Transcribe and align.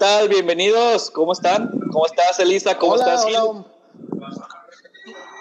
Hola, 0.00 0.08
¿qué 0.08 0.18
tal? 0.18 0.28
Bienvenidos. 0.30 1.10
¿Cómo 1.10 1.32
están? 1.32 1.68
¿Cómo 1.92 2.06
estás, 2.06 2.38
Elisa? 2.38 2.78
¿Cómo 2.78 2.96
estás, 2.96 3.26
Gil? 3.26 3.36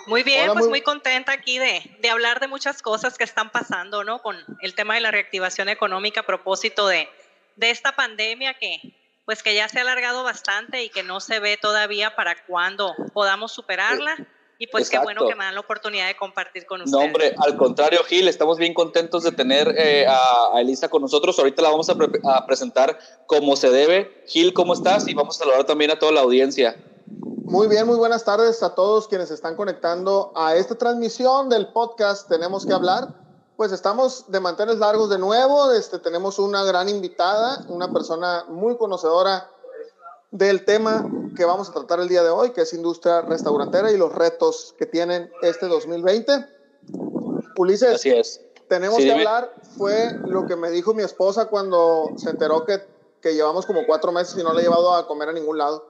Muy 0.05 0.23
bien, 0.23 0.51
pues 0.51 0.67
muy... 0.67 0.81
contenta 0.81 1.31
aquí 1.31 1.57
de, 1.57 1.81
de, 2.01 2.09
hablar 2.09 2.41
de 2.41 2.47
muchas 2.47 2.81
cosas 2.81 3.17
que 3.17 3.23
están 3.23 3.51
pasando, 3.51 4.03
¿no? 4.03 4.21
Con 4.21 4.35
el 4.61 4.75
tema 4.75 4.95
de 4.95 4.99
la 4.99 5.11
reactivación 5.11 5.69
económica 5.69 6.21
a 6.21 6.25
propósito 6.25 6.87
de, 6.87 7.07
de 7.55 7.69
esta 7.69 7.95
pandemia 7.95 8.53
que, 8.55 8.81
pues 9.23 9.43
que 9.43 9.55
ya 9.55 9.69
se 9.69 9.77
ha 9.77 9.81
alargado 9.81 10.23
bastante 10.23 10.83
y 10.83 10.89
que 10.89 11.03
no 11.03 11.21
se 11.21 11.39
ve 11.39 11.55
todavía 11.55 12.17
para 12.17 12.43
cuándo 12.45 12.93
podamos 13.13 13.53
superarla. 13.53 14.17
Y 14.61 14.67
pues 14.67 14.89
qué 14.89 14.99
bueno 14.99 15.25
que 15.25 15.35
me 15.35 15.45
dan 15.45 15.55
la 15.55 15.61
oportunidad 15.61 16.07
de 16.07 16.17
compartir 16.17 16.65
con 16.65 16.81
ustedes. 16.81 16.91
No, 16.91 17.05
hombre, 17.05 17.33
al 17.37 17.55
contrario, 17.55 18.03
Gil, 18.03 18.27
estamos 18.27 18.57
bien 18.57 18.73
contentos 18.73 19.23
de 19.23 19.31
tener 19.31 19.73
eh, 19.77 20.05
a, 20.05 20.59
Elisa 20.59 20.89
con 20.89 21.01
nosotros. 21.01 21.39
Ahorita 21.39 21.61
la 21.61 21.69
vamos 21.69 21.89
a, 21.89 21.93
a, 21.93 22.45
presentar 22.45 22.99
como 23.25 23.55
se 23.55 23.69
debe. 23.69 24.21
Gil, 24.27 24.53
¿cómo 24.53 24.73
estás? 24.73 25.07
Y 25.07 25.13
vamos 25.13 25.37
a 25.37 25.39
saludar 25.39 25.63
también 25.63 25.91
a 25.91 25.97
toda 25.97 26.11
la 26.11 26.19
audiencia. 26.19 26.75
Muy 27.45 27.69
bien, 27.69 27.87
muy 27.87 27.95
buenas 27.95 28.25
tardes 28.25 28.61
a 28.61 28.75
todos 28.75 29.07
quienes 29.07 29.31
están 29.31 29.55
conectando 29.55 30.33
a 30.35 30.57
esta 30.57 30.75
transmisión 30.75 31.47
del 31.47 31.69
podcast 31.69 32.27
Tenemos 32.27 32.65
que 32.65 32.73
hablar. 32.73 33.15
Pues 33.55 33.71
estamos 33.71 34.29
de 34.29 34.41
manteles 34.41 34.79
largos 34.79 35.09
de 35.09 35.19
nuevo. 35.19 35.71
Este, 35.71 35.99
tenemos 35.99 36.37
una 36.37 36.65
gran 36.65 36.89
invitada, 36.89 37.63
una 37.69 37.93
persona 37.93 38.43
muy 38.49 38.75
conocedora 38.75 39.49
del 40.31 40.65
tema 40.65 41.09
que 41.35 41.45
vamos 41.45 41.69
a 41.69 41.73
tratar 41.73 41.99
el 41.99 42.07
día 42.07 42.23
de 42.23 42.29
hoy, 42.29 42.51
que 42.51 42.61
es 42.61 42.73
industria 42.73 43.21
restaurantera 43.21 43.91
y 43.91 43.97
los 43.97 44.13
retos 44.13 44.75
que 44.77 44.85
tienen 44.85 45.31
este 45.41 45.67
2020. 45.67 46.31
Ulises, 47.57 47.95
Así 47.95 48.09
es. 48.09 48.41
tenemos 48.67 48.97
que 48.97 49.11
hablar, 49.11 49.53
fue 49.77 50.13
lo 50.25 50.45
que 50.45 50.55
me 50.55 50.69
dijo 50.69 50.93
mi 50.93 51.03
esposa 51.03 51.47
cuando 51.47 52.11
se 52.15 52.29
enteró 52.29 52.65
que, 52.65 52.79
que 53.21 53.33
llevamos 53.33 53.65
como 53.65 53.85
cuatro 53.85 54.11
meses 54.11 54.37
y 54.37 54.43
no 54.43 54.53
le 54.53 54.61
he 54.61 54.63
llevado 54.63 54.93
a 54.93 55.07
comer 55.07 55.29
a 55.29 55.33
ningún 55.33 55.57
lado. 55.57 55.89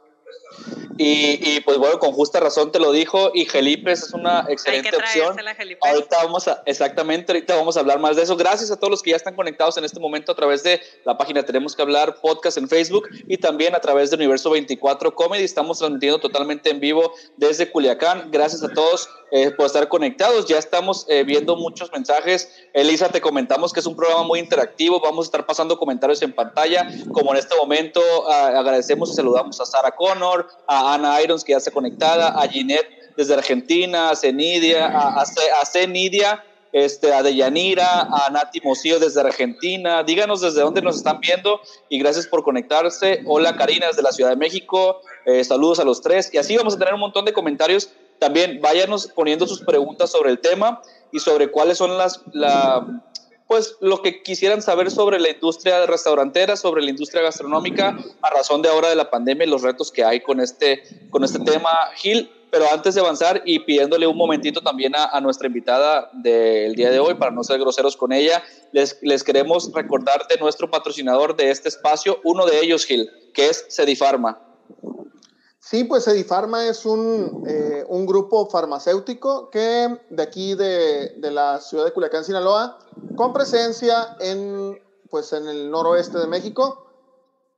Y, 1.01 1.61
pues 1.61 1.77
bueno, 1.77 1.97
con 1.97 2.11
justa 2.11 2.41
razón 2.41 2.73
te 2.73 2.79
lo 2.79 2.91
dijo 2.91 3.31
y 3.33 3.45
Gelipes 3.45 4.03
es 4.03 4.13
una 4.13 4.45
excelente 4.49 4.93
opción. 4.93 5.33
Ahorita 5.81 6.17
vamos 6.23 6.47
a, 6.49 6.61
exactamente, 6.65 7.31
ahorita 7.31 7.55
vamos 7.55 7.77
a 7.77 7.79
hablar 7.79 7.99
más 7.99 8.17
de 8.17 8.23
eso. 8.23 8.35
Gracias 8.35 8.69
a 8.69 8.75
todos 8.75 8.91
los 8.91 9.01
que 9.01 9.11
ya 9.11 9.15
están 9.15 9.33
conectados 9.33 9.77
en 9.77 9.85
este 9.85 9.97
momento 10.01 10.33
a 10.33 10.35
través 10.35 10.61
de 10.63 10.81
la 11.05 11.17
página 11.17 11.43
Tenemos 11.43 11.73
que 11.73 11.81
hablar 11.81 12.19
podcast 12.19 12.57
en 12.57 12.67
Facebook 12.67 13.07
y 13.27 13.37
también 13.37 13.75
a 13.75 13.79
través 13.79 14.09
de 14.09 14.17
Universo 14.17 14.49
24 14.49 15.15
Comedy. 15.15 15.45
Estamos 15.45 15.79
transmitiendo 15.79 16.19
totalmente 16.19 16.69
en 16.69 16.81
vivo 16.81 17.13
desde 17.37 17.71
Culiacán. 17.71 18.29
Gracias 18.29 18.61
a 18.63 18.73
todos 18.73 19.09
eh, 19.31 19.51
por 19.51 19.67
estar 19.67 19.87
conectados. 19.87 20.47
Ya 20.47 20.57
estamos 20.57 21.05
eh, 21.07 21.23
viendo 21.23 21.55
muchos 21.55 21.91
mensajes. 21.93 22.51
Elisa, 22.73 23.07
te 23.07 23.21
comentamos 23.21 23.71
que 23.71 23.79
es 23.79 23.85
un 23.85 23.95
programa 23.95 24.23
muy 24.23 24.39
interactivo. 24.39 24.99
Vamos 24.99 25.25
a 25.25 25.27
estar 25.27 25.45
pasando 25.45 25.77
comentarios 25.77 26.21
en 26.23 26.33
pantalla. 26.33 26.89
Como 27.13 27.31
en 27.31 27.37
este 27.37 27.55
momento 27.55 28.01
agradecemos 28.29 29.11
y 29.11 29.13
saludamos 29.13 29.61
a 29.61 29.65
Sara 29.65 29.91
A 30.67 30.93
Ana 30.93 31.21
Irons, 31.21 31.43
que 31.43 31.51
ya 31.53 31.57
está 31.57 31.71
conectada, 31.71 32.29
a 32.29 32.47
Ginette 32.47 33.13
desde 33.15 33.33
Argentina, 33.33 34.11
a 34.11 34.15
Cenidia, 34.15 34.87
a, 34.87 35.21
a, 35.21 35.65
Cenidia, 35.65 36.43
este, 36.71 37.11
a 37.11 37.21
Deyanira, 37.21 38.01
a 38.01 38.29
Nati 38.31 38.61
Mosío 38.61 38.99
desde 38.99 39.19
Argentina. 39.19 40.03
Díganos 40.03 40.41
desde 40.41 40.61
dónde 40.61 40.81
nos 40.81 40.95
están 40.97 41.19
viendo 41.19 41.59
y 41.89 41.99
gracias 41.99 42.27
por 42.27 42.43
conectarse. 42.43 43.21
Hola 43.25 43.57
Karina 43.57 43.87
desde 43.87 44.01
la 44.03 44.11
Ciudad 44.11 44.29
de 44.29 44.37
México. 44.37 45.01
Eh, 45.25 45.43
saludos 45.43 45.79
a 45.79 45.83
los 45.83 46.01
tres. 46.01 46.33
Y 46.33 46.37
así 46.37 46.55
vamos 46.55 46.75
a 46.75 46.79
tener 46.79 46.93
un 46.93 47.01
montón 47.01 47.25
de 47.25 47.33
comentarios. 47.33 47.89
También 48.19 48.61
váyanos 48.61 49.07
poniendo 49.07 49.47
sus 49.47 49.61
preguntas 49.61 50.11
sobre 50.11 50.29
el 50.29 50.39
tema 50.39 50.81
y 51.11 51.19
sobre 51.19 51.51
cuáles 51.51 51.77
son 51.77 51.97
las, 51.97 52.21
la, 52.31 52.85
pues 53.49 53.77
lo 53.79 54.03
que 54.03 54.21
quisieran 54.21 54.61
saber 54.61 54.91
sobre 54.91 55.19
la 55.19 55.31
industria 55.31 55.83
restaurantera, 55.87 56.55
sobre 56.55 56.83
la 56.83 56.91
industria 56.91 57.23
gastronómica, 57.23 57.97
a 58.21 58.29
razón 58.29 58.61
de 58.61 58.69
ahora 58.69 58.89
de 58.89 58.95
la 58.95 59.09
pandemia 59.09 59.47
y 59.47 59.49
los 59.49 59.63
retos 59.63 59.91
que 59.91 60.03
hay 60.03 60.19
con 60.19 60.39
este, 60.39 60.83
con 61.09 61.23
este 61.23 61.39
tema. 61.39 61.71
Gil, 61.95 62.29
pero 62.51 62.71
antes 62.71 62.93
de 62.93 63.01
avanzar 63.01 63.41
y 63.45 63.57
pidiéndole 63.57 64.05
un 64.05 64.15
momentito 64.15 64.61
también 64.61 64.93
a, 64.95 65.19
nuestra 65.19 65.47
invitada 65.47 66.11
del 66.13 66.75
día 66.75 66.91
de 66.91 66.99
hoy, 66.99 67.15
para 67.15 67.31
no 67.31 67.43
ser 67.43 67.59
groseros 67.59 67.97
con 67.97 68.13
ella, 68.13 68.43
les, 68.71 68.99
les 69.01 69.23
queremos 69.23 69.71
recordar 69.73 70.27
de 70.27 70.37
nuestro 70.37 70.69
patrocinador 70.69 71.35
de 71.35 71.49
este 71.49 71.69
espacio, 71.69 72.19
uno 72.23 72.45
de 72.45 72.59
ellos, 72.59 72.85
Gil, 72.85 73.09
que 73.33 73.49
es 73.49 73.65
Cedifarma. 73.71 74.37
Sí, 75.59 75.83
pues 75.83 76.07
Edifarma 76.07 76.65
es 76.67 76.85
un, 76.85 77.43
eh, 77.45 77.85
un, 77.89 78.05
grupo 78.05 78.49
farmacéutico 78.49 79.49
que 79.49 79.99
de 80.09 80.23
aquí 80.23 80.55
de, 80.55 81.15
de, 81.17 81.31
la 81.31 81.59
ciudad 81.59 81.83
de 81.83 81.91
Culiacán, 81.91 82.23
Sinaloa, 82.23 82.79
con 83.17 83.33
presencia 83.33 84.15
en, 84.21 84.81
pues 85.09 85.33
en 85.33 85.47
el 85.49 85.69
noroeste 85.69 86.17
de 86.17 86.27
México, 86.27 86.85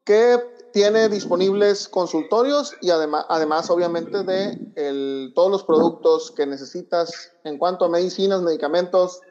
que 0.04 0.40
tiene 0.74 1.10
disponibles 1.10 1.88
consultorios 1.88 2.74
y 2.82 2.90
además, 2.90 3.26
además 3.30 3.70
obviamente 3.70 4.24
de 4.24 4.58
el, 4.76 5.34
todos 5.36 5.52
los 5.52 5.64
productos 5.64 6.32
que 6.32 6.48
necesitas 6.48 7.34
en 7.44 7.58
cuanto 7.58 7.86
a 7.86 7.90
medicinas, 7.90 8.42
medicamentos, 8.42 9.22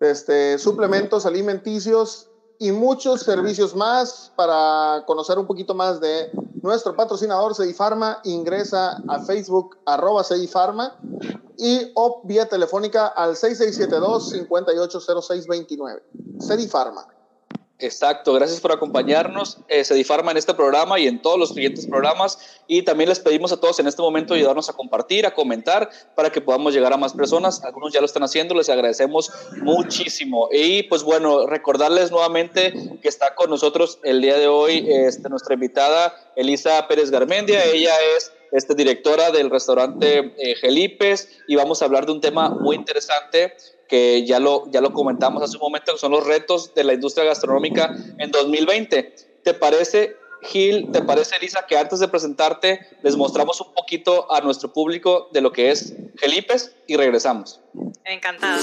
este, 0.00 0.58
suplementos 0.58 1.26
alimenticios 1.26 2.30
y 2.58 2.72
muchos 2.72 3.20
servicios 3.22 3.74
más. 3.74 4.30
Para 4.36 5.04
conocer 5.06 5.38
un 5.38 5.46
poquito 5.46 5.74
más 5.74 6.00
de 6.00 6.30
nuestro 6.62 6.94
patrocinador 6.96 7.54
Cedifarma, 7.54 8.20
ingresa 8.24 9.00
a 9.08 9.20
Facebook 9.20 9.78
arroba 9.86 10.22
Cedifarma 10.24 10.98
y 11.56 11.92
o 11.94 12.20
vía 12.24 12.48
telefónica 12.48 13.06
al 13.06 13.36
6672-580629. 13.36 16.02
Cedifarma. 16.40 17.06
Exacto, 17.78 18.32
gracias 18.32 18.58
por 18.60 18.72
acompañarnos, 18.72 19.58
eh, 19.68 19.84
Cedifarma, 19.84 20.30
en 20.30 20.38
este 20.38 20.54
programa 20.54 20.98
y 20.98 21.06
en 21.06 21.20
todos 21.20 21.38
los 21.38 21.50
siguientes 21.50 21.86
programas. 21.86 22.38
Y 22.66 22.82
también 22.82 23.10
les 23.10 23.20
pedimos 23.20 23.52
a 23.52 23.60
todos 23.60 23.78
en 23.80 23.86
este 23.86 24.00
momento 24.00 24.32
ayudarnos 24.32 24.70
a 24.70 24.72
compartir, 24.72 25.26
a 25.26 25.34
comentar, 25.34 25.90
para 26.14 26.30
que 26.30 26.40
podamos 26.40 26.72
llegar 26.72 26.94
a 26.94 26.96
más 26.96 27.12
personas. 27.12 27.62
Algunos 27.64 27.92
ya 27.92 28.00
lo 28.00 28.06
están 28.06 28.22
haciendo, 28.22 28.54
les 28.54 28.70
agradecemos 28.70 29.30
muchísimo. 29.58 30.48
Y 30.50 30.84
pues 30.84 31.02
bueno, 31.02 31.46
recordarles 31.46 32.10
nuevamente 32.10 32.72
que 33.02 33.08
está 33.08 33.34
con 33.34 33.50
nosotros 33.50 33.98
el 34.04 34.22
día 34.22 34.38
de 34.38 34.48
hoy 34.48 34.86
este, 34.88 35.28
nuestra 35.28 35.52
invitada, 35.52 36.14
Elisa 36.34 36.88
Pérez 36.88 37.10
Garmendia. 37.10 37.62
Ella 37.62 37.92
es 38.16 38.32
este, 38.52 38.74
directora 38.74 39.30
del 39.32 39.50
restaurante 39.50 40.32
eh, 40.38 40.54
Gelipes 40.54 41.28
y 41.46 41.56
vamos 41.56 41.82
a 41.82 41.84
hablar 41.84 42.06
de 42.06 42.12
un 42.12 42.22
tema 42.22 42.48
muy 42.48 42.74
interesante 42.74 43.52
que 43.88 44.24
ya 44.26 44.40
lo, 44.40 44.70
ya 44.70 44.80
lo 44.80 44.92
comentamos 44.92 45.42
hace 45.42 45.56
un 45.56 45.62
momento, 45.62 45.92
que 45.92 45.98
son 45.98 46.12
los 46.12 46.26
retos 46.26 46.74
de 46.74 46.84
la 46.84 46.94
industria 46.94 47.24
gastronómica 47.24 47.94
en 48.18 48.30
2020. 48.30 49.14
¿Te 49.42 49.54
parece, 49.54 50.16
Gil, 50.42 50.90
te 50.92 51.02
parece, 51.02 51.36
Elisa, 51.36 51.66
que 51.66 51.76
antes 51.76 52.00
de 52.00 52.08
presentarte 52.08 52.80
les 53.02 53.16
mostramos 53.16 53.60
un 53.60 53.72
poquito 53.72 54.32
a 54.32 54.40
nuestro 54.40 54.72
público 54.72 55.28
de 55.32 55.40
lo 55.40 55.52
que 55.52 55.70
es 55.70 55.94
Gelipes 56.16 56.74
y 56.86 56.96
regresamos? 56.96 57.60
Encantada. 58.04 58.60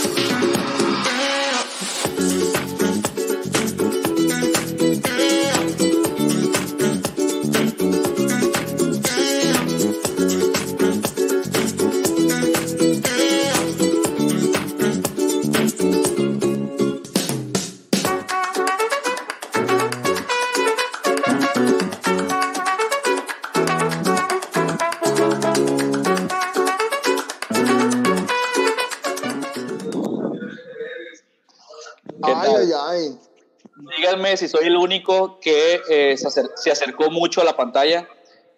Díganme 34.14 34.38
si 34.38 34.48
soy 34.48 34.68
el 34.68 34.78
único 34.78 35.40
que 35.40 35.82
eh, 35.90 36.16
se, 36.18 36.72
acercó 36.72 37.10
mucho 37.10 37.42
a 37.42 37.44
la 37.44 37.58
pantalla, 37.58 38.08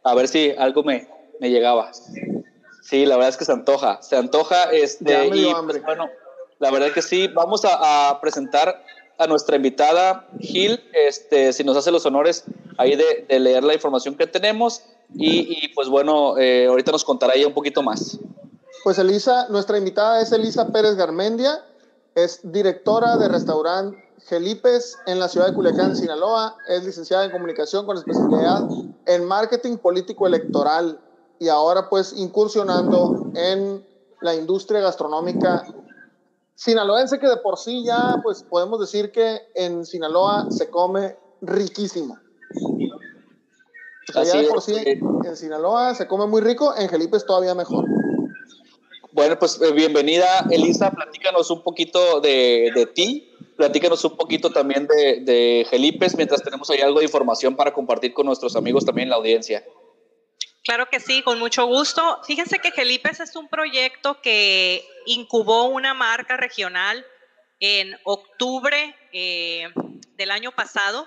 a 0.03 0.13
ver 0.13 0.27
si 0.27 0.51
algo 0.51 0.83
me, 0.83 1.07
me, 1.39 1.49
llegaba. 1.49 1.93
Sí, 2.81 3.05
la 3.05 3.15
verdad 3.15 3.29
es 3.29 3.37
que 3.37 3.45
se 3.45 3.53
antoja, 3.53 4.01
se 4.01 4.17
antoja. 4.17 4.63
Este, 4.73 5.27
y, 5.27 5.53
pues, 5.65 5.81
bueno, 5.81 6.09
la 6.59 6.71
verdad 6.71 6.91
que 6.91 7.01
sí, 7.01 7.29
vamos 7.29 7.61
a, 7.63 8.19
presentar 8.21 8.83
a 9.17 9.27
nuestra 9.27 9.55
invitada 9.55 10.27
Gil, 10.41 10.83
este, 10.91 11.53
si 11.53 11.63
nos 11.63 11.77
hace 11.77 11.89
los 11.89 12.05
honores 12.05 12.43
ahí 12.77 12.97
de, 12.97 13.25
de 13.29 13.39
leer 13.39 13.63
la 13.63 13.75
información 13.75 14.15
que 14.15 14.27
tenemos 14.27 14.83
y, 15.13 15.69
pues 15.69 15.87
bueno, 15.87 16.37
eh, 16.37 16.65
ahorita 16.65 16.91
nos 16.91 17.05
contará 17.05 17.33
ella 17.33 17.47
un 17.47 17.53
poquito 17.53 17.81
más. 17.81 18.19
Pues 18.83 18.99
Elisa, 18.99 19.47
nuestra 19.47 19.77
invitada 19.77 20.19
es 20.21 20.33
Elisa 20.33 20.67
Pérez 20.73 20.95
Garmendia, 20.95 21.63
es 22.13 22.41
directora 22.43 23.15
de 23.15 23.29
restaurante 23.29 24.04
Gelipes 24.27 24.97
en 25.05 25.19
la 25.19 25.27
ciudad 25.27 25.47
de 25.47 25.53
Culiacán, 25.53 25.95
Sinaloa. 25.95 26.57
Es 26.67 26.83
licenciada 26.83 27.25
en 27.25 27.31
comunicación 27.31 27.85
con 27.85 27.97
especialidad 27.97 28.67
en 29.05 29.25
marketing 29.25 29.77
político 29.77 30.27
electoral 30.27 30.99
y 31.39 31.49
ahora 31.49 31.89
pues 31.89 32.13
incursionando 32.13 33.31
en 33.35 33.85
la 34.21 34.33
industria 34.33 34.79
gastronómica 34.79 35.63
sinaloense 36.55 37.19
que 37.19 37.27
de 37.27 37.37
por 37.37 37.57
sí 37.57 37.83
ya 37.83 38.19
pues 38.23 38.43
podemos 38.43 38.79
decir 38.79 39.11
que 39.11 39.41
en 39.53 39.85
Sinaloa 39.85 40.47
se 40.49 40.69
come 40.69 41.17
riquísimo. 41.41 42.17
De 44.13 44.47
por 44.47 44.61
sí, 44.61 44.75
en 44.77 45.35
Sinaloa 45.35 45.93
se 45.95 46.07
come 46.07 46.25
muy 46.25 46.41
rico, 46.41 46.73
en 46.77 46.87
Jelipe 46.87 47.17
es 47.17 47.25
todavía 47.25 47.53
mejor. 47.53 47.85
Bueno, 49.15 49.39
pues 49.39 49.61
eh, 49.61 49.71
bienvenida 49.71 50.45
Elisa, 50.51 50.91
platícanos 50.91 51.49
un 51.49 51.63
poquito 51.63 52.19
de, 52.19 52.69
de 52.75 52.85
ti, 52.85 53.33
platícanos 53.55 54.03
un 54.03 54.17
poquito 54.17 54.49
también 54.49 54.87
de, 54.87 55.21
de 55.21 55.65
Gelipes, 55.69 56.17
mientras 56.17 56.43
tenemos 56.43 56.69
ahí 56.69 56.81
algo 56.81 56.99
de 56.99 57.05
información 57.05 57.55
para 57.55 57.71
compartir 57.71 58.13
con 58.13 58.25
nuestros 58.25 58.57
amigos 58.57 58.83
también 58.83 59.05
en 59.05 59.11
la 59.11 59.15
audiencia. 59.15 59.63
Claro 60.65 60.89
que 60.91 60.99
sí, 60.99 61.21
con 61.21 61.39
mucho 61.39 61.65
gusto. 61.65 62.19
Fíjense 62.27 62.59
que 62.59 62.71
Gelipes 62.71 63.21
es 63.21 63.37
un 63.37 63.47
proyecto 63.47 64.19
que 64.21 64.83
incubó 65.05 65.69
una 65.69 65.93
marca 65.93 66.35
regional 66.35 67.05
en 67.61 67.95
octubre 68.03 68.97
eh, 69.13 69.69
del 70.17 70.29
año 70.29 70.51
pasado. 70.51 71.05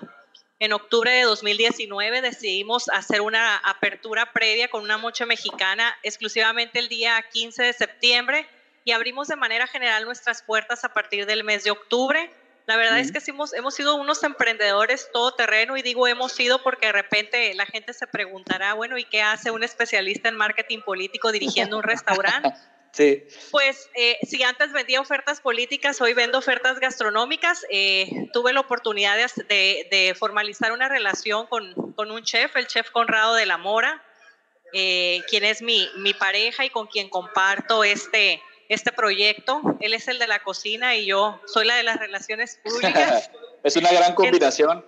En 0.61 0.73
octubre 0.73 1.09
de 1.09 1.21
2019 1.21 2.21
decidimos 2.21 2.89
hacer 2.89 3.21
una 3.21 3.55
apertura 3.59 4.33
previa 4.33 4.67
con 4.67 4.83
una 4.83 4.97
mocha 4.97 5.25
mexicana 5.25 5.97
exclusivamente 6.03 6.79
el 6.79 6.89
día 6.89 7.23
15 7.31 7.63
de 7.63 7.71
septiembre 7.71 8.45
y 8.83 8.91
abrimos 8.91 9.29
de 9.29 9.37
manera 9.37 9.67
general 9.67 10.03
nuestras 10.03 10.43
puertas 10.43 10.83
a 10.83 10.93
partir 10.93 11.25
del 11.25 11.45
mes 11.45 11.63
de 11.63 11.71
octubre. 11.71 12.29
La 12.65 12.75
verdad 12.75 12.99
es 12.99 13.13
que 13.13 13.19
hemos, 13.31 13.53
hemos 13.53 13.73
sido 13.73 13.95
unos 13.95 14.21
emprendedores 14.23 15.09
todoterreno 15.13 15.77
y 15.77 15.81
digo 15.81 16.07
hemos 16.07 16.33
sido 16.33 16.61
porque 16.61 16.87
de 16.87 16.91
repente 16.91 17.53
la 17.53 17.65
gente 17.65 17.93
se 17.93 18.05
preguntará, 18.05 18.73
bueno, 18.73 18.97
¿y 18.97 19.05
qué 19.05 19.21
hace 19.21 19.51
un 19.51 19.63
especialista 19.63 20.27
en 20.27 20.35
marketing 20.35 20.81
político 20.81 21.31
dirigiendo 21.31 21.77
un 21.77 21.83
restaurante? 21.83 22.49
Sí. 22.91 23.23
Pues 23.51 23.89
eh, 23.95 24.17
si 24.23 24.41
antes 24.43 24.71
vendía 24.71 24.99
ofertas 24.99 25.41
políticas, 25.41 26.01
hoy 26.01 26.13
vendo 26.13 26.37
ofertas 26.37 26.79
gastronómicas. 26.79 27.65
Eh, 27.69 28.09
tuve 28.33 28.51
la 28.53 28.61
oportunidad 28.61 29.17
de, 29.17 29.87
de, 29.91 30.15
formalizar 30.15 30.71
una 30.71 30.89
relación 30.89 31.45
con, 31.47 31.93
con, 31.93 32.11
un 32.11 32.23
chef, 32.23 32.55
el 32.55 32.67
chef 32.67 32.89
Conrado 32.89 33.35
de 33.35 33.45
la 33.45 33.57
Mora, 33.57 34.03
eh, 34.73 35.21
quien 35.29 35.45
es 35.45 35.61
mi, 35.61 35.87
mi, 35.97 36.13
pareja 36.13 36.65
y 36.65 36.69
con 36.69 36.87
quien 36.87 37.09
comparto 37.09 37.83
este, 37.83 38.41
este 38.69 38.91
proyecto. 38.91 39.61
Él 39.79 39.93
es 39.93 40.07
el 40.07 40.19
de 40.19 40.27
la 40.27 40.43
cocina 40.43 40.95
y 40.95 41.05
yo 41.05 41.39
soy 41.45 41.65
la 41.65 41.75
de 41.75 41.83
las 41.83 41.99
relaciones 41.99 42.59
públicas. 42.63 43.29
es 43.63 43.75
una 43.75 43.91
gran 43.91 44.15
combinación. 44.15 44.83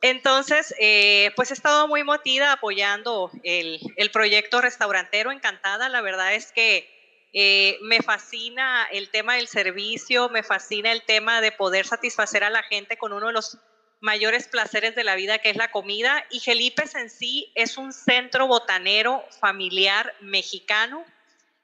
Entonces, 0.00 0.74
eh, 0.80 1.30
pues 1.36 1.50
he 1.50 1.54
estado 1.54 1.86
muy 1.86 2.02
motivada 2.02 2.54
apoyando 2.54 3.30
el, 3.44 3.78
el, 3.96 4.10
proyecto 4.10 4.60
restaurantero, 4.60 5.30
encantada. 5.30 5.88
La 5.88 6.00
verdad 6.00 6.34
es 6.34 6.50
que 6.50 7.01
eh, 7.32 7.78
me 7.82 8.02
fascina 8.02 8.86
el 8.90 9.10
tema 9.10 9.36
del 9.36 9.48
servicio, 9.48 10.28
me 10.28 10.42
fascina 10.42 10.92
el 10.92 11.02
tema 11.02 11.40
de 11.40 11.52
poder 11.52 11.86
satisfacer 11.86 12.44
a 12.44 12.50
la 12.50 12.62
gente 12.62 12.96
con 12.96 13.12
uno 13.12 13.28
de 13.28 13.32
los 13.32 13.58
mayores 14.00 14.48
placeres 14.48 14.94
de 14.94 15.04
la 15.04 15.14
vida, 15.14 15.38
que 15.38 15.50
es 15.50 15.56
la 15.56 15.70
comida. 15.70 16.24
Y 16.30 16.40
Gelipes 16.40 16.94
en 16.94 17.08
sí 17.08 17.52
es 17.54 17.78
un 17.78 17.92
centro 17.92 18.46
botanero 18.46 19.24
familiar 19.40 20.14
mexicano 20.20 21.04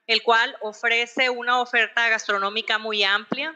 el 0.09 0.23
cual 0.23 0.57
ofrece 0.61 1.29
una 1.29 1.61
oferta 1.61 2.09
gastronómica 2.09 2.79
muy 2.79 3.03
amplia. 3.03 3.55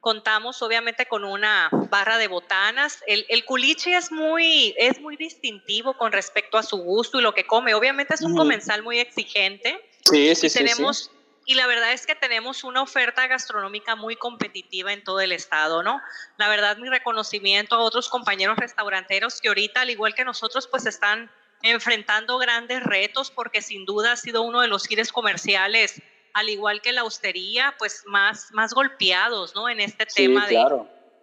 Contamos 0.00 0.60
obviamente 0.60 1.06
con 1.06 1.24
una 1.24 1.70
barra 1.88 2.18
de 2.18 2.28
botanas. 2.28 3.02
El, 3.06 3.24
el 3.30 3.46
culiche 3.46 3.96
es 3.96 4.12
muy, 4.12 4.74
es 4.76 5.00
muy 5.00 5.16
distintivo 5.16 5.96
con 5.96 6.12
respecto 6.12 6.58
a 6.58 6.62
su 6.62 6.76
gusto 6.76 7.20
y 7.20 7.22
lo 7.22 7.32
que 7.32 7.46
come. 7.46 7.72
Obviamente 7.72 8.12
es 8.12 8.20
un 8.20 8.36
comensal 8.36 8.82
muy 8.82 8.98
exigente. 8.98 9.80
Sí, 10.04 10.34
sí, 10.34 10.50
sí, 10.50 10.58
tenemos, 10.58 11.10
Y 11.46 11.54
la 11.54 11.66
verdad 11.66 11.92
es 11.92 12.06
que 12.06 12.14
tenemos 12.14 12.64
una 12.64 12.82
oferta 12.82 13.26
gastronómica 13.26 13.96
muy 13.96 14.16
competitiva 14.16 14.92
en 14.92 15.04
todo 15.04 15.20
el 15.20 15.32
estado, 15.32 15.82
¿no? 15.82 16.00
La 16.38 16.48
verdad, 16.48 16.78
mi 16.78 16.88
reconocimiento 16.88 17.74
a 17.76 17.80
otros 17.80 18.08
compañeros 18.08 18.56
restauranteros 18.56 19.40
que 19.40 19.48
ahorita, 19.48 19.82
al 19.82 19.90
igual 19.90 20.14
que 20.14 20.24
nosotros, 20.24 20.66
pues 20.66 20.86
están 20.86 21.30
enfrentando 21.62 22.38
grandes 22.38 22.82
retos 22.82 23.30
porque 23.30 23.62
sin 23.62 23.84
duda 23.84 24.12
ha 24.12 24.16
sido 24.16 24.42
uno 24.42 24.60
de 24.60 24.68
los 24.68 24.86
gires 24.86 25.12
comerciales, 25.12 26.00
al 26.32 26.48
igual 26.48 26.82
que 26.82 26.92
la 26.92 27.04
hostería, 27.04 27.74
pues 27.78 28.04
más, 28.06 28.50
más 28.52 28.74
golpeados, 28.74 29.54
¿no? 29.54 29.68
En 29.68 29.80
este 29.80 30.06
tema 30.06 30.46
de, 30.46 30.56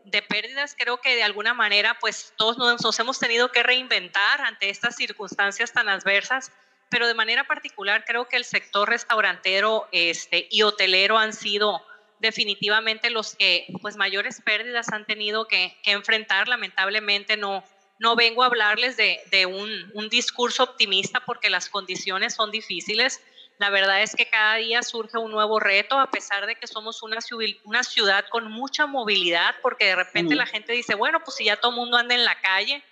de 0.06 0.21
pérdidas, 0.21 0.75
creo 0.77 1.00
que 1.00 1.15
de 1.15 1.24
alguna 1.24 1.53
manera, 1.53 1.97
pues 2.00 2.33
todos 2.38 2.57
nos, 2.57 3.00
hemos 3.00 3.19
tenido 3.19 3.51
que 3.51 3.63
reinventar 3.63 4.41
ante 4.41 4.69
estas 4.69 4.95
circunstancias 4.95 5.71
tan 5.74 5.89
adversas, 5.89 6.51
pero 6.91 7.07
de 7.07 7.15
manera 7.15 7.45
particular 7.45 8.05
creo 8.05 8.27
que 8.27 8.38
el 8.38 8.45
sector 8.45 8.88
restaurantero 8.88 9.88
este, 9.91 10.47
y 10.51 10.61
hotelero 10.61 11.17
han 11.17 11.33
sido 11.33 11.83
definitivamente 12.19 13.09
los 13.09 13.35
que 13.35 13.65
pues 13.81 13.95
mayores 13.95 14.41
pérdidas 14.41 14.89
han 14.89 15.07
tenido 15.07 15.47
que, 15.47 15.75
que 15.81 15.91
enfrentar, 15.91 16.47
lamentablemente 16.47 17.38
no, 17.38 17.63
no 18.01 18.15
vengo 18.15 18.41
a 18.41 18.47
hablarles 18.47 18.97
de, 18.97 19.45
un, 19.45 20.09
discurso 20.09 20.63
optimista 20.63 21.23
porque 21.23 21.51
las 21.51 21.69
condiciones 21.69 22.33
son 22.33 22.49
difíciles. 22.49 23.21
La 23.59 23.69
verdad 23.69 24.01
es 24.01 24.15
que 24.15 24.25
cada 24.25 24.55
día 24.55 24.81
surge 24.81 25.19
un 25.19 25.29
nuevo 25.29 25.59
reto, 25.59 25.99
a 25.99 26.09
pesar 26.09 26.47
de 26.47 26.55
que 26.55 26.65
somos 26.65 27.03
una, 27.03 27.19
una 27.63 27.83
ciudad 27.83 28.25
con 28.29 28.51
mucha 28.51 28.88
movilidad, 28.88 29.53
porque 29.61 29.85
de 29.85 29.95
repente 29.95 30.33
la 30.33 30.47
gente 30.47 30.73
dice, 30.73 30.95
bueno, 30.95 31.19
pues 31.23 31.38
si 31.38 31.45
ya 31.45 31.57
todo 31.57 31.69
el 31.71 31.77
mundo 31.77 31.95
anda 31.95 32.15
en 32.15 32.25
la 32.25 32.41
calle, 32.41 32.83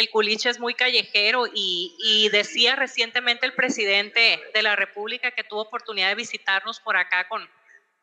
el 0.00 0.10
culiche 0.10 0.50
es 0.50 0.58
muy 0.58 0.74
callejero 0.74 1.44
y, 1.52 2.28
decía 2.32 2.76
recientemente 2.76 3.46
el 3.46 3.54
presidente 3.54 4.40
de 4.52 4.62
la 4.62 4.76
República 4.76 5.30
que 5.30 5.44
tuvo 5.44 5.62
oportunidad 5.62 6.08
de 6.08 6.14
visitarnos 6.14 6.80
por 6.80 6.96
acá 6.96 7.26
con, 7.28 7.48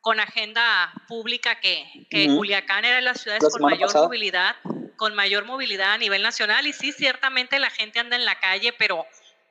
con 0.02 0.20
agenda 0.20 0.92
pública 1.08 1.60
que, 1.60 1.86
que 2.10 2.28
Culiacán 2.28 2.86
era 2.86 2.98
de 2.98 3.02
las 3.02 3.22
ciudades 3.22 3.44
con 3.52 3.62
mayor 3.62 3.94
movilidad 3.94 4.56
con 4.96 5.14
mayor 5.16 5.46
movilidad 5.46 5.94
a 5.94 5.98
nivel 5.98 6.22
nacional. 6.22 6.68
Y 6.68 6.74
sí, 6.74 6.92
ciertamente 6.92 7.60
la 7.60 7.70
gente 7.70 8.00
anda 8.00 8.16
en 8.16 8.26
la 8.26 8.40
calle, 8.40 8.74
pero 8.74 9.06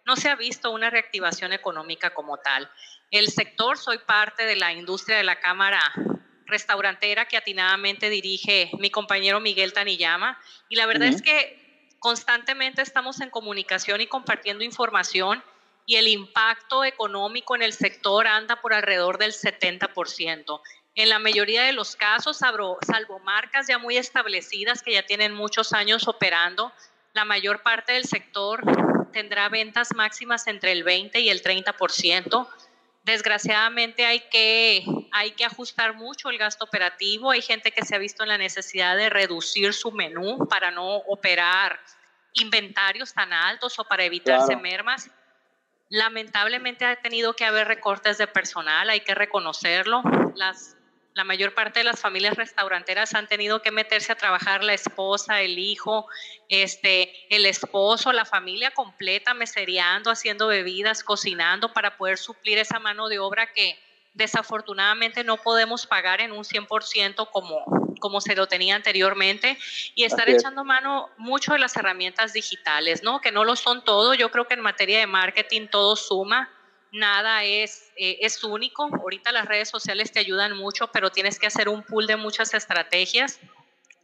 no 0.06 0.16
se 0.16 0.28
ha 0.28 0.36
visto 0.36 0.70
una 0.70 0.90
reactivación 0.90 1.52
económica 1.52 2.14
como 2.14 2.38
tal. 2.38 2.70
El 3.10 3.28
sector, 3.28 3.78
soy 3.78 3.98
parte 3.98 4.44
de 4.44 4.56
la 4.56 4.72
industria 4.72 5.16
de 5.16 5.24
la 5.24 5.40
Cámara 5.40 5.80
restaurantera 6.46 7.26
que 7.26 7.36
atinadamente 7.36 8.10
dirige 8.10 8.70
mi 8.78 8.90
compañero 8.90 9.40
Miguel 9.40 9.72
Taniyama. 9.72 10.38
Y 10.68 10.76
la 10.76 10.86
verdad 10.86 11.08
es 11.08 11.22
que 11.22 11.63
constantemente 12.04 12.82
estamos 12.82 13.22
en 13.22 13.30
comunicación 13.30 14.02
y 14.02 14.06
compartiendo 14.06 14.62
información 14.62 15.42
y 15.86 15.96
el 15.96 16.06
impacto 16.06 16.84
económico 16.84 17.56
en 17.56 17.62
el 17.62 17.72
sector 17.72 18.26
anda 18.26 18.60
por 18.60 18.74
alrededor 18.74 19.16
del 19.16 19.32
70%. 19.32 20.60
En 20.96 21.08
la 21.08 21.18
mayoría 21.18 21.62
de 21.62 21.72
los 21.72 21.96
casos, 21.96 22.36
salvo, 22.36 22.78
marcas 23.24 23.68
ya 23.68 23.78
muy 23.78 23.96
establecidas 23.96 24.82
que 24.82 24.92
ya 24.92 25.06
tienen 25.06 25.32
muchos 25.32 25.72
años 25.72 26.06
operando, 26.06 26.74
la 27.14 27.24
mayor 27.24 27.62
parte 27.62 27.94
del 27.94 28.04
sector 28.04 28.60
tendrá 29.10 29.48
ventas 29.48 29.94
máximas 29.94 30.46
entre 30.46 30.72
el 30.72 30.84
20 30.84 31.20
y 31.20 31.30
el 31.30 31.42
30%. 31.42 32.46
Desgraciadamente 33.04 34.04
hay 34.04 34.20
que, 34.30 34.84
hay 35.10 35.30
que 35.30 35.46
ajustar 35.46 35.94
mucho 35.94 36.28
el 36.28 36.36
gasto 36.36 36.66
operativo. 36.66 37.30
Hay 37.30 37.40
gente 37.40 37.70
que 37.70 37.82
se 37.82 37.94
ha 37.94 37.98
visto 37.98 38.24
en 38.24 38.28
la 38.28 38.38
necesidad 38.38 38.94
de 38.94 39.08
reducir 39.08 39.72
su 39.72 39.90
menú 39.90 40.46
para 40.48 40.70
no 40.70 40.96
operar 40.96 41.80
inventarios 42.34 43.14
tan 43.14 43.32
altos 43.32 43.78
o 43.78 43.84
para 43.84 44.04
evitarse 44.04 44.56
mermas. 44.56 45.10
Lamentablemente 45.88 46.84
ha 46.84 46.96
tenido 46.96 47.34
que 47.34 47.44
haber 47.44 47.68
recortes 47.68 48.18
de 48.18 48.26
personal, 48.26 48.90
hay 48.90 49.00
que 49.00 49.14
reconocerlo. 49.14 50.02
Las 50.34 50.76
la 51.14 51.22
mayor 51.22 51.54
parte 51.54 51.78
de 51.78 51.84
las 51.84 52.00
familias 52.00 52.34
restauranteras 52.34 53.14
han 53.14 53.28
tenido 53.28 53.62
que 53.62 53.70
meterse 53.70 54.10
a 54.10 54.16
trabajar 54.16 54.64
la 54.64 54.74
esposa, 54.74 55.40
el 55.42 55.60
hijo, 55.60 56.08
este, 56.48 57.12
el 57.34 57.46
esposo, 57.46 58.12
la 58.12 58.24
familia 58.24 58.72
completa, 58.72 59.32
meseriando, 59.32 60.10
haciendo 60.10 60.48
bebidas, 60.48 61.04
cocinando 61.04 61.72
para 61.72 61.96
poder 61.96 62.18
suplir 62.18 62.58
esa 62.58 62.80
mano 62.80 63.08
de 63.08 63.20
obra 63.20 63.52
que 63.52 63.78
desafortunadamente 64.14 65.24
no 65.24 65.36
podemos 65.36 65.86
pagar 65.86 66.20
en 66.20 66.32
un 66.32 66.44
100% 66.44 67.28
como, 67.30 67.64
como 68.00 68.20
se 68.20 68.34
lo 68.34 68.46
tenía 68.46 68.76
anteriormente 68.76 69.58
y 69.94 70.04
estar 70.04 70.30
echando 70.30 70.64
mano 70.64 71.10
mucho 71.18 71.52
de 71.52 71.58
las 71.58 71.76
herramientas 71.76 72.32
digitales, 72.32 73.02
¿no? 73.02 73.20
Que 73.20 73.32
no 73.32 73.44
lo 73.44 73.56
son 73.56 73.84
todo. 73.84 74.14
Yo 74.14 74.30
creo 74.30 74.46
que 74.46 74.54
en 74.54 74.60
materia 74.60 75.00
de 75.00 75.06
marketing 75.06 75.66
todo 75.68 75.96
suma 75.96 76.50
nada 76.92 77.42
es, 77.42 77.92
eh, 77.96 78.18
es 78.20 78.42
único. 78.44 78.84
Ahorita 78.84 79.32
las 79.32 79.46
redes 79.46 79.68
sociales 79.68 80.12
te 80.12 80.20
ayudan 80.20 80.56
mucho, 80.56 80.86
pero 80.92 81.10
tienes 81.10 81.38
que 81.40 81.48
hacer 81.48 81.68
un 81.68 81.82
pool 81.82 82.06
de 82.06 82.16
muchas 82.16 82.54
estrategias, 82.54 83.40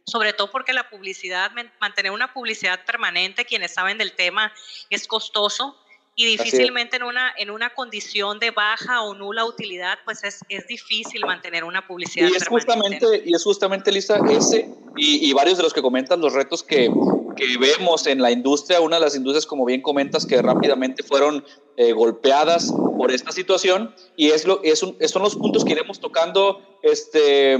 sobre 0.05 0.33
todo 0.33 0.51
porque 0.51 0.73
la 0.73 0.89
publicidad, 0.89 1.51
mantener 1.79 2.11
una 2.11 2.33
publicidad 2.33 2.83
permanente, 2.83 3.45
quienes 3.45 3.73
saben 3.73 3.97
del 3.97 4.13
tema, 4.13 4.53
es 4.89 5.07
costoso 5.07 5.77
y 6.15 6.25
difícilmente 6.25 6.97
en 6.97 7.03
una, 7.03 7.31
en 7.37 7.49
una 7.49 7.73
condición 7.73 8.37
de 8.39 8.51
baja 8.51 9.01
o 9.01 9.13
nula 9.13 9.45
utilidad, 9.45 9.97
pues 10.03 10.23
es, 10.23 10.39
es 10.49 10.67
difícil 10.67 11.21
mantener 11.25 11.63
una 11.63 11.87
publicidad. 11.87 12.27
Y 12.27 12.35
es 12.35 12.47
justamente, 12.47 13.23
y 13.25 13.33
es 13.33 13.43
justamente, 13.43 13.91
Lisa, 13.91 14.19
ese 14.29 14.69
y, 14.97 15.29
y, 15.29 15.33
varios 15.33 15.57
de 15.57 15.63
los 15.63 15.73
que 15.73 15.81
comentan 15.81 16.19
los 16.19 16.33
retos 16.33 16.63
que, 16.63 16.91
que, 17.37 17.57
vemos 17.57 18.07
en 18.07 18.21
la 18.21 18.29
industria, 18.29 18.81
una 18.81 18.97
de 18.97 19.03
las 19.03 19.15
industrias, 19.15 19.45
como 19.45 19.63
bien 19.63 19.81
comentas, 19.81 20.25
que 20.25 20.41
rápidamente 20.41 21.01
fueron 21.01 21.45
eh, 21.77 21.93
golpeadas 21.93 22.73
por 22.97 23.11
esta 23.11 23.31
situación, 23.31 23.95
y 24.17 24.31
es 24.31 24.45
lo, 24.45 24.61
es 24.63 24.83
un, 24.83 24.97
son 25.07 25.21
los 25.21 25.37
puntos 25.37 25.63
que 25.63 25.71
iremos 25.71 26.01
tocando, 26.01 26.61
este, 26.83 27.57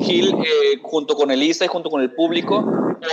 Gil, 0.00 0.34
eh, 0.44 0.78
junto 0.82 1.16
con 1.16 1.30
Elisa 1.30 1.64
y 1.64 1.68
junto 1.68 1.88
con 1.88 2.02
el 2.02 2.12
público, 2.14 2.64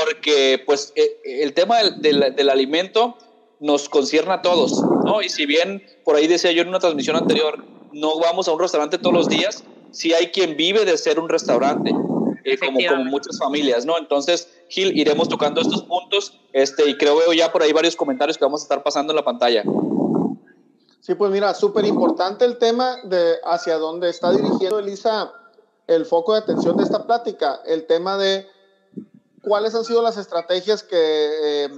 porque 0.05 0.61
pues 0.65 0.91
eh, 0.97 1.17
el 1.23 1.53
tema 1.53 1.77
del, 1.77 2.01
del, 2.01 2.35
del 2.35 2.49
alimento 2.49 3.17
nos 3.61 3.87
concierne 3.87 4.33
a 4.33 4.41
todos, 4.41 4.83
¿no? 5.05 5.21
Y 5.21 5.29
si 5.29 5.45
bien 5.45 5.83
por 6.03 6.15
ahí 6.15 6.27
decía 6.27 6.51
yo 6.51 6.63
en 6.63 6.67
una 6.67 6.79
transmisión 6.79 7.15
anterior, 7.15 7.63
no 7.93 8.19
vamos 8.19 8.47
a 8.47 8.53
un 8.53 8.59
restaurante 8.59 8.97
todos 8.97 9.13
los 9.13 9.29
días, 9.29 9.63
sí 9.91 10.13
hay 10.13 10.27
quien 10.27 10.57
vive 10.57 10.83
de 10.83 10.97
ser 10.97 11.19
un 11.19 11.29
restaurante, 11.29 11.91
eh, 12.43 12.57
como, 12.57 12.79
como 12.89 13.05
muchas 13.05 13.37
familias, 13.37 13.85
¿no? 13.85 13.97
Entonces, 13.99 14.51
Gil, 14.67 14.97
iremos 14.97 15.29
tocando 15.29 15.61
estos 15.61 15.83
puntos 15.83 16.39
este, 16.53 16.89
y 16.89 16.97
creo 16.97 17.15
veo 17.17 17.33
ya 17.33 17.51
por 17.51 17.61
ahí 17.61 17.71
varios 17.71 17.95
comentarios 17.95 18.37
que 18.37 18.43
vamos 18.43 18.61
a 18.61 18.63
estar 18.63 18.81
pasando 18.81 19.13
en 19.13 19.17
la 19.17 19.23
pantalla. 19.23 19.63
Sí, 21.01 21.13
pues 21.13 21.31
mira, 21.31 21.53
súper 21.53 21.85
importante 21.85 22.45
el 22.45 22.57
tema 22.57 22.97
de 23.03 23.35
hacia 23.43 23.77
dónde 23.77 24.09
está 24.09 24.31
dirigiendo 24.31 24.79
Elisa 24.79 25.31
el 25.87 26.05
foco 26.05 26.33
de 26.33 26.39
atención 26.39 26.77
de 26.77 26.83
esta 26.83 27.05
plática, 27.05 27.59
el 27.65 27.85
tema 27.85 28.17
de 28.17 28.47
cuáles 29.43 29.75
han 29.75 29.83
sido 29.83 30.01
las 30.01 30.17
estrategias 30.17 30.83
que 30.83 30.95
eh, 30.95 31.69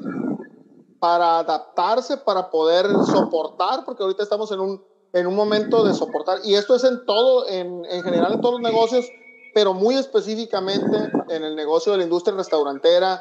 para 1.04 1.40
adaptarse, 1.40 2.16
para 2.16 2.50
poder 2.50 2.86
soportar, 3.12 3.84
porque 3.84 4.04
ahorita 4.04 4.24
estamos 4.24 4.50
en 4.54 4.62
un, 4.62 4.82
en 5.12 5.28
un 5.28 5.36
momento 5.36 5.84
de 5.84 5.94
soportar, 5.94 6.40
y 6.46 6.56
esto 6.56 6.76
es 6.76 6.86
en 6.86 7.06
todo, 7.06 7.46
en, 7.50 7.84
en 7.90 8.04
general 8.04 8.32
en 8.32 8.40
todos 8.40 8.62
los 8.62 8.72
negocios, 8.72 9.06
pero 9.54 9.74
muy 9.74 9.96
específicamente 9.96 11.12
en 11.28 11.44
el 11.44 11.58
negocio 11.58 11.92
de 11.92 11.98
la 11.98 12.06
industria 12.06 12.38
restaurantera 12.38 13.20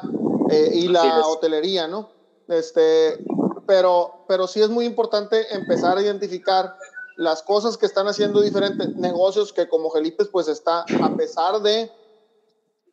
eh, 0.49 0.69
y 0.75 0.87
la 0.87 1.27
hotelería, 1.27 1.89
¿no? 1.89 2.07
Este, 2.47 3.21
pero, 3.67 4.23
pero 4.29 4.47
sí 4.47 4.61
es 4.61 4.69
muy 4.69 4.85
importante 4.85 5.53
empezar 5.53 5.97
a 5.97 6.01
identificar 6.01 6.77
las 7.17 7.43
cosas 7.43 7.75
que 7.75 7.85
están 7.85 8.07
haciendo 8.07 8.39
diferentes 8.39 8.95
negocios 8.95 9.51
que 9.51 9.67
como 9.67 9.89
Gelipes 9.89 10.29
pues 10.29 10.47
está, 10.47 10.85
a 11.01 11.15
pesar 11.17 11.61
de 11.61 11.91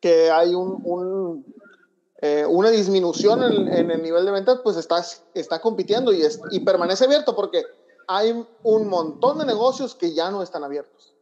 que 0.00 0.32
hay 0.32 0.52
un, 0.52 1.44
eh, 2.22 2.44
una 2.46 2.70
disminución 2.70 3.42
en, 3.42 3.90
el 3.90 4.02
nivel 4.02 4.24
de 4.24 4.30
ventas, 4.30 4.60
pues 4.62 4.76
está, 4.76 5.04
está 5.34 5.60
compitiendo 5.60 6.12
y, 6.12 6.22
es, 6.22 6.40
y 6.50 6.60
permanece 6.60 7.04
abierto 7.04 7.34
porque 7.34 7.64
hay 8.06 8.44
un 8.62 8.88
montón 8.88 9.38
de 9.38 9.46
negocios 9.46 9.94
que 9.94 10.14
ya 10.14 10.30
no 10.30 10.42
están 10.42 10.64
abiertos. 10.64 11.14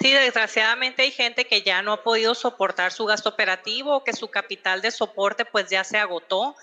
Sí, 0.00 0.12
desgraciadamente 0.12 1.02
hay 1.02 1.10
gente 1.10 1.46
que 1.46 1.62
ya 1.62 1.80
no 1.82 1.92
ha 1.92 2.02
podido 2.02 2.34
soportar 2.34 2.92
su 2.92 3.06
gasto 3.06 3.30
operativo, 3.30 4.04
que 4.04 4.12
su 4.12 4.28
capital 4.28 4.82
de 4.82 4.90
soporte 4.90 5.44
pues 5.44 5.70
ya 5.70 5.84
se 5.84 5.98
agotó 5.98 6.54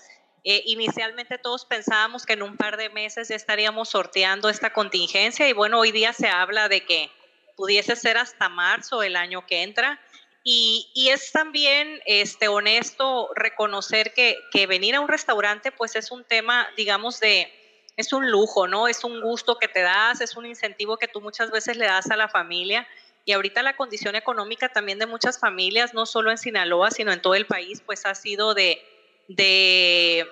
eh, 0.44 0.62
inicialmente 0.66 1.38
todos 1.38 1.64
pensábamos 1.64 2.26
que 2.26 2.32
en 2.32 2.42
un 2.42 2.56
par 2.56 2.76
de 2.76 2.90
meses 2.90 3.28
ya 3.28 3.36
estaríamos 3.36 3.90
sorteando 3.90 4.48
esta 4.48 4.72
contingencia 4.72 5.48
y 5.48 5.52
bueno, 5.52 5.78
hoy 5.78 5.92
día 5.92 6.12
se 6.12 6.28
habla 6.28 6.68
de 6.68 6.84
que 6.84 7.10
pudiese 7.56 7.94
ser 7.94 8.18
hasta 8.18 8.48
marzo 8.48 9.04
el 9.04 9.14
año 9.14 9.46
que 9.46 9.62
entra. 9.62 10.00
Y, 10.44 11.08
es 11.10 11.30
también 11.30 12.00
este, 12.06 12.48
honesto 12.48 13.30
reconocer 13.36 14.12
que, 14.12 14.38
que, 14.50 14.66
venir 14.66 14.96
a 14.96 15.00
un 15.00 15.08
restaurante 15.08 15.70
pues 15.70 15.94
es 15.94 16.10
un 16.10 16.24
tema, 16.24 16.68
digamos, 16.76 17.20
de, 17.20 17.52
es 17.96 18.12
un 18.12 18.30
lujo, 18.30 18.66
¿no? 18.66 18.88
Es 18.88 19.04
un 19.04 19.20
gusto 19.20 19.58
que 19.58 19.68
te 19.68 19.80
das, 19.80 20.20
es 20.20 20.36
un 20.36 20.46
incentivo 20.46 20.96
que 20.96 21.08
tú 21.08 21.20
muchas 21.20 21.50
veces 21.50 21.76
le 21.76 21.86
das 21.86 22.10
a 22.10 22.16
la 22.16 22.28
familia. 22.28 22.86
Y 23.24 23.32
ahorita 23.32 23.62
la 23.62 23.76
condición 23.76 24.16
económica 24.16 24.68
también 24.68 24.98
de 24.98 25.06
muchas 25.06 25.38
familias, 25.38 25.94
no 25.94 26.06
solo 26.06 26.30
en 26.30 26.38
Sinaloa, 26.38 26.90
sino 26.90 27.12
en 27.12 27.22
todo 27.22 27.34
el 27.34 27.46
país, 27.46 27.80
pues 27.84 28.04
ha 28.04 28.14
sido 28.14 28.54
de, 28.54 28.82
de, 29.28 30.26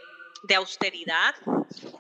austeridad. 0.55 1.35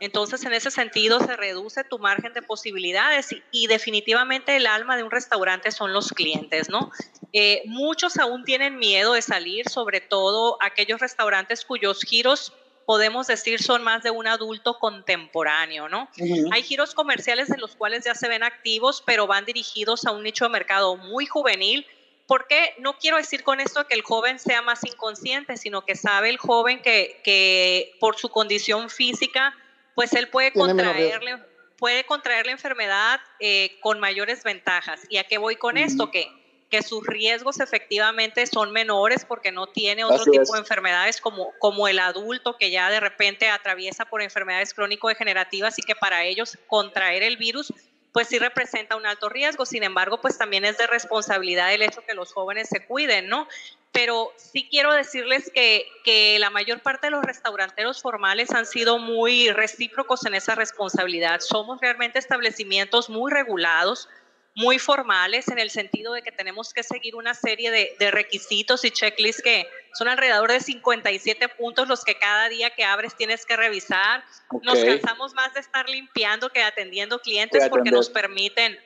Entonces, 0.00 0.44
en 0.44 0.52
ese 0.52 0.70
sentido, 0.70 1.20
se 1.20 1.36
reduce 1.36 1.84
tu 1.84 1.98
margen 1.98 2.32
de 2.32 2.42
posibilidades 2.42 3.28
y, 3.52 3.66
definitivamente 3.66 4.56
el 4.56 4.66
alma 4.66 4.96
de 4.96 5.02
un 5.02 5.10
restaurante 5.10 5.70
son 5.70 5.92
los 5.92 6.08
clientes, 6.12 6.68
¿no? 6.68 6.90
Eh, 7.32 7.62
muchos 7.66 8.18
aún 8.18 8.44
tienen 8.44 8.78
miedo 8.78 9.12
de 9.12 9.22
salir, 9.22 9.68
sobre 9.68 10.00
todo 10.00 10.58
aquellos 10.60 11.00
restaurantes 11.00 11.64
cuyos 11.64 12.00
giros 12.02 12.52
podemos 12.86 13.28
decir 13.28 13.62
son 13.62 13.84
más 13.84 14.02
de 14.02 14.10
un 14.10 14.26
adulto 14.26 14.80
contemporáneo, 14.80 15.88
¿no? 15.88 16.08
Hay 16.50 16.62
giros 16.64 16.92
comerciales 16.92 17.46
de 17.46 17.56
los 17.56 17.76
cuales 17.76 18.04
ya 18.04 18.16
se 18.16 18.26
ven 18.26 18.42
activos, 18.42 19.04
pero 19.06 19.28
van 19.28 19.44
dirigidos 19.44 20.06
a 20.06 20.10
un 20.10 20.24
nicho 20.24 20.46
de 20.46 20.50
mercado 20.50 20.96
muy 20.96 21.24
juvenil, 21.26 21.86
porque 22.30 22.76
no 22.78 22.96
quiero 22.96 23.16
decir 23.16 23.42
con 23.42 23.58
esto 23.58 23.88
que 23.88 23.94
el 23.96 24.02
joven 24.02 24.38
sea 24.38 24.62
más 24.62 24.84
inconsciente, 24.84 25.56
sino 25.56 25.84
que 25.84 25.96
sabe 25.96 26.28
el 26.28 26.38
joven 26.38 26.80
que, 26.80 27.20
que 27.24 27.96
por 27.98 28.18
su 28.18 28.28
condición 28.28 28.88
física, 28.88 29.52
pues 29.96 30.12
él 30.12 30.28
puede 30.28 30.52
contraerle, 30.52 31.42
puede 31.76 32.04
contraer 32.04 32.46
la 32.46 32.52
enfermedad 32.52 33.18
eh, 33.40 33.76
con 33.80 33.98
mayores 33.98 34.44
ventajas. 34.44 35.00
¿Y 35.08 35.16
a 35.16 35.24
qué 35.24 35.38
voy 35.38 35.56
con 35.56 35.76
esto? 35.76 36.12
Que, 36.12 36.28
que 36.70 36.84
sus 36.84 37.04
riesgos 37.04 37.58
efectivamente 37.58 38.46
son 38.46 38.70
menores 38.70 39.24
porque 39.24 39.50
no 39.50 39.66
tiene 39.66 40.04
otro 40.04 40.22
tipo 40.22 40.52
de 40.52 40.60
enfermedades 40.60 41.20
como, 41.20 41.52
como 41.58 41.88
el 41.88 41.98
adulto 41.98 42.56
que 42.56 42.70
ya 42.70 42.90
de 42.90 43.00
repente 43.00 43.48
atraviesa 43.48 44.04
por 44.04 44.22
enfermedades 44.22 44.72
crónico-degenerativas 44.72 45.80
y 45.80 45.82
que 45.82 45.96
para 45.96 46.22
ellos 46.22 46.56
contraer 46.68 47.24
el 47.24 47.38
virus 47.38 47.72
pues 48.12 48.28
sí 48.28 48.38
representa 48.38 48.96
un 48.96 49.06
alto 49.06 49.28
riesgo. 49.28 49.66
Sin 49.66 49.82
embargo, 49.82 50.20
pues 50.20 50.38
también 50.38 50.64
es 50.64 50.78
de 50.78 50.86
responsabilidad 50.86 51.72
el 51.72 51.82
hecho 51.82 52.02
que 52.06 52.14
los 52.14 52.32
jóvenes 52.32 52.68
se 52.68 52.84
cuiden, 52.84 53.28
¿no? 53.28 53.48
Pero 53.92 54.32
sí 54.36 54.68
quiero 54.70 54.92
decirles 54.92 55.50
que, 55.52 55.86
que 56.04 56.38
la 56.38 56.50
mayor 56.50 56.80
parte 56.80 57.08
de 57.08 57.10
los 57.10 57.24
restauranteros 57.24 58.00
formales 58.00 58.52
han 58.52 58.66
sido 58.66 58.98
muy 58.98 59.50
recíprocos 59.50 60.24
en 60.26 60.34
esa 60.34 60.54
responsabilidad. 60.54 61.40
Somos 61.40 61.80
realmente 61.80 62.18
establecimientos 62.18 63.10
muy 63.10 63.32
regulados, 63.32 64.08
muy 64.54 64.78
formales 64.78 65.48
en 65.48 65.58
el 65.58 65.70
sentido 65.70 66.12
de 66.12 66.22
que 66.22 66.32
tenemos 66.32 66.72
que 66.72 66.82
seguir 66.82 67.14
una 67.14 67.34
serie 67.34 67.70
de, 67.70 68.10
requisitos 68.10 68.84
y 68.84 68.90
checklists 68.90 69.42
que 69.42 69.68
son 69.94 70.08
alrededor 70.08 70.50
de 70.50 70.60
57 70.60 71.48
puntos 71.50 71.88
los 71.88 72.04
que 72.04 72.16
cada 72.16 72.48
día 72.48 72.70
que 72.70 72.84
abres 72.84 73.16
tienes 73.16 73.46
que 73.46 73.56
revisar. 73.56 74.24
Nos 74.62 74.84
cansamos 74.84 75.34
más 75.34 75.54
de 75.54 75.60
estar 75.60 75.88
limpiando 75.88 76.50
que 76.50 76.62
atendiendo 76.62 77.20
clientes 77.20 77.68
porque 77.68 77.90
nos 77.90 78.10
permiten 78.10 78.78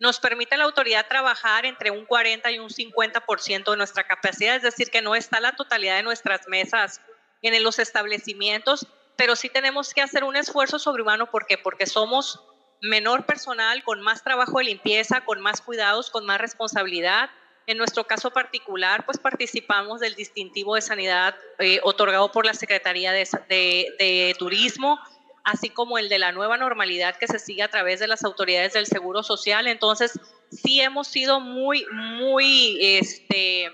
nos 0.00 0.20
permite 0.20 0.56
la 0.56 0.64
autoridad 0.64 1.08
trabajar 1.08 1.66
entre 1.66 1.90
un 1.90 2.04
40 2.04 2.50
y 2.52 2.60
un 2.60 2.68
50% 2.68 3.70
de 3.70 3.76
nuestra 3.76 4.06
capacidad, 4.06 4.54
es 4.54 4.62
decir, 4.62 4.90
que 4.90 5.02
no 5.02 5.16
está 5.16 5.40
la 5.40 5.56
totalidad 5.56 5.96
de 5.96 6.04
nuestras 6.04 6.46
mesas 6.46 7.00
en 7.42 7.60
los 7.62 7.80
establecimientos, 7.80 8.86
pero 9.16 9.34
sí 9.34 9.48
tenemos 9.48 9.92
que 9.92 10.00
hacer 10.00 10.22
un 10.22 10.36
esfuerzo 10.36 10.78
sobrehumano 10.78 11.30
¿por 11.30 11.46
qué? 11.46 11.58
porque 11.58 11.86
somos 11.86 12.40
menor 12.80 13.26
personal, 13.26 13.82
con 13.82 14.00
más 14.00 14.22
trabajo 14.22 14.58
de 14.58 14.64
limpieza, 14.64 15.22
con 15.24 15.40
más 15.40 15.60
cuidados, 15.60 16.10
con 16.10 16.24
más 16.26 16.40
responsabilidad. 16.40 17.30
En 17.66 17.76
nuestro 17.76 18.04
caso 18.04 18.30
particular, 18.30 19.04
pues 19.04 19.18
participamos 19.18 20.00
del 20.00 20.14
distintivo 20.14 20.74
de 20.74 20.80
sanidad 20.80 21.34
eh, 21.58 21.80
otorgado 21.82 22.32
por 22.32 22.46
la 22.46 22.54
Secretaría 22.54 23.12
de, 23.12 24.34
Turismo, 24.38 24.98
así 25.44 25.68
como 25.68 25.98
el 25.98 26.08
de 26.08 26.18
la 26.18 26.32
nueva 26.32 26.56
normalidad 26.56 27.16
que 27.16 27.26
se 27.26 27.38
sigue 27.38 27.62
a 27.62 27.68
través 27.68 28.00
de 28.00 28.08
las 28.08 28.24
autoridades 28.24 28.72
del 28.72 28.86
Seguro 28.86 29.22
Social. 29.22 29.66
Entonces, 29.66 30.18
sí 30.50 30.80
hemos 30.80 31.08
sido 31.08 31.40
muy, 31.40 31.84
muy, 31.92 32.78
este, 32.80 33.70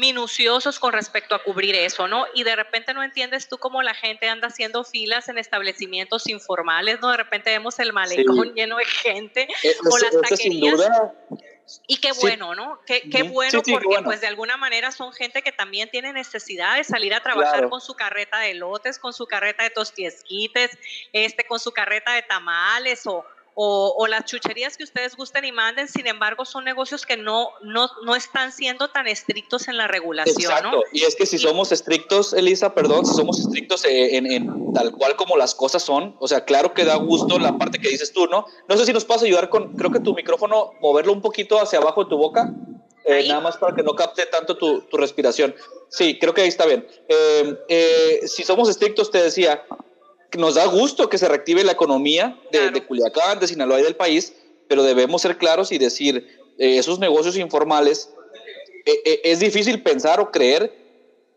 minuciosos 0.00 0.80
con 0.80 0.94
respecto 0.94 1.34
a 1.34 1.42
cubrir 1.42 1.74
eso, 1.76 2.08
¿no? 2.08 2.24
Y 2.34 2.42
de 2.42 2.56
repente 2.56 2.94
no 2.94 3.02
entiendes 3.02 3.48
tú 3.48 3.58
cómo 3.58 3.82
la 3.82 3.94
gente 3.94 4.28
anda 4.28 4.48
haciendo 4.48 4.82
filas 4.82 5.28
en 5.28 5.36
establecimientos 5.36 6.26
informales, 6.28 7.00
¿no? 7.00 7.10
De 7.10 7.18
repente 7.18 7.50
vemos 7.50 7.78
el 7.78 7.92
malecón 7.92 8.54
lleno 8.54 8.78
de 8.78 8.86
gente 8.86 9.46
eh, 9.62 9.76
o 9.88 9.98
las 9.98 10.20
taquerías. 10.22 10.80
Y 11.86 11.98
qué 11.98 12.10
bueno, 12.20 12.54
¿no? 12.54 12.80
Qué, 12.84 13.08
qué 13.10 13.22
bueno 13.22 13.62
porque 13.62 14.02
pues 14.02 14.20
de 14.20 14.26
alguna 14.26 14.56
manera 14.56 14.90
son 14.90 15.12
gente 15.12 15.42
que 15.42 15.52
también 15.52 15.88
tiene 15.90 16.12
necesidad 16.12 16.76
de 16.76 16.82
salir 16.82 17.14
a 17.14 17.20
trabajar 17.20 17.68
con 17.68 17.80
su 17.80 17.94
carreta 17.94 18.38
de 18.40 18.54
lotes, 18.54 18.98
con 18.98 19.12
su 19.12 19.26
carreta 19.26 19.62
de 19.62 19.70
tostiesquites, 19.70 20.76
este, 21.12 21.44
con 21.44 21.60
su 21.60 21.70
carreta 21.70 22.12
de 22.14 22.22
tamales 22.22 23.06
o, 23.06 23.24
o, 23.54 24.06
las 24.06 24.24
chucherías 24.24 24.76
que 24.76 24.84
ustedes 24.84 25.16
gusten 25.16 25.44
y 25.44 25.52
manden, 25.52 25.88
sin 25.88 26.06
embargo, 26.06 26.44
son 26.44 26.64
negocios 26.64 27.04
que 27.04 27.16
no, 27.16 27.50
no, 27.62 27.88
no 28.04 28.16
están 28.16 28.52
siendo 28.52 28.88
tan 28.88 29.06
estrictos 29.06 29.68
en 29.68 29.76
la 29.76 29.86
regulación. 29.86 30.36
Exacto, 30.40 30.82
y 30.92 31.02
es 31.02 31.14
que 31.16 31.26
si 31.26 31.38
somos 31.38 31.72
estrictos, 31.72 32.32
Elisa, 32.32 32.74
perdón, 32.74 33.04
si 33.06 33.14
somos 33.14 33.38
estrictos 33.38 33.84
en, 33.84 34.26
en, 34.26 34.72
tal 34.72 34.92
cual 34.92 35.16
como 35.16 35.36
las 35.36 35.54
cosas 35.54 35.82
son, 35.82 36.16
o 36.20 36.28
sea, 36.28 36.44
claro 36.44 36.74
que 36.74 36.84
da 36.84 36.96
gusto 36.96 37.38
la 37.38 37.58
parte 37.58 37.78
que 37.78 37.88
dices 37.88 38.12
tú, 38.12 38.26
¿no? 38.26 38.46
No 38.68 38.76
sé 38.76 38.86
si 38.86 38.92
nos 38.92 39.04
puedes 39.04 39.22
ayudar 39.22 39.48
con, 39.48 39.74
creo 39.74 39.90
que 39.90 40.00
tu 40.00 40.14
micrófono, 40.14 40.72
moverlo 40.80 41.12
un 41.12 41.20
poquito 41.20 41.60
hacia 41.60 41.78
abajo 41.78 42.04
de 42.04 42.10
tu 42.10 42.16
boca, 42.16 42.52
eh, 43.04 43.26
nada 43.26 43.40
más 43.40 43.56
para 43.56 43.74
que 43.74 43.82
no 43.82 43.94
capte 43.94 44.26
tanto 44.26 44.56
tu, 44.56 44.82
tu 44.82 44.96
respiración. 44.96 45.54
Sí, 45.88 46.18
creo 46.18 46.34
que 46.34 46.42
ahí 46.42 46.48
está 46.48 46.66
bien. 46.66 46.86
Eh, 47.08 47.56
eh, 47.68 48.20
si 48.26 48.44
somos 48.44 48.68
estrictos, 48.68 49.10
te 49.10 49.22
decía, 49.22 49.64
nos 50.38 50.54
da 50.54 50.66
gusto 50.66 51.08
que 51.08 51.18
se 51.18 51.28
reactive 51.28 51.64
la 51.64 51.72
economía 51.72 52.38
de, 52.52 52.84
Culiacán, 52.86 53.40
de 53.40 53.48
Sinaloa 53.48 53.80
y 53.80 53.84
del 53.84 53.96
país, 53.96 54.34
pero 54.68 54.82
debemos 54.82 55.22
ser 55.22 55.38
claros 55.38 55.72
y 55.72 55.78
decir, 55.78 56.26
eh, 56.58 56.78
esos 56.78 56.98
negocios 56.98 57.36
informales, 57.36 58.10
eh, 58.86 59.02
eh, 59.04 59.20
es 59.24 59.40
difícil 59.40 59.82
pensar 59.82 60.20
o 60.20 60.30
creer, 60.30 60.72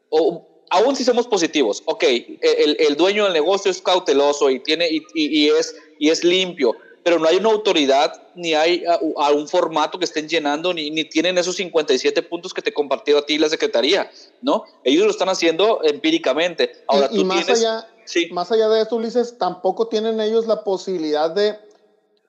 o, 0.09 0.47
aún 0.69 0.95
si 0.95 1.03
somos 1.03 1.27
positivos, 1.27 1.81
ok, 1.85 2.03
el, 2.03 2.77
el, 2.79 2.95
dueño 2.95 3.23
del 3.23 3.33
negocio 3.33 3.71
es 3.71 3.81
cauteloso 3.81 4.49
y, 4.49 4.59
tiene, 4.59 4.87
y, 4.89 5.03
y, 5.13 5.49
es, 5.49 5.75
y 5.99 6.09
es 6.09 6.23
limpio, 6.23 6.75
pero 7.03 7.19
no 7.19 7.27
hay 7.27 7.37
una 7.37 7.49
autoridad, 7.49 8.21
ni 8.35 8.53
hay 8.53 8.83
a, 8.85 9.31
un 9.31 9.47
formato 9.47 9.99
que 9.99 10.05
estén 10.05 10.27
llenando, 10.29 10.73
ni, 10.73 10.89
ni, 10.89 11.03
tienen 11.03 11.37
esos 11.37 11.55
57 11.57 12.21
puntos 12.23 12.53
que 12.53 12.61
te 12.61 12.73
compartió 12.73 13.17
a 13.17 13.25
ti 13.25 13.37
la 13.37 13.49
Secretaría, 13.49 14.09
¿no? 14.41 14.63
Ellos 14.83 15.05
lo 15.05 15.11
están 15.11 15.29
haciendo 15.29 15.81
empíricamente. 15.83 16.83
Ahora, 16.87 17.09
y, 17.11 17.23
más 17.23 17.49
allá 17.49 17.87
más 18.31 18.51
allá 18.51 18.69
de 18.69 18.81
esto, 18.81 18.95
Ulises, 18.95 19.37
tampoco 19.37 19.87
tienen 19.87 20.19
ellos 20.19 20.47
la 20.47 20.63
posibilidad 20.63 21.29
de, 21.31 21.59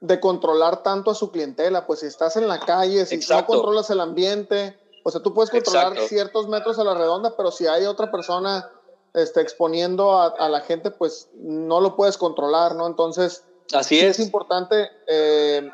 de 0.00 0.20
controlar 0.20 0.82
tanto 0.82 1.10
a 1.10 1.14
su 1.14 1.30
clientela. 1.30 1.86
Pues 1.86 2.00
si 2.00 2.06
estás 2.06 2.36
en 2.36 2.48
la 2.48 2.60
calle, 2.60 3.06
si 3.06 3.18
no 3.18 3.46
controlas 3.46 3.90
el 3.90 4.00
ambiente, 4.00 4.78
o 5.04 5.10
sea, 5.10 5.22
tú 5.22 5.34
puedes 5.34 5.50
controlar 5.50 5.98
ciertos 6.08 6.48
metros 6.48 6.78
a 6.78 6.84
la 6.84 6.94
redonda, 6.94 7.36
pero 7.36 7.50
si 7.50 7.66
hay 7.66 7.84
otra 7.84 8.10
persona 8.10 8.70
este, 9.14 9.40
exponiendo 9.40 10.18
a, 10.18 10.48
la 10.48 10.60
gente, 10.60 10.90
pues 10.90 11.28
no 11.34 11.80
lo 11.80 11.94
puedes 11.94 12.18
controlar, 12.18 12.74
¿no? 12.74 12.86
Entonces, 12.86 13.44
Así 13.72 13.98
es. 13.98 14.18
es 14.18 14.26
importante, 14.26 14.88
eh, 15.06 15.70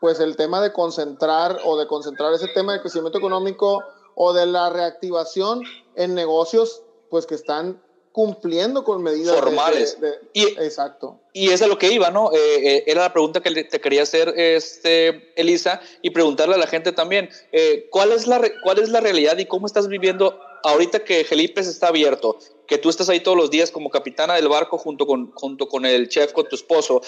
pues, 0.00 0.20
el 0.20 0.36
tema 0.36 0.60
de 0.60 0.72
concentrar 0.72 1.60
o 1.64 1.78
de 1.78 1.86
concentrar 1.86 2.34
ese 2.34 2.48
tema 2.48 2.74
de 2.74 2.80
crecimiento 2.80 3.18
económico 3.18 3.82
o 4.14 4.32
de 4.32 4.46
la 4.46 4.68
reactivación 4.68 5.62
en 5.94 6.14
negocios, 6.14 6.82
pues, 7.08 7.24
que 7.24 7.34
están 7.34 7.80
cumpliendo 8.12 8.84
con 8.84 9.02
medidas 9.02 9.34
formales. 9.40 9.96
y, 10.34 10.42
exacto. 10.42 11.18
Y 11.32 11.48
es 11.48 11.62
a 11.62 11.66
lo 11.66 11.78
que 11.78 11.90
iba, 11.90 12.10
¿no? 12.10 12.30
Eh, 12.32 12.36
eh, 12.36 12.84
era 12.86 13.02
la 13.02 13.12
pregunta 13.12 13.40
que 13.40 13.64
te 13.64 13.80
quería 13.80 14.02
hacer, 14.02 14.34
este, 14.36 15.32
Elisa, 15.34 15.80
y 16.02 16.10
preguntarle 16.10 16.54
a 16.54 16.58
la 16.58 16.66
gente 16.66 16.92
también, 16.92 17.30
eh, 17.52 17.88
¿cuál, 17.90 18.12
es 18.12 18.26
la, 18.26 18.40
¿cuál 18.62 18.78
es 18.78 18.90
la 18.90 19.00
realidad 19.00 19.38
y 19.38 19.46
cómo 19.46 19.66
estás 19.66 19.88
viviendo 19.88 20.38
ahorita 20.62 21.04
que 21.04 21.24
Felipe 21.24 21.62
está 21.62 21.88
abierto? 21.88 22.38
Que 22.66 22.76
tú 22.76 22.90
estás 22.90 23.08
ahí 23.08 23.20
todos 23.20 23.36
los 23.36 23.50
días 23.50 23.70
como 23.70 23.88
capitana 23.88 24.34
del 24.34 24.48
barco 24.48 24.76
junto 24.76 25.06
con, 25.06 25.32
junto 25.32 25.68
con 25.68 25.86
el 25.86 26.08
chef, 26.08 26.32
con 26.32 26.46
tu 26.48 26.56
esposo. 26.56 27.00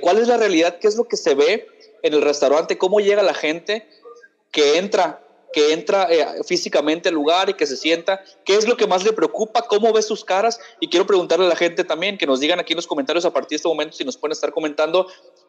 ¿Cuál 0.00 0.18
es 0.18 0.28
la 0.28 0.36
realidad? 0.36 0.78
¿Qué 0.78 0.88
es 0.88 0.96
lo 0.96 1.04
que 1.04 1.16
se 1.16 1.34
ve 1.34 1.68
en 2.02 2.14
el 2.14 2.22
restaurante? 2.22 2.76
¿Cómo 2.76 3.00
llega 3.00 3.22
la 3.22 3.34
gente 3.34 3.86
que 4.50 4.78
entra 4.78 5.25
que 5.52 5.72
entra 5.72 6.08
eh, 6.10 6.26
físicamente 6.44 7.08
al 7.08 7.14
lugar 7.14 7.48
y 7.48 7.54
que 7.54 7.66
se 7.66 7.76
sienta, 7.76 8.22
qué 8.44 8.56
es 8.56 8.68
lo 8.68 8.76
que 8.76 8.86
más 8.86 9.04
le 9.04 9.12
preocupa, 9.12 9.62
cómo 9.62 9.92
ve 9.92 10.02
sus 10.02 10.24
caras 10.24 10.60
y 10.80 10.88
quiero 10.88 11.06
preguntarle 11.06 11.46
a 11.46 11.48
la 11.48 11.56
gente 11.56 11.84
también 11.84 12.18
que 12.18 12.26
nos 12.26 12.40
digan 12.40 12.60
aquí 12.60 12.72
en 12.72 12.76
los 12.76 12.86
comentarios 12.86 13.24
a 13.24 13.32
partir 13.32 13.50
de 13.50 13.56
este 13.56 13.68
momento 13.68 13.96
si 13.96 14.04
nos 14.04 14.16
pueden 14.16 14.32
estar 14.32 14.52
comentando 14.52 15.06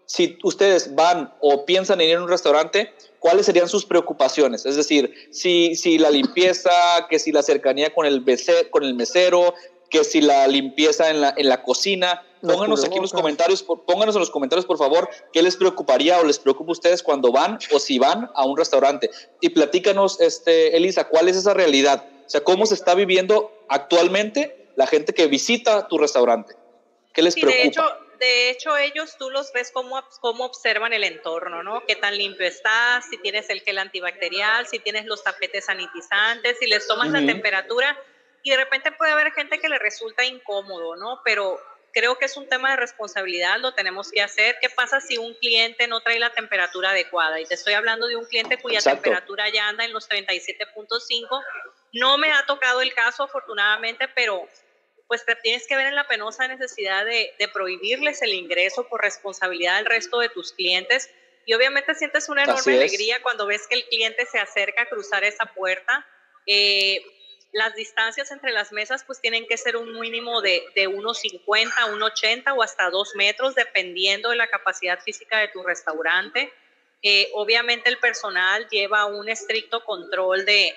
si 0.07 0.37
ustedes 0.43 0.95
van 0.95 1.33
o 1.41 1.65
piensan 1.65 2.01
en 2.01 2.09
ir 2.09 2.17
a 2.17 2.23
un 2.23 2.29
restaurante, 2.29 2.93
cuáles 3.19 3.45
serían 3.45 3.67
sus 3.67 3.85
preocupaciones, 3.85 4.65
es 4.65 4.75
decir, 4.75 5.13
si, 5.31 5.75
si 5.75 5.97
la 5.97 6.09
limpieza, 6.09 6.71
que 7.09 7.19
si 7.19 7.31
la 7.31 7.43
cercanía 7.43 7.93
con 7.93 8.05
el, 8.05 8.23
con 8.71 8.83
el 8.83 8.95
mesero, 8.95 9.53
que 9.89 10.03
si 10.03 10.21
la 10.21 10.47
limpieza 10.47 11.09
en 11.09 11.21
la, 11.21 11.33
en 11.35 11.49
la 11.49 11.63
cocina, 11.63 12.23
Pónganos 12.41 12.83
aquí 12.83 12.95
en 12.95 13.01
los 13.01 13.11
comentarios, 13.13 13.63
pónganos 13.63 14.15
en 14.15 14.19
los 14.19 14.29
comentarios, 14.29 14.65
por 14.65 14.77
favor, 14.77 15.09
qué 15.33 15.41
les 15.41 15.55
preocuparía 15.55 16.19
o 16.19 16.23
les 16.23 16.39
preocupa 16.39 16.71
a 16.71 16.73
ustedes 16.73 17.03
cuando 17.03 17.31
van 17.31 17.59
o 17.71 17.79
si 17.79 17.99
van 17.99 18.29
a 18.33 18.45
un 18.45 18.57
restaurante. 18.57 19.09
Y 19.41 19.49
platícanos, 19.49 20.19
este, 20.19 20.75
Elisa, 20.75 21.07
¿cuál 21.07 21.29
es 21.29 21.37
esa 21.37 21.53
realidad? 21.53 22.05
O 22.25 22.29
sea, 22.29 22.43
¿cómo 22.43 22.65
se 22.65 22.75
está 22.75 22.93
viviendo 22.95 23.51
actualmente 23.69 24.67
la 24.75 24.87
gente 24.87 25.13
que 25.13 25.27
visita 25.27 25.87
tu 25.87 25.97
restaurante? 25.97 26.55
¿Qué 27.13 27.21
les 27.21 27.35
preocupa? 27.35 27.61
De 27.61 27.67
hecho, 27.67 27.83
de 28.19 28.49
hecho, 28.49 28.77
ellos 28.77 29.15
tú 29.17 29.29
los 29.29 29.51
ves 29.53 29.71
cómo, 29.71 30.01
cómo 30.21 30.45
observan 30.45 30.93
el 30.93 31.03
entorno, 31.03 31.63
¿no? 31.63 31.85
Qué 31.85 31.95
tan 31.95 32.17
limpio 32.17 32.47
está, 32.47 33.01
si 33.07 33.17
tienes 33.17 33.49
el 33.49 33.61
gel 33.61 33.77
antibacterial, 33.77 34.67
si 34.67 34.79
tienes 34.79 35.05
los 35.05 35.23
tapetes 35.23 35.65
sanitizantes, 35.65 36.57
si 36.59 36.67
les 36.67 36.87
tomas 36.87 37.09
la 37.09 37.25
temperatura. 37.25 37.97
Y 38.43 38.51
de 38.51 38.57
repente 38.57 38.91
puede 38.91 39.11
haber 39.11 39.31
gente 39.33 39.59
que 39.59 39.69
le 39.69 39.77
resulta 39.77 40.25
incómodo, 40.25 40.95
¿no? 40.95 41.21
Pero 41.23 41.59
creo 41.93 42.17
que 42.17 42.25
es 42.25 42.37
un 42.37 42.47
tema 42.47 42.71
de 42.71 42.77
responsabilidad, 42.77 43.59
lo 43.59 43.73
tenemos 43.73 44.11
que 44.11 44.21
hacer. 44.21 44.57
¿Qué 44.61 44.69
pasa 44.69 45.01
si 45.01 45.17
un 45.17 45.33
cliente 45.35 45.87
no 45.87 46.01
trae 46.01 46.19
la 46.19 46.31
temperatura 46.31 46.91
adecuada? 46.91 47.39
Y 47.39 47.45
te 47.45 47.55
estoy 47.55 47.73
hablando 47.73 48.07
de 48.07 48.15
un 48.15 48.25
cliente 48.25 48.57
cuya 48.57 48.81
temperatura 48.81 49.49
ya 49.49 49.67
anda 49.67 49.85
en 49.85 49.93
los 49.93 50.09
37.5. 50.09 51.43
No 51.93 52.17
me 52.17 52.31
ha 52.31 52.45
tocado 52.45 52.81
el 52.81 52.93
caso, 52.93 53.23
afortunadamente, 53.23 54.07
pero 54.09 54.47
pues 55.07 55.25
te 55.25 55.35
tienes 55.35 55.67
que 55.67 55.75
ver 55.75 55.87
en 55.87 55.95
la 55.95 56.07
penosa 56.07 56.47
necesidad 56.47 57.05
de, 57.05 57.33
prohibirles 57.53 58.21
el 58.21 58.33
ingreso 58.33 58.87
por 58.87 59.01
responsabilidad 59.01 59.77
del 59.77 59.85
resto 59.85 60.19
de 60.19 60.29
tus 60.29 60.51
clientes. 60.53 61.09
Y 61.45 61.53
obviamente 61.53 61.95
sientes 61.95 62.27
una 62.27 62.43
enorme 62.43 62.75
alegría 62.75 63.21
cuando 63.23 63.47
ves 63.47 63.67
que 63.67 63.75
el 63.75 63.85
cliente 63.85 64.25
se 64.25 64.37
acerca 64.37 64.83
a 64.83 64.85
cruzar 64.85 65.23
esa 65.23 65.45
puerta. 65.45 66.05
Eh, 66.45 67.01
las 67.51 67.75
distancias 67.75 68.31
entre 68.31 68.51
las 68.51 68.71
mesas 68.71 69.03
pues 69.03 69.21
tienen 69.21 69.47
que 69.47 69.57
ser 69.57 69.77
un 69.77 69.99
mínimo 69.99 70.41
de, 70.41 70.63
de 70.75 70.89
1,50, 70.89 71.43
1,80 71.45 72.55
o 72.55 72.63
hasta 72.63 72.89
2 72.89 73.15
metros, 73.15 73.55
dependiendo 73.55 74.29
de 74.29 74.35
la 74.35 74.47
capacidad 74.47 74.99
física 74.99 75.39
de 75.39 75.47
tu 75.49 75.63
restaurante. 75.63 76.51
Eh, 77.01 77.29
obviamente 77.33 77.89
el 77.89 77.99
personal 77.99 78.67
lleva 78.69 79.05
un 79.05 79.29
estricto 79.29 79.83
control 79.83 80.45
de, 80.45 80.75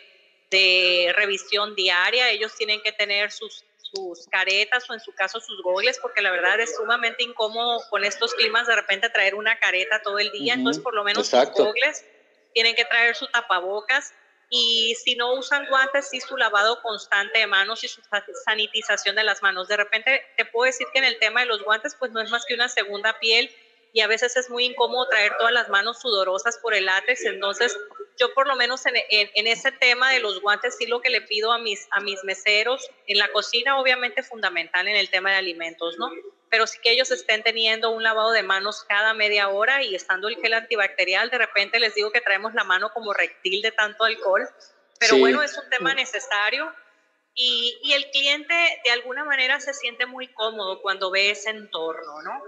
de 0.51 1.13
revisión 1.17 1.75
diaria. 1.75 2.31
Ellos 2.31 2.55
tienen 2.57 2.81
que 2.83 2.93
tener 2.93 3.33
sus, 3.33 3.65
sus 3.79 4.27
caretas 4.29 4.89
o 4.89 4.95
en 4.95 5.01
su 5.01 5.13
caso 5.13 5.41
sus 5.41 5.63
gogles, 5.63 5.99
porque 5.99 6.23
la 6.23 6.31
verdad 6.31 6.61
es 6.61 6.77
sumamente 6.77 7.23
incómodo 7.23 7.83
con 7.91 8.05
estos 8.05 8.35
climas 8.35 8.67
de 8.67 8.77
repente 8.77 9.11
traer 9.11 9.35
una 9.35 9.59
careta 9.59 10.03
todo 10.03 10.19
el 10.19 10.31
día. 10.31 10.55
Entonces, 10.55 10.83
por 10.83 10.95
lo 10.95 11.05
menos 11.05 11.27
sus 11.27 11.51
gogles 11.51 12.05
tienen 12.53 12.75
que 12.75 12.85
traer 12.85 13.17
su 13.17 13.27
tapabocas 13.29 14.15
y 14.51 14.97
si 14.97 15.15
no 15.15 15.33
usan 15.35 15.67
guantes, 15.69 16.09
sí 16.11 16.21
su 16.21 16.37
lavado 16.37 16.83
constante 16.83 17.39
de 17.39 17.47
manos 17.47 17.85
y 17.85 17.89
su 17.89 18.03
sanitización 18.45 19.15
de 19.15 19.23
las 19.23 19.43
manos. 19.43 19.69
De 19.69 19.77
repente 19.77 20.25
te 20.37 20.45
puedo 20.45 20.67
decir 20.67 20.89
que 20.93 20.99
en 20.99 21.05
el 21.05 21.21
tema 21.21 21.41
de 21.41 21.47
los 21.47 21.63
guantes, 21.63 21.95
pues 21.95 22.11
no 22.11 22.21
es 22.21 22.31
más 22.31 22.45
que 22.45 22.55
una 22.55 22.69
segunda 22.69 23.19
piel 23.21 23.49
y 23.93 24.01
a 24.01 24.09
veces 24.09 24.37
es 24.37 24.51
muy 24.51 24.65
incómodo 24.65 25.09
traer 25.09 25.37
todas 25.39 25.53
las 25.53 25.69
manos 25.69 26.01
sudorosas 26.01 26.59
por 26.59 26.75
el 26.75 26.87
látex, 26.87 27.25
entonces 27.25 27.77
yo 28.19 28.33
por 28.35 28.47
lo 28.47 28.57
menos 28.57 28.85
en, 28.87 28.95
en, 29.09 29.47
ese 29.47 29.73
tema 29.73 30.13
de 30.13 30.21
los 30.21 30.41
guantes 30.41 30.77
sí 30.77 30.87
lo 30.87 31.01
que 31.01 31.11
le 31.11 31.23
pido 31.23 31.53
a 31.53 31.59
mis, 31.59 31.89
a 31.91 32.01
mis 32.01 32.23
meseros, 32.25 32.89
en 33.07 33.19
la 33.19 33.33
cocina 33.33 33.81
obviamente 33.81 34.23
fundamental 34.23 34.87
en 34.87 34.97
el 34.97 35.11
tema 35.11 35.31
de 35.31 35.37
alimentos, 35.37 35.97
¿no? 35.99 36.11
Pero 36.51 36.67
sí 36.67 36.79
que 36.83 36.91
ellos 36.91 37.11
estén 37.11 37.43
teniendo 37.43 37.91
un 37.91 38.03
lavado 38.03 38.33
de 38.33 38.43
manos 38.43 38.85
cada 38.89 39.15
media 39.15 39.49
hora 39.49 39.83
y 39.83 39.95
estando 39.95 40.29
el 40.29 40.37
gel 40.37 40.53
antibacterial, 40.55 41.31
de 41.31 41.39
repente 41.39 41.81
les 41.81 41.95
digo 41.95 42.11
que 42.11 42.21
traemos 42.21 42.53
la 42.55 42.65
mano 42.65 42.93
como 42.93 43.15
reptil 43.15 43.63
de 43.63 43.73
tanto 43.73 44.05
alcohol, 44.05 44.49
pero 44.99 45.17
bueno, 45.17 45.43
es 45.43 45.57
un 45.57 45.69
tema 45.71 45.95
necesario. 45.95 46.75
Y, 47.33 47.79
y 47.85 47.93
el 47.93 48.11
cliente 48.11 48.55
de 48.85 48.91
alguna 48.91 49.25
manera 49.25 49.61
se 49.61 49.73
siente 49.73 50.05
muy 50.05 50.29
cómodo 50.35 50.83
cuando 50.83 51.11
ve 51.11 51.31
ese 51.31 51.51
entorno, 51.51 52.21
¿no? 52.23 52.43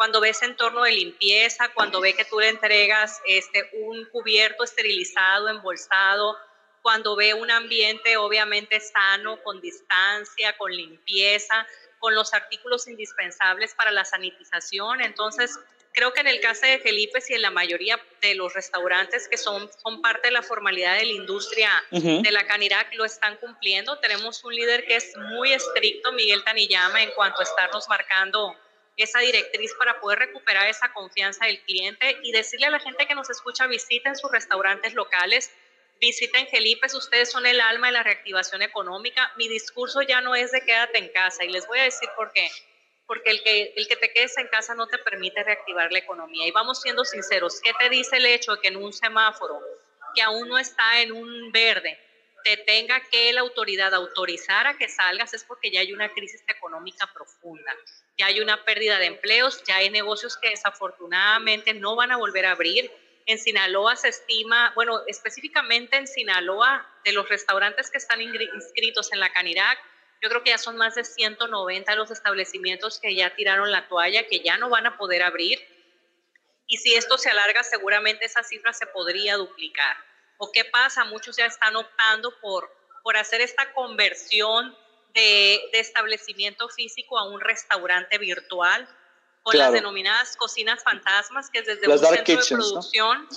cuando 0.00 0.22
ves 0.22 0.40
entorno 0.40 0.84
de 0.84 0.92
limpieza, 0.92 1.74
cuando 1.74 2.00
ve 2.00 2.14
que 2.14 2.24
tú 2.24 2.40
le 2.40 2.48
entregas 2.48 3.20
este, 3.26 3.68
un 3.82 4.06
cubierto 4.06 4.64
esterilizado, 4.64 5.50
embolsado, 5.50 6.38
cuando 6.80 7.16
ve 7.16 7.34
un 7.34 7.50
ambiente 7.50 8.16
obviamente 8.16 8.80
sano, 8.80 9.42
con 9.42 9.60
distancia, 9.60 10.56
con 10.56 10.72
limpieza, 10.72 11.66
con 12.00 12.14
los 12.14 12.34
artículos 12.34 12.88
indispensables 12.88 13.74
para 13.74 13.92
la 13.92 14.04
sanitización. 14.04 15.00
Entonces, 15.02 15.58
creo 15.92 16.12
que 16.12 16.20
en 16.20 16.26
el 16.26 16.40
caso 16.40 16.66
de 16.66 16.78
Felipe 16.78 17.20
y 17.28 17.34
en 17.34 17.42
la 17.42 17.50
mayoría 17.50 18.00
de 18.20 18.34
los 18.34 18.54
restaurantes 18.54 19.28
que 19.28 19.36
son, 19.36 19.70
son 19.82 20.00
parte 20.00 20.28
de 20.28 20.32
la 20.32 20.42
formalidad 20.42 20.96
de 20.96 21.04
la 21.04 21.12
industria 21.12 21.70
de 21.90 22.30
la 22.30 22.46
Canirac 22.46 22.94
lo 22.94 23.04
están 23.04 23.36
cumpliendo. 23.36 23.98
Tenemos 23.98 24.42
un 24.44 24.54
líder 24.54 24.86
que 24.86 24.96
es 24.96 25.16
muy 25.16 25.52
estricto, 25.52 26.12
Miguel 26.12 26.42
Taniyama, 26.42 27.02
en 27.02 27.10
cuanto 27.12 27.40
a 27.40 27.44
estarnos 27.44 27.88
marcando 27.88 28.56
esa 28.96 29.20
directriz 29.20 29.72
para 29.78 30.00
poder 30.00 30.18
recuperar 30.18 30.68
esa 30.68 30.92
confianza 30.92 31.46
del 31.46 31.60
cliente 31.62 32.18
y 32.22 32.32
decirle 32.32 32.66
a 32.66 32.70
la 32.70 32.80
gente 32.80 33.06
que 33.06 33.14
nos 33.14 33.30
escucha, 33.30 33.66
visiten 33.66 34.16
sus 34.16 34.30
restaurantes 34.30 34.94
locales, 34.94 35.50
visiten 36.00 36.46
Gelipes, 36.46 36.94
ustedes 36.94 37.30
son 37.30 37.46
el 37.46 37.60
alma 37.60 37.88
de 37.88 37.92
la 37.92 38.02
reactivación 38.02 38.62
económica. 38.62 39.32
Mi 39.36 39.48
discurso 39.48 40.02
ya 40.02 40.20
no 40.20 40.34
es 40.34 40.50
de 40.52 40.64
quédate 40.64 40.98
en 40.98 41.08
casa 41.10 41.44
y 41.44 41.48
les 41.50 41.66
voy 41.66 41.78
a 41.78 41.84
decir 41.84 42.08
por 42.16 42.32
qué. 42.32 42.50
Porque 43.06 43.30
el 43.30 43.42
que, 43.42 43.74
el 43.76 43.88
que 43.88 43.96
te 43.96 44.12
quedes 44.12 44.36
en 44.38 44.48
casa 44.48 44.74
no 44.74 44.86
te 44.86 44.98
permite 44.98 45.42
reactivar 45.42 45.92
la 45.92 45.98
economía. 45.98 46.46
Y 46.46 46.52
vamos 46.52 46.80
siendo 46.80 47.04
sinceros, 47.04 47.60
¿qué 47.60 47.72
te 47.78 47.88
dice 47.88 48.16
el 48.16 48.26
hecho 48.26 48.54
de 48.54 48.60
que 48.60 48.68
en 48.68 48.76
un 48.76 48.92
semáforo 48.92 49.60
que 50.14 50.22
aún 50.22 50.48
no 50.48 50.58
está 50.58 51.00
en 51.02 51.12
un 51.12 51.52
verde, 51.52 51.98
te 52.42 52.56
tenga 52.56 53.00
que 53.10 53.32
la 53.32 53.40
autoridad 53.40 53.94
autorizar 53.94 54.66
a 54.66 54.76
que 54.76 54.88
salgas 54.88 55.34
es 55.34 55.44
porque 55.44 55.70
ya 55.70 55.80
hay 55.80 55.92
una 55.92 56.12
crisis 56.12 56.42
económica 56.48 57.08
profunda, 57.12 57.76
ya 58.18 58.26
hay 58.26 58.40
una 58.40 58.64
pérdida 58.64 58.98
de 58.98 59.06
empleos, 59.06 59.62
ya 59.64 59.76
hay 59.76 59.90
negocios 59.90 60.36
que 60.38 60.50
desafortunadamente 60.50 61.74
no 61.74 61.96
van 61.96 62.12
a 62.12 62.16
volver 62.16 62.46
a 62.46 62.52
abrir. 62.52 62.90
En 63.26 63.38
Sinaloa 63.38 63.96
se 63.96 64.08
estima, 64.08 64.72
bueno, 64.74 65.02
específicamente 65.06 65.96
en 65.96 66.06
Sinaloa, 66.06 66.86
de 67.04 67.12
los 67.12 67.28
restaurantes 67.28 67.90
que 67.90 67.98
están 67.98 68.20
inscritos 68.20 69.12
en 69.12 69.20
la 69.20 69.32
Canirac, 69.32 69.78
yo 70.22 70.28
creo 70.28 70.42
que 70.42 70.50
ya 70.50 70.58
son 70.58 70.76
más 70.76 70.94
de 70.96 71.04
190 71.04 71.94
los 71.94 72.10
establecimientos 72.10 73.00
que 73.00 73.14
ya 73.14 73.34
tiraron 73.34 73.70
la 73.72 73.88
toalla, 73.88 74.26
que 74.26 74.40
ya 74.40 74.58
no 74.58 74.68
van 74.68 74.86
a 74.86 74.98
poder 74.98 75.22
abrir. 75.22 75.58
Y 76.66 76.76
si 76.76 76.94
esto 76.94 77.16
se 77.16 77.30
alarga, 77.30 77.62
seguramente 77.62 78.26
esa 78.26 78.42
cifra 78.42 78.72
se 78.72 78.86
podría 78.86 79.36
duplicar. 79.36 79.96
¿O 80.36 80.52
qué 80.52 80.64
pasa? 80.64 81.04
Muchos 81.04 81.36
ya 81.36 81.46
están 81.46 81.74
optando 81.74 82.38
por, 82.40 82.70
por 83.02 83.16
hacer 83.16 83.40
esta 83.40 83.72
conversión 83.72 84.76
de, 85.14 85.60
de 85.72 85.80
establecimiento 85.80 86.68
físico 86.68 87.18
a 87.18 87.28
un 87.28 87.40
restaurante 87.40 88.18
virtual 88.18 88.88
con 89.42 89.56
las 89.56 89.72
denominadas 89.72 90.36
cocinas 90.36 90.82
fantasmas, 90.82 91.50
que 91.50 91.60
es 91.60 91.66
desde 91.66 91.88
un 91.88 91.98
centro 91.98 92.36
de 92.36 92.46
producción 92.46 93.28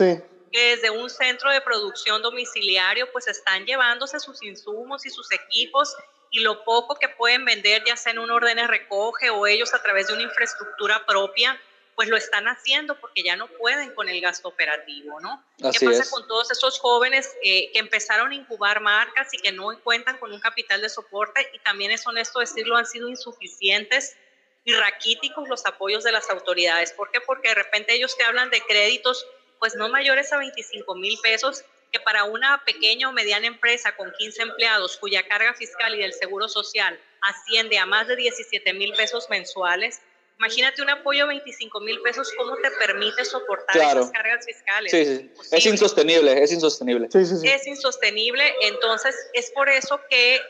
que 0.53 0.75
desde 0.75 0.91
un 0.91 1.09
centro 1.09 1.51
de 1.51 1.61
producción 1.61 2.21
domiciliario 2.21 3.11
pues 3.11 3.27
están 3.27 3.65
llevándose 3.65 4.19
sus 4.19 4.43
insumos 4.43 5.03
y 5.05 5.09
sus 5.09 5.31
equipos 5.31 5.95
y 6.29 6.41
lo 6.41 6.63
poco 6.63 6.95
que 6.95 7.09
pueden 7.09 7.43
vender 7.43 7.83
ya 7.85 7.97
sea 7.97 8.11
en 8.11 8.19
un 8.19 8.29
orden 8.29 8.57
de 8.57 8.67
recoge 8.67 9.31
o 9.31 9.47
ellos 9.47 9.73
a 9.73 9.81
través 9.81 10.07
de 10.07 10.13
una 10.13 10.21
infraestructura 10.21 11.03
propia 11.07 11.59
pues 11.95 12.07
lo 12.07 12.17
están 12.17 12.47
haciendo 12.47 12.99
porque 12.99 13.23
ya 13.23 13.35
no 13.35 13.47
pueden 13.47 13.93
con 13.93 14.09
el 14.09 14.19
gasto 14.19 14.47
operativo, 14.47 15.19
¿no? 15.21 15.43
¿Qué 15.57 15.85
pasa 15.85 16.09
con 16.09 16.27
todos 16.27 16.49
esos 16.49 16.79
jóvenes 16.79 17.29
eh, 17.43 17.71
que 17.71 17.79
empezaron 17.79 18.31
a 18.31 18.35
incubar 18.35 18.81
marcas 18.81 19.31
y 19.31 19.37
que 19.37 19.51
no 19.51 19.67
cuentan 19.83 20.17
con 20.17 20.31
un 20.31 20.39
capital 20.39 20.81
de 20.81 20.89
soporte? 20.89 21.47
Y 21.53 21.59
también 21.59 21.91
es 21.91 22.05
honesto 22.07 22.39
decirlo, 22.39 22.77
han 22.77 22.87
sido 22.87 23.09
insuficientes 23.09 24.17
y 24.65 24.73
raquíticos 24.73 25.49
los 25.49 25.65
apoyos 25.65 26.03
de 26.03 26.11
las 26.11 26.29
autoridades. 26.29 26.93
¿Por 26.93 27.11
qué? 27.11 27.21
Porque 27.21 27.49
de 27.49 27.55
repente 27.55 27.93
ellos 27.93 28.17
te 28.17 28.23
hablan 28.23 28.49
de 28.49 28.61
créditos 28.61 29.25
pues 29.59 29.75
no 29.75 29.87
mayores 29.87 30.33
a 30.33 30.37
25 30.37 30.95
mil 30.95 31.17
pesos, 31.23 31.63
que 31.89 31.99
para 31.99 32.25
una 32.25 32.61
pequeña 32.65 33.07
o 33.07 33.13
mediana 33.13 33.47
empresa 33.47 33.95
con 33.95 34.11
15 34.11 34.41
empleados 34.41 34.97
cuya 34.97 35.25
carga 35.25 35.53
fiscal 35.53 35.95
y 35.95 35.99
del 35.99 36.11
seguro 36.11 36.49
social 36.49 36.99
asciende 37.21 37.77
a 37.77 37.85
más 37.85 38.07
de 38.07 38.17
17 38.17 38.73
mil 38.73 38.91
pesos 38.93 39.29
mensuales, 39.29 40.01
Imagínate 40.39 40.81
un 40.81 40.89
apoyo 40.89 41.23
de 41.23 41.35
25 41.35 41.79
mil 41.81 42.01
pesos, 42.01 42.31
¿cómo 42.37 42.55
te 42.57 42.69
permite 42.71 43.23
soportar 43.23 43.77
esas 43.77 44.11
cargas 44.11 44.45
fiscales? 44.45 44.91
Sí, 44.91 45.05
sí. 45.05 45.33
Es 45.51 45.65
insostenible, 45.65 46.43
es 46.43 46.51
insostenible. 46.51 47.07
Sí, 47.11 47.25
sí, 47.25 47.47
es 47.47 47.65
insostenible, 47.67 48.53
entonces 48.61 49.15
es 49.33 49.51
por 49.51 49.69
eso 49.69 50.01
que 50.09 50.41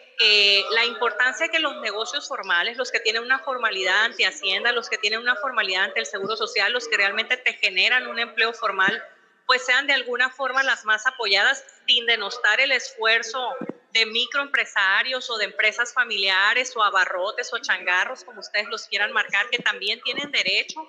la 0.71 0.85
importancia 0.85 1.49
que 1.49 1.59
los 1.59 1.79
negocios 1.81 2.27
formales, 2.27 2.77
los 2.77 2.91
que 2.91 3.01
tienen 3.01 3.23
una 3.23 3.39
formalidad 3.39 4.05
ante 4.05 4.25
Hacienda, 4.25 4.71
los 4.71 4.89
que 4.89 4.97
tienen 4.97 5.19
una 5.19 5.35
formalidad 5.35 5.83
ante 5.83 5.99
el 5.99 6.05
Seguro 6.05 6.37
Social, 6.37 6.71
los 6.71 6.87
que 6.87 6.97
realmente 6.97 7.37
te 7.37 7.53
generan 7.53 8.07
un 8.07 8.19
empleo 8.19 8.53
formal, 8.53 9.03
pues 9.45 9.65
sean 9.65 9.85
de 9.85 9.93
alguna 9.93 10.29
forma 10.29 10.63
las 10.63 10.85
más 10.85 11.05
apoyadas 11.05 11.63
sin 11.85 12.05
denostar 12.05 12.61
el 12.61 12.71
esfuerzo 12.71 13.49
de 13.93 14.07
microempresarios 14.07 15.29
o 15.29 15.37
de 15.37 15.45
empresas 15.45 15.93
familiares 15.93 16.75
o 16.75 16.83
abarrotes 16.83 17.53
o 17.53 17.59
changarros, 17.59 18.23
como 18.23 18.39
ustedes 18.39 18.67
los 18.67 18.87
quieran 18.87 19.13
marcar, 19.13 19.49
que 19.49 19.59
también 19.59 20.01
tienen 20.01 20.31
derecho 20.31 20.81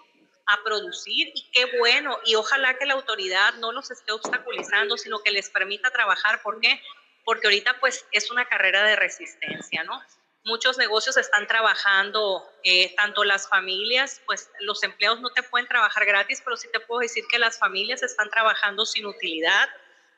a 0.46 0.62
producir 0.64 1.30
y 1.34 1.50
qué 1.52 1.78
bueno. 1.78 2.18
Y 2.24 2.34
ojalá 2.34 2.78
que 2.78 2.86
la 2.86 2.94
autoridad 2.94 3.54
no 3.54 3.72
los 3.72 3.90
esté 3.90 4.12
obstaculizando, 4.12 4.96
sino 4.96 5.22
que 5.22 5.32
les 5.32 5.50
permita 5.50 5.90
trabajar. 5.90 6.40
¿Por 6.42 6.60
qué? 6.60 6.80
Porque 7.24 7.46
ahorita 7.46 7.78
pues 7.78 8.06
es 8.10 8.30
una 8.30 8.46
carrera 8.46 8.82
de 8.84 8.96
resistencia, 8.96 9.84
¿no? 9.84 10.02
Muchos 10.46 10.76
negocios 10.76 11.16
están 11.16 11.46
trabajando, 11.46 12.46
eh, 12.64 12.94
tanto 12.96 13.24
las 13.24 13.48
familias, 13.48 14.20
pues 14.26 14.50
los 14.60 14.82
empleados 14.82 15.20
no 15.20 15.30
te 15.30 15.42
pueden 15.42 15.66
trabajar 15.66 16.04
gratis, 16.04 16.42
pero 16.42 16.56
sí 16.56 16.68
te 16.70 16.80
puedo 16.80 17.00
decir 17.00 17.24
que 17.30 17.38
las 17.38 17.58
familias 17.58 18.02
están 18.02 18.30
trabajando 18.30 18.84
sin 18.84 19.06
utilidad 19.06 19.68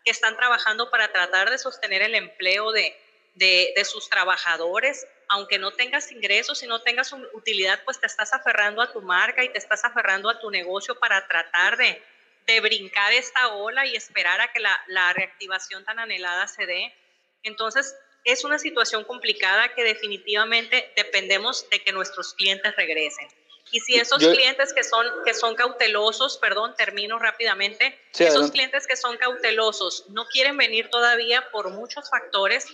que 0.06 0.12
están 0.12 0.36
trabajando 0.36 0.88
para 0.88 1.10
tratar 1.10 1.50
de 1.50 1.58
sostener 1.58 2.00
el 2.00 2.14
empleo 2.14 2.70
de, 2.70 2.96
de, 3.34 3.84
sus 3.84 4.08
trabajadores, 4.08 5.04
aunque 5.28 5.58
no 5.58 5.72
tengas 5.72 6.12
ingresos 6.12 6.62
y 6.62 6.68
no 6.68 6.80
tengas 6.80 7.12
utilidad, 7.34 7.82
pues 7.84 7.98
te 7.98 8.06
estás 8.06 8.32
aferrando 8.32 8.80
a 8.80 8.92
tu 8.92 9.02
marca 9.02 9.42
y 9.42 9.48
te 9.48 9.58
estás 9.58 9.84
aferrando 9.84 10.30
a 10.30 10.38
tu 10.38 10.48
negocio 10.48 10.96
para 11.00 11.26
tratar 11.26 11.76
de, 11.76 12.00
de 12.46 12.60
brincar 12.60 13.12
esta 13.14 13.48
ola 13.48 13.84
y 13.84 13.96
esperar 13.96 14.40
a 14.40 14.52
que 14.52 14.60
la, 14.60 14.80
la 14.86 15.12
reactivación 15.12 15.84
tan 15.84 15.98
anhelada 15.98 16.46
se 16.46 16.66
dé. 16.66 16.94
Entonces, 17.42 17.96
es 18.22 18.44
una 18.44 18.60
situación 18.60 19.02
complicada 19.02 19.74
que 19.74 19.82
definitivamente 19.82 20.92
dependemos 20.94 21.68
de 21.68 21.82
que 21.82 21.90
nuestros 21.90 22.32
clientes 22.34 22.76
regresen. 22.76 23.26
Y 23.72 23.80
si 23.80 23.96
esos 23.96 24.18
clientes 24.18 24.72
que 24.72 24.84
son, 24.84 25.06
que 25.24 25.34
son 25.34 25.54
cautelosos, 25.54 26.38
perdón, 26.38 26.74
termino 26.76 27.18
rápidamente, 27.18 27.98
esos 28.16 28.50
clientes 28.50 28.86
que 28.86 28.96
son 28.96 29.16
cautelosos 29.16 30.04
no 30.08 30.26
quieren 30.26 30.56
venir 30.56 30.88
todavía 30.88 31.50
por 31.50 31.70
muchos 31.70 32.08
factores, 32.08 32.66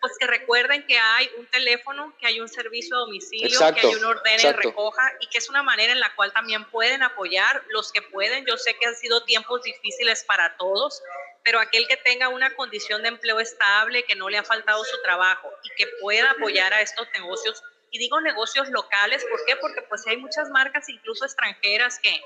pues 0.00 0.12
que 0.18 0.26
recuerden 0.26 0.86
que 0.86 0.98
hay 0.98 1.28
un 1.38 1.46
teléfono, 1.46 2.14
que 2.18 2.26
hay 2.26 2.40
un 2.40 2.48
servicio 2.48 2.96
a 2.96 3.00
domicilio, 3.00 3.58
que 3.74 3.86
hay 3.86 3.94
un 3.94 4.04
orden 4.04 4.36
de 4.40 4.52
recoja 4.52 5.12
y 5.20 5.26
que 5.26 5.38
es 5.38 5.48
una 5.48 5.62
manera 5.62 5.92
en 5.92 6.00
la 6.00 6.14
cual 6.14 6.32
también 6.32 6.64
pueden 6.70 7.02
apoyar 7.02 7.64
los 7.70 7.92
que 7.92 8.02
pueden. 8.02 8.46
Yo 8.46 8.56
sé 8.56 8.74
que 8.74 8.86
han 8.86 8.96
sido 8.96 9.24
tiempos 9.24 9.62
difíciles 9.62 10.24
para 10.24 10.56
todos, 10.56 11.02
pero 11.42 11.60
aquel 11.60 11.86
que 11.88 11.96
tenga 11.96 12.28
una 12.28 12.54
condición 12.54 13.02
de 13.02 13.08
empleo 13.08 13.40
estable, 13.40 14.04
que 14.04 14.14
no 14.14 14.28
le 14.28 14.38
ha 14.38 14.44
faltado 14.44 14.84
su 14.84 15.00
trabajo 15.02 15.50
y 15.64 15.70
que 15.76 15.86
pueda 16.00 16.30
apoyar 16.30 16.72
a 16.72 16.80
estos 16.80 17.08
negocios 17.14 17.62
y 17.90 17.98
digo 17.98 18.20
negocios 18.20 18.68
locales, 18.70 19.24
¿por 19.28 19.44
qué? 19.46 19.56
Porque 19.56 19.82
pues 19.82 20.06
hay 20.06 20.16
muchas 20.16 20.50
marcas, 20.50 20.88
incluso 20.88 21.24
extranjeras, 21.24 21.98
que, 21.98 22.20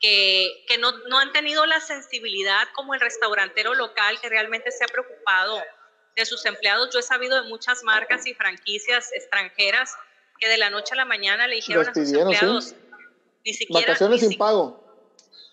que, 0.00 0.64
que 0.66 0.78
no, 0.78 0.92
no, 1.08 1.18
han 1.18 1.32
tenido 1.32 1.66
la 1.66 1.80
sensibilidad 1.80 2.68
como 2.74 2.94
el 2.94 3.00
restaurantero 3.00 3.74
local 3.74 4.20
que 4.20 4.28
realmente 4.28 4.70
se 4.70 4.84
ha 4.84 4.88
preocupado 4.88 5.62
de 6.16 6.26
sus 6.26 6.44
empleados. 6.46 6.90
Yo 6.92 7.00
he 7.00 7.02
sabido 7.02 7.42
de 7.42 7.48
muchas 7.48 7.82
marcas 7.84 8.26
y 8.26 8.34
franquicias 8.34 9.12
extranjeras 9.12 9.94
que 10.38 10.48
de 10.48 10.58
la 10.58 10.70
noche 10.70 10.94
a 10.94 10.96
la 10.96 11.04
mañana 11.04 11.46
le 11.46 11.56
dijeron 11.56 11.88
a 11.88 11.94
sus 11.94 12.12
empleados, 12.12 12.74
ni 13.44 13.54
siquiera... 13.54 13.92
Vacaciones 13.92 14.20
sin 14.20 14.38
pago. 14.38 14.82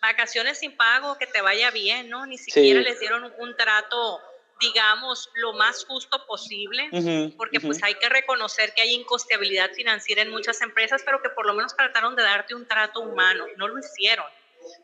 Vacaciones 0.02 0.60
sin 0.60 0.76
pago, 0.78 1.18
que 1.18 1.28
te 1.28 1.42
vaya 1.42 1.72
bien, 1.72 2.10
¿no? 2.10 2.26
Ni 2.26 2.38
siquiera 2.38 2.82
les 2.82 3.00
dieron 3.00 3.34
un 3.38 3.58
trato 3.58 4.22
digamos, 4.60 5.30
lo 5.36 5.54
más 5.54 5.86
justo 5.86 6.26
posible, 6.26 6.90
porque 7.38 7.60
pues 7.60 7.82
hay 7.84 7.96
que 7.96 8.10
reconocer 8.10 8.74
que 8.74 8.82
hay 8.82 8.94
incosteabilidad 8.94 9.72
financiera 9.72 10.22
en 10.22 10.30
muchas 10.30 10.62
empresas, 10.62 11.02
pero 11.06 11.22
que 11.22 11.30
por 11.30 11.46
lo 11.46 11.54
menos 11.54 11.76
trataron 11.76 12.16
de 12.16 12.24
darte 12.24 12.56
un 12.56 12.68
trato 12.68 13.00
humano, 13.00 13.46
no 13.58 13.68
lo 13.68 13.80
hicieron. 13.80 14.26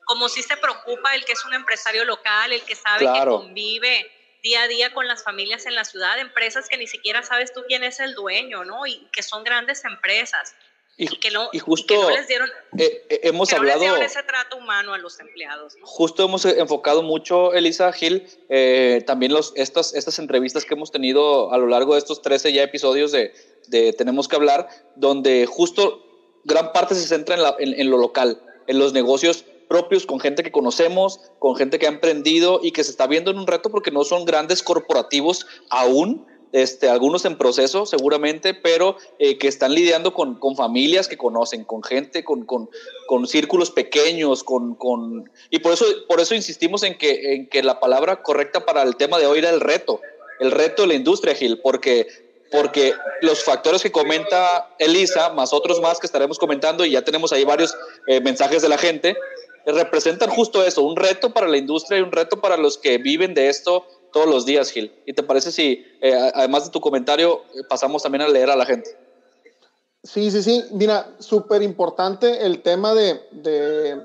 Como 0.06 0.30
si 0.30 0.42
se 0.42 0.56
preocupa 0.58 1.14
el 1.16 1.26
que 1.26 1.34
es 1.34 1.44
un 1.46 1.54
empresario 1.54 2.06
local, 2.06 2.54
el 2.54 2.64
que 2.64 2.76
sabe 2.76 3.06
que 3.06 3.26
convive 3.26 4.12
día 4.42 4.64
a 4.64 4.68
día 4.68 4.94
con 4.94 5.08
las 5.08 5.24
familias 5.24 5.66
en 5.66 5.76
la 5.76 5.84
ciudad, 5.84 6.20
empresas 6.20 6.70
que 6.70 6.78
ni 6.78 6.88
siquiera 6.88 7.24
sabes 7.24 7.52
tú 7.52 7.64
quién 7.68 7.84
es 7.84 8.00
el 8.00 8.14
dueño, 8.14 8.64
¿no? 8.64 8.86
Y 8.86 9.08
que 9.12 9.24
son 9.24 9.44
grandes 9.44 9.84
empresas. 9.84 10.56
Y, 10.98 11.08
que 11.08 11.30
no, 11.30 11.50
justo 11.66 12.10
les 12.10 12.28
dieron, 12.30 12.48
eh, 12.78 13.06
eh, 13.10 13.20
hemos 13.24 13.52
hablado 13.52 13.84
ese 13.98 14.24
trato 14.24 14.56
humano 14.56 14.94
a 14.94 14.98
los 14.98 15.20
empleados. 15.20 15.76
Justo 15.82 16.24
hemos 16.24 16.46
enfocado 16.46 17.04
mucho, 17.04 17.54
Elisa 17.54 17.92
Gil, 17.92 18.26
eh, 18.48 19.04
también 19.06 19.34
los, 19.34 19.52
estas, 19.58 19.94
estas 19.94 20.20
entrevistas 20.20 20.64
que 20.64 20.74
hemos 20.74 20.92
tenido 20.92 21.52
a 21.52 21.58
lo 21.58 21.68
largo 21.68 21.94
de 21.94 22.00
estos 22.00 22.22
13 22.22 22.54
ya 22.54 22.64
episodios 22.64 23.12
de, 23.12 23.34
de 23.68 23.92
Tenemos 23.92 24.30
que 24.30 24.38
hablar, 24.38 24.70
donde 24.96 25.46
justo 25.46 26.02
gran 26.46 26.72
parte 26.72 26.96
se 26.96 27.06
centra 27.06 27.36
en, 27.36 27.42
la, 27.42 27.56
en, 27.60 27.78
en 27.78 27.90
lo 27.90 27.98
local, 27.98 28.42
en 28.68 28.80
los 28.80 28.94
negocios 28.94 29.44
propios, 29.68 30.06
con 30.06 30.22
gente 30.22 30.44
que 30.44 30.52
conocemos, 30.52 31.20
con 31.40 31.58
gente 31.58 31.78
que 31.78 31.88
ha 31.88 31.90
emprendido 31.90 32.62
y 32.64 32.72
que 32.72 32.86
se 32.86 32.92
está 32.92 33.06
viendo 33.08 33.32
en 33.32 33.40
un 33.40 33.48
reto 33.48 33.70
porque 33.70 33.92
no 33.92 34.06
son 34.06 34.24
grandes 34.24 34.64
corporativos 34.64 35.46
aún, 35.70 36.26
este, 36.56 36.88
algunos 36.88 37.26
en 37.26 37.38
proceso 37.38 37.86
seguramente, 37.86 38.54
pero 38.54 38.96
eh, 39.20 39.38
que 39.38 39.50
están 39.50 39.76
lidiando 39.76 40.14
con, 40.14 40.40
familias 40.56 41.10
que 41.10 41.18
conocen, 41.18 41.66
con 41.66 41.84
gente, 41.84 42.24
con, 42.24 42.70
círculos 43.28 43.72
pequeños, 43.72 44.46
y 45.50 45.60
por 45.60 45.74
eso, 45.74 45.86
por 46.08 46.22
eso 46.22 46.34
insistimos 46.34 46.84
en 46.84 46.98
que, 46.98 47.62
la 47.62 47.82
palabra 47.82 48.24
correcta 48.24 48.66
para 48.66 48.84
el 48.84 48.96
tema 48.96 49.20
de 49.20 49.26
hoy 49.26 49.40
era 49.40 49.50
el 49.50 49.60
reto, 49.60 50.00
el 50.40 50.52
reto 50.52 50.84
de 50.84 50.88
la 50.88 50.94
industria, 50.94 51.36
Gil, 51.36 51.60
porque, 51.60 52.08
porque 52.54 52.94
los 53.20 53.44
factores 53.44 53.82
que 53.82 53.92
comenta 53.92 54.74
Elisa, 54.80 55.32
más 55.32 55.52
otros 55.52 55.82
más 55.82 56.00
que 56.00 56.08
estaremos 56.08 56.40
comentando, 56.40 56.86
y 56.86 56.92
ya 56.92 57.02
tenemos 57.02 57.34
ahí 57.34 57.44
varios 57.44 57.76
eh, 58.08 58.22
mensajes 58.22 58.62
de 58.62 58.70
la 58.70 58.78
gente, 58.78 59.18
representan 59.66 60.30
justo 60.30 60.66
eso, 60.66 60.84
un 60.84 60.96
reto 60.96 61.34
para 61.34 61.50
la 61.50 61.58
industria 61.58 62.00
y 62.00 62.02
un 62.02 62.14
reto 62.14 62.40
para 62.40 62.56
los 62.56 62.78
que 62.78 62.98
viven 62.98 63.34
de 63.34 63.50
esto 63.50 63.86
todos 64.16 64.30
los 64.30 64.46
días, 64.46 64.72
Gil. 64.72 64.94
¿Y 65.06 65.12
te 65.12 65.24
parece 65.24 65.52
si, 65.52 65.86
eh, 66.00 66.32
además 66.34 66.64
de 66.64 66.72
tu 66.72 66.80
comentario, 66.80 67.42
pasamos 67.68 68.02
también 68.02 68.22
a 68.22 68.30
leer 68.30 68.50
a 68.50 68.56
la 68.56 68.66
gente? 68.66 68.98
Sí, 70.06 70.32
sí, 70.32 70.42
sí. 70.42 70.64
Mira, 70.72 71.14
súper 71.20 71.62
importante 71.62 72.46
el 72.46 72.62
tema 72.62 72.94
de, 72.94 73.22
de, 73.34 74.02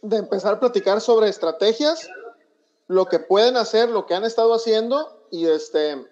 de, 0.00 0.16
empezar 0.16 0.54
a 0.54 0.60
platicar 0.60 1.02
sobre 1.02 1.28
estrategias, 1.28 2.08
lo 2.88 3.04
que 3.04 3.18
pueden 3.18 3.58
hacer, 3.58 3.90
lo 3.90 4.06
que 4.06 4.14
han 4.14 4.24
estado 4.24 4.54
haciendo 4.54 5.22
y, 5.30 5.46
este, 5.46 6.02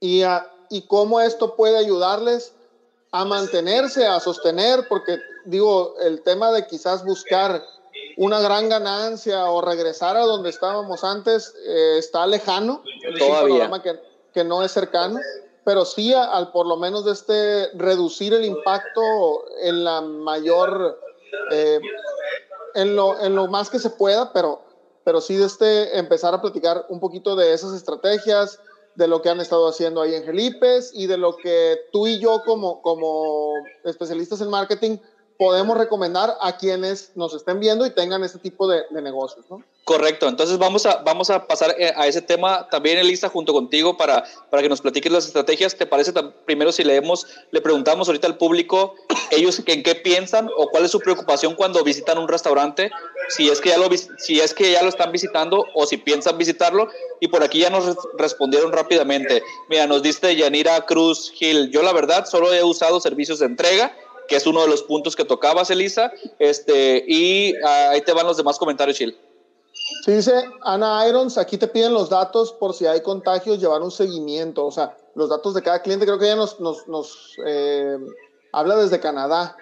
y, 0.00 0.24
y 0.70 0.82
cómo 0.88 1.20
esto 1.20 1.54
puede 1.54 1.78
ayudarles 1.78 2.52
a 3.12 3.24
mantenerse, 3.24 4.08
a 4.08 4.18
sostener, 4.18 4.88
porque 4.88 5.18
digo, 5.44 5.94
el 6.00 6.22
tema 6.22 6.50
de 6.50 6.66
quizás 6.66 7.04
buscar 7.04 7.62
una 8.16 8.40
gran 8.40 8.68
ganancia 8.68 9.50
o 9.50 9.60
regresar 9.60 10.16
a 10.16 10.20
donde 10.20 10.50
estábamos 10.50 11.04
antes 11.04 11.54
eh, 11.66 11.98
está 11.98 12.26
lejano. 12.26 12.82
Todavía. 13.18 13.70
un 13.70 13.82
que, 13.82 14.00
que 14.32 14.44
no 14.44 14.62
es 14.62 14.72
cercano, 14.72 15.18
pero 15.64 15.84
sí 15.84 16.12
al 16.14 16.52
por 16.52 16.66
lo 16.66 16.76
menos 16.76 17.04
de 17.04 17.12
este 17.12 17.68
reducir 17.74 18.34
el 18.34 18.44
impacto 18.44 19.44
en 19.62 19.84
la 19.84 20.00
mayor, 20.00 21.00
eh, 21.52 21.80
en, 22.74 22.96
lo, 22.96 23.20
en 23.20 23.34
lo 23.34 23.46
más 23.48 23.70
que 23.70 23.78
se 23.78 23.90
pueda, 23.90 24.32
pero, 24.32 24.62
pero 25.04 25.20
sí 25.20 25.36
de 25.36 25.46
este 25.46 25.98
empezar 25.98 26.34
a 26.34 26.40
platicar 26.40 26.86
un 26.88 27.00
poquito 27.00 27.36
de 27.36 27.52
esas 27.52 27.74
estrategias, 27.74 28.60
de 28.94 29.06
lo 29.06 29.22
que 29.22 29.28
han 29.28 29.40
estado 29.40 29.68
haciendo 29.68 30.02
ahí 30.02 30.14
en 30.14 30.24
Gelipes 30.24 30.90
y 30.92 31.06
de 31.06 31.16
lo 31.16 31.36
que 31.36 31.78
tú 31.92 32.06
y 32.06 32.18
yo 32.18 32.42
como, 32.44 32.82
como 32.82 33.54
especialistas 33.84 34.40
en 34.40 34.50
marketing 34.50 34.98
podemos 35.40 35.78
recomendar 35.78 36.36
a 36.42 36.58
quienes 36.58 37.12
nos 37.14 37.32
estén 37.32 37.60
viendo 37.60 37.86
y 37.86 37.90
tengan 37.94 38.22
este 38.22 38.38
tipo 38.38 38.68
de, 38.68 38.82
de 38.90 39.00
negocios, 39.00 39.46
¿no? 39.48 39.64
Correcto, 39.84 40.28
entonces 40.28 40.58
vamos 40.58 40.84
a, 40.84 40.96
vamos 40.98 41.30
a 41.30 41.46
pasar 41.46 41.74
eh, 41.78 41.94
a 41.96 42.06
ese 42.06 42.20
tema 42.20 42.68
también, 42.70 42.98
Elisa, 42.98 43.30
junto 43.30 43.54
contigo 43.54 43.96
para, 43.96 44.22
para 44.50 44.62
que 44.62 44.68
nos 44.68 44.82
platiques 44.82 45.10
las 45.10 45.26
estrategias. 45.26 45.76
¿Te 45.76 45.86
parece 45.86 46.12
primero 46.44 46.72
si 46.72 46.84
leemos, 46.84 47.26
le 47.52 47.62
preguntamos 47.62 48.06
ahorita 48.06 48.26
al 48.26 48.36
público, 48.36 48.94
ellos 49.30 49.62
en 49.64 49.82
qué 49.82 49.94
piensan 49.94 50.50
o 50.58 50.68
cuál 50.68 50.84
es 50.84 50.90
su 50.90 51.00
preocupación 51.00 51.54
cuando 51.54 51.82
visitan 51.82 52.18
un 52.18 52.28
restaurante, 52.28 52.90
si 53.30 53.48
es 53.48 53.62
que 53.62 53.70
ya 53.70 53.78
lo, 53.78 53.88
si 54.18 54.40
es 54.40 54.52
que 54.52 54.72
ya 54.72 54.82
lo 54.82 54.90
están 54.90 55.10
visitando 55.10 55.64
o 55.74 55.86
si 55.86 55.96
piensan 55.96 56.36
visitarlo? 56.36 56.90
Y 57.18 57.28
por 57.28 57.42
aquí 57.42 57.60
ya 57.60 57.70
nos 57.70 57.96
respondieron 58.18 58.72
rápidamente. 58.72 59.42
Mira, 59.70 59.86
nos 59.86 60.02
dice 60.02 60.36
Yanira 60.36 60.84
Cruz 60.84 61.32
Gil, 61.34 61.70
yo 61.70 61.82
la 61.82 61.94
verdad 61.94 62.26
solo 62.26 62.52
he 62.52 62.62
usado 62.62 63.00
servicios 63.00 63.38
de 63.38 63.46
entrega 63.46 63.96
que 64.30 64.36
es 64.36 64.46
uno 64.46 64.62
de 64.62 64.68
los 64.68 64.84
puntos 64.84 65.16
que 65.16 65.24
tocabas, 65.24 65.70
Elisa, 65.70 66.12
este, 66.38 67.04
y 67.06 67.52
ah, 67.64 67.90
ahí 67.90 68.00
te 68.00 68.12
van 68.12 68.26
los 68.26 68.36
demás 68.36 68.58
comentarios, 68.58 68.96
Gil. 68.96 69.18
Sí, 70.04 70.12
dice 70.12 70.44
Ana 70.62 71.06
Irons, 71.08 71.36
aquí 71.36 71.58
te 71.58 71.66
piden 71.66 71.92
los 71.92 72.08
datos 72.08 72.52
por 72.52 72.72
si 72.72 72.86
hay 72.86 73.02
contagios, 73.02 73.58
llevar 73.58 73.82
un 73.82 73.90
seguimiento, 73.90 74.64
o 74.64 74.70
sea, 74.70 74.96
los 75.16 75.28
datos 75.28 75.52
de 75.52 75.62
cada 75.62 75.82
cliente, 75.82 76.06
creo 76.06 76.16
que 76.16 76.26
ella 76.26 76.36
nos, 76.36 76.60
nos, 76.60 76.86
nos 76.86 77.34
eh, 77.44 77.98
habla 78.52 78.76
desde 78.76 79.00
Canadá. 79.00 79.56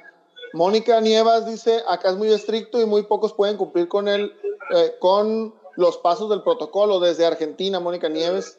Mónica 0.53 1.01
Nievas 1.01 1.47
dice, 1.47 1.83
acá 1.89 2.11
es 2.11 2.17
muy 2.17 2.31
estricto 2.31 2.79
y 2.79 2.85
muy 2.85 3.05
pocos 3.05 3.33
pueden 3.33 3.57
cumplir 3.57 3.89
con, 3.89 4.07
el, 4.07 4.35
eh, 4.75 4.97
con 5.01 5.55
los 5.77 5.97
pasos 5.97 6.29
del 6.29 6.43
protocolo 6.43 7.01
desde 7.01 7.25
Argentina, 7.25 7.81
Mónica 7.81 8.11
Nieves. 8.11 8.59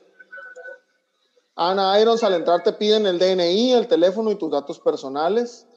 Ana 1.55 1.99
Irons, 1.99 2.23
al 2.23 2.33
entrar 2.33 2.63
te 2.63 2.73
piden 2.73 3.05
el 3.05 3.19
DNI, 3.19 3.73
el 3.73 3.87
teléfono 3.87 4.31
y 4.31 4.35
tus 4.35 4.49
datos 4.49 4.79
personales. 4.79 5.67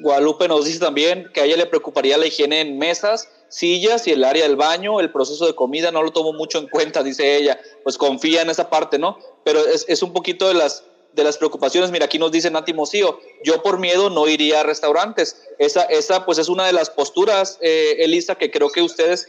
Guadalupe 0.00 0.48
nos 0.48 0.64
dice 0.64 0.78
también 0.78 1.30
que 1.32 1.40
a 1.40 1.44
ella 1.44 1.56
le 1.56 1.66
preocuparía 1.66 2.18
la 2.18 2.26
higiene 2.26 2.60
en 2.60 2.78
mesas, 2.78 3.28
sillas 3.48 4.06
y 4.06 4.12
el 4.12 4.24
área 4.24 4.44
del 4.44 4.56
baño, 4.56 5.00
el 5.00 5.10
proceso 5.10 5.46
de 5.46 5.54
comida 5.54 5.90
no 5.90 6.02
lo 6.02 6.12
tomo 6.12 6.32
mucho 6.32 6.58
en 6.58 6.68
cuenta, 6.68 7.02
dice 7.02 7.36
ella, 7.36 7.58
pues 7.82 7.96
confía 7.96 8.42
en 8.42 8.50
esa 8.50 8.68
parte, 8.68 8.98
¿no? 8.98 9.18
Pero 9.44 9.60
es, 9.60 10.02
un 10.02 10.12
poquito 10.12 10.48
de 10.48 10.54
las, 10.54 10.84
de 11.12 11.24
las 11.24 11.38
preocupaciones. 11.38 11.90
Mira, 11.90 12.06
aquí 12.06 12.18
nos 12.18 12.32
dice 12.32 12.50
Nati 12.50 12.74
Mocío, 12.74 13.18
yo 13.44 13.62
por 13.62 13.78
miedo 13.78 14.10
no 14.10 14.28
iría 14.28 14.60
a 14.60 14.62
restaurantes. 14.64 15.40
Esa, 15.58 15.82
esa 15.84 16.26
pues 16.26 16.38
es 16.38 16.48
una 16.48 16.66
de 16.66 16.72
las 16.72 16.90
posturas, 16.90 17.58
eh, 17.60 17.96
Elisa, 18.00 18.34
que 18.34 18.50
creo 18.50 18.70
que 18.70 18.82
ustedes, 18.82 19.26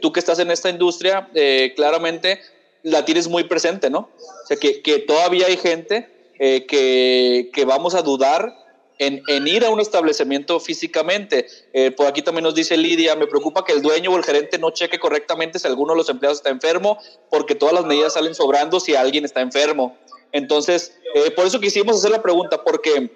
tú 0.00 0.12
que 0.12 0.20
estás 0.20 0.38
en 0.38 0.50
esta 0.50 0.70
industria, 0.70 1.28
eh, 1.34 1.72
claramente 1.76 2.40
la 2.82 3.04
tienes 3.04 3.28
muy 3.28 3.44
presente, 3.44 3.90
¿no? 3.90 4.10
O 4.18 4.46
sea, 4.46 4.56
que, 4.56 4.80
que 4.80 5.00
todavía 5.00 5.46
hay 5.48 5.56
gente 5.56 6.08
eh, 6.38 6.66
que, 6.66 7.50
que 7.52 7.64
vamos 7.64 7.94
a 7.94 8.02
dudar 8.02 8.54
en, 8.98 9.46
ir 9.46 9.64
a 9.64 9.70
un 9.70 9.80
establecimiento 9.80 10.58
físicamente. 10.60 11.46
Eh, 11.72 11.90
por 11.90 12.06
aquí 12.06 12.22
también 12.22 12.44
nos 12.44 12.54
dice 12.54 12.76
Lidia, 12.76 13.14
me 13.16 13.26
preocupa 13.26 13.64
que 13.64 13.72
el 13.72 13.82
dueño 13.82 14.12
o 14.12 14.16
el 14.16 14.24
gerente 14.24 14.58
no 14.58 14.70
cheque 14.70 14.98
correctamente 14.98 15.58
si 15.58 15.66
alguno 15.66 15.92
de 15.92 15.98
los 15.98 16.08
empleados 16.08 16.38
está 16.38 16.50
enfermo, 16.50 16.98
porque 17.30 17.54
todas 17.54 17.74
las 17.74 17.84
medidas 17.84 18.14
salen 18.14 18.34
sobrando 18.34 18.80
si 18.80 18.94
alguien 18.94 19.24
está 19.24 19.40
enfermo. 19.40 19.96
Entonces, 20.32 20.96
eh, 21.14 21.30
por 21.30 21.46
eso 21.46 21.60
quisimos 21.60 21.96
hacer 21.96 22.10
la 22.10 22.22
pregunta, 22.22 22.64
porque 22.64 23.10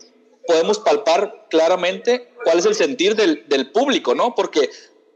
podemos 0.47 0.79
palpar 0.79 1.47
claramente 1.51 2.31
cuál 2.45 2.59
es 2.59 2.67
el 2.67 2.75
sentir 2.75 3.15
del, 3.17 3.45
del 3.49 3.71
público, 3.71 4.15
¿no? 4.15 4.35
Porque 4.35 4.71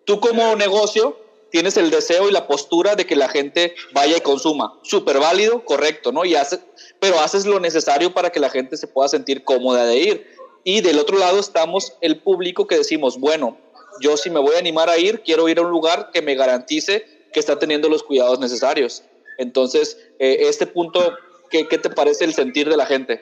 tú 0.05 0.21
como 0.21 0.55
negocio 0.57 1.19
tienes 1.55 1.77
el 1.77 1.89
deseo 1.89 2.29
y 2.29 2.33
la 2.33 2.49
postura 2.49 2.97
de 2.97 3.07
que 3.07 3.15
la 3.15 3.29
gente 3.29 3.77
vaya 3.93 4.17
y 4.17 4.21
consuma. 4.21 4.81
Súper 4.83 5.21
válido, 5.21 5.65
correcto, 5.65 6.11
¿no? 6.11 6.25
Y 6.25 6.35
hace, 6.35 6.59
pero 6.99 7.21
haces 7.21 7.47
lo 7.47 7.61
necesario 7.61 8.13
para 8.13 8.31
que 8.31 8.41
la 8.41 8.51
gente 8.51 8.77
se 8.77 8.89
pueda 8.89 9.09
sentir 9.09 9.45
cómoda 9.45 9.87
de 9.87 9.97
ir. 9.97 10.34
Y 10.65 10.81
del 10.81 10.99
otro 10.99 11.19
lado 11.19 11.39
estamos 11.39 11.93
el 12.01 12.19
público 12.19 12.67
que 12.67 12.79
decimos, 12.79 13.21
bueno, 13.21 13.59
yo 14.01 14.17
si 14.17 14.31
me 14.31 14.41
voy 14.41 14.57
a 14.57 14.59
animar 14.59 14.89
a 14.89 14.99
ir, 14.99 15.23
quiero 15.23 15.49
ir 15.49 15.59
a 15.59 15.63
un 15.63 15.71
lugar 15.71 16.11
que 16.13 16.23
me 16.23 16.35
garantice 16.35 17.07
que 17.33 17.41
está 17.41 17.59
teniendo 17.59 17.89
los 17.89 18.03
cuidados 18.03 18.41
necesarios. 18.41 19.05
Entonces, 19.39 19.99
eh, 20.19 20.39
este 20.41 20.67
punto, 20.67 21.15
¿qué, 21.51 21.69
¿qué, 21.69 21.79
te 21.79 21.91
parece 21.91 22.25
el 22.25 22.35
sentir 22.35 22.69
de 22.69 22.77
la 22.77 22.87
gente? 22.87 23.21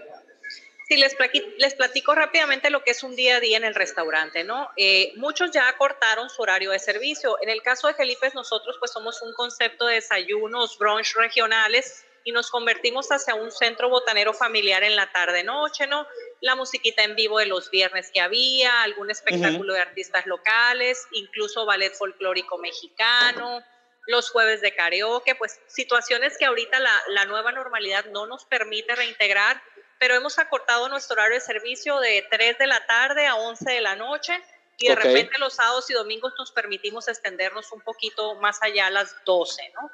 Sí, 0.93 0.99
les 0.99 1.15
platico, 1.15 1.49
les 1.57 1.75
platico 1.75 2.15
rápidamente 2.15 2.69
lo 2.69 2.85
que 2.85 2.91
es 2.91 3.03
un 3.03 3.17
día 3.17 3.37
a 3.37 3.41
día 3.41 3.57
en 3.57 3.65
el 3.65 3.75
restaurante, 3.75 4.45
¿no? 4.45 4.69
Eh, 4.77 5.15
muchos 5.17 5.51
ya 5.51 5.67
acortaron 5.67 6.29
su 6.29 6.43
horario 6.43 6.71
de 6.71 6.79
servicio. 6.79 7.39
En 7.41 7.49
el 7.49 7.63
caso 7.63 7.87
de 7.89 7.95
Gelipes, 7.95 8.35
nosotros 8.35 8.77
pues 8.79 8.91
somos 8.91 9.23
un 9.23 9.33
concepto 9.33 9.87
de 9.87 9.95
desayunos, 9.95 10.77
brunch 10.77 11.15
regionales 11.15 12.05
y 12.25 12.33
nos 12.33 12.51
convertimos 12.51 13.11
hacia 13.11 13.35
un 13.35 13.51
centro 13.51 13.89
botanero 13.89 14.35
familiar 14.35 14.83
en 14.83 14.95
la 14.95 15.11
tarde-noche, 15.11 15.87
¿no? 15.87 16.07
La 16.43 16.57
musiquita 16.57 17.03
en 17.05 17.17
vivo 17.17 17.39
de 17.39 17.47
los 17.47 17.71
viernes 17.71 18.11
que 18.13 18.21
había, 18.21 18.83
algún 18.83 19.11
espectáculo 19.11 19.73
de 19.73 19.81
artistas 19.81 20.27
locales, 20.27 21.07
incluso 21.13 21.65
ballet 21.65 21.95
folclórico 21.95 22.59
mexicano, 22.59 23.65
los 24.09 24.29
jueves 24.29 24.61
de 24.61 24.75
karaoke, 24.75 25.37
pues 25.37 25.59
situaciones 25.69 26.37
que 26.37 26.45
ahorita 26.45 26.79
la, 26.81 27.03
la 27.09 27.25
nueva 27.25 27.51
normalidad 27.51 28.05
no 28.13 28.27
nos 28.27 28.45
permite 28.45 28.95
reintegrar, 28.95 29.63
pero 30.03 30.17
hemos 30.17 30.37
acortado 30.41 30.89
nuestro 30.89 31.15
horario 31.15 31.35
de 31.37 31.41
servicio 31.41 32.01
de 32.01 32.27
3 32.29 32.59
de 32.59 32.67
la 32.67 32.85
tarde 32.87 33.25
a 33.29 33.37
11 33.37 33.71
de 33.71 33.81
la 33.81 33.95
noche 33.95 34.37
y 34.77 34.89
de 34.89 34.97
repente 34.97 35.39
los 35.39 35.55
sábados 35.55 35.89
y 35.91 35.93
domingos 35.93 36.33
nos 36.37 36.51
permitimos 36.51 37.07
extendernos 37.07 37.71
un 37.71 37.83
poquito 37.83 38.35
más 38.41 38.61
allá 38.65 38.89
a 38.89 38.91
las 38.91 39.15
12, 39.25 39.73
¿no? 39.81 39.93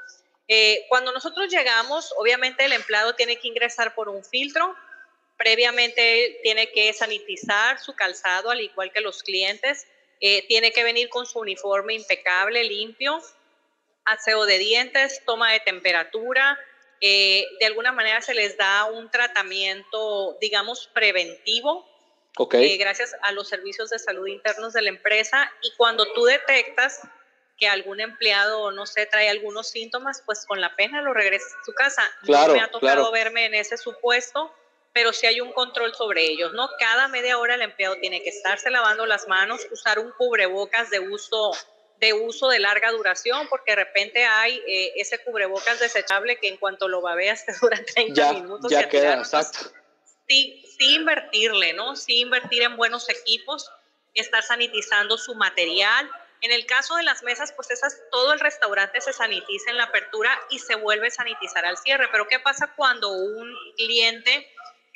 Eh, 0.49 0.87
cuando 0.88 1.12
nosotros 1.12 1.49
llegamos, 1.51 2.14
obviamente 2.16 2.64
el 2.64 2.73
empleado 2.73 3.16
tiene 3.16 3.38
que 3.38 3.49
ingresar 3.49 3.94
por 3.94 4.09
un 4.09 4.25
filtro, 4.25 4.75
previamente 5.37 6.40
tiene 6.42 6.73
que 6.73 6.90
sanitizar 6.94 7.79
su 7.79 7.94
calzado, 7.94 8.51
al 8.51 8.62
igual 8.62 8.90
que 8.90 9.03
los 9.03 9.23
clientes, 9.23 9.87
eh, 10.21 10.47
tiene 10.49 10.73
que 10.73 10.85
venir 10.85 11.11
con 11.11 11.27
su 11.27 11.38
uniforme 11.38 11.92
impecable, 11.92 12.64
limpio, 12.64 13.23
aseo 14.07 14.47
de 14.47 14.57
dientes, 14.57 15.21
toma 15.27 15.53
de 15.53 15.61
temperatura, 15.61 16.59
eh, 17.01 17.47
de 17.61 17.67
alguna 17.67 17.93
manera 17.93 18.21
se 18.21 18.35
les 18.35 18.57
da 18.57 18.87
un 18.87 19.11
tratamiento, 19.11 20.37
digamos, 20.41 20.91
preventivo, 20.93 21.87
gracias 22.79 23.17
a 23.23 23.33
los 23.33 23.49
servicios 23.49 23.91
de 23.91 23.99
salud 23.99 24.27
internos 24.27 24.73
de 24.73 24.83
la 24.83 24.91
empresa, 24.91 25.51
y 25.63 25.73
cuando 25.77 26.13
tú 26.13 26.25
detectas 26.25 27.01
que 27.59 27.69
algún 27.69 28.01
empleado, 28.01 28.71
no 28.71 28.87
sé, 28.87 29.07
trae 29.07 29.29
algunos 29.29 29.69
síntomas, 29.69 30.23
pues 30.25 30.47
con 30.47 30.61
la 30.61 30.77
pena 30.77 31.03
lo 31.03 31.13
regresas 31.13 31.53
a 31.55 31.65
su 31.65 31.75
casa. 31.75 32.03
Claro, 32.23 32.49
no 32.49 32.55
me 32.55 32.61
ha 32.61 32.71
tocado 32.71 33.11
verme 33.11 33.47
en 33.47 33.55
ese 33.55 33.77
supuesto, 33.77 34.55
pero 34.93 35.13
sí 35.13 35.27
hay 35.27 35.41
un 35.41 35.53
control 35.53 35.95
sobre 35.95 36.23
ellos, 36.25 36.53
¿no? 36.53 36.69
Cada 36.79 37.09
media 37.09 37.39
hora 37.39 37.57
el 37.57 37.63
empleado 37.63 37.97
tiene 37.97 38.23
que 38.23 38.31
estarse 38.31 38.71
lavando 38.71 39.07
las 39.07 39.27
manos, 39.27 39.67
usar 39.73 39.99
un 39.99 40.13
cubrebocas 40.13 40.91
de 40.91 41.01
uso 41.01 41.53
de 42.01 42.13
uso 42.13 42.49
de 42.49 42.59
larga 42.59 42.91
duración, 42.93 43.49
porque 43.49 43.73
de 43.73 43.77
repente 43.77 44.25
hay 44.25 44.63
eh, 44.67 44.93
ese 44.97 45.19
cubrebocas 45.19 45.81
desechable 45.81 46.39
que 46.39 46.49
en 46.49 46.57
cuanto 46.57 46.89
lo 46.89 47.01
babeas 47.01 47.45
te 47.45 47.53
dura 47.61 47.81
30 47.85 48.33
minutos. 48.35 48.71
Ya 48.71 48.89
queda, 48.89 49.15
exacto. 49.15 49.73
Sí, 50.29 50.63
sí 50.79 50.95
invertirle, 50.97 51.73
¿no? 51.73 51.97
Sí 51.97 52.21
invertir 52.21 52.63
en 52.63 52.77
buenos 52.77 53.09
equipos, 53.09 53.71
estar 54.15 54.43
sanitizando 54.43 55.17
su 55.17 55.35
material, 55.35 56.09
en 56.41 56.53
el 56.53 56.67
caso 56.67 56.95
de 56.97 57.03
las 57.03 57.23
mesas, 57.23 57.53
pues 57.53 57.71
esas, 57.71 58.01
todo 58.11 58.33
el 58.33 58.41
restaurante 58.41 59.01
se 59.01 59.13
sanitiza 59.13 59.71
en 59.71 59.77
la 59.77 59.85
apertura 59.85 60.31
y 60.51 60.61
se 60.61 60.77
vuelve 60.77 61.09
a 61.09 61.11
sanitizar 61.11 61.67
al 61.67 61.77
cierre. 61.77 62.09
Pero 62.13 62.29
¿qué 62.29 62.39
pasa 62.39 62.73
cuando 62.77 63.11
un 63.11 63.53
cliente, 63.77 64.49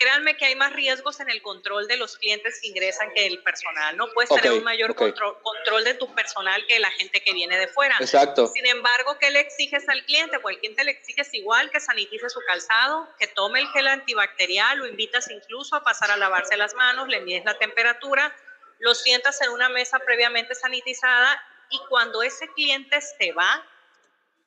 créanme 0.03 0.37
que 0.37 0.47
hay 0.47 0.57
más 0.57 0.73
riesgos 0.73 1.21
en 1.21 1.31
el 1.31 1.41
control 1.43 1.87
de 1.87 1.97
los 1.97 2.17
clientes 2.17 2.61
que 2.61 2.69
ingresan 2.69 3.13
que 3.15 3.23
del 3.23 3.43
personal, 3.43 3.97
¿no? 3.97 4.09
Puedes 4.13 4.31
tener 4.31 4.53
un 4.53 4.65
mayor 4.65 4.97
control, 4.97 5.41
control 5.43 5.85
de 5.85 5.95
tu 5.95 6.13
personal 6.13 6.67
que 6.67 6.81
la 6.81 6.91
gente 6.91 7.23
que 7.23 7.33
viene 7.33 7.57
de 7.57 7.69
fuera. 7.69 7.97
Exacto. 8.01 8.49
Sin 8.49 8.67
embargo, 8.67 9.17
¿qué 9.21 9.31
le 9.31 9.41
exiges 9.41 9.89
al 9.89 10.05
cliente? 10.05 10.41
Pues 10.41 10.57
al 10.57 10.61
cliente 10.61 10.83
le 10.85 10.91
exiges 10.91 11.33
igual 11.35 11.71
que 11.71 11.79
sanitice 11.79 12.29
su 12.29 12.41
calzado, 12.47 13.09
que 13.19 13.29
tome 13.29 13.61
el 13.61 13.69
gel 13.69 13.87
antibacterial, 13.87 14.79
lo 14.79 14.89
invitas 14.89 15.31
incluso 15.31 15.77
a 15.77 15.85
pasar 15.85 16.11
a 16.11 16.17
lavarse 16.17 16.57
las 16.57 16.75
manos, 16.75 17.07
le 17.07 17.21
mides 17.21 17.45
la 17.45 17.57
temperatura, 17.59 18.35
lo 18.81 18.95
sientas 18.95 19.41
en 19.43 19.51
una 19.51 19.69
mesa 19.69 20.01
previamente 20.01 20.57
sanitizada 20.57 21.41
y 21.71 21.79
cuando 21.89 22.23
ese 22.23 22.49
cliente 22.49 23.01
se 23.01 23.31
va, 23.33 23.65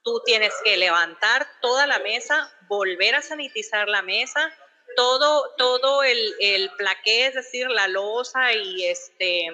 tú 0.04 0.22
tienes 0.26 0.54
que 0.64 0.76
levantar 0.76 1.48
toda 1.62 1.88
la 1.88 2.00
mesa, 2.00 2.52
volver 2.68 3.16
a 3.16 3.22
sanitizar 3.22 3.88
la 3.88 4.02
mesa, 4.02 4.54
todo, 4.96 5.54
todo 5.58 6.04
el, 6.04 6.36
el 6.40 6.70
plaqué, 6.72 7.28
es 7.28 7.36
decir, 7.36 7.70
la 7.70 7.88
losa 7.88 8.54
y 8.54 8.86
este, 8.86 9.48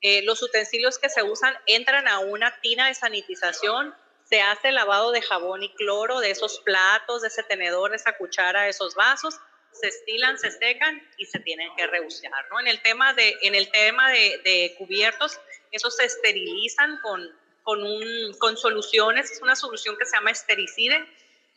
eh, 0.00 0.22
los 0.22 0.42
utensilios 0.42 0.98
que 0.98 1.08
se 1.08 1.22
usan 1.22 1.56
entran 1.66 2.08
a 2.08 2.18
una 2.18 2.60
tina 2.60 2.88
de 2.88 2.94
sanitización, 2.94 3.94
se 4.24 4.42
hace 4.42 4.72
lavado 4.72 5.12
de 5.12 5.22
jabón 5.22 5.62
y 5.62 5.72
cloro 5.74 6.20
de 6.20 6.30
esos 6.30 6.60
platos, 6.60 7.22
de 7.22 7.28
ese 7.28 7.42
tenedor, 7.42 7.90
de 7.90 7.96
esa 7.96 8.16
cuchara, 8.16 8.64
de 8.64 8.70
esos 8.70 8.94
vasos, 8.94 9.38
se 9.72 9.88
estilan, 9.88 10.38
se 10.38 10.50
secan 10.50 11.02
y 11.18 11.26
se 11.26 11.40
tienen 11.40 11.74
que 11.76 11.86
reusear, 11.86 12.32
¿no? 12.50 12.60
En 12.60 12.68
el 12.68 12.80
tema 12.82 13.12
de, 13.14 13.34
en 13.42 13.54
el 13.54 13.70
tema 13.70 14.10
de, 14.10 14.74
cubiertos, 14.78 15.40
esos 15.72 15.96
se 15.96 16.04
esterilizan 16.04 17.00
con, 17.02 17.26
con, 17.62 17.82
un, 17.82 18.34
con 18.38 18.56
soluciones, 18.56 19.30
es 19.30 19.42
una 19.42 19.56
solución 19.56 19.96
que 19.96 20.06
se 20.06 20.16
llama 20.16 20.30
estericide, 20.30 21.04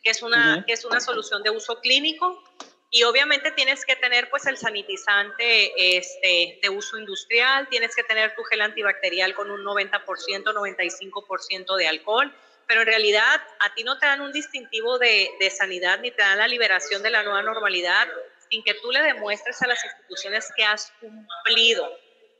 que 0.02 0.10
es 0.10 0.22
una, 0.22 0.64
que 0.66 0.72
es 0.72 0.84
una 0.84 1.00
solución 1.00 1.42
de 1.42 1.50
uso 1.50 1.80
clínico, 1.80 2.42
Y 2.90 3.02
obviamente 3.02 3.50
tienes 3.50 3.84
que 3.84 3.96
tener 3.96 4.30
pues 4.30 4.46
el 4.46 4.56
sanitizante 4.56 5.96
este, 5.98 6.58
de 6.62 6.70
uso 6.70 6.96
industrial, 6.96 7.68
tienes 7.68 7.94
que 7.94 8.02
tener 8.02 8.34
tu 8.34 8.42
gel 8.44 8.62
antibacterial 8.62 9.34
con 9.34 9.50
un 9.50 9.62
90%, 9.62 10.00
95% 10.02 11.76
de 11.76 11.86
alcohol, 11.86 12.34
pero 12.66 12.80
en 12.80 12.86
realidad 12.86 13.42
a 13.60 13.74
ti 13.74 13.84
no 13.84 13.98
te 13.98 14.06
dan 14.06 14.22
un 14.22 14.32
distintivo 14.32 14.98
de, 14.98 15.30
de 15.38 15.50
sanidad 15.50 16.00
ni 16.00 16.10
te 16.10 16.22
dan 16.22 16.38
la 16.38 16.48
liberación 16.48 17.02
de 17.02 17.10
la 17.10 17.22
nueva 17.22 17.42
normalidad 17.42 18.08
sin 18.50 18.64
que 18.64 18.74
tú 18.74 18.90
le 18.90 19.02
demuestres 19.02 19.60
a 19.62 19.66
las 19.66 19.84
instituciones 19.84 20.50
que 20.56 20.64
has 20.64 20.92
cumplido 21.00 21.90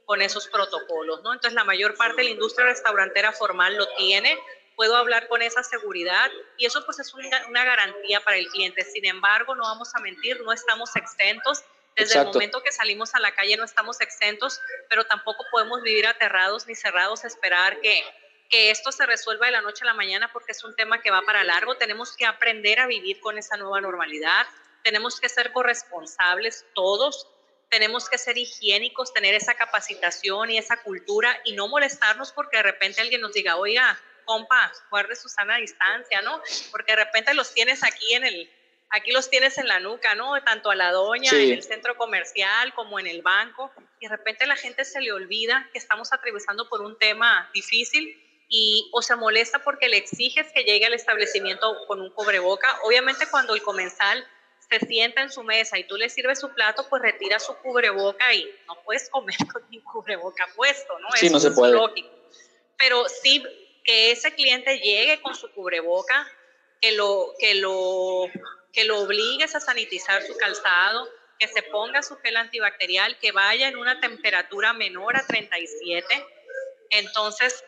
con 0.08 0.22
esos 0.22 0.48
protocolos, 0.48 1.22
¿no? 1.22 1.34
Entonces 1.34 1.52
la 1.52 1.64
mayor 1.64 1.94
parte 1.94 2.22
de 2.22 2.24
la 2.24 2.30
industria 2.30 2.66
restaurantera 2.68 3.32
formal 3.32 3.76
lo 3.76 3.86
tiene, 3.94 4.38
puedo 4.78 4.96
hablar 4.96 5.26
con 5.26 5.42
esa 5.42 5.64
seguridad 5.64 6.30
y 6.56 6.64
eso 6.64 6.84
pues 6.86 7.00
es 7.00 7.12
una, 7.12 7.64
garantía 7.64 8.20
para 8.20 8.36
el 8.36 8.46
cliente. 8.46 8.84
Sin 8.84 9.04
embargo, 9.06 9.56
no 9.56 9.64
vamos 9.64 9.92
a 9.96 9.98
mentir, 9.98 10.40
no 10.42 10.52
estamos 10.52 10.94
exentos. 10.94 11.64
Desde 11.96 12.20
el 12.20 12.26
momento 12.26 12.62
que 12.62 12.70
salimos 12.70 13.12
a 13.16 13.18
la 13.18 13.34
calle 13.34 13.56
no 13.56 13.64
estamos 13.64 14.00
exentos, 14.00 14.60
pero 14.88 15.04
tampoco 15.04 15.44
podemos 15.50 15.82
vivir 15.82 16.06
aterrados 16.06 16.68
ni 16.68 16.76
cerrados 16.76 17.24
esperar 17.24 17.80
que, 17.80 18.04
que 18.48 18.70
esto 18.70 18.92
se 18.92 19.04
resuelva 19.04 19.46
de 19.46 19.52
la 19.52 19.62
noche 19.62 19.82
a 19.82 19.86
la 19.86 19.94
mañana 19.94 20.32
porque 20.32 20.52
es 20.52 20.62
un 20.62 20.76
tema 20.76 21.02
que 21.02 21.10
va 21.10 21.22
para 21.22 21.42
largo. 21.42 21.76
Tenemos 21.76 22.16
que 22.16 22.24
aprender 22.24 22.78
a 22.78 22.86
vivir 22.86 23.18
con 23.18 23.36
esa 23.36 23.56
nueva 23.56 23.80
normalidad. 23.80 24.46
Tenemos 24.84 25.18
que 25.18 25.28
ser 25.28 25.50
corresponsables 25.50 26.64
todos. 26.76 27.26
Tenemos 27.68 28.08
que 28.08 28.16
ser 28.16 28.38
higiénicos, 28.38 29.12
tener 29.12 29.34
esa 29.34 29.54
capacitación 29.54 30.52
y 30.52 30.58
esa 30.58 30.76
cultura 30.76 31.36
y 31.44 31.54
no 31.54 31.66
molestarnos 31.66 32.30
porque 32.30 32.58
de 32.58 32.62
repente 32.62 33.00
alguien 33.00 33.20
nos 33.20 33.32
diga, 33.32 33.56
oiga, 33.56 34.00
compa, 34.28 34.70
guarde 34.90 35.16
su 35.16 35.30
sana 35.30 35.56
distancia, 35.56 36.20
¿no? 36.20 36.42
Porque 36.70 36.92
de 36.92 36.96
repente 36.96 37.32
los 37.32 37.54
tienes 37.54 37.82
aquí 37.82 38.12
en 38.12 38.24
el, 38.24 38.50
aquí 38.90 39.10
los 39.10 39.30
tienes 39.30 39.56
en 39.56 39.66
la 39.66 39.80
nuca, 39.80 40.14
¿no? 40.14 40.38
Tanto 40.44 40.70
a 40.70 40.74
la 40.74 40.92
doña, 40.92 41.30
en 41.32 41.52
el 41.52 41.62
centro 41.62 41.96
comercial 41.96 42.74
como 42.74 43.00
en 43.00 43.06
el 43.06 43.22
banco, 43.22 43.72
y 44.00 44.06
de 44.06 44.14
repente 44.14 44.46
la 44.46 44.56
gente 44.56 44.84
se 44.84 45.00
le 45.00 45.12
olvida 45.12 45.70
que 45.72 45.78
estamos 45.78 46.12
atravesando 46.12 46.68
por 46.68 46.82
un 46.82 46.98
tema 46.98 47.50
difícil 47.54 48.22
y 48.50 48.90
o 48.92 49.00
se 49.00 49.16
molesta 49.16 49.60
porque 49.60 49.88
le 49.88 49.96
exiges 49.96 50.52
que 50.52 50.62
llegue 50.64 50.84
al 50.84 50.94
establecimiento 50.94 51.86
con 51.86 52.02
un 52.02 52.10
cubreboca. 52.10 52.80
Obviamente 52.84 53.26
cuando 53.30 53.54
el 53.54 53.62
comensal 53.62 54.26
se 54.68 54.78
sienta 54.86 55.22
en 55.22 55.32
su 55.32 55.42
mesa 55.42 55.78
y 55.78 55.84
tú 55.84 55.96
le 55.96 56.10
sirves 56.10 56.38
su 56.38 56.50
plato, 56.52 56.86
pues 56.90 57.00
retira 57.00 57.38
su 57.38 57.54
cubreboca 57.56 58.34
y 58.34 58.44
no 58.66 58.78
puedes 58.84 59.08
comer 59.08 59.36
con 59.52 59.66
mi 59.70 59.80
cubreboca 59.80 60.46
puesto, 60.54 60.98
¿no? 60.98 61.08
Sí, 61.14 61.30
no 61.30 61.40
se 61.40 61.50
puede. 61.50 61.72
lógico. 61.72 62.10
Pero 62.76 63.08
sí 63.08 63.42
que 63.88 64.10
ese 64.10 64.34
cliente 64.34 64.80
llegue 64.80 65.18
con 65.22 65.34
su 65.34 65.50
cubreboca, 65.50 66.30
que 66.78 66.92
lo, 66.92 67.32
que 67.38 67.54
lo, 67.54 68.26
que 68.70 68.84
lo 68.84 69.00
obligues 69.00 69.54
a 69.54 69.60
sanitizar 69.60 70.22
su 70.24 70.36
calzado, 70.36 71.08
que 71.38 71.48
se 71.48 71.62
ponga 71.62 72.02
su 72.02 72.16
gel 72.18 72.36
antibacterial, 72.36 73.18
que 73.18 73.32
vaya 73.32 73.66
en 73.66 73.78
una 73.78 73.98
temperatura 73.98 74.74
menor 74.74 75.16
a 75.16 75.26
37. 75.26 76.04
Entonces, 76.90 77.64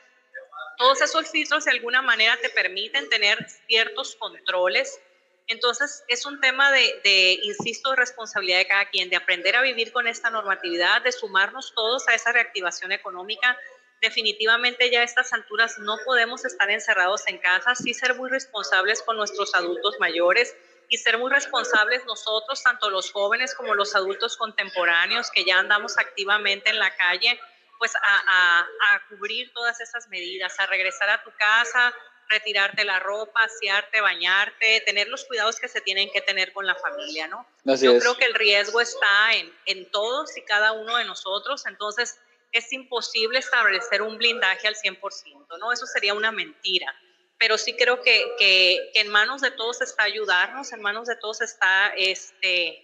todos 0.76 1.00
esos 1.00 1.30
filtros 1.30 1.64
de 1.64 1.70
alguna 1.70 2.02
manera 2.02 2.36
te 2.36 2.50
permiten 2.50 3.08
tener 3.08 3.38
ciertos 3.66 4.14
controles. 4.16 5.00
Entonces, 5.46 6.04
es 6.06 6.26
un 6.26 6.38
tema 6.38 6.70
de, 6.70 7.00
de, 7.02 7.38
insisto, 7.44 7.96
responsabilidad 7.96 8.58
de 8.58 8.66
cada 8.66 8.90
quien, 8.90 9.08
de 9.08 9.16
aprender 9.16 9.56
a 9.56 9.62
vivir 9.62 9.90
con 9.90 10.06
esta 10.06 10.28
normatividad, 10.28 11.00
de 11.00 11.12
sumarnos 11.12 11.72
todos 11.74 12.06
a 12.08 12.14
esa 12.14 12.30
reactivación 12.30 12.92
económica, 12.92 13.58
definitivamente 14.00 14.90
ya 14.90 15.00
a 15.00 15.04
estas 15.04 15.32
alturas 15.32 15.78
no 15.78 15.96
podemos 16.04 16.44
estar 16.44 16.70
encerrados 16.70 17.26
en 17.26 17.38
casa, 17.38 17.74
sí 17.74 17.94
ser 17.94 18.14
muy 18.14 18.30
responsables 18.30 19.02
con 19.02 19.16
nuestros 19.16 19.54
adultos 19.54 19.96
mayores 20.00 20.56
y 20.88 20.96
ser 20.96 21.18
muy 21.18 21.30
responsables 21.30 22.04
nosotros, 22.06 22.62
tanto 22.62 22.90
los 22.90 23.12
jóvenes 23.12 23.54
como 23.54 23.74
los 23.74 23.94
adultos 23.94 24.36
contemporáneos 24.36 25.30
que 25.30 25.44
ya 25.44 25.58
andamos 25.58 25.98
activamente 25.98 26.70
en 26.70 26.78
la 26.78 26.94
calle, 26.96 27.38
pues 27.78 27.94
a, 27.94 28.60
a, 28.60 29.08
cubrir 29.08 29.52
todas 29.52 29.80
esas 29.80 30.08
medidas, 30.08 30.58
a 30.58 30.66
regresar 30.66 31.08
a 31.08 31.22
tu 31.22 31.30
casa, 31.38 31.94
retirarte 32.28 32.84
la 32.84 32.98
ropa, 32.98 33.40
asearte, 33.42 34.00
bañarte, 34.00 34.82
tener 34.84 35.08
los 35.08 35.24
cuidados 35.24 35.58
que 35.58 35.68
se 35.68 35.80
tienen 35.80 36.10
que 36.10 36.20
tener 36.20 36.52
con 36.52 36.66
la 36.66 36.74
familia, 36.74 37.28
¿no? 37.28 37.46
Yo 37.64 37.98
creo 37.98 38.16
que 38.16 38.24
el 38.24 38.34
riesgo 38.34 38.80
está 38.80 39.34
en, 39.34 39.52
en 39.66 39.90
todos 39.90 40.36
y 40.36 40.42
cada 40.42 40.72
uno 40.72 40.96
de 40.96 41.04
nosotros, 41.04 41.66
entonces 41.66 42.18
es 42.52 42.72
imposible 42.72 43.38
establecer 43.38 44.02
un 44.02 44.18
blindaje 44.18 44.66
al 44.66 44.74
100%, 44.74 45.58
¿no? 45.58 45.72
Eso 45.72 45.86
sería 45.86 46.14
una 46.14 46.32
mentira. 46.32 46.94
Pero 47.38 47.56
sí 47.56 47.74
creo 47.74 48.02
que, 48.02 48.34
que, 48.38 48.90
en 48.94 49.08
manos 49.08 49.40
de 49.40 49.50
todos 49.50 49.80
está 49.80 50.02
ayudarnos, 50.02 50.72
en 50.72 50.82
manos 50.82 51.06
de 51.06 51.16
todos 51.16 51.40
está 51.40 51.92
este, 51.96 52.82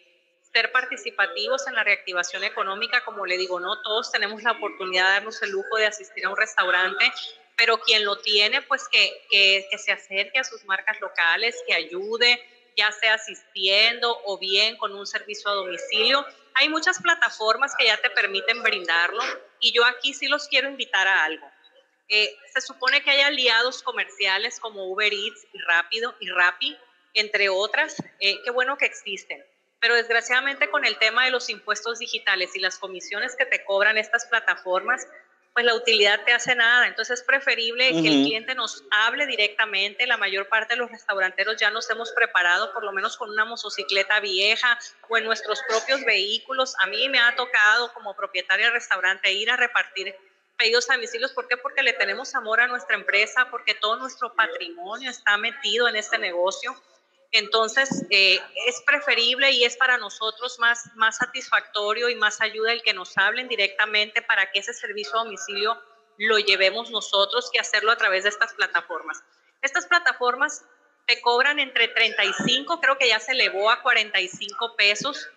ser 0.53 0.73
participativos 0.73 1.67
en 1.67 1.75
la 1.75 1.85
reactivación 1.85 2.45
económica. 2.45 3.05
Como 3.05 3.27
le 3.27 3.37
digo, 3.37 3.61
no 3.61 3.83
todos 3.83 4.11
tenemos 4.13 4.43
la 4.43 4.53
oportunidad 4.53 5.05
de 5.05 5.11
darnos 5.11 5.43
el 5.43 5.51
lujo 5.51 5.77
de 5.77 5.87
asistir 5.87 6.25
a 6.25 6.31
un 6.31 6.37
restaurante, 6.37 7.05
pero 7.57 7.79
quien 7.81 8.05
lo 8.05 8.17
tiene, 8.19 8.63
pues 8.63 8.89
que, 8.89 9.27
que, 9.31 9.67
que 9.71 9.79
se 9.79 9.93
acerque 9.93 10.39
a 10.39 10.45
sus 10.45 10.65
marcas 10.65 11.01
locales, 11.01 11.57
que 11.67 11.75
ayude, 11.75 12.43
ya 12.77 12.93
sea 12.93 13.15
asistiendo 13.15 14.21
o 14.25 14.39
bien 14.39 14.77
con 14.77 14.95
un 14.95 15.07
servicio 15.07 15.51
a 15.51 15.55
domicilio. 15.55 16.25
Hay 16.55 16.69
muchas 16.69 17.01
plataformas 17.01 17.75
que 17.77 17.87
ya 17.87 17.97
te 17.97 18.11
permiten 18.11 18.63
brindarlo 18.63 19.23
y 19.61 19.73
yo 19.73 19.85
aquí 19.85 20.15
sí 20.15 20.29
los 20.29 20.49
quiero 20.49 20.69
invitar 20.69 21.07
a 21.09 21.25
algo. 21.25 21.47
Eh, 22.09 22.37
se 22.53 22.61
supone 22.61 23.03
que 23.03 23.11
hay 23.11 23.21
aliados 23.23 23.83
comerciales 23.83 24.61
como 24.61 24.85
Uber 24.85 25.13
Eats 25.13 25.47
y 25.53 25.59
Rápido 25.59 26.15
y 26.21 26.29
Rappi, 26.31 26.77
entre 27.15 27.49
otras. 27.49 27.97
Eh, 28.21 28.41
qué 28.45 28.51
bueno 28.51 28.77
que 28.77 28.87
existen. 28.87 29.45
Pero 29.81 29.95
desgraciadamente 29.95 30.71
con 30.71 30.85
el 30.85 30.99
tema 30.99 31.25
de 31.25 31.31
los 31.31 31.51
impuestos 31.51 31.99
digitales 31.99 32.55
y 32.55 32.61
las 32.61 32.79
comisiones 32.79 33.37
que 33.37 33.45
te 33.45 33.65
cobran 33.65 33.99
estas 33.99 34.27
plataformas, 34.27 35.07
pues 35.57 35.65
la 35.65 35.75
utilidad 35.75 36.23
te 36.27 36.35
hace 36.35 36.55
nada. 36.55 36.87
Entonces 36.87 37.21
es 37.21 37.27
preferible 37.27 37.89
que 37.89 38.09
el 38.09 38.25
cliente 38.27 38.55
nos 38.55 38.85
hable 38.91 39.25
directamente. 39.25 40.07
La 40.07 40.19
mayor 40.19 40.51
parte 40.51 40.75
de 40.75 40.81
los 40.81 40.91
restauranteros 40.91 41.57
ya 41.57 41.71
nos 41.71 41.89
hemos 41.89 42.13
preparado, 42.13 42.75
por 42.75 42.85
lo 42.85 42.93
menos 42.93 43.17
con 43.17 43.31
una 43.31 43.47
motocicleta 43.47 44.21
vieja 44.21 44.79
o 45.09 45.17
en 45.17 45.25
nuestros 45.25 45.63
propios 45.67 46.05
vehículos. 46.05 46.75
A 46.81 46.89
mí 46.89 47.09
me 47.09 47.21
ha 47.21 47.35
tocado 47.37 47.91
como 47.95 48.15
propietaria 48.15 48.67
de 48.67 48.73
restaurante 48.73 49.33
ir 49.33 49.51
a 49.51 49.57
repartir 49.57 50.15
pedidos 50.59 50.91
a 50.91 50.97
domicilios. 50.97 51.33
¿Por 51.33 51.49
qué? 51.49 51.57
Porque 51.57 51.83
le 51.83 51.95
tenemos 51.95 52.35
amor 52.35 52.61
a 52.61 52.67
nuestra 52.67 52.95
empresa, 52.95 53.49
porque 53.51 53.73
todo 53.73 53.97
nuestro 53.97 54.35
patrimonio 54.35 55.11
está 55.11 55.39
metido 55.39 55.89
en 55.89 55.97
este 55.97 56.19
negocio. 56.19 56.77
Entonces, 57.39 58.05
eh, 58.09 58.41
es 58.67 58.83
preferible 58.87 59.51
y 59.51 59.65
es 59.65 59.77
para 59.77 59.99
nosotros 59.99 60.59
más, 60.59 60.91
más 60.95 61.19
satisfactorio 61.19 62.09
y 62.09 62.15
más 62.15 62.41
ayuda 62.41 62.73
el 62.73 62.83
que 62.83 62.95
nos 62.95 63.17
hablen 63.19 63.47
directamente 63.47 64.23
para 64.23 64.51
que 64.51 64.61
ese 64.61 64.73
servicio 64.73 65.15
a 65.15 65.25
domicilio 65.25 65.79
lo 66.17 66.39
llevemos 66.39 66.91
nosotros 66.91 67.51
que 67.53 67.61
hacerlo 67.61 67.93
a 67.93 67.97
través 67.97 68.23
de 68.23 68.31
estas 68.31 68.55
plataformas. 68.55 69.23
Estas 69.61 69.87
plataformas 69.87 70.65
te 71.07 71.21
cobran 71.21 71.59
entre 71.59 71.89
35, 71.89 72.81
creo 72.81 72.97
que 72.97 73.09
ya 73.09 73.21
se 73.21 73.33
elevó 73.33 73.71
a 73.71 73.83
45 73.83 74.75
pesos 74.77 75.29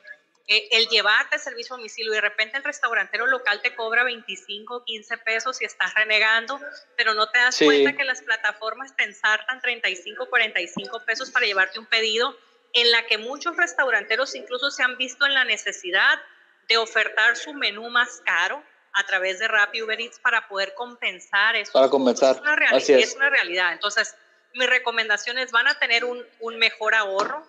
eh, 0.52 0.68
el 0.72 0.88
llevarte 0.88 1.38
servicio 1.38 1.76
a 1.76 1.78
domicilio 1.78 2.12
y 2.12 2.16
de 2.16 2.22
repente 2.22 2.58
el 2.58 2.64
restaurantero 2.64 3.28
local 3.28 3.62
te 3.62 3.76
cobra 3.76 4.04
25, 4.04 4.84
15 4.84 5.18
pesos 5.20 5.62
y 5.62 5.66
estás 5.66 5.94
renegando, 5.94 6.60
pero 6.98 7.14
no 7.14 7.30
te 7.30 7.38
das 7.38 7.56
cuenta 7.64 7.96
que 7.96 8.04
las 8.04 8.24
plataformas 8.24 8.96
te 8.96 9.04
ensartan 9.04 9.62
35, 9.62 10.28
45 10.28 11.06
pesos 11.06 11.30
para 11.30 11.46
llevarte 11.46 11.78
un 11.78 11.86
pedido 11.86 12.36
en 12.74 12.90
la 12.90 13.06
que 13.06 13.20
muchos 13.20 13.58
restauranteros 13.58 14.34
incluso 14.34 14.72
se 14.72 14.82
han 14.82 14.98
visto 14.98 15.28
en 15.28 15.36
la 15.36 15.44
necesidad 15.44 16.20
de 16.68 16.78
ofertar 16.78 17.36
su 17.36 17.54
menú 17.54 17.88
más 17.92 18.20
caro 18.26 18.64
a 18.94 19.06
través 19.06 19.38
de 19.38 19.48
Rappi 19.48 19.84
Uber 19.84 20.02
Eats 20.02 20.18
para 20.18 20.48
poder 20.48 20.74
compensar 20.74 21.56
eso. 21.58 21.74
Para 21.74 21.90
compensar. 21.90 22.38
Es 22.38 22.42
una, 22.42 22.56
realidad, 22.56 22.90
es. 22.90 23.16
una 23.16 23.30
realidad. 23.30 23.74
Entonces, 23.74 24.16
mis 24.56 24.68
recomendaciones 24.68 25.52
van 25.52 25.68
a 25.68 25.78
tener 25.78 26.06
un, 26.06 26.26
un 26.40 26.58
mejor 26.58 26.96
ahorro, 26.96 27.46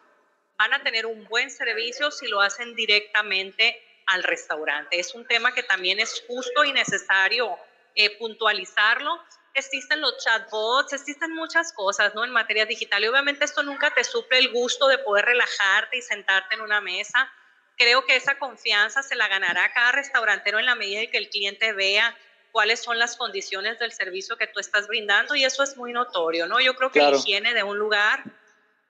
van 0.60 0.74
a 0.74 0.82
tener 0.82 1.06
un 1.06 1.24
buen 1.24 1.50
servicio 1.50 2.10
si 2.10 2.28
lo 2.28 2.42
hacen 2.42 2.74
directamente 2.74 3.82
al 4.04 4.22
restaurante. 4.22 5.00
Es 5.00 5.14
un 5.14 5.26
tema 5.26 5.54
que 5.54 5.62
también 5.62 5.98
es 5.98 6.22
justo 6.28 6.64
y 6.64 6.72
necesario 6.74 7.58
eh, 7.94 8.18
puntualizarlo. 8.18 9.24
Existen 9.54 10.02
los 10.02 10.22
chatbots, 10.22 10.92
existen 10.92 11.32
muchas 11.32 11.72
cosas 11.72 12.14
¿no? 12.14 12.26
en 12.26 12.30
materia 12.30 12.66
digital 12.66 13.02
y 13.02 13.08
obviamente 13.08 13.46
esto 13.46 13.62
nunca 13.62 13.94
te 13.94 14.04
suple 14.04 14.36
el 14.36 14.52
gusto 14.52 14.86
de 14.88 14.98
poder 14.98 15.24
relajarte 15.24 15.96
y 15.96 16.02
sentarte 16.02 16.56
en 16.56 16.60
una 16.60 16.82
mesa. 16.82 17.32
Creo 17.78 18.04
que 18.04 18.16
esa 18.16 18.38
confianza 18.38 19.02
se 19.02 19.16
la 19.16 19.28
ganará 19.28 19.72
cada 19.72 19.92
restaurantero 19.92 20.58
en 20.58 20.66
la 20.66 20.74
medida 20.74 21.00
en 21.00 21.10
que 21.10 21.16
el 21.16 21.30
cliente 21.30 21.72
vea 21.72 22.14
cuáles 22.52 22.82
son 22.82 22.98
las 22.98 23.16
condiciones 23.16 23.78
del 23.78 23.92
servicio 23.92 24.36
que 24.36 24.46
tú 24.46 24.60
estás 24.60 24.88
brindando 24.88 25.34
y 25.36 25.42
eso 25.42 25.62
es 25.62 25.78
muy 25.78 25.94
notorio, 25.94 26.46
¿no? 26.46 26.60
Yo 26.60 26.74
creo 26.74 26.92
que 26.92 27.00
la 27.00 27.12
higiene 27.12 27.54
de 27.54 27.62
un 27.62 27.78
lugar 27.78 28.24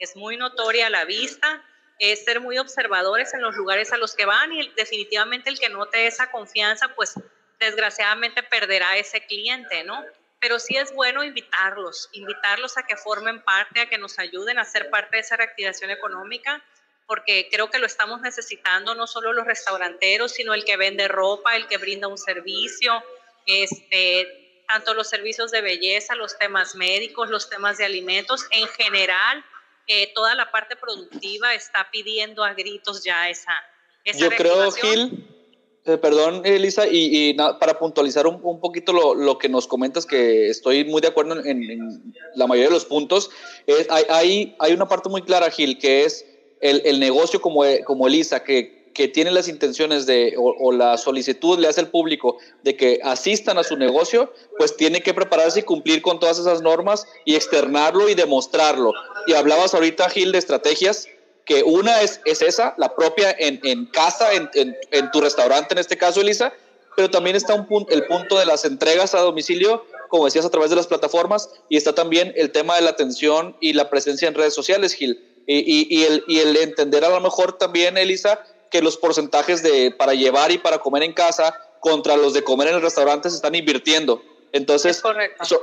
es 0.01 0.17
muy 0.17 0.37
notoria 0.37 0.89
a 0.89 0.91
la 0.91 1.05
vista, 1.05 1.63
es 2.01 2.25
ser 2.25 2.41
muy 2.41 2.59
observadores 2.59 3.33
en 3.35 3.43
los 3.43 3.55
lugares 3.55 3.93
a 3.93 3.99
los 3.99 4.15
que 4.15 4.25
van 4.25 4.53
y 4.53 4.69
definitivamente 4.71 5.51
el 5.51 5.61
que 5.61 5.69
note 5.69 6.07
esa 6.07 6.31
confianza, 6.31 6.95
pues 6.95 7.15
desgraciadamente 7.61 8.43
perderá 8.43 8.97
ese 8.97 9.21
cliente, 9.27 9.85
¿no? 9.85 10.03
Pero 10.41 10.59
sí 10.59 10.77
es 10.79 10.95
bueno 10.95 11.23
invitarlos, 11.23 12.09
invitarlos 12.13 12.79
a 12.79 12.85
que 12.85 12.97
formen 12.97 13.43
parte, 13.43 13.83
a 13.83 13.89
que 13.91 13.99
nos 13.99 14.19
ayuden 14.19 14.59
a 14.59 14.65
ser 14.65 14.89
parte 14.89 15.17
de 15.17 15.21
esa 15.21 15.37
reactivación 15.37 15.91
económica, 15.91 16.65
porque 17.07 17.49
creo 17.53 17.69
que 17.69 17.79
lo 17.79 17.87
estamos 17.87 18.23
necesitando 18.23 18.95
no 18.95 19.07
solo 19.07 19.35
los 19.35 19.45
restauranteros, 19.45 20.33
sino 20.33 20.55
el 20.55 20.65
que 20.65 20.79
vende 20.79 21.07
ropa, 21.09 21.57
el 21.57 21.67
que 21.67 21.77
brinda 21.77 22.09
un 22.09 22.17
servicio, 22.17 23.05
este, 23.45 24.65
tanto 24.67 24.95
los 24.95 25.11
servicios 25.11 25.51
de 25.51 25.61
belleza, 25.61 26.15
los 26.15 26.39
temas 26.39 26.75
médicos, 26.77 27.29
los 27.29 27.51
temas 27.51 27.77
de 27.77 27.85
alimentos, 27.85 28.47
en 28.53 28.67
general, 28.69 29.45
eh, 29.87 30.13
toda 30.15 30.35
la 30.35 30.51
parte 30.51 30.77
productiva 30.77 31.55
está 31.55 31.89
pidiendo 31.91 32.45
a 32.45 32.55
gritos 32.55 33.05
ya 33.05 33.29
esa... 33.29 33.53
esa 34.05 34.19
Yo 34.19 34.31
creo, 34.31 34.71
Gil, 34.73 35.27
eh, 35.87 35.97
perdón, 35.99 36.43
Elisa, 36.45 36.85
y, 36.91 37.35
para 37.35 37.79
puntualizar 37.79 38.27
un, 38.27 38.61
poquito 38.61 38.93
lo, 38.93 39.39
que 39.39 39.49
nos 39.49 39.67
comentas, 39.67 40.07
que 40.07 40.49
estoy 40.49 40.85
muy 40.85 41.01
de 41.01 41.09
acuerdo 41.09 41.45
en, 41.45 42.05
la 42.35 42.47
mayoría 42.47 42.69
de 42.69 42.75
los 42.75 42.85
puntos, 42.85 43.31
hay, 43.89 44.55
hay, 44.59 44.73
una 44.73 44.89
parte 44.89 45.09
muy 45.09 45.23
clara, 45.23 45.51
Gil, 45.51 45.79
que 45.79 46.05
es 46.05 46.27
el, 46.61 47.01
negocio 47.01 47.41
como, 47.41 47.63
como 47.85 48.07
Elisa, 48.07 48.45
que, 48.45 48.81
que 48.95 49.09
tiene 49.09 49.31
las 49.31 49.49
intenciones 49.49 50.07
de, 50.07 50.35
o, 50.37 50.73
la 50.73 50.97
solicitud 50.99 51.59
le 51.59 51.69
hace 51.69 51.81
al 51.81 51.89
público 51.89 52.39
de 52.63 52.77
que 52.77 53.01
asistan 53.03 53.59
a 53.59 53.65
su 53.65 53.77
negocio, 53.77 54.33
pues 54.59 54.77
tiene 54.77 55.03
que 55.03 55.15
prepararse 55.15 55.61
y 55.61 55.63
cumplir 55.63 56.03
con 56.03 56.19
todas 56.19 56.39
esas 56.39 56.63
normas 56.63 57.07
y 57.25 57.35
externarlo 57.35 58.09
y 58.09 58.15
demostrarlo. 58.15 58.93
Y 59.31 59.35
hablabas 59.35 59.75
ahorita, 59.75 60.11
Gil, 60.11 60.33
de 60.33 60.39
estrategias 60.39 61.07
que 61.45 61.63
una 61.63 62.03
es, 62.03 62.21
es 62.25 62.43
esa, 62.43 62.75
la 62.79 62.97
propia 62.97 63.31
en, 63.39 63.61
en 63.63 63.87
casa, 63.87 64.33
en, 64.33 64.51
en, 64.55 65.11
tu 65.13 65.21
restaurante 65.21 65.73
en 65.73 65.79
este 65.79 65.97
caso, 65.97 66.21
Elisa, 66.21 66.53
pero 66.97 67.11
también 67.11 67.37
está 67.37 67.55
un 67.55 67.69
punto, 67.69 67.95
el 67.95 68.07
punto 68.07 68.41
de 68.41 68.45
las 68.45 68.65
entregas 68.65 69.15
a 69.15 69.21
domicilio, 69.21 69.85
como 70.09 70.25
decías, 70.25 70.45
a 70.45 70.51
través 70.51 70.71
de 70.71 70.77
las 70.77 70.89
plataformas, 70.89 71.49
y 71.69 71.77
está 71.77 71.95
también 71.95 72.33
el 72.35 72.51
tema 72.51 72.75
de 72.75 72.83
la 72.83 72.91
atención 72.91 73.57
y 73.61 73.73
la 73.73 73.89
presencia 73.89 74.27
en 74.27 74.35
redes 74.35 74.53
sociales, 74.53 74.95
Gil. 74.95 75.25
Y, 75.47 75.59
y, 75.59 75.87
y, 75.89 76.05
el, 76.07 76.25
y 76.27 76.41
el 76.41 76.57
entender 76.57 77.05
a 77.05 77.11
lo 77.11 77.21
mejor 77.21 77.57
también, 77.57 77.99
Elisa, 77.99 78.45
que 78.69 78.83
los 78.83 78.97
porcentajes 78.97 79.63
de 79.63 79.93
para 79.93 80.15
llevar 80.15 80.51
y 80.51 80.59
para 80.59 80.79
comer 80.79 81.05
en 81.05 81.13
casa 81.13 81.55
contra 81.79 82.17
los 82.17 82.33
de 82.33 82.43
comer 82.43 82.67
en 82.67 82.75
el 82.75 82.83
restaurante 82.83 83.31
se 83.31 83.37
están 83.37 83.55
invirtiendo. 83.55 84.25
Entonces, 84.51 85.01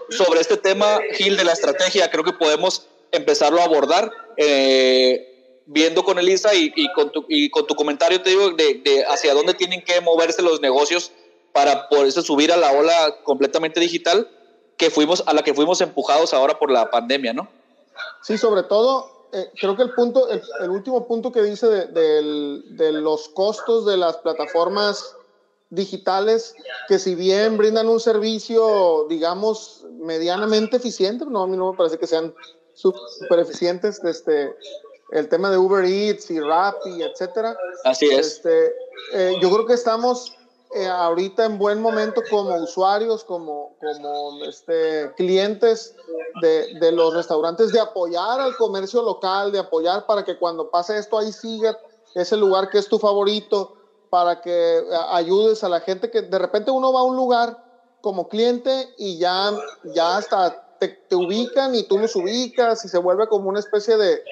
sobre 0.10 0.40
este 0.40 0.56
tema, 0.56 1.00
Gil, 1.16 1.36
de 1.36 1.44
la 1.44 1.52
estrategia, 1.52 2.10
creo 2.10 2.24
que 2.24 2.32
podemos 2.32 2.88
empezarlo 3.12 3.60
a 3.62 3.66
abordar. 3.66 4.12
Eh, 4.38 5.34
viendo 5.68 6.04
con 6.04 6.18
Elisa 6.18 6.56
y, 6.56 6.72
y 6.76 7.50
con 7.50 7.68
tu 7.68 7.76
comentario, 7.76 8.22
te 8.22 8.30
digo, 8.30 8.52
de, 8.52 9.06
hacia 9.10 9.34
dónde 9.34 9.54
tienen 9.54 9.84
que 9.84 10.00
moverse 10.02 10.42
los 10.42 10.62
negocios 10.62 11.12
para 11.54 11.90
poderse 11.90 12.22
subir 12.22 12.52
a 12.52 12.58
la 12.58 12.72
ola 12.72 13.18
completamente 13.24 13.80
digital 13.80 14.30
que 14.78 14.90
fuimos, 14.90 15.24
a 15.26 15.34
la 15.34 15.44
que 15.44 15.54
fuimos 15.54 15.82
empujados 15.82 16.34
ahora 16.34 16.58
por 16.58 16.72
la 16.72 16.90
pandemia, 16.90 17.34
¿no? 17.34 17.50
Sí, 18.22 18.38
sobre 18.38 18.64
todo, 18.64 19.28
eh, 19.34 19.50
creo 19.60 19.76
que 19.76 19.84
el 19.84 19.94
punto, 19.94 20.30
el, 20.30 20.70
último 20.70 21.08
punto 21.08 21.32
que 21.32 21.42
dice 21.42 21.68
de, 21.68 22.62
de, 22.70 22.92
los 22.94 23.28
costos 23.30 23.86
de 23.86 23.98
las 23.98 24.18
plataformas 24.18 25.16
digitales, 25.70 26.54
que 26.88 27.00
si 27.00 27.16
bien 27.16 27.58
brindan 27.58 27.90
un 27.90 28.00
servicio, 28.00 29.08
digamos, 29.10 29.86
medianamente 30.00 30.78
eficiente, 30.78 31.26
no, 31.26 31.44
a 31.44 31.48
mí 31.48 31.58
no 31.58 31.72
me 31.72 31.78
parece 31.78 31.98
que 31.98 32.08
sean 32.08 32.34
súper 32.78 33.40
eficientes, 33.40 34.04
este, 34.04 34.56
el 35.12 35.28
tema 35.30 35.50
de 35.50 35.58
Uber 35.58 35.84
Eats 35.84 36.30
y 36.30 36.40
Rappi, 36.40 37.02
etcétera. 37.02 37.58
Así 37.84 38.06
es. 38.06 38.28
Este, 38.28 38.74
eh, 39.14 39.36
yo 39.42 39.50
creo 39.50 39.66
que 39.66 39.74
estamos 39.74 40.38
eh, 40.76 40.86
ahorita 40.86 41.46
en 41.46 41.58
buen 41.58 41.82
momento 41.82 42.22
como 42.30 42.56
usuarios, 42.56 43.24
como, 43.24 43.76
como 43.80 44.44
este, 44.46 45.12
clientes 45.16 45.96
de, 46.42 46.76
de, 46.80 46.92
los 46.92 47.14
restaurantes, 47.14 47.72
de 47.72 47.80
apoyar 47.80 48.40
al 48.40 48.56
comercio 48.58 49.02
local, 49.02 49.52
de 49.52 49.60
apoyar 49.60 50.06
para 50.06 50.24
que 50.24 50.38
cuando 50.38 50.70
pase 50.70 50.98
esto 50.98 51.18
ahí 51.18 51.32
siga 51.32 51.78
ese 52.14 52.38
lugar 52.38 52.70
que 52.70 52.78
es 52.78 52.88
tu 52.88 53.00
favorito, 53.00 53.74
para 54.10 54.42
que 54.42 54.80
eh, 54.80 54.84
ayudes 55.10 55.64
a 55.64 55.70
la 55.70 55.80
gente 55.80 56.12
que 56.12 56.22
de 56.22 56.40
repente 56.40 56.70
uno 56.70 56.94
va 56.94 57.00
a 57.00 57.04
un 57.04 57.16
lugar 57.16 57.64
como 58.02 58.28
cliente 58.30 58.94
y 58.98 59.18
ya, 59.18 59.52
ya 59.96 60.18
hasta 60.18 60.67
te, 60.80 61.16
ubican 61.16 61.76
y 61.76 61.84
tú 61.84 61.98
los 61.98 62.16
ubicas 62.16 62.84
y 62.86 62.90
se 62.90 62.98
vuelve 62.98 63.28
como 63.28 63.50
una 63.50 63.60
especie 63.60 63.98
de, 63.98 64.24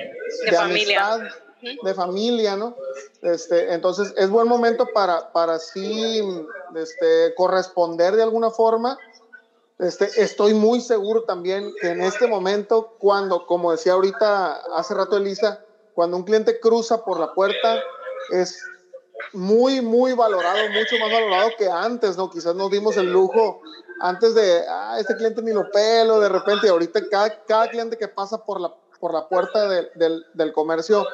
de, 0.45 0.51
familia. 0.51 1.29
de 1.61 1.93
familia, 1.93 2.55
¿no? 2.55 2.75
Este, 3.21 3.73
entonces 3.73 4.13
es 4.17 4.29
buen 4.29 4.47
momento 4.47 4.87
para, 4.93 5.31
para 5.31 5.59
sí 5.59 6.21
este, 6.75 7.33
corresponder 7.35 8.15
de 8.15 8.23
alguna 8.23 8.49
forma. 8.49 8.97
Este, 9.79 10.09
estoy 10.21 10.53
muy 10.53 10.79
seguro 10.79 11.23
también 11.23 11.73
que 11.81 11.89
en 11.89 12.01
este 12.01 12.27
momento, 12.27 12.95
cuando, 12.97 13.45
como 13.45 13.71
decía 13.71 13.93
ahorita 13.93 14.61
hace 14.75 14.93
rato 14.93 15.17
Elisa, 15.17 15.59
cuando 15.93 16.17
un 16.17 16.23
cliente 16.23 16.59
cruza 16.59 17.03
por 17.03 17.19
la 17.19 17.33
puerta, 17.33 17.81
es 18.31 18.57
muy, 19.33 19.81
muy 19.81 20.13
valorado, 20.13 20.69
mucho 20.69 20.97
más 20.99 21.11
valorado 21.11 21.49
que 21.57 21.69
antes, 21.69 22.17
¿no? 22.17 22.29
Quizás 22.29 22.55
nos 22.55 22.71
dimos 22.71 22.97
el 22.97 23.11
lujo 23.11 23.61
antes 23.99 24.35
de, 24.35 24.63
ah, 24.67 24.97
este 24.99 25.15
cliente 25.15 25.41
ni 25.41 25.53
lo 25.53 25.69
pelo, 25.71 26.19
de 26.19 26.29
repente, 26.29 26.69
ahorita 26.69 27.07
cada, 27.09 27.43
cada 27.45 27.69
cliente 27.69 27.97
que 27.97 28.07
pasa 28.07 28.37
por 28.37 28.59
la, 28.59 28.73
por 28.99 29.13
la 29.13 29.27
puerta 29.27 29.67
del, 29.67 30.25
del 30.33 30.53
comercio, 30.53 31.05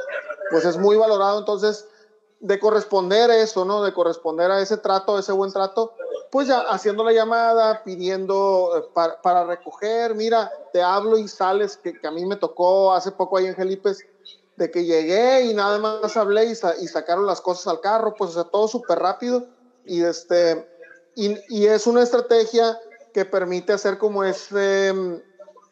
pues 0.49 0.65
es 0.65 0.77
muy 0.77 0.97
valorado, 0.97 1.39
entonces, 1.39 1.87
de 2.39 2.59
corresponder 2.59 3.29
eso, 3.29 3.65
¿no? 3.65 3.83
De 3.83 3.93
corresponder 3.93 4.49
a 4.49 4.61
ese 4.61 4.77
trato, 4.77 5.19
ese 5.19 5.31
buen 5.31 5.51
trato, 5.51 5.93
pues 6.31 6.47
ya 6.47 6.61
haciendo 6.61 7.03
la 7.03 7.11
llamada, 7.11 7.83
pidiendo 7.83 8.71
eh, 8.77 8.89
para, 8.93 9.21
para 9.21 9.45
recoger, 9.45 10.15
mira, 10.15 10.51
te 10.73 10.81
hablo 10.81 11.17
y 11.17 11.27
sales, 11.27 11.77
que, 11.77 11.93
que, 11.99 12.07
a 12.07 12.11
mí 12.11 12.25
me 12.25 12.37
tocó 12.37 12.93
hace 12.93 13.11
poco 13.11 13.37
ahí 13.37 13.45
en 13.45 13.55
Gelipes, 13.55 14.05
de 14.55 14.69
que 14.69 14.85
llegué 14.85 15.43
y 15.43 15.53
nada 15.53 15.79
más 15.79 16.17
hablé 16.17 16.45
y, 16.45 16.51
y 16.51 16.87
sacaron 16.87 17.25
las 17.25 17.41
cosas 17.41 17.67
al 17.67 17.79
carro, 17.81 18.13
pues 18.17 18.31
o 18.31 18.33
sea, 18.33 18.43
todo 18.43 18.67
súper 18.67 18.99
rápido 18.99 19.47
y 19.85 20.03
este, 20.03 20.67
y, 21.15 21.65
es 21.65 21.87
una 21.87 22.03
estrategia 22.03 22.79
que 23.13 23.25
permite 23.25 23.73
hacer 23.73 23.97
como 23.97 24.23
ese, 24.23 24.93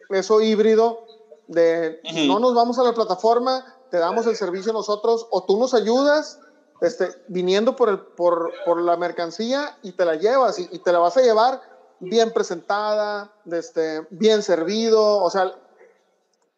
eso 0.10 0.42
híbrido 0.42 1.06
de 1.48 2.02
no 2.28 2.40
nos 2.40 2.54
vamos 2.54 2.78
a 2.80 2.84
la 2.84 2.94
plataforma, 2.94 3.78
te 3.90 3.98
damos 3.98 4.28
el 4.28 4.36
servicio 4.36 4.74
nosotros 4.74 5.28
o 5.32 5.44
tú 5.44 5.58
nos 5.58 5.74
ayudas 5.74 6.40
este, 6.82 7.10
viniendo 7.28 7.76
por, 7.76 7.90
el, 7.90 8.00
por, 8.00 8.52
por 8.66 8.82
la 8.82 8.96
mercancía 8.98 9.78
y 9.82 9.94
te 9.94 10.06
la 10.06 10.16
llevas 10.16 10.60
y, 10.60 10.80
te 10.80 10.92
la 10.92 11.00
vas 11.00 11.18
a 11.18 11.22
llevar 11.22 11.62
bien 12.00 12.32
presentada, 12.32 13.34
este, 13.52 14.08
bien 14.10 14.42
servido. 14.44 15.18
O 15.18 15.30
sea, 15.30 15.54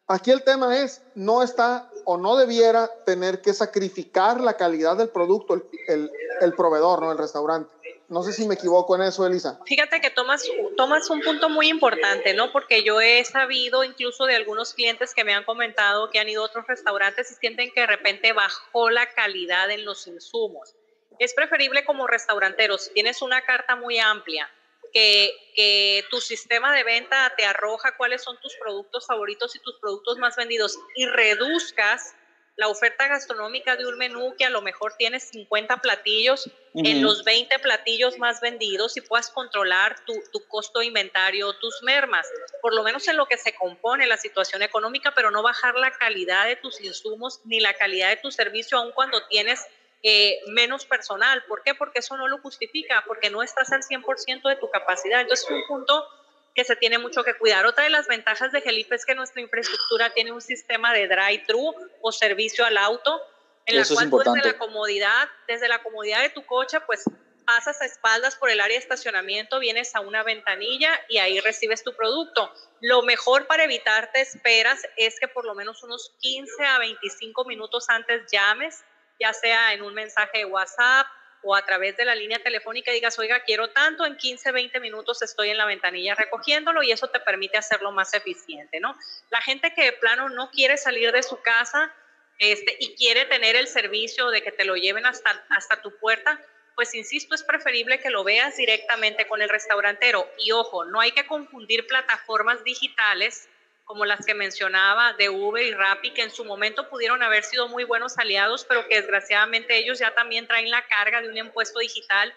aquí 0.06 0.30
el 0.30 0.42
tema 0.42 0.78
es, 0.78 1.02
no 1.14 1.42
está 1.42 1.90
o 2.04 2.16
no 2.16 2.36
debiera 2.36 2.88
tener 3.04 3.40
que 3.40 3.52
sacrificar 3.52 4.40
la 4.40 4.56
calidad 4.56 4.96
del 4.96 5.08
producto 5.08 5.54
el, 5.88 6.10
el, 6.40 6.54
proveedor, 6.54 7.02
¿no? 7.02 7.12
El 7.12 7.18
restaurante. 7.18 7.70
No 8.08 8.22
sé 8.22 8.32
si 8.32 8.46
me 8.46 8.54
equivoco 8.54 8.94
en 8.94 9.02
eso, 9.02 9.26
Elisa. 9.26 9.58
Fíjate 9.64 10.00
que 10.00 10.10
tomas, 10.10 10.44
tomas 10.76 11.08
un 11.08 11.22
punto 11.22 11.48
muy 11.48 11.68
importante, 11.68 12.34
¿no? 12.34 12.52
Porque 12.52 12.84
yo 12.84 13.00
he 13.00 13.24
sabido 13.24 13.84
incluso 13.84 14.26
de 14.26 14.36
algunos 14.36 14.74
clientes 14.74 15.14
que 15.14 15.24
me 15.24 15.32
han 15.32 15.44
comentado 15.44 16.10
que 16.10 16.18
han 16.18 16.28
ido 16.28 16.42
a 16.42 16.46
otros 16.46 16.66
restaurantes 16.66 17.30
y 17.30 17.34
sienten 17.34 17.70
que 17.72 17.80
de 17.80 17.86
repente 17.86 18.32
bajó 18.32 18.90
la 18.90 19.06
calidad 19.14 19.70
en 19.70 19.84
los 19.84 20.06
insumos. 20.06 20.74
Es 21.18 21.32
preferible 21.34 21.84
como 21.84 22.06
restaurantero, 22.06 22.76
si 22.78 22.92
tienes 22.92 23.22
una 23.22 23.42
carta 23.42 23.76
muy 23.76 23.98
amplia, 23.98 24.50
que, 24.92 25.32
que, 25.54 26.04
tu 26.10 26.20
sistema 26.20 26.74
de 26.74 26.84
venta 26.84 27.32
te 27.36 27.44
arroja 27.44 27.96
cuáles 27.96 28.22
son 28.22 28.40
tus 28.40 28.54
productos 28.56 29.06
favoritos 29.06 29.54
y 29.56 29.60
tus 29.60 29.78
productos 29.78 30.18
más 30.18 30.36
vendidos 30.36 30.78
y 30.96 31.06
reduzcas 31.06 32.14
la 32.56 32.68
oferta 32.68 33.08
gastronómica 33.08 33.76
de 33.76 33.86
un 33.86 33.96
menú 33.96 34.34
que 34.36 34.44
a 34.44 34.50
lo 34.50 34.60
mejor 34.60 34.94
tiene 34.98 35.18
50 35.20 35.78
platillos 35.78 36.50
en 36.74 37.02
los 37.02 37.24
20 37.24 37.58
platillos 37.60 38.18
más 38.18 38.40
vendidos 38.40 38.96
y 38.96 39.00
puedas 39.00 39.30
controlar 39.30 40.04
tu, 40.04 40.14
tu, 40.32 40.46
costo 40.48 40.80
de 40.80 40.86
inventario, 40.86 41.52
tus 41.54 41.82
mermas, 41.82 42.28
por 42.60 42.74
lo 42.74 42.82
menos 42.82 43.08
en 43.08 43.16
lo 43.16 43.26
que 43.26 43.38
se 43.38 43.54
compone 43.54 44.06
la 44.06 44.16
situación 44.16 44.62
económica, 44.62 45.14
pero 45.14 45.30
no 45.30 45.42
bajar 45.42 45.74
la 45.76 45.92
calidad 45.92 46.46
de 46.46 46.56
tus 46.56 46.80
insumos 46.80 47.40
ni 47.44 47.58
la 47.60 47.74
calidad 47.74 48.10
de 48.10 48.16
tu 48.16 48.30
servicio, 48.30 48.78
aun 48.78 48.92
cuando 48.92 49.26
tienes 49.28 49.66
eh, 50.02 50.40
menos 50.48 50.84
personal. 50.84 51.44
¿Por 51.44 51.62
qué? 51.62 51.74
Porque 51.74 52.00
eso 52.00 52.16
no 52.16 52.28
lo 52.28 52.38
justifica, 52.38 53.04
porque 53.06 53.30
no 53.30 53.42
estás 53.42 53.72
al 53.72 53.82
100% 53.82 54.48
de 54.48 54.56
tu 54.56 54.70
capacidad. 54.70 55.20
Entonces, 55.20 55.46
es 55.46 55.50
un 55.50 55.66
punto 55.66 56.06
que 56.54 56.64
se 56.64 56.76
tiene 56.76 56.98
mucho 56.98 57.24
que 57.24 57.34
cuidar. 57.34 57.66
Otra 57.66 57.84
de 57.84 57.90
las 57.90 58.08
ventajas 58.08 58.52
de 58.52 58.60
Gelipe 58.60 58.94
es 58.94 59.06
que 59.06 59.14
nuestra 59.14 59.40
infraestructura 59.40 60.10
tiene 60.10 60.32
un 60.32 60.42
sistema 60.42 60.92
de 60.92 61.08
drive-thru 61.08 61.74
o 62.00 62.12
servicio 62.12 62.64
al 62.64 62.76
auto, 62.76 63.22
en 63.66 63.76
la 63.76 63.86
cual 63.86 64.10
tú 64.10 64.18
desde 64.18 64.48
la 64.48 64.58
comodidad, 64.58 65.28
desde 65.46 65.68
la 65.68 65.82
comodidad 65.82 66.20
de 66.20 66.30
tu 66.30 66.44
coche, 66.44 66.80
pues 66.80 67.04
pasas 67.44 67.80
a 67.80 67.86
espaldas 67.86 68.36
por 68.36 68.50
el 68.50 68.60
área 68.60 68.76
de 68.76 68.82
estacionamiento, 68.82 69.58
vienes 69.58 69.94
a 69.94 70.00
una 70.00 70.22
ventanilla 70.22 70.90
y 71.08 71.18
ahí 71.18 71.40
recibes 71.40 71.82
tu 71.82 71.94
producto. 71.94 72.52
Lo 72.80 73.02
mejor 73.02 73.46
para 73.46 73.64
evitarte 73.64 74.20
esperas 74.20 74.82
es 74.96 75.18
que 75.20 75.28
por 75.28 75.44
lo 75.44 75.54
menos 75.54 75.82
unos 75.82 76.14
15 76.20 76.64
a 76.64 76.78
25 76.78 77.44
minutos 77.44 77.88
antes 77.88 78.30
llames, 78.30 78.84
ya 79.18 79.32
sea 79.32 79.72
en 79.72 79.82
un 79.82 79.94
mensaje 79.94 80.38
de 80.38 80.44
WhatsApp 80.44 81.06
o 81.42 81.56
a 81.56 81.64
través 81.64 81.96
de 81.96 82.04
la 82.04 82.14
línea 82.14 82.42
telefónica 82.42 82.92
digas, 82.92 83.18
oiga, 83.18 83.40
quiero 83.40 83.70
tanto, 83.70 84.06
en 84.06 84.16
15, 84.16 84.52
20 84.52 84.80
minutos 84.80 85.22
estoy 85.22 85.50
en 85.50 85.56
la 85.56 85.66
ventanilla 85.66 86.14
recogiéndolo 86.14 86.82
y 86.82 86.92
eso 86.92 87.08
te 87.08 87.20
permite 87.20 87.58
hacerlo 87.58 87.90
más 87.90 88.14
eficiente, 88.14 88.78
¿no? 88.78 88.96
La 89.30 89.40
gente 89.40 89.74
que 89.74 89.84
de 89.84 89.92
plano 89.92 90.28
no 90.28 90.50
quiere 90.50 90.76
salir 90.76 91.10
de 91.10 91.22
su 91.22 91.40
casa, 91.42 91.92
este, 92.38 92.76
y 92.80 92.94
quiere 92.96 93.24
tener 93.26 93.56
el 93.56 93.68
servicio 93.68 94.30
de 94.30 94.42
que 94.42 94.52
te 94.52 94.64
lo 94.64 94.74
lleven 94.76 95.06
hasta, 95.06 95.44
hasta 95.50 95.80
tu 95.80 95.96
puerta, 95.98 96.40
pues 96.74 96.94
insisto, 96.94 97.34
es 97.34 97.42
preferible 97.42 98.00
que 98.00 98.10
lo 98.10 98.24
veas 98.24 98.56
directamente 98.56 99.28
con 99.28 99.42
el 99.42 99.48
restaurantero. 99.48 100.28
Y 100.38 100.52
ojo, 100.52 100.84
no 100.84 101.00
hay 101.00 101.12
que 101.12 101.26
confundir 101.26 101.86
plataformas 101.86 102.64
digitales 102.64 103.48
como 103.92 104.06
las 104.06 104.24
que 104.24 104.32
mencionaba 104.32 105.12
de 105.18 105.28
Uber 105.28 105.62
y 105.62 105.74
Rappi, 105.74 106.14
que 106.14 106.22
en 106.22 106.30
su 106.30 106.46
momento 106.46 106.88
pudieron 106.88 107.22
haber 107.22 107.44
sido 107.44 107.68
muy 107.68 107.84
buenos 107.84 108.16
aliados, 108.16 108.64
pero 108.64 108.88
que 108.88 108.94
desgraciadamente 108.94 109.76
ellos 109.76 109.98
ya 109.98 110.14
también 110.14 110.46
traen 110.46 110.70
la 110.70 110.86
carga 110.86 111.20
de 111.20 111.28
un 111.28 111.36
impuesto 111.36 111.78
digital 111.78 112.34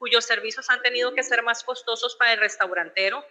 cuyos 0.00 0.24
servicios 0.24 0.68
han 0.68 0.82
tenido 0.82 1.14
que 1.14 1.22
ser 1.22 1.44
más 1.44 1.62
costosos 1.62 2.16
para 2.16 2.32
el 2.32 2.40
restaurantero. 2.40 3.24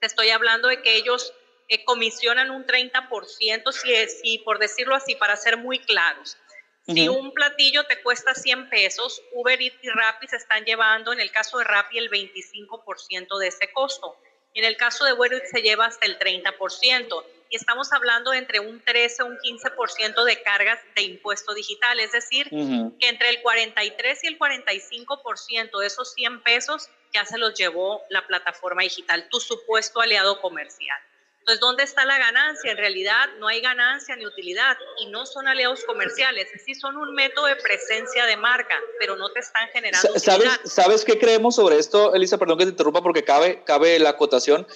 Te 0.00 0.06
estoy 0.06 0.30
hablando 0.30 0.68
de 0.68 0.80
que 0.80 0.96
ellos 0.96 1.34
eh, 1.68 1.84
comisionan 1.84 2.50
un 2.50 2.64
30%, 2.64 3.72
si, 3.72 4.08
si 4.08 4.38
por 4.38 4.58
decirlo 4.58 4.94
así, 4.94 5.14
para 5.14 5.36
ser 5.36 5.58
muy 5.58 5.80
claros. 5.80 6.38
Si 6.86 7.06
un 7.06 7.34
platillo 7.34 7.84
te 7.84 8.02
cuesta 8.02 8.34
100 8.34 8.70
pesos, 8.70 9.20
Uber 9.32 9.60
Eats 9.60 9.76
y 9.82 9.90
Rappi 9.90 10.26
se 10.26 10.36
están 10.36 10.64
llevando, 10.64 11.12
en 11.12 11.20
el 11.20 11.30
caso 11.30 11.58
de 11.58 11.64
Rappi, 11.64 11.98
el 11.98 12.10
25% 12.10 13.38
de 13.38 13.48
ese 13.48 13.70
costo. 13.74 14.16
En 14.54 14.64
el 14.64 14.76
caso 14.76 15.04
de 15.04 15.12
Eats 15.12 15.50
se 15.50 15.62
lleva 15.62 15.86
hasta 15.86 16.06
el 16.06 16.18
30%. 16.18 17.24
Y 17.50 17.56
estamos 17.56 17.92
hablando 17.92 18.30
de 18.30 18.38
entre 18.38 18.60
un 18.60 18.80
13 18.80 19.22
o 19.22 19.26
un 19.26 19.38
15% 19.38 20.24
de 20.24 20.42
cargas 20.42 20.80
de 20.94 21.02
impuesto 21.02 21.54
digital. 21.54 22.00
Es 22.00 22.12
decir, 22.12 22.48
que 22.50 23.08
entre 23.08 23.30
el 23.30 23.42
43 23.42 24.24
y 24.24 24.26
el 24.28 24.38
45% 24.38 25.78
de 25.78 25.86
esos 25.86 26.14
100 26.14 26.42
pesos 26.42 26.88
ya 27.12 27.24
se 27.24 27.38
los 27.38 27.54
llevó 27.54 28.02
la 28.10 28.26
plataforma 28.26 28.82
digital, 28.82 29.28
tu 29.28 29.38
supuesto 29.40 30.00
aliado 30.00 30.40
comercial. 30.40 30.98
Entonces, 31.44 31.60
¿dónde 31.60 31.82
está 31.82 32.06
la 32.06 32.16
ganancia? 32.16 32.72
En 32.72 32.78
realidad 32.78 33.26
no 33.38 33.48
hay 33.48 33.60
ganancia 33.60 34.16
ni 34.16 34.24
utilidad 34.24 34.78
y 34.98 35.10
no 35.10 35.26
son 35.26 35.46
aliados 35.46 35.84
comerciales, 35.84 36.48
sí 36.64 36.74
son 36.74 36.96
un 36.96 37.14
método 37.14 37.44
de 37.44 37.56
presencia 37.56 38.24
de 38.24 38.38
marca, 38.38 38.80
pero 38.98 39.14
no 39.16 39.30
te 39.30 39.40
están 39.40 39.68
generando 39.68 40.18
¿Sabes, 40.18 40.48
¿Sabes 40.64 41.04
qué 41.04 41.18
creemos 41.18 41.56
sobre 41.56 41.78
esto, 41.78 42.14
Elisa? 42.14 42.38
Perdón 42.38 42.56
que 42.56 42.64
te 42.64 42.70
interrumpa 42.70 43.02
porque 43.02 43.24
cabe, 43.24 43.62
cabe 43.64 43.98
la 43.98 44.10
acotación. 44.10 44.66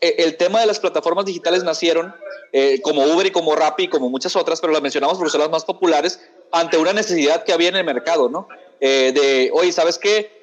Eh, 0.00 0.16
el 0.18 0.36
tema 0.36 0.60
de 0.60 0.66
las 0.66 0.80
plataformas 0.80 1.24
digitales 1.24 1.62
nacieron 1.62 2.12
eh, 2.52 2.80
como 2.82 3.04
Uber 3.04 3.26
y 3.26 3.30
como 3.30 3.54
Rappi 3.54 3.84
y 3.84 3.88
como 3.88 4.10
muchas 4.10 4.34
otras, 4.34 4.60
pero 4.60 4.72
las 4.72 4.82
mencionamos 4.82 5.18
por 5.18 5.30
ser 5.30 5.38
las 5.38 5.50
más 5.50 5.64
populares 5.64 6.20
ante 6.50 6.78
una 6.78 6.92
necesidad 6.92 7.44
que 7.44 7.52
había 7.52 7.68
en 7.68 7.76
el 7.76 7.84
mercado, 7.84 8.28
¿no? 8.28 8.48
Eh, 8.80 9.12
de, 9.12 9.50
oye, 9.52 9.70
¿sabes 9.70 9.98
qué? 9.98 10.36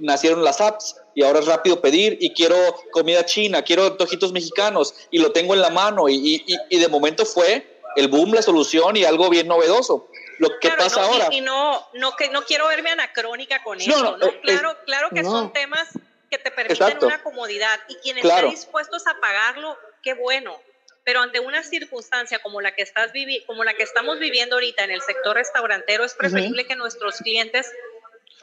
nacieron 0.00 0.42
las 0.42 0.60
apps 0.62 0.96
y 1.18 1.24
ahora 1.24 1.40
es 1.40 1.46
rápido 1.46 1.80
pedir 1.80 2.16
y 2.20 2.32
quiero 2.32 2.54
comida 2.92 3.24
china, 3.24 3.62
quiero 3.62 3.86
antojitos 3.86 4.30
mexicanos 4.30 4.94
y 5.10 5.18
lo 5.18 5.32
tengo 5.32 5.52
en 5.52 5.60
la 5.60 5.68
mano 5.68 6.08
y, 6.08 6.44
y, 6.46 6.78
de 6.78 6.86
momento 6.86 7.26
fue 7.26 7.80
el 7.96 8.06
boom, 8.06 8.34
la 8.34 8.40
solución 8.40 8.96
y 8.96 9.04
algo 9.04 9.28
bien 9.28 9.48
novedoso. 9.48 10.08
Lo 10.38 10.60
que 10.60 10.70
pasa 10.70 11.02
ahora. 11.02 11.26
Y, 11.32 11.40
no, 11.40 11.84
no, 11.94 12.14
que, 12.14 12.28
no 12.28 12.44
quiero 12.44 12.68
verme 12.68 12.90
anacrónica 12.90 13.64
con 13.64 13.80
eso, 13.80 14.16
¿no? 14.16 14.26
Eh, 14.26 14.40
claro, 14.44 14.76
claro 14.86 15.10
que 15.10 15.24
son 15.24 15.52
temas 15.52 15.88
que 16.30 16.38
te 16.38 16.52
permiten 16.52 16.98
una 17.02 17.20
comodidad 17.24 17.80
y 17.88 17.96
quienes 17.96 18.24
estén 18.24 18.50
dispuestos 18.50 19.04
a 19.08 19.18
pagarlo, 19.20 19.76
qué 20.04 20.14
bueno. 20.14 20.56
Pero 21.02 21.20
ante 21.20 21.40
una 21.40 21.64
circunstancia 21.64 22.38
como 22.38 22.60
la 22.60 22.76
que 22.76 22.82
estás 22.82 23.10
como 23.44 23.64
la 23.64 23.74
que 23.74 23.82
estamos 23.82 24.20
viviendo 24.20 24.54
ahorita 24.54 24.84
en 24.84 24.92
el 24.92 25.02
sector 25.02 25.34
restaurantero, 25.34 26.04
es 26.04 26.14
preferible 26.14 26.64
que 26.64 26.76
nuestros 26.76 27.16
clientes 27.16 27.72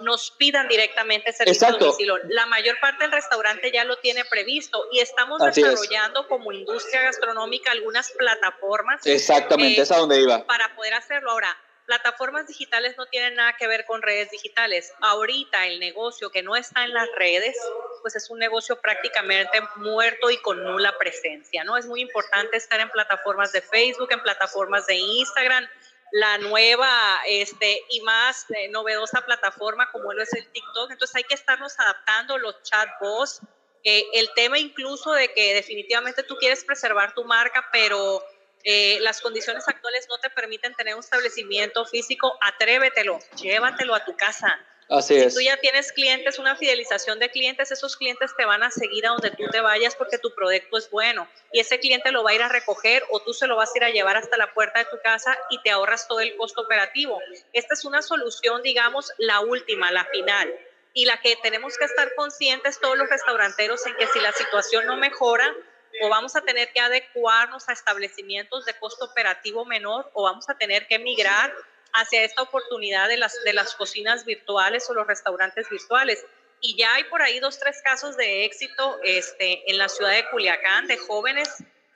nos 0.02 0.32
pidan 0.32 0.68
directamente 0.68 1.32
servicio 1.34 1.68
a 1.68 1.72
domicilio. 1.72 2.18
La 2.30 2.46
mayor 2.46 2.80
parte 2.80 3.04
del 3.04 3.12
restaurante 3.12 3.72
ya 3.72 3.84
lo 3.84 3.98
tiene 3.98 4.26
previsto 4.26 4.88
y 4.92 5.00
estamos 5.00 5.42
desarrollando 5.42 6.28
como 6.28 6.52
industria 6.52 7.04
gastronómica 7.04 7.72
algunas 7.72 8.12
plataformas. 8.12 9.06
Exactamente, 9.06 9.82
es 9.82 9.92
a 9.92 9.98
donde 9.98 10.22
iba. 10.22 10.46
Para 10.46 10.76
poder 10.76 10.94
hacerlo. 10.94 11.32
Ahora, 11.32 11.56
plataformas 11.86 12.48
digitales 12.48 12.96
no 12.98 13.06
tienen 13.06 13.36
nada 13.36 13.56
que 13.58 13.68
ver 13.68 13.86
con 13.86 14.02
redes 14.02 14.32
digitales. 14.32 14.94
Ahorita 15.02 15.68
el 15.68 15.80
negocio 15.80 16.30
que 16.32 16.44
no 16.44 16.56
está 16.56 16.84
en 16.84 16.94
las 16.94 17.10
redes, 17.16 17.56
pues 18.02 18.16
es 18.16 18.30
un 18.30 18.40
negocio 18.40 18.80
prácticamente 18.82 19.62
muerto 19.78 20.30
y 20.30 20.38
con 20.38 20.64
nula 20.64 20.98
presencia, 20.98 21.64
¿no? 21.64 21.78
Es 21.78 21.86
muy 21.86 22.02
importante 22.02 22.58
estar 22.58 22.80
en 22.80 22.90
plataformas 22.90 23.52
de 23.52 23.62
Facebook, 23.62 24.12
en 24.12 24.22
plataformas 24.22 24.86
de 24.88 24.96
Instagram, 24.96 25.68
la 26.12 26.38
nueva 26.38 27.22
este, 27.28 27.82
y 27.90 28.02
más 28.02 28.46
eh, 28.50 28.68
novedosa 28.70 29.22
plataforma 29.26 29.92
como 29.92 30.14
lo 30.14 30.24
es 30.24 30.34
el 30.34 30.48
TikTok. 30.52 30.92
Entonces 30.92 31.16
hay 31.16 31.24
que 31.24 31.36
estarnos 31.36 31.80
adaptando 31.80 32.38
los 32.38 32.62
chatbots. 32.64 33.42
Eh, 33.84 34.04
el 34.14 34.30
tema 34.34 34.58
incluso 34.58 35.12
de 35.12 35.32
que 35.34 35.54
definitivamente 35.54 36.24
tú 36.24 36.36
quieres 36.38 36.64
preservar 36.64 37.14
tu 37.14 37.24
marca, 37.24 37.70
pero 37.72 38.24
eh, 38.64 38.98
las 39.02 39.22
condiciones 39.22 39.68
actuales 39.68 40.08
no 40.10 40.18
te 40.18 40.30
permiten 40.30 40.74
tener 40.74 40.96
un 40.96 41.02
establecimiento 41.02 41.86
físico, 41.86 42.36
atrévetelo, 42.42 43.20
llévatelo 43.36 43.94
a 43.94 44.04
tu 44.04 44.16
casa 44.18 44.60
Así 44.90 45.20
si 45.20 45.36
tú 45.36 45.42
ya 45.42 45.58
tienes 45.58 45.92
clientes, 45.92 46.38
una 46.38 46.56
fidelización 46.56 47.18
de 47.20 47.30
clientes, 47.30 47.72
esos 47.72 47.98
clientes 47.98 48.36
te 48.38 48.46
van 48.46 48.62
a 48.62 48.70
seguir 48.70 49.08
a 49.08 49.10
donde 49.10 49.32
tú 49.32 49.44
te 49.52 49.60
vayas 49.60 49.96
porque 49.96 50.20
tu 50.20 50.34
producto 50.36 50.78
es 50.78 50.90
bueno 50.92 51.28
y 51.52 51.60
ese 51.60 51.80
cliente 51.80 52.12
lo 52.12 52.24
va 52.24 52.32
a 52.32 52.36
ir 52.36 52.44
a 52.44 52.50
recoger 52.50 53.04
o 53.10 53.20
tú 53.20 53.34
se 53.34 53.48
lo 53.48 53.56
vas 53.56 53.74
a 53.74 53.78
ir 53.78 53.84
a 53.84 53.90
llevar 53.90 54.18
hasta 54.18 54.38
la 54.38 54.54
puerta 54.54 54.80
de 54.80 54.86
tu 54.86 55.00
casa 55.02 55.38
y 55.50 55.60
te 55.64 55.72
ahorras 55.72 56.08
todo 56.08 56.20
el 56.20 56.36
costo 56.38 56.62
operativo. 56.62 57.20
Esta 57.54 57.74
es 57.74 57.84
una 57.84 58.02
solución, 58.04 58.62
digamos, 58.62 59.12
la 59.18 59.40
última, 59.40 59.92
la 59.92 60.06
final 60.06 60.54
y 60.94 61.06
la 61.06 61.20
que 61.20 61.36
tenemos 61.38 61.78
que 61.78 61.86
estar 61.86 62.14
conscientes 62.16 62.80
todos 62.80 62.98
los 62.98 63.10
restauranteros 63.10 63.86
en 63.88 63.96
que 63.96 64.08
si 64.08 64.20
la 64.20 64.32
situación 64.34 64.86
no 64.86 64.98
mejora, 64.98 65.54
o 66.02 66.10
vamos 66.10 66.36
a 66.36 66.42
tener 66.42 66.72
que 66.74 66.80
adecuarnos 66.80 67.70
a 67.70 67.74
establecimientos 67.74 68.66
de 68.66 68.74
costo 68.78 69.06
operativo 69.06 69.66
menor 69.66 70.10
o 70.14 70.24
vamos 70.24 70.50
a 70.50 70.58
tener 70.58 70.88
que 70.88 71.00
migrar 71.00 71.54
hacia 71.96 72.24
esta 72.24 72.42
oportunidad 72.42 73.08
de 73.08 73.18
las, 73.18 73.42
de 73.44 73.54
las 73.54 73.74
cocinas 73.76 74.26
virtuales 74.26 74.90
o 74.90 74.94
los 74.94 75.08
restaurantes 75.08 75.70
virtuales. 75.70 76.26
Y 76.62 76.76
ya 76.76 76.94
hay 76.94 77.06
por 77.06 77.22
ahí 77.22 77.40
dos, 77.40 77.58
tres 77.58 77.82
casos 77.84 78.18
de 78.18 78.46
éxito 78.46 78.98
este, 79.04 79.70
en 79.70 79.78
la 79.78 79.88
ciudad 79.88 80.12
de 80.12 80.30
Culiacán, 80.30 80.88
de 80.88 80.98
jóvenes 80.98 81.50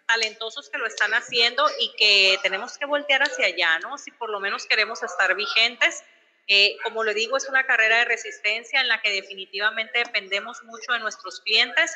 talentosos 0.07 0.69
que 0.69 0.77
lo 0.77 0.87
están 0.87 1.13
haciendo 1.13 1.69
y 1.79 1.91
que 1.97 2.39
tenemos 2.41 2.77
que 2.77 2.85
voltear 2.85 3.21
hacia 3.23 3.45
allá, 3.45 3.77
¿no? 3.79 3.97
Si 3.97 4.11
por 4.11 4.29
lo 4.29 4.39
menos 4.39 4.65
queremos 4.65 5.03
estar 5.03 5.35
vigentes. 5.35 6.03
Eh, 6.47 6.77
como 6.83 7.03
le 7.03 7.13
digo, 7.13 7.37
es 7.37 7.47
una 7.47 7.65
carrera 7.65 7.99
de 7.99 8.05
resistencia 8.05 8.81
en 8.81 8.87
la 8.87 9.01
que 9.01 9.11
definitivamente 9.11 9.99
dependemos 9.99 10.63
mucho 10.63 10.93
de 10.93 10.99
nuestros 10.99 11.41
clientes 11.41 11.95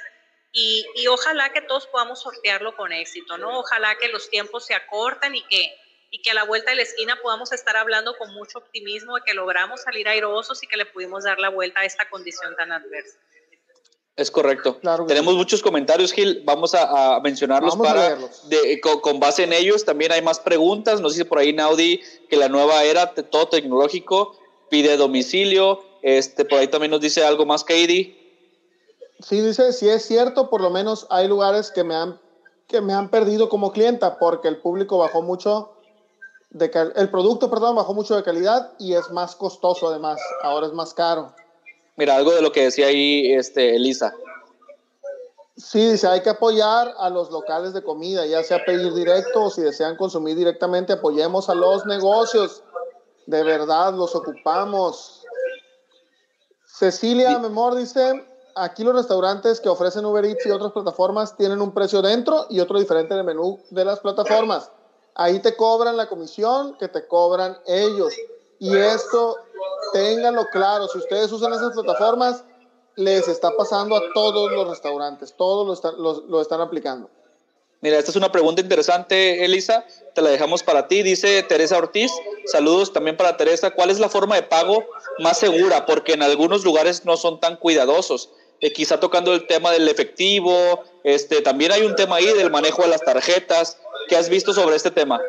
y, 0.52 0.86
y 0.96 1.08
ojalá 1.08 1.52
que 1.52 1.62
todos 1.62 1.88
podamos 1.88 2.22
sortearlo 2.22 2.76
con 2.76 2.92
éxito, 2.92 3.38
¿no? 3.40 3.60
Ojalá 3.60 3.96
que 3.96 4.10
los 4.10 4.30
tiempos 4.30 4.68
se 4.68 4.76
acorten 4.76 5.34
y 5.34 5.42
que 5.48 5.76
y 6.14 6.22
que 6.22 6.30
a 6.30 6.36
la 6.36 6.44
vuelta 6.44 6.70
de 6.70 6.76
la 6.76 6.84
esquina 6.84 7.18
podamos 7.24 7.52
estar 7.54 7.76
hablando 7.76 8.16
con 8.20 8.32
mucho 8.36 8.60
optimismo 8.60 9.16
de 9.16 9.22
que 9.26 9.34
logramos 9.34 9.82
salir 9.82 10.08
airosos 10.08 10.62
y 10.62 10.68
que 10.68 10.78
le 10.78 10.86
pudimos 10.86 11.24
dar 11.24 11.40
la 11.40 11.50
vuelta 11.50 11.80
a 11.80 11.86
esta 11.86 12.08
condición 12.08 12.56
tan 12.56 12.72
adversa. 12.72 13.18
Es 14.16 14.30
correcto. 14.30 14.80
Tenemos 15.08 15.34
muchos 15.34 15.64
comentarios, 15.64 16.14
Gil. 16.14 16.44
Vamos 16.46 16.76
a, 16.76 17.20
mencionarlos 17.24 17.76
para 17.78 18.16
de, 18.44 18.80
con, 19.02 19.20
base 19.20 19.42
en 19.42 19.54
ellos. 19.54 19.86
También 19.86 20.12
hay 20.12 20.22
más 20.22 20.40
preguntas. 20.40 21.02
Nos 21.02 21.14
dice 21.14 21.26
por 21.26 21.40
ahí 21.40 21.52
Naudi 21.52 22.00
que 22.30 22.38
la 22.38 22.48
nueva 22.48 22.84
era, 22.84 23.16
todo 23.16 23.48
tecnológico, 23.48 24.38
pide 24.70 24.98
domicilio. 24.98 25.84
Este, 26.04 26.46
por 26.46 26.60
ahí 26.60 26.68
también 26.68 26.92
nos 26.92 27.02
dice 27.02 27.26
algo 27.26 27.48
más, 27.48 27.64
Katie. 27.64 28.16
Sí, 29.20 29.42
dice, 29.42 29.74
si 29.74 29.90
es 29.90 30.06
cierto, 30.06 30.52
por 30.52 30.62
lo 30.62 30.70
menos 30.70 31.08
hay 31.10 31.28
lugares 31.28 31.72
que 31.72 31.84
me 31.84 31.96
han, 31.96 32.22
que 32.68 32.82
me 32.82 32.94
han 32.94 33.10
perdido 33.10 33.50
como 33.50 33.72
clienta 33.72 34.20
porque 34.20 34.48
el 34.48 34.58
público 34.58 35.00
bajó 35.00 35.24
mucho 35.24 35.73
el 36.54 37.10
producto, 37.10 37.50
perdón, 37.50 37.76
bajó 37.76 37.94
mucho 37.94 38.16
de 38.16 38.24
calidad 38.24 38.72
y 38.78 38.94
es 38.94 39.10
más 39.12 39.36
costoso 39.36 39.88
además, 39.88 40.20
ahora 40.44 40.68
es 40.68 40.74
más 40.74 40.94
caro. 40.94 41.34
Mira, 41.96 42.16
algo 42.16 42.32
de 42.32 42.42
lo 42.42 42.52
que 42.52 42.66
decía 42.66 42.88
ahí 42.88 43.34
este, 43.34 43.76
Elisa. 43.76 44.14
Sí, 45.56 45.92
dice, 45.92 46.08
hay 46.08 46.22
que 46.22 46.32
apoyar 46.32 46.94
a 46.98 47.10
los 47.10 47.30
locales 47.30 47.74
de 47.74 47.84
comida, 47.84 48.26
ya 48.26 48.44
sea 48.44 48.66
pedir 48.66 48.94
directo 48.94 49.44
o 49.44 49.50
si 49.52 49.62
desean 49.62 49.96
consumir 49.96 50.36
directamente, 50.36 50.94
apoyemos 50.94 51.50
a 51.50 51.56
los 51.56 51.86
negocios. 51.86 52.64
De 53.28 53.44
verdad, 53.44 53.94
los 53.94 54.16
ocupamos. 54.16 55.24
Cecilia 56.66 57.38
Memor 57.38 57.76
dice, 57.76 58.26
aquí 58.56 58.84
los 58.84 58.96
restaurantes 58.96 59.62
que 59.62 59.70
ofrecen 59.70 60.06
Uber 60.06 60.26
Eats 60.26 60.46
y 60.48 60.52
otras 60.52 60.72
plataformas 60.72 61.38
tienen 61.38 61.62
un 61.62 61.72
precio 61.72 62.02
dentro 62.02 62.48
y 62.50 62.60
otro 62.60 62.80
diferente 62.80 63.14
en 63.14 63.20
el 63.20 63.26
menú 63.26 63.60
de 63.70 63.86
las 63.86 64.00
plataformas. 64.00 64.72
Ahí 65.16 65.40
te 65.40 65.56
cobran 65.56 65.98
la 65.98 66.10
comisión 66.10 66.76
que 66.78 66.88
te 66.88 67.08
cobran 67.08 67.58
ellos. 67.68 68.14
Y 68.60 68.76
esto, 68.76 69.38
ténganlo 69.92 70.46
claro, 70.52 70.88
si 70.88 70.98
ustedes 70.98 71.32
usan 71.32 71.54
esas 71.54 71.74
plataformas, 71.74 72.44
les 72.96 73.28
está 73.28 73.52
pasando 73.58 73.96
a 73.96 74.02
todos 74.14 74.52
los 74.52 74.68
restaurantes, 74.68 75.34
todos 75.36 75.68
lo 75.68 75.74
están, 75.74 75.96
lo, 75.98 76.42
están 76.42 76.62
aplicando. 76.62 77.10
Mira, 77.82 77.98
esta 77.98 78.12
es 78.12 78.18
una 78.18 78.32
pregunta 78.32 78.62
interesante, 78.62 79.44
Elisa. 79.44 79.86
Te 80.16 80.22
la 80.22 80.30
dejamos 80.30 80.64
para 80.64 80.88
ti. 80.88 81.04
Dice 81.04 81.44
Teresa 81.44 81.78
Ortiz. 81.78 82.14
Saludos 82.46 82.94
también 82.94 83.18
para 83.18 83.36
Teresa. 83.36 83.72
¿Cuál 83.72 83.90
es 83.90 84.00
la 84.00 84.08
forma 84.08 84.36
de 84.36 84.44
pago 84.44 84.86
más 85.20 85.38
segura? 85.38 85.86
Porque 85.86 86.14
en 86.14 86.24
algunos 86.24 86.64
lugares 86.64 87.04
no 87.04 87.18
son 87.18 87.42
tan 87.42 87.58
cuidadosos. 87.58 88.30
Eh, 88.62 88.72
quizá 88.72 89.02
tocando 89.02 89.34
el 89.34 89.48
tema 89.48 89.72
del 89.72 89.90
efectivo. 89.90 90.82
Este, 91.04 91.42
también 91.42 91.74
hay 91.74 91.82
un 91.82 91.98
tema 91.98 92.16
ahí 92.16 92.28
del 92.28 92.50
manejo 92.50 92.84
de 92.84 92.88
las 92.88 93.02
tarjetas. 93.02 93.78
¿Qué 94.08 94.16
has 94.16 94.30
visto 94.30 94.54
sobre 94.54 94.76
este 94.76 94.92
tema? 94.92 95.20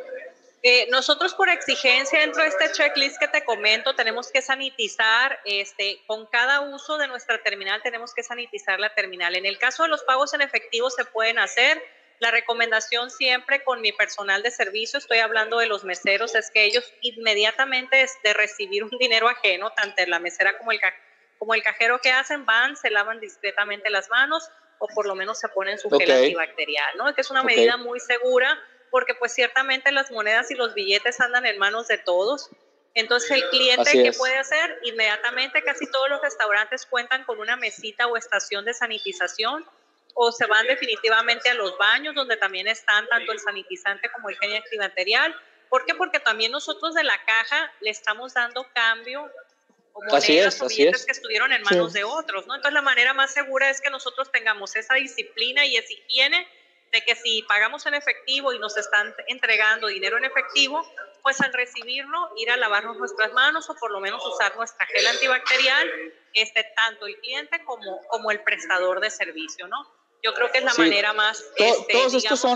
Eh, 0.67 0.87
nosotros 0.91 1.35
por 1.35 1.51
exigencia 1.51 2.21
dentro 2.21 2.43
de 2.43 2.49
este 2.49 2.73
checklist 2.73 3.19
que 3.19 3.29
te 3.29 3.45
comento 3.45 3.95
tenemos 3.95 4.31
que 4.31 4.41
sanitizar, 4.41 5.39
este, 5.45 6.01
con 6.07 6.25
cada 6.25 6.63
uso 6.63 6.97
de 6.97 7.07
nuestra 7.07 7.43
terminal 7.43 7.83
tenemos 7.83 8.15
que 8.15 8.23
sanitizar 8.23 8.81
la 8.81 8.95
terminal. 8.95 9.37
En 9.37 9.45
el 9.45 9.59
caso 9.59 9.83
de 9.83 9.91
los 9.91 10.03
pagos 10.05 10.33
en 10.33 10.41
efectivo 10.41 10.89
se 10.89 11.05
pueden 11.05 11.39
hacer. 11.39 11.83
La 12.19 12.31
recomendación 12.31 13.11
siempre 13.11 13.63
con 13.63 13.83
mi 13.83 13.93
personal 13.93 14.43
de 14.43 14.51
servicio, 14.51 14.99
estoy 14.99 15.19
hablando 15.19 15.59
de 15.59 15.67
los 15.67 15.85
meseros, 15.85 16.35
es 16.35 16.51
que 16.51 16.65
ellos 16.65 16.91
inmediatamente 17.03 18.07
de 18.23 18.33
recibir 18.33 18.85
un 18.85 18.97
dinero 18.99 19.29
ajeno, 19.29 19.71
tanto 19.73 20.03
la 20.07 20.19
mesera 20.19 20.57
como 20.57 20.73
el, 20.73 20.81
como 21.39 21.53
el 21.53 21.63
cajero 21.63 22.01
que 22.01 22.11
hacen, 22.11 22.47
van, 22.47 22.79
se 22.79 22.89
lavan 22.89 23.21
discretamente 23.21 23.91
las 23.91 24.09
manos 24.09 24.49
o 24.79 24.89
por 24.89 25.07
lo 25.07 25.15
menos 25.15 25.39
se 25.39 25.49
ponen 25.49 25.79
su 25.79 25.91
gel 25.91 26.11
antibacterial, 26.11 26.97
¿no? 26.97 27.15
Que 27.15 27.21
es 27.21 27.31
una 27.31 27.43
medida 27.43 27.77
muy 27.77 28.01
segura 28.01 28.59
porque 28.91 29.15
pues 29.15 29.35
ciertamente 29.35 29.91
las 29.91 30.11
monedas 30.11 30.51
y 30.51 30.55
los 30.55 30.75
billetes 30.75 31.21
andan 31.21 31.47
en 31.47 31.59
manos 31.59 31.89
de 31.89 31.99
todos. 31.99 32.51
Entonces 32.95 33.31
el 33.33 33.49
cliente, 33.51 33.91
¿qué 33.91 34.13
puede 34.13 34.39
hacer? 34.39 34.79
Inmediatamente 34.85 35.63
casi 35.65 35.91
todos 35.91 36.09
los 36.09 36.23
restaurantes 36.23 36.87
cuentan 36.87 37.25
con 37.25 37.41
una 37.41 37.57
mesita 37.57 38.07
o 38.07 38.17
estación 38.17 38.65
de 38.65 38.73
sanitización 38.73 39.69
o 40.15 40.31
se 40.31 40.47
van 40.47 40.67
definitivamente 40.69 41.51
a 41.51 41.55
los 41.55 41.77
baños 41.77 42.15
donde 42.15 42.37
también 42.37 42.69
están 42.69 43.09
tanto 43.09 43.33
el 43.33 43.41
sanitizante 43.41 44.09
como 44.13 44.29
el 44.29 44.39
gel 44.39 44.55
antibacterial. 44.55 45.35
¿Por 45.69 45.85
qué? 45.87 45.95
Porque 45.97 46.21
también 46.21 46.53
nosotros 46.53 46.95
de 46.95 47.03
la 47.03 47.19
caja 47.25 47.73
le 47.81 47.91
estamos 47.91 48.35
dando 48.35 48.65
cambio 48.73 49.29
o 49.95 50.03
monedas 50.03 50.61
o 50.61 50.69
billetes 50.69 51.07
que 51.07 51.13
estuvieron 51.13 51.53
en 51.53 51.63
manos 51.63 51.93
de 51.93 52.05
otros, 52.05 52.47
¿no? 52.47 52.55
Entonces 52.55 52.75
la 52.75 52.83
manera 52.83 53.15
más 53.15 53.33
segura 53.33 53.71
es 53.71 53.81
que 53.81 53.91
nosotros 53.91 54.31
tengamos 54.31 54.75
esa 54.77 54.95
disciplina 54.95 55.65
y 55.65 55.77
esa 55.77 55.93
higiene 55.93 56.47
de 56.93 57.01
que 57.03 57.15
si 57.15 57.43
pagamos 57.43 57.87
en 57.87 57.95
efectivo 57.95 58.53
y 58.53 58.59
nos 58.59 58.77
están 58.77 59.15
entregando 59.29 59.87
dinero 59.87 60.19
en 60.19 60.25
efectivo, 60.25 60.85
pues 61.23 61.41
al 61.41 61.53
recibirlo 61.53 62.31
ir 62.37 62.51
a 62.51 62.57
lavarnos 62.57 62.97
nuestras 62.99 63.33
manos 63.33 63.71
o 63.71 63.75
por 63.77 63.91
lo 63.91 64.01
menos 64.01 64.25
usar 64.27 64.57
nuestra 64.57 64.85
gel 64.87 65.07
antibacterial, 65.07 65.89
este, 66.35 66.65
tanto 66.77 67.07
el 67.07 67.17
cliente 67.21 67.65
como, 67.65 68.01
como 68.09 68.31
el 68.31 68.43
prestador 68.43 69.01
de 69.01 69.11
servicio, 69.11 69.67
¿no? 69.69 69.91
Yo 70.23 70.35
creo 70.35 70.51
que 70.51 70.59
es 70.59 70.65
la 70.65 70.75
manera 70.75 71.13
más, 71.13 71.45
este, 71.57 71.95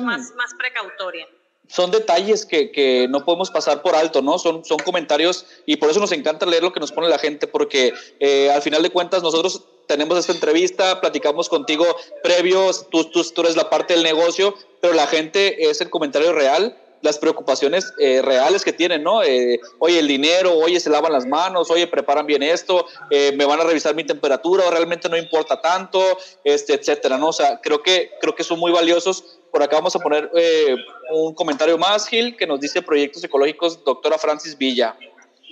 más, 0.00 0.32
más 0.32 0.54
precautoria 0.54 1.28
son 1.68 1.90
detalles 1.90 2.44
que, 2.44 2.72
que, 2.72 3.06
no 3.08 3.24
podemos 3.24 3.50
pasar 3.50 3.82
por 3.82 3.94
alto, 3.94 4.22
¿no? 4.22 4.38
Son, 4.38 4.64
son 4.64 4.78
comentarios 4.78 5.46
y 5.66 5.76
por 5.76 5.90
eso 5.90 6.00
nos 6.00 6.12
encanta 6.12 6.46
leer 6.46 6.62
lo 6.62 6.72
que 6.72 6.80
nos 6.80 6.92
pone 6.92 7.08
la 7.08 7.18
gente, 7.18 7.46
porque 7.46 7.92
eh, 8.20 8.50
al 8.50 8.62
final 8.62 8.82
de 8.82 8.90
cuentas 8.90 9.22
nosotros 9.22 9.64
tenemos 9.86 10.18
esta 10.18 10.32
entrevista, 10.32 11.00
platicamos 11.00 11.48
contigo 11.48 11.86
previos, 12.22 12.88
tú, 12.90 13.04
tú, 13.04 13.22
tú 13.22 13.40
eres 13.42 13.56
la 13.56 13.70
parte 13.70 13.94
del 13.94 14.02
negocio, 14.02 14.54
pero 14.80 14.94
la 14.94 15.06
gente 15.06 15.70
es 15.70 15.80
el 15.80 15.90
comentario 15.90 16.32
real 16.32 16.76
las 17.02 17.18
preocupaciones 17.18 17.92
eh, 17.98 18.22
reales 18.22 18.64
que 18.64 18.72
tienen, 18.72 19.02
¿no? 19.02 19.22
Eh, 19.22 19.60
oye, 19.78 19.98
el 19.98 20.08
dinero, 20.08 20.54
oye, 20.56 20.80
se 20.80 20.90
lavan 20.90 21.12
las 21.12 21.26
manos, 21.26 21.70
oye, 21.70 21.86
preparan 21.86 22.26
bien 22.26 22.42
esto, 22.42 22.86
eh, 23.10 23.32
me 23.36 23.44
van 23.44 23.60
a 23.60 23.64
revisar 23.64 23.94
mi 23.94 24.04
temperatura, 24.04 24.66
o 24.66 24.70
realmente 24.70 25.08
no 25.08 25.16
importa 25.16 25.60
tanto, 25.60 26.00
este, 26.44 26.74
etcétera, 26.74 27.18
¿no? 27.18 27.28
O 27.28 27.32
sea, 27.32 27.60
creo 27.60 27.82
que, 27.82 28.10
creo 28.20 28.34
que 28.34 28.44
son 28.44 28.58
muy 28.58 28.72
valiosos 28.72 29.38
por 29.50 29.62
acá 29.62 29.76
vamos 29.76 29.96
a 29.96 29.98
poner 29.98 30.30
eh, 30.34 30.76
un 31.12 31.34
comentario 31.34 31.78
más, 31.78 32.06
Gil, 32.06 32.36
que 32.36 32.46
nos 32.46 32.60
dice 32.60 32.82
Proyectos 32.82 33.24
Ecológicos, 33.24 33.82
doctora 33.84 34.18
Francis 34.18 34.56
Villa. 34.56 34.96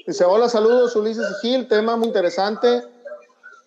Dice, 0.07 0.25
hola, 0.25 0.49
saludos, 0.49 0.95
Ulises 0.97 1.27
y 1.31 1.47
Gil, 1.47 1.69
tema 1.69 1.97
muy 1.97 2.09
interesante, 2.09 2.85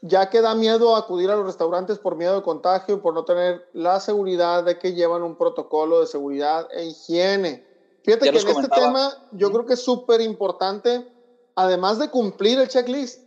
ya 0.02 0.30
que 0.30 0.42
da 0.42 0.56
miedo 0.56 0.96
acudir 0.96 1.30
a 1.30 1.36
los 1.36 1.46
restaurantes 1.46 2.00
por 2.00 2.16
miedo 2.16 2.36
de 2.36 2.44
contagio 2.44 2.96
y 2.96 3.00
por 3.00 3.14
no 3.14 3.26
tener 3.26 3.68
la 3.74 4.00
seguridad 4.00 4.64
de 4.64 4.78
que 4.78 4.94
llevan 4.94 5.24
un 5.24 5.36
protocolo 5.36 6.02
de 6.02 6.08
seguridad 6.08 6.68
e 6.72 6.86
higiene. 6.86 7.68
Fíjate 8.04 8.32
que 8.32 8.39
en 8.39 8.47
este 8.47 8.70
tema 8.70 9.14
yo 9.32 9.52
creo 9.52 9.66
que 9.66 9.74
es 9.74 9.84
súper 9.84 10.22
importante, 10.22 11.08
además 11.56 12.00
de 12.00 12.10
cumplir 12.10 12.60
el 12.60 12.68
checklist, 12.68 13.22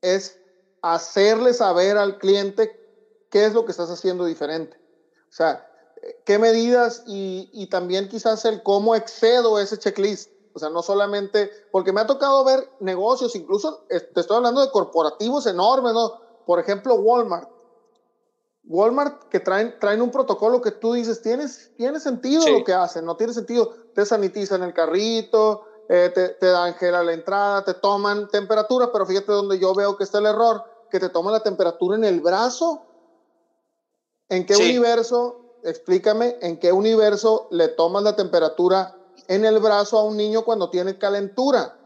es 0.00 0.36
hacerle 0.82 1.52
saber 1.54 1.98
al 1.98 2.18
cliente 2.18 2.70
qué 3.30 3.46
es 3.46 3.54
lo 3.54 3.64
que 3.64 3.72
estás 3.72 3.90
haciendo 3.90 4.24
diferente. 4.24 4.76
O 5.28 5.32
sea, 5.32 5.66
qué 6.24 6.38
medidas 6.38 7.02
y, 7.06 7.68
también 7.68 8.08
quizás 8.08 8.44
el 8.44 8.62
cómo 8.62 8.94
excedo 8.94 9.58
ese 9.58 9.78
checklist. 9.78 10.30
O 10.52 10.58
sea, 10.58 10.68
no 10.68 10.82
solamente, 10.82 11.50
porque 11.70 11.92
me 11.92 12.00
ha 12.00 12.06
tocado 12.06 12.44
ver 12.44 12.68
negocios, 12.80 13.36
incluso 13.36 13.84
te 13.88 14.20
estoy 14.20 14.36
hablando 14.36 14.60
de 14.60 14.70
corporativos 14.70 15.46
enormes, 15.46 15.92
¿no? 15.92 16.12
Por 16.44 16.58
ejemplo, 16.58 16.94
Walmart. 16.94 17.48
Walmart 18.64 19.24
que 19.28 19.40
traen, 19.40 19.78
traen 19.80 20.02
un 20.02 20.10
protocolo 20.10 20.60
que 20.60 20.70
tú 20.70 20.92
dices, 20.92 21.22
tienes, 21.22 21.72
tiene 21.76 21.98
sentido 21.98 22.46
lo 22.48 22.64
que 22.64 22.72
hacen, 22.72 23.04
no 23.04 23.16
tiene 23.16 23.32
sentido. 23.32 23.74
Te 23.94 24.06
sanitizan 24.06 24.62
el 24.62 24.72
carrito, 24.72 25.64
eh, 25.88 26.10
te, 26.14 26.28
te, 26.30 26.46
dan 26.46 26.74
gel 26.74 26.94
a 26.94 27.02
la 27.02 27.12
entrada, 27.12 27.64
te 27.64 27.74
toman 27.74 28.28
temperatura, 28.28 28.92
pero 28.92 29.06
fíjate 29.06 29.32
donde 29.32 29.58
yo 29.58 29.74
veo 29.74 29.96
que 29.96 30.04
está 30.04 30.18
el 30.18 30.26
error, 30.26 30.62
que 30.90 31.00
te 31.00 31.08
toman 31.08 31.32
la 31.32 31.42
temperatura 31.42 31.96
en 31.96 32.04
el 32.04 32.20
brazo. 32.20 32.86
¿En 34.28 34.46
qué 34.46 34.56
universo 34.56 35.40
explícame 35.64 36.36
en 36.40 36.58
qué 36.58 36.72
universo 36.72 37.48
le 37.50 37.68
tomas 37.68 38.02
la 38.02 38.16
temperatura 38.16 38.96
en 39.28 39.44
el 39.44 39.58
brazo 39.58 39.98
a 39.98 40.04
un 40.04 40.16
niño 40.16 40.44
cuando 40.44 40.70
tiene 40.70 40.98
calentura. 40.98 41.76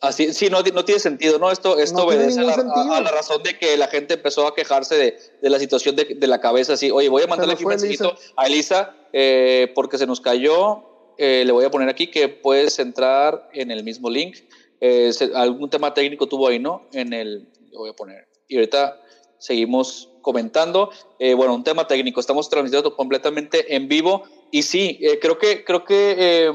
Así, 0.00 0.32
sí, 0.32 0.48
no, 0.48 0.62
no 0.62 0.84
tiene 0.84 0.98
sentido, 0.98 1.38
¿no? 1.38 1.50
Esto, 1.50 1.78
esto 1.78 2.06
obedece 2.06 2.40
a 2.40 2.44
la, 2.44 3.10
razón 3.10 3.42
de 3.42 3.58
que 3.58 3.76
la 3.76 3.88
gente 3.88 4.14
empezó 4.14 4.46
a 4.46 4.54
quejarse 4.54 4.96
de, 4.96 5.18
de 5.42 5.50
la 5.50 5.58
situación 5.58 5.94
de, 5.94 6.16
de, 6.16 6.26
la 6.26 6.40
cabeza, 6.40 6.72
así, 6.72 6.90
oye, 6.90 7.10
voy 7.10 7.22
a 7.22 7.26
mandarle 7.26 7.54
aquí 7.54 7.64
un 7.64 7.70
mensajito 7.70 8.14
a 8.36 8.46
Elisa 8.46 8.94
eh, 9.12 9.70
porque 9.74 9.98
se 9.98 10.06
nos 10.06 10.20
cayó, 10.20 11.14
eh, 11.18 11.42
le 11.44 11.52
voy 11.52 11.66
a 11.66 11.70
poner 11.70 11.90
aquí 11.90 12.06
que 12.06 12.28
puedes 12.28 12.78
entrar 12.78 13.50
en 13.52 13.70
el 13.70 13.84
mismo 13.84 14.08
link. 14.08 14.38
Eh, 14.80 15.10
algún 15.34 15.68
tema 15.68 15.92
técnico 15.92 16.26
tuvo 16.26 16.48
ahí, 16.48 16.58
¿no? 16.58 16.88
En 16.94 17.12
el, 17.12 17.50
le 17.70 17.76
voy 17.76 17.90
a 17.90 17.92
poner. 17.92 18.26
Y 18.48 18.56
ahorita 18.56 18.98
seguimos 19.38 20.10
comentando. 20.22 20.90
Eh, 21.18 21.34
bueno, 21.34 21.54
un 21.54 21.64
tema 21.64 21.86
técnico, 21.86 22.20
estamos 22.20 22.48
transmitiendo 22.48 22.94
completamente 22.94 23.74
en 23.74 23.88
vivo 23.88 24.24
y 24.50 24.62
sí, 24.62 24.98
eh, 25.00 25.18
creo 25.20 25.38
que, 25.38 25.64
creo 25.64 25.84
que 25.84 26.16
eh, 26.18 26.52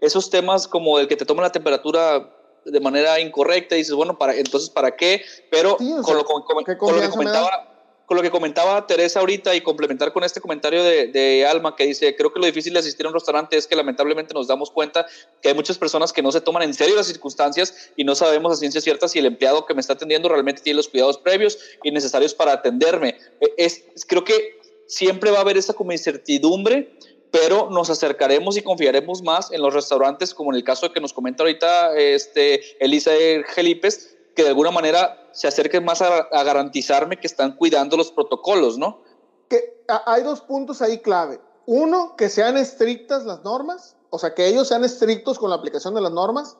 esos 0.00 0.30
temas 0.30 0.68
como 0.68 0.98
el 0.98 1.08
que 1.08 1.16
te 1.16 1.24
toma 1.24 1.42
la 1.42 1.52
temperatura 1.52 2.33
de 2.64 2.80
manera 2.80 3.20
incorrecta, 3.20 3.74
dices, 3.74 3.94
bueno, 3.94 4.18
para, 4.18 4.34
entonces, 4.34 4.70
¿para 4.70 4.96
qué? 4.96 5.22
Pero 5.50 5.76
con, 5.76 6.16
lo, 6.16 6.24
con, 6.24 6.42
lo, 6.56 6.64
que 6.64 6.76
comentaba 7.10 7.74
con 8.06 8.16
lo 8.16 8.22
que 8.22 8.30
comentaba 8.30 8.86
Teresa 8.86 9.20
ahorita 9.20 9.54
y 9.54 9.62
complementar 9.62 10.12
con 10.12 10.24
este 10.24 10.40
comentario 10.40 10.82
de, 10.82 11.06
de, 11.08 11.46
Alma 11.46 11.74
que 11.74 11.86
dice, 11.86 12.14
creo 12.16 12.32
que 12.32 12.40
lo 12.40 12.46
difícil 12.46 12.74
de 12.74 12.80
asistir 12.80 13.06
a 13.06 13.08
un 13.08 13.14
restaurante 13.14 13.56
es 13.56 13.66
que 13.66 13.76
lamentablemente 13.76 14.34
nos 14.34 14.46
damos 14.46 14.70
cuenta 14.70 15.06
que 15.40 15.48
hay 15.48 15.54
muchas 15.54 15.78
personas 15.78 16.12
que 16.12 16.22
no 16.22 16.30
se 16.30 16.40
toman 16.40 16.62
en 16.62 16.74
serio 16.74 16.96
las 16.96 17.06
circunstancias 17.06 17.90
y 17.96 18.04
no 18.04 18.14
sabemos 18.14 18.52
a 18.52 18.56
ciencia 18.56 18.80
cierta 18.80 19.08
si 19.08 19.18
el 19.18 19.26
empleado 19.26 19.64
que 19.64 19.74
me 19.74 19.80
está 19.80 19.94
atendiendo 19.94 20.28
realmente 20.28 20.60
tiene 20.60 20.76
los 20.76 20.88
cuidados 20.88 21.18
previos 21.18 21.58
y 21.82 21.90
necesarios 21.90 22.34
para 22.34 22.52
atenderme. 22.52 23.16
E, 23.40 23.54
es, 23.56 23.84
creo 24.06 24.24
que 24.24 24.58
siempre 24.86 25.30
va 25.30 25.38
a 25.38 25.40
haber 25.40 25.56
esa 25.56 25.72
como 25.72 25.92
incertidumbre, 25.92 26.92
pero 27.34 27.68
nos 27.68 27.90
acercaremos 27.90 28.56
y 28.56 28.62
confiaremos 28.62 29.20
más 29.20 29.50
en 29.50 29.60
los 29.60 29.74
restaurantes, 29.74 30.32
como 30.32 30.52
en 30.52 30.56
el 30.56 30.62
caso 30.62 30.92
que 30.92 31.00
nos 31.00 31.12
comenta 31.12 31.42
ahorita 31.42 31.96
este, 31.96 32.60
Elisa 32.78 33.10
Gelipes, 33.48 34.16
que 34.36 34.44
de 34.44 34.50
alguna 34.50 34.70
manera 34.70 35.30
se 35.32 35.48
acerquen 35.48 35.84
más 35.84 36.00
a, 36.00 36.28
garantizarme 36.30 37.18
que 37.18 37.26
están 37.26 37.56
cuidando 37.56 37.96
los 37.96 38.12
protocolos, 38.12 38.78
¿no? 38.78 39.02
Que 39.48 39.84
hay 40.06 40.22
dos 40.22 40.42
puntos 40.42 40.80
ahí 40.80 40.98
clave. 40.98 41.40
Uno, 41.66 42.14
que 42.16 42.28
sean 42.28 42.56
estrictas 42.56 43.24
las 43.24 43.42
normas, 43.42 43.96
o 44.10 44.20
sea, 44.20 44.32
que 44.32 44.46
ellos 44.46 44.68
sean 44.68 44.84
estrictos 44.84 45.40
con 45.40 45.50
la 45.50 45.56
aplicación 45.56 45.92
de 45.96 46.02
las 46.02 46.12
normas. 46.12 46.56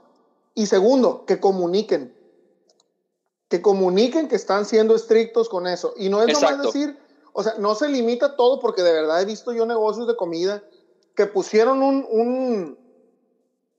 Y 0.54 0.66
segundo, 0.66 1.24
que 1.24 1.38
comuniquen. 1.38 2.18
Que 3.48 3.62
comuniquen 3.62 4.26
que 4.26 4.34
están 4.34 4.64
siendo 4.66 4.96
estrictos 4.96 5.48
con 5.48 5.68
eso. 5.68 5.94
Y 5.96 6.08
no 6.08 6.20
es 6.20 6.32
nomás 6.32 6.60
decir, 6.60 6.98
o 7.34 7.42
sea, 7.42 7.54
no 7.58 7.74
se 7.74 7.88
limita 7.88 8.36
todo 8.36 8.60
porque 8.60 8.82
de 8.82 8.92
verdad 8.92 9.20
he 9.20 9.24
visto 9.24 9.52
yo 9.52 9.66
negocios 9.66 10.06
de 10.06 10.16
comida 10.16 10.62
que 11.16 11.26
pusieron 11.26 11.82
un, 11.82 12.06
un, 12.08 12.78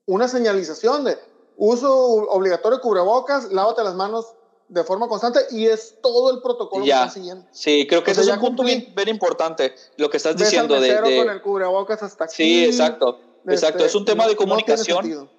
una 0.06 0.28
señalización 0.28 1.06
de 1.06 1.18
uso 1.56 1.90
obligatorio 2.30 2.78
de 2.78 2.82
cubrebocas, 2.82 3.52
lávate 3.52 3.82
las 3.84 3.96
manos 3.96 4.34
de 4.68 4.84
forma 4.84 5.08
constante 5.08 5.40
y 5.52 5.68
es 5.68 5.96
todo 6.02 6.32
el 6.32 6.42
protocolo 6.42 6.84
que 6.84 6.92
están 6.92 7.12
siguiendo. 7.12 7.46
Sí, 7.52 7.88
creo 7.88 8.04
que 8.04 8.12
ese 8.12 8.22
es 8.22 8.28
un 8.28 8.40
punto 8.40 8.64
bien, 8.64 8.94
importante, 9.08 9.74
lo 9.96 10.10
que 10.10 10.18
estás 10.18 10.36
diciendo. 10.36 10.80
de, 10.80 11.18
con 11.18 11.30
el 11.30 11.42
cubrebocas 11.42 12.04
hasta 12.04 12.26
aquí. 12.26 12.36
Sí, 12.36 12.66
exacto. 12.66 13.20
Exacto, 13.48 13.86
es 13.86 13.94
un 13.96 14.02
este, 14.02 14.12
tema 14.12 14.28
de 14.28 14.36
comunicación. 14.36 15.30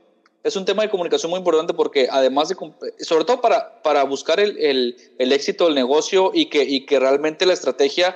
Es 0.47 0.55
un 0.55 0.64
tema 0.64 0.84
de 0.84 0.90
comunicación 0.90 1.30
muy 1.30 1.38
importante 1.38 1.74
porque 1.74 2.07
además 2.09 2.49
de, 2.49 2.57
sobre 3.01 3.24
todo 3.24 3.40
para, 3.40 3.82
para 3.82 4.05
buscar 4.05 4.38
el, 4.38 4.97
el, 5.18 5.32
éxito 5.32 5.64
del 5.64 5.74
negocio 5.74 6.30
y 6.32 6.47
que, 6.47 6.62
y 6.62 6.86
que 6.86 7.01
realmente 7.01 7.47
la 7.47 7.53
estrategia 7.53 8.14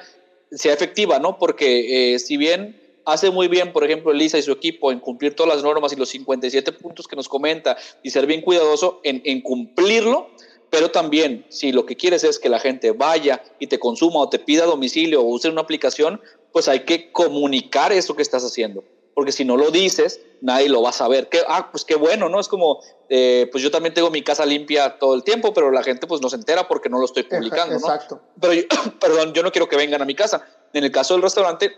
sea 0.52 0.72
efectiva, 0.72 1.18
¿no? 1.18 1.38
Porque 1.38 2.14
eh, 2.14 2.18
si 2.20 2.36
bien 2.36 2.80
hace 3.04 3.32
muy 3.32 3.48
bien, 3.48 3.72
por 3.72 3.82
ejemplo, 3.82 4.12
Elisa 4.12 4.38
y 4.38 4.42
su 4.42 4.52
equipo 4.52 4.92
en 4.92 5.00
cumplir 5.00 5.34
todas 5.34 5.52
las 5.52 5.64
normas 5.64 5.92
y 5.92 5.96
los 5.96 6.08
57 6.10 6.70
puntos 6.72 7.08
que 7.08 7.16
nos 7.16 7.28
comenta 7.28 7.76
y 8.04 8.10
ser 8.10 8.26
bien 8.26 8.42
cuidadoso 8.42 9.00
en, 9.02 9.22
en 9.24 9.40
cumplirlo, 9.40 10.30
pero 10.70 10.92
también 10.92 11.44
si 11.48 11.72
lo 11.72 11.84
que 11.84 11.96
quieres 11.96 12.22
es 12.22 12.38
que 12.38 12.48
la 12.48 12.60
gente 12.60 12.92
vaya 12.92 13.42
y 13.58 13.66
te 13.66 13.80
consuma 13.80 14.20
o 14.20 14.28
te 14.28 14.38
pida 14.38 14.66
domicilio 14.66 15.20
o 15.20 15.24
use 15.24 15.48
una 15.48 15.62
aplicación, 15.62 16.20
pues 16.52 16.68
hay 16.68 16.84
que 16.84 17.10
comunicar 17.10 17.92
eso 17.92 18.14
que 18.14 18.22
estás 18.22 18.44
haciendo. 18.44 18.84
Porque 19.14 19.32
si 19.32 19.44
no 19.44 19.56
lo 19.56 19.70
dices, 19.70 20.20
nadie 20.40 20.68
lo 20.68 20.82
va 20.82 20.90
a 20.90 20.92
saber. 20.92 21.28
Que, 21.28 21.40
ah, 21.46 21.68
pues 21.70 21.84
qué 21.84 21.94
bueno, 21.94 22.28
¿no? 22.28 22.40
Es 22.40 22.48
como, 22.48 22.80
eh, 23.08 23.48
pues 23.50 23.62
yo 23.62 23.70
también 23.70 23.94
tengo 23.94 24.10
mi 24.10 24.22
casa 24.22 24.46
limpia 24.46 24.98
todo 24.98 25.14
el 25.14 25.24
tiempo, 25.24 25.52
pero 25.52 25.70
la 25.70 25.82
gente 25.82 26.06
pues 26.06 26.20
no 26.20 26.28
se 26.28 26.36
entera 26.36 26.68
porque 26.68 26.88
no 26.88 26.98
lo 26.98 27.04
estoy 27.04 27.24
publicando, 27.24 27.74
Exacto. 27.74 28.20
Pero 28.40 28.66
perdón, 29.00 29.32
yo 29.32 29.42
no 29.42 29.52
quiero 29.52 29.68
que 29.68 29.76
vengan 29.76 30.02
a 30.02 30.04
mi 30.04 30.14
casa. 30.14 30.46
En 30.72 30.84
el 30.84 30.92
caso 30.92 31.14
del 31.14 31.22
restaurante, 31.22 31.72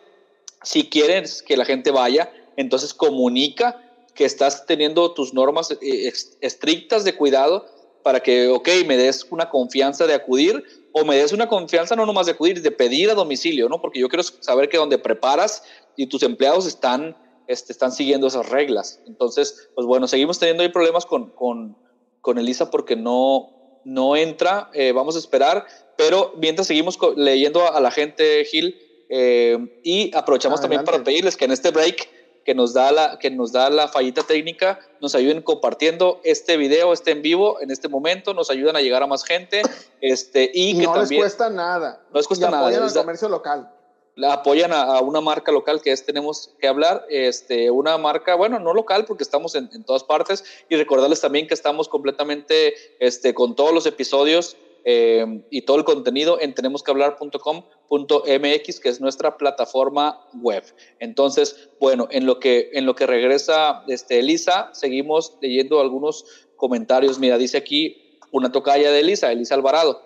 si 0.63 0.89
quieres 0.89 1.43
que 1.43 1.57
la 1.57 1.65
gente 1.65 1.91
vaya, 1.91 2.33
entonces 2.57 2.95
comunica 2.95 3.81
que 4.15 4.25
estás 4.25 4.67
teniendo 4.67 5.13
tus 5.15 5.33
normas 5.33 5.71
eh, 5.81 6.13
estrictas 6.41 7.05
de 7.05 7.17
cuidado 7.17 7.67
para 8.03 8.21
que, 8.21 8.49
ok, 8.49 8.69
me 8.87 8.97
des 8.97 9.27
una 9.31 9.49
confianza 9.49 10.07
de 10.07 10.15
acudir 10.15 10.82
o 10.93 11.05
me 11.05 11.17
des 11.17 11.33
una 11.33 11.49
confianza 11.49 11.97
no 11.97 12.07
nomás 12.07 12.27
de 12.27 12.33
acudir, 12.33 12.61
de 12.61 12.71
pedir 12.71 13.11
a 13.11 13.15
domicilio, 13.15 13.69
¿no? 13.69 13.81
Porque 13.81 14.01
yo 14.01 14.09
quiero 14.09 14.23
saber 14.23 14.69
que 14.69 14.77
donde 14.77 14.99
preparas 14.99 15.65
y 15.97 16.07
tus 16.07 16.23
empleados 16.23 16.67
están, 16.67 17.17
este, 17.47 17.73
están 17.73 17.93
siguiendo 17.93 18.27
esas 18.27 18.49
reglas. 18.49 19.01
Entonces, 19.07 19.71
pues 19.75 19.87
bueno, 19.87 20.07
seguimos 20.09 20.39
teniendo 20.39 20.63
ahí 20.63 20.69
problemas 20.69 21.07
con, 21.07 21.31
con, 21.31 21.77
con 22.21 22.39
Elisa 22.39 22.71
porque 22.71 22.97
no, 22.97 23.81
no 23.85 24.17
entra, 24.17 24.71
eh, 24.75 24.93
vamos 24.93 25.17
a 25.17 25.19
esperar, 25.19 25.67
pero 25.97 26.35
mientras 26.37 26.67
seguimos 26.67 26.99
leyendo 27.17 27.73
a, 27.73 27.81
la 27.81 27.91
gente, 27.91 28.45
Gil, 28.45 28.79
eh, 29.09 29.59
y 29.83 30.15
aprovechamos 30.17 30.61
también 30.61 30.85
para 30.85 31.03
pedirles 31.05 31.37
que 31.37 31.45
en 31.45 31.53
este 31.53 31.71
break 31.71 32.09
que 32.45 32.55
nos 32.55 32.75
da 32.75 32.93
la, 32.93 33.19
que 33.19 33.31
nos 33.31 33.53
da 33.53 33.71
la 33.71 33.89
fallita 33.89 34.23
técnica, 34.23 34.81
nos 35.01 35.15
ayuden 35.15 35.43
compartiendo 35.43 36.21
este 36.25 36.57
video, 36.57 36.93
este 36.93 37.13
en 37.13 37.23
vivo 37.23 37.61
en 37.61 37.71
este 37.71 37.89
momento, 37.89 38.35
nos 38.35 38.51
ayudan 38.51 38.77
a 38.77 38.81
llegar 38.81 39.03
a 39.03 39.07
más 39.07 39.25
gente. 39.25 39.63
Este, 40.01 40.51
y, 40.53 40.79
que 40.79 40.85
no 40.85 40.97
les 40.97 41.13
cuesta 41.13 41.51
nada. 41.51 42.03
No 42.13 42.19
les 42.19 42.27
cuesta 42.27 42.51
nada. 42.51 42.67
Apoyan 42.67 42.83
al 42.83 42.93
comercio 42.93 43.29
local. 43.29 43.71
La 44.15 44.35
apoyan 44.35 44.73
a, 44.73 45.01
una 45.01 45.23
marca 45.23 45.51
local 45.53 45.81
que 45.81 45.91
es 45.91 46.05
Tenemos 46.05 46.51
que 46.61 46.69
hablar, 46.69 47.07
este, 47.09 47.71
una 47.71 47.97
marca, 47.97 48.35
bueno, 48.35 48.59
no 48.59 48.75
local 48.75 49.07
porque 49.07 49.23
estamos 49.23 49.55
en, 49.55 49.71
en 49.73 49.85
todas 49.85 50.05
partes 50.05 50.45
y 50.69 50.77
recordarles 50.77 51.23
también 51.23 51.47
que 51.47 51.55
estamos 51.55 51.89
completamente 51.89 52.75
este, 53.01 53.33
con 53.33 53.57
todos 53.57 53.73
los 53.73 53.87
episodios 53.87 54.57
eh, 54.85 55.45
y 55.51 55.63
todo 55.63 55.79
el 55.79 55.85
contenido 55.85 56.41
en 56.41 56.55
tenemosquehablar.com.mx, 56.55 58.81
que 58.81 58.89
es 58.89 59.01
nuestra 59.01 59.37
plataforma 59.37 60.27
web. 60.35 60.65
Entonces, 60.99 61.71
bueno, 61.81 62.09
en 62.11 62.27
lo 62.27 62.41
que, 62.41 62.71
en 62.73 62.87
lo 62.87 62.95
que 62.95 63.07
regresa 63.07 63.85
este, 63.89 64.19
Elisa, 64.19 64.71
seguimos 64.73 65.37
leyendo 65.41 65.81
algunos 65.81 66.25
comentarios. 66.57 67.19
Mira, 67.19 67.39
dice 67.39 67.59
aquí 67.59 68.19
una 68.33 68.51
tocaya 68.51 68.91
de 68.91 69.01
Elisa, 69.01 69.31
Elisa 69.31 69.55
Alvarado. 69.55 70.01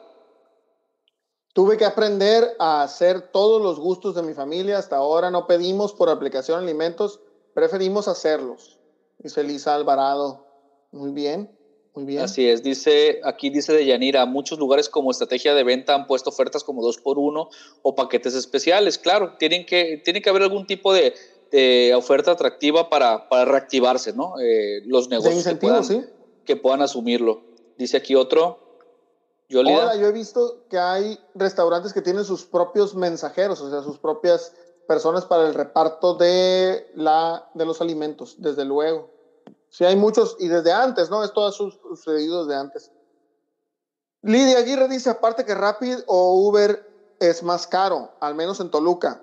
Tuve 1.53 1.79
que 1.79 1.87
aprender 1.87 2.55
a 2.59 2.83
hacer 2.83 3.31
todos 3.33 3.63
los 3.63 3.81
gustos 3.81 4.15
de 4.15 4.23
mi 4.23 4.35
familia. 4.35 4.77
Hasta 4.77 4.97
ahora 4.97 5.31
no 5.31 5.47
pedimos 5.47 5.95
por 5.95 6.11
aplicación 6.11 6.59
alimentos, 6.59 7.21
preferimos 7.55 8.09
hacerlos. 8.09 8.79
Dice 9.19 9.41
Elisa 9.41 9.75
Alvarado. 9.75 10.45
Muy 10.93 11.13
bien. 11.13 11.56
Muy 11.97 12.05
bien. 12.05 12.23
Así 12.23 12.47
es, 12.47 12.63
dice, 12.63 13.21
aquí 13.25 13.49
dice 13.49 13.73
de 13.73 13.87
Yanira, 13.87 14.27
muchos 14.27 14.59
lugares 14.59 14.91
como 14.91 15.11
estrategia 15.11 15.55
de 15.55 15.65
venta 15.65 15.95
han 15.95 16.07
puesto 16.07 16.29
ofertas 16.29 16.63
como 16.63 16.83
dos 16.83 16.99
por 16.99 17.19
uno 17.19 17.49
o 17.81 17.95
paquetes 17.95 18.35
especiales. 18.35 18.99
Claro, 18.99 19.39
tienen 19.39 19.65
que, 19.65 20.03
tiene 20.05 20.21
que 20.21 20.29
haber 20.29 20.43
algún 20.43 20.67
tipo 20.67 20.93
de, 20.93 21.15
oferta 21.97 22.33
atractiva 22.33 22.91
para, 22.91 23.31
para 23.31 23.47
reactivarse, 23.47 24.13
¿no? 24.13 24.35
Eh, 24.39 24.83
los 24.85 25.09
negocios 25.09 25.43
que, 25.43 25.57
puedan, 25.57 26.07
que 26.45 26.57
puedan 26.57 26.83
asumirlo. 26.83 27.41
Dice 27.79 27.97
aquí 27.97 28.15
otro. 28.15 28.59
Hola, 29.55 29.97
yo 29.97 30.09
he 30.09 30.13
visto 30.13 30.67
que 30.69 30.77
hay 30.77 31.19
restaurantes 31.35 31.95
que 31.95 32.03
tienen 32.03 32.27
sus 32.27 32.45
propios 32.45 32.95
mensajeros, 32.95 33.63
o 33.63 33.71
sea, 33.71 33.83
sus 33.83 33.97
propias 33.97 34.53
personas 34.87 35.25
para 35.25 35.49
el 35.49 35.55
reparto 35.55 36.15
de, 36.15 36.91
la, 36.95 37.49
de 37.55 37.65
los 37.65 37.81
alimentos, 37.81 38.35
desde 38.37 38.67
luego. 38.67 39.16
Sí, 39.71 39.85
hay 39.85 39.97
muchos, 39.97 40.37
y 40.39 40.49
desde 40.49 40.73
antes, 40.73 41.11
¿no? 41.11 41.23
Esto 41.23 41.47
ha 41.47 41.53
sucedido 41.53 42.45
desde 42.45 42.59
antes. 42.59 42.93
Lidia 44.23 44.59
Aguirre 44.59 44.89
dice, 44.89 45.11
aparte 45.11 45.45
que 45.45 45.55
Rapid 45.55 45.99
o 46.07 46.49
Uber 46.49 46.85
es 47.21 47.43
más 47.43 47.67
caro, 47.67 48.11
al 48.21 48.35
menos 48.35 48.61
en 48.61 48.71
Toluca. 48.71 49.23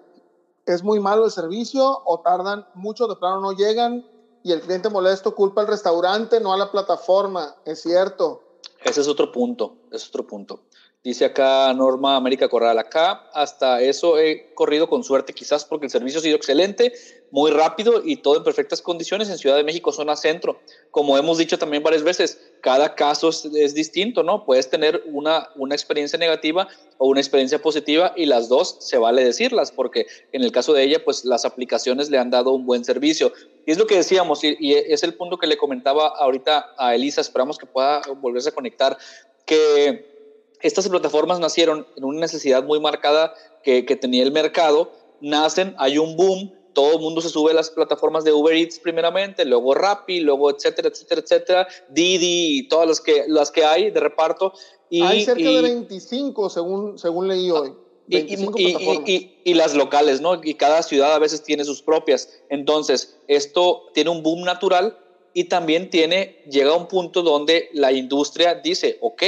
Es 0.65 0.83
muy 0.83 0.99
malo 0.99 1.25
el 1.25 1.31
servicio 1.31 2.01
o 2.05 2.21
tardan 2.21 2.67
mucho, 2.73 3.07
de 3.07 3.15
plano 3.15 3.41
no 3.41 3.51
llegan 3.51 4.05
y 4.43 4.51
el 4.51 4.61
cliente 4.61 4.89
molesto 4.89 5.35
culpa 5.35 5.61
al 5.61 5.67
restaurante, 5.67 6.39
no 6.39 6.53
a 6.53 6.57
la 6.57 6.71
plataforma. 6.71 7.55
Es 7.65 7.81
cierto. 7.81 8.41
Ese 8.83 9.01
es 9.01 9.07
otro 9.07 9.31
punto, 9.31 9.77
es 9.91 10.07
otro 10.07 10.25
punto. 10.27 10.61
Dice 11.03 11.25
acá 11.25 11.73
Norma 11.73 12.15
América 12.15 12.47
Corral, 12.47 12.79
acá 12.79 13.27
hasta 13.33 13.81
eso 13.81 14.17
he 14.17 14.53
corrido 14.53 14.87
con 14.87 15.03
suerte 15.03 15.33
quizás 15.33 15.65
porque 15.65 15.87
el 15.87 15.91
servicio 15.91 16.19
ha 16.19 16.23
sido 16.23 16.37
excelente, 16.37 16.93
muy 17.29 17.51
rápido 17.51 18.01
y 18.05 18.15
todo 18.15 18.37
en 18.37 18.43
perfectas 18.45 18.81
condiciones 18.81 19.29
en 19.29 19.37
Ciudad 19.37 19.57
de 19.57 19.65
México, 19.65 19.91
zona 19.91 20.15
centro. 20.15 20.61
Como 20.91 21.17
hemos 21.17 21.37
dicho 21.37 21.57
también 21.57 21.83
varias 21.83 22.03
veces, 22.03 22.39
cada 22.61 22.95
caso 22.95 23.31
es, 23.31 23.73
distinto, 23.73 24.23
¿no? 24.23 24.45
Puedes 24.45 24.69
tener 24.69 25.03
una, 25.05 25.49
una 25.57 25.75
experiencia 25.75 26.17
negativa 26.17 26.69
o 26.97 27.09
una 27.09 27.19
experiencia 27.19 27.61
positiva 27.61 28.13
y 28.15 28.25
las 28.25 28.47
dos 28.47 28.77
se 28.79 28.97
vale 28.97 29.25
decirlas 29.25 29.73
porque 29.73 30.07
en 30.31 30.41
el 30.41 30.53
caso 30.53 30.71
de 30.71 30.83
ella, 30.83 31.03
pues 31.03 31.25
las 31.25 31.43
aplicaciones 31.43 32.09
le 32.09 32.17
han 32.17 32.29
dado 32.29 32.53
un 32.53 32.65
buen 32.65 32.85
servicio. 32.85 33.33
Y 33.65 33.71
es 33.71 33.77
lo 33.77 33.87
que 33.87 33.97
decíamos 33.97 34.45
y, 34.45 34.55
y 34.57 34.75
es 34.75 35.03
el 35.03 35.15
punto 35.15 35.37
que 35.37 35.47
le 35.47 35.57
comentaba 35.57 36.07
ahorita 36.17 36.75
a 36.77 36.95
Elisa, 36.95 37.19
esperamos 37.19 37.57
que 37.57 37.65
pueda 37.65 38.01
volverse 38.21 38.47
a 38.47 38.53
conectar, 38.53 38.97
que 39.45 40.12
estas 40.63 40.87
plataformas 40.87 41.39
nacieron 41.39 41.85
en 41.95 42.05
una 42.05 42.21
necesidad 42.21 42.63
muy 42.63 42.79
marcada 42.79 43.33
que, 43.63 43.83
tenía 43.83 44.23
el 44.23 44.31
mercado, 44.31 44.91
nacen, 45.21 45.75
hay 45.77 45.97
un 45.97 46.15
boom, 46.15 46.51
todo 46.73 46.93
el 46.93 46.99
mundo 46.99 47.21
se 47.21 47.29
sube 47.29 47.51
a 47.51 47.53
las 47.53 47.69
plataformas 47.69 48.23
de 48.23 48.33
Uber 48.33 48.55
Eats 48.55 48.79
primeramente, 48.79 49.45
luego 49.45 49.73
Rappi, 49.73 50.21
luego 50.21 50.49
etcétera, 50.49 50.89
etcétera, 50.89 51.21
etcétera, 51.21 51.67
Didi 51.89 52.59
y 52.59 52.67
todas 52.67 52.87
las 52.87 53.01
que, 53.01 53.25
las 53.27 53.51
que 53.51 53.63
hay 53.63 53.91
de 53.91 53.99
reparto. 53.99 54.53
Y, 54.89 55.01
hay 55.01 55.23
cerca 55.23 55.49
de 55.49 55.61
25 55.61 56.49
según, 56.49 56.97
según 56.97 57.27
leí 57.27 57.51
hoy. 57.51 57.73
Y, 58.07 59.31
y, 59.45 59.53
las 59.53 59.75
locales, 59.75 60.19
¿no? 60.19 60.41
Y 60.43 60.55
cada 60.55 60.83
ciudad 60.83 61.13
a 61.13 61.19
veces 61.19 61.41
tiene 61.43 61.63
sus 61.63 61.81
propias. 61.81 62.29
Entonces, 62.49 63.17
esto 63.27 63.83
tiene 63.93 64.09
un 64.09 64.23
boom 64.23 64.41
natural 64.41 64.97
y 65.33 65.45
también 65.45 65.89
tiene, 65.89 66.43
llega 66.49 66.71
a 66.71 66.75
un 66.75 66.87
punto 66.87 67.21
donde 67.21 67.69
la 67.73 67.91
industria 67.91 68.55
dice, 68.55 68.97
ok, 69.01 69.23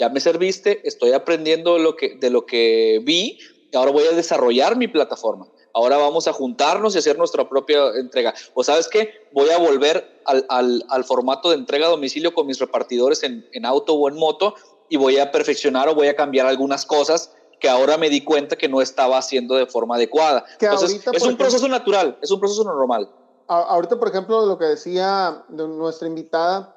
ya 0.00 0.08
me 0.08 0.18
serviste, 0.18 0.80
estoy 0.88 1.12
aprendiendo 1.12 1.78
lo 1.78 1.94
que, 1.94 2.16
de 2.16 2.30
lo 2.30 2.46
que 2.46 3.02
vi 3.04 3.38
y 3.70 3.76
ahora 3.76 3.92
voy 3.92 4.04
a 4.04 4.12
desarrollar 4.12 4.74
mi 4.76 4.88
plataforma. 4.88 5.46
Ahora 5.74 5.98
vamos 5.98 6.26
a 6.26 6.32
juntarnos 6.32 6.94
y 6.94 6.98
hacer 6.98 7.18
nuestra 7.18 7.46
propia 7.48 7.90
entrega. 7.96 8.34
O 8.54 8.64
sabes 8.64 8.88
qué, 8.88 9.28
voy 9.32 9.50
a 9.50 9.58
volver 9.58 10.22
al, 10.24 10.46
al, 10.48 10.84
al 10.88 11.04
formato 11.04 11.50
de 11.50 11.56
entrega 11.56 11.86
a 11.86 11.90
domicilio 11.90 12.32
con 12.32 12.46
mis 12.46 12.58
repartidores 12.58 13.22
en, 13.22 13.46
en 13.52 13.66
auto 13.66 13.92
o 13.92 14.08
en 14.08 14.16
moto 14.16 14.54
y 14.88 14.96
voy 14.96 15.18
a 15.18 15.30
perfeccionar 15.30 15.86
o 15.90 15.94
voy 15.94 16.08
a 16.08 16.16
cambiar 16.16 16.46
algunas 16.46 16.86
cosas 16.86 17.34
que 17.60 17.68
ahora 17.68 17.98
me 17.98 18.08
di 18.08 18.24
cuenta 18.24 18.56
que 18.56 18.70
no 18.70 18.80
estaba 18.80 19.18
haciendo 19.18 19.54
de 19.54 19.66
forma 19.66 19.96
adecuada. 19.96 20.46
Entonces, 20.58 21.06
es 21.12 21.22
un 21.22 21.36
proceso 21.36 21.68
natural, 21.68 22.18
es 22.22 22.30
un 22.30 22.40
proceso 22.40 22.64
normal. 22.64 23.08
Ahorita, 23.48 23.98
por 23.98 24.08
ejemplo, 24.08 24.46
lo 24.46 24.56
que 24.56 24.64
decía 24.64 25.44
nuestra 25.50 26.08
invitada, 26.08 26.74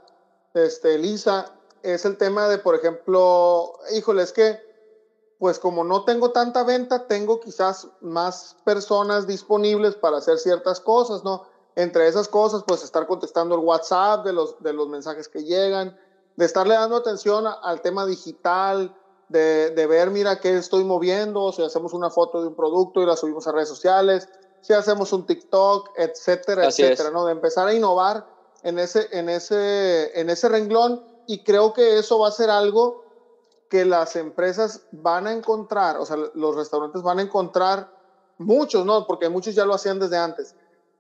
este, 0.54 0.96
Elisa, 0.96 1.54
es 1.84 2.06
el 2.06 2.18
tema 2.18 2.48
de, 2.48 2.58
por 2.58 2.76
ejemplo, 2.76 3.74
híjole, 3.94 4.24
es 4.24 4.32
que, 4.32 4.58
pues 5.38 5.60
como 5.60 5.84
no 5.84 6.06
tengo 6.06 6.32
tanta 6.32 6.64
venta, 6.64 7.08
tengo 7.08 7.42
quizás 7.42 7.90
más 8.00 8.56
personas 8.64 9.28
disponibles 9.28 9.96
para 9.96 10.18
hacer 10.18 10.40
ciertas 10.40 10.80
cosas, 10.80 11.24
¿no? 11.26 11.44
Entre 11.76 12.08
esas 12.08 12.30
cosas, 12.30 12.64
pues 12.66 12.84
estar 12.84 13.06
contestando 13.06 13.56
el 13.56 13.62
WhatsApp 13.62 14.26
de 14.26 14.32
los, 14.32 14.62
de 14.64 14.72
los 14.72 14.88
mensajes 14.88 15.28
que 15.28 15.44
llegan, 15.44 16.00
de 16.38 16.46
estarle 16.46 16.76
dando 16.76 16.96
atención 16.96 17.46
al 17.48 17.82
tema 17.82 18.06
digital, 18.06 18.96
de, 19.28 19.72
de, 19.72 19.88
ver, 19.88 20.10
mira, 20.10 20.40
qué 20.40 20.56
estoy 20.56 20.86
moviendo, 20.86 21.52
si 21.52 21.64
hacemos 21.64 21.94
una 21.94 22.10
foto 22.10 22.42
de 22.42 22.48
un 22.48 22.56
producto 22.56 23.02
y 23.02 23.06
la 23.06 23.18
subimos 23.18 23.46
a 23.48 23.52
redes 23.52 23.70
sociales, 23.70 24.30
si 24.62 24.72
hacemos 24.72 25.12
un 25.12 25.26
TikTok, 25.26 25.90
etcétera, 25.98 26.68
etcétera, 26.68 27.12
¿no? 27.12 27.26
De 27.26 27.34
empezar 27.34 27.68
a 27.68 27.74
innovar 27.74 28.26
en 28.62 28.80
ese, 28.80 29.10
en 29.12 29.28
ese, 29.28 30.18
en 30.18 30.30
ese 30.30 30.48
renglón 30.48 31.13
y 31.28 31.44
creo 31.44 31.74
que 31.74 32.00
eso 32.00 32.20
va 32.20 32.28
a 32.28 32.32
ser 32.32 32.50
algo 32.50 33.04
que 33.70 33.86
las 33.86 34.16
empresas 34.16 34.84
van 34.92 35.28
a 35.28 35.34
encontrar, 35.34 35.98
o 35.98 36.06
sea, 36.06 36.18
los 36.36 36.56
restaurantes 36.56 37.02
van 37.02 37.20
a 37.20 37.24
encontrar, 37.24 37.92
muchos, 38.38 38.86
¿no? 38.86 39.06
Porque 39.08 39.30
muchos 39.30 39.56
ya 39.56 39.66
lo 39.66 39.74
hacían 39.74 40.00
desde 40.00 40.18
antes, 40.18 40.56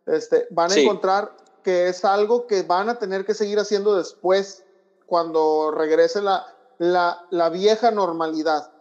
este, 0.05 0.47
van 0.49 0.71
a 0.71 0.75
encontrar 0.75 1.35
que 1.63 1.87
es 1.87 2.03
algo 2.03 2.47
que 2.47 2.63
van 2.63 2.89
a 2.89 2.99
tener 2.99 3.25
que 3.25 3.33
seguir 3.33 3.59
haciendo 3.59 3.95
después, 3.95 4.63
cuando 5.05 5.71
regrese 5.71 6.21
la, 6.21 6.45
la, 6.79 7.25
la 7.29 7.49
vieja 7.49 7.91
normalidad. 7.91 8.71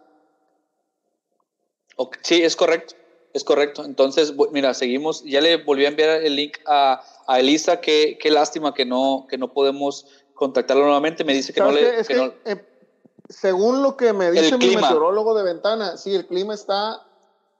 Sí, 2.23 2.43
es 2.43 2.55
correcto, 2.55 2.95
es 3.33 3.43
correcto. 3.43 3.85
Entonces, 3.85 4.33
mira, 4.51 4.73
seguimos, 4.73 5.23
ya 5.23 5.41
le 5.41 5.63
volví 5.63 5.85
a 5.85 5.89
enviar 5.89 6.09
el 6.23 6.35
link 6.35 6.57
a, 6.65 7.03
a 7.27 7.39
Elisa, 7.39 7.79
qué, 7.81 8.17
qué 8.19 8.31
lástima 8.31 8.73
que 8.73 8.85
no, 8.85 9.27
que 9.29 9.37
no 9.37 9.53
podemos 9.53 10.07
contactarlo 10.43 10.83
nuevamente, 10.83 11.23
me 11.23 11.33
dice 11.33 11.53
que 11.53 11.61
no 11.61 11.71
le... 11.71 12.01
Eh, 12.01 12.69
según 13.29 13.81
lo 13.81 13.95
que 13.95 14.11
me 14.11 14.31
dice 14.31 14.57
mi 14.57 14.75
meteorólogo 14.75 15.33
de 15.35 15.43
ventana, 15.43 15.97
sí, 15.97 16.13
el 16.13 16.27
clima 16.27 16.53
está 16.53 17.01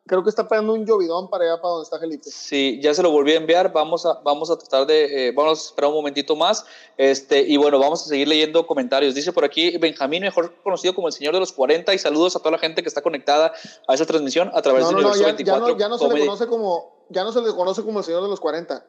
creo 0.05 0.23
que 0.23 0.29
está 0.29 0.47
pegando 0.47 0.73
un 0.73 0.85
llovidón 0.85 1.29
para 1.29 1.45
allá, 1.45 1.61
para 1.61 1.71
donde 1.71 1.83
está 1.85 1.99
Felipe. 1.99 2.23
Sí, 2.25 2.79
ya 2.81 2.93
se 2.93 3.01
lo 3.01 3.11
volví 3.11 3.31
a 3.31 3.37
enviar. 3.37 3.71
Vamos 3.71 4.05
a, 4.05 4.19
vamos 4.23 4.51
a 4.51 4.57
tratar 4.57 4.85
de, 4.85 5.29
eh, 5.29 5.31
vamos 5.31 5.59
a 5.59 5.67
esperar 5.69 5.89
un 5.89 5.95
momentito 5.95 6.35
más. 6.35 6.65
Este, 6.97 7.41
y 7.41 7.57
bueno, 7.57 7.79
vamos 7.79 8.03
a 8.03 8.09
seguir 8.09 8.27
leyendo 8.27 8.67
comentarios. 8.67 9.15
Dice 9.15 9.31
por 9.31 9.45
aquí 9.45 9.77
Benjamín, 9.77 10.23
mejor 10.23 10.53
conocido 10.61 10.93
como 10.93 11.07
el 11.07 11.13
Señor 11.13 11.33
de 11.33 11.39
los 11.39 11.53
40, 11.53 11.93
y 11.93 11.97
saludos 11.97 12.35
a 12.35 12.39
toda 12.39 12.51
la 12.51 12.57
gente 12.57 12.81
que 12.81 12.89
está 12.89 13.01
conectada 13.01 13.53
a 13.87 13.93
esa 13.93 14.05
transmisión 14.05 14.51
a 14.53 14.61
través 14.61 14.87
de 14.87 14.95
Universo 14.95 15.21
ya, 15.21 15.27
24. 15.27 15.77
Ya 15.77 15.87
no, 15.87 15.97
se 15.97 16.07
le 16.07 16.19
conoce 16.19 16.47
como, 16.47 17.07
ya 17.09 17.23
no 17.23 17.31
se 17.31 17.41
le 17.41 17.53
conoce 17.53 17.83
como 17.83 17.99
el 17.99 18.05
Señor 18.05 18.23
de 18.23 18.29
los 18.29 18.39
40. 18.39 18.85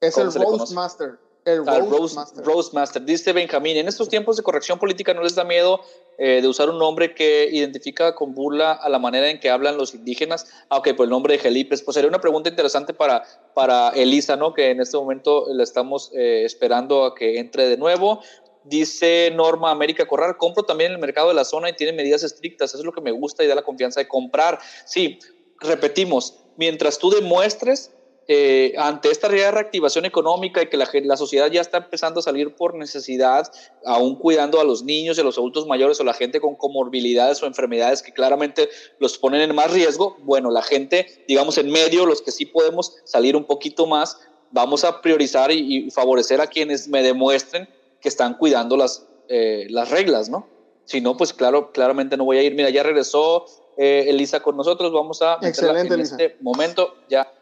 Es 0.00 0.16
el 0.16 0.32
Roastmaster. 0.32 1.18
El 1.44 1.64
Roastmaster. 1.66 3.04
Dice 3.04 3.32
Benjamín, 3.32 3.76
en 3.76 3.88
estos 3.88 4.08
tiempos 4.08 4.36
de 4.36 4.44
corrección 4.44 4.78
política 4.78 5.12
no 5.12 5.22
les 5.22 5.34
da 5.34 5.42
miedo 5.42 5.80
eh, 6.18 6.40
de 6.40 6.46
usar 6.46 6.70
un 6.70 6.78
nombre 6.78 7.14
que 7.14 7.48
identifica 7.50 8.14
con 8.14 8.32
burla 8.34 8.72
a 8.72 8.88
la 8.88 9.00
manera 9.00 9.28
en 9.28 9.40
que 9.40 9.50
hablan 9.50 9.76
los 9.76 9.94
indígenas. 9.94 10.46
aunque 10.68 10.90
ah, 10.90 10.96
pues 10.96 11.06
el 11.06 11.10
nombre 11.10 11.34
de 11.34 11.40
Gelipes. 11.40 11.82
Pues 11.82 11.96
sería 11.96 12.08
una 12.08 12.20
pregunta 12.20 12.48
interesante 12.48 12.94
para, 12.94 13.24
para 13.54 13.88
Elisa, 13.90 14.36
¿no? 14.36 14.54
Que 14.54 14.70
en 14.70 14.80
este 14.80 14.96
momento 14.96 15.46
la 15.52 15.64
estamos 15.64 16.12
eh, 16.14 16.44
esperando 16.44 17.04
a 17.04 17.14
que 17.14 17.40
entre 17.40 17.68
de 17.68 17.76
nuevo. 17.76 18.20
Dice 18.64 19.32
Norma 19.34 19.72
América 19.72 20.06
Corral, 20.06 20.36
compro 20.36 20.62
también 20.62 20.92
en 20.92 20.94
el 20.94 21.00
mercado 21.00 21.28
de 21.28 21.34
la 21.34 21.44
zona 21.44 21.70
y 21.70 21.72
tiene 21.72 21.92
medidas 21.92 22.22
estrictas. 22.22 22.70
Eso 22.70 22.78
es 22.78 22.84
lo 22.84 22.92
que 22.92 23.00
me 23.00 23.10
gusta 23.10 23.42
y 23.42 23.48
da 23.48 23.56
la 23.56 23.62
confianza 23.62 23.98
de 23.98 24.06
comprar. 24.06 24.60
Sí, 24.84 25.18
repetimos, 25.58 26.38
mientras 26.56 26.98
tú 26.98 27.10
demuestres 27.10 27.90
eh, 28.28 28.74
ante 28.78 29.10
esta 29.10 29.26
reactivación 29.26 30.04
económica 30.04 30.62
y 30.62 30.68
que 30.68 30.76
la, 30.76 30.88
la, 30.92 31.16
sociedad 31.16 31.50
ya 31.50 31.60
está 31.60 31.78
empezando 31.78 32.20
a 32.20 32.22
salir 32.22 32.54
por 32.54 32.74
necesidad, 32.74 33.50
aún 33.84 34.14
cuidando 34.14 34.60
a 34.60 34.64
los 34.64 34.84
niños 34.84 35.18
y 35.18 35.20
a 35.20 35.24
los 35.24 35.38
adultos 35.38 35.66
mayores 35.66 35.98
o 35.98 36.04
la 36.04 36.14
gente 36.14 36.40
con 36.40 36.54
comorbilidades 36.54 37.42
o 37.42 37.46
enfermedades 37.46 38.00
que 38.00 38.12
claramente 38.12 38.68
los 39.00 39.18
ponen 39.18 39.40
en 39.40 39.54
más 39.54 39.72
riesgo, 39.72 40.16
bueno, 40.20 40.52
la 40.52 40.62
gente, 40.62 41.24
digamos, 41.26 41.58
en 41.58 41.70
medio, 41.70 42.06
los 42.06 42.22
que 42.22 42.30
sí 42.30 42.46
podemos 42.46 42.94
salir 43.04 43.34
un 43.34 43.44
poquito 43.44 43.86
más, 43.86 44.18
vamos 44.52 44.84
a 44.84 45.00
priorizar 45.00 45.50
y, 45.50 45.90
favorecer 45.90 46.40
a 46.40 46.46
quienes 46.46 46.86
me 46.86 47.02
demuestren 47.02 47.68
que 48.00 48.08
están 48.08 48.34
cuidando 48.34 48.76
las, 48.76 49.06
eh, 49.28 49.66
las 49.68 49.90
reglas, 49.90 50.28
¿no? 50.28 50.46
Si 50.84 51.00
no, 51.00 51.16
pues 51.16 51.32
claro, 51.32 51.72
claramente 51.72 52.16
no 52.16 52.24
voy 52.24 52.38
a 52.38 52.42
ir. 52.42 52.54
Mira, 52.54 52.70
ya 52.70 52.82
regresó 52.82 53.46
eh, 53.76 54.04
Elisa 54.08 54.40
con 54.40 54.56
nosotros, 54.56 54.92
vamos 54.92 55.22
a... 55.22 55.38
Excelente, 55.42 55.94
en 55.94 56.00
este 56.00 56.36
momento 56.40 56.94
ya 57.08 57.32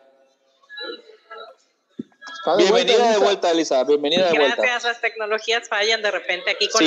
Bienvenida 2.57 3.12
de 3.12 3.18
vuelta, 3.18 3.51
Elisa. 3.51 3.84
Bienvenida 3.84 4.30
de 4.30 4.38
vuelta. 4.38 4.57
Gracias, 4.57 4.84
las 4.84 5.01
tecnologías 5.01 5.68
fallan 5.68 6.03
de 6.03 6.11
repente 6.11 6.51
aquí 6.51 6.68
con, 6.68 6.82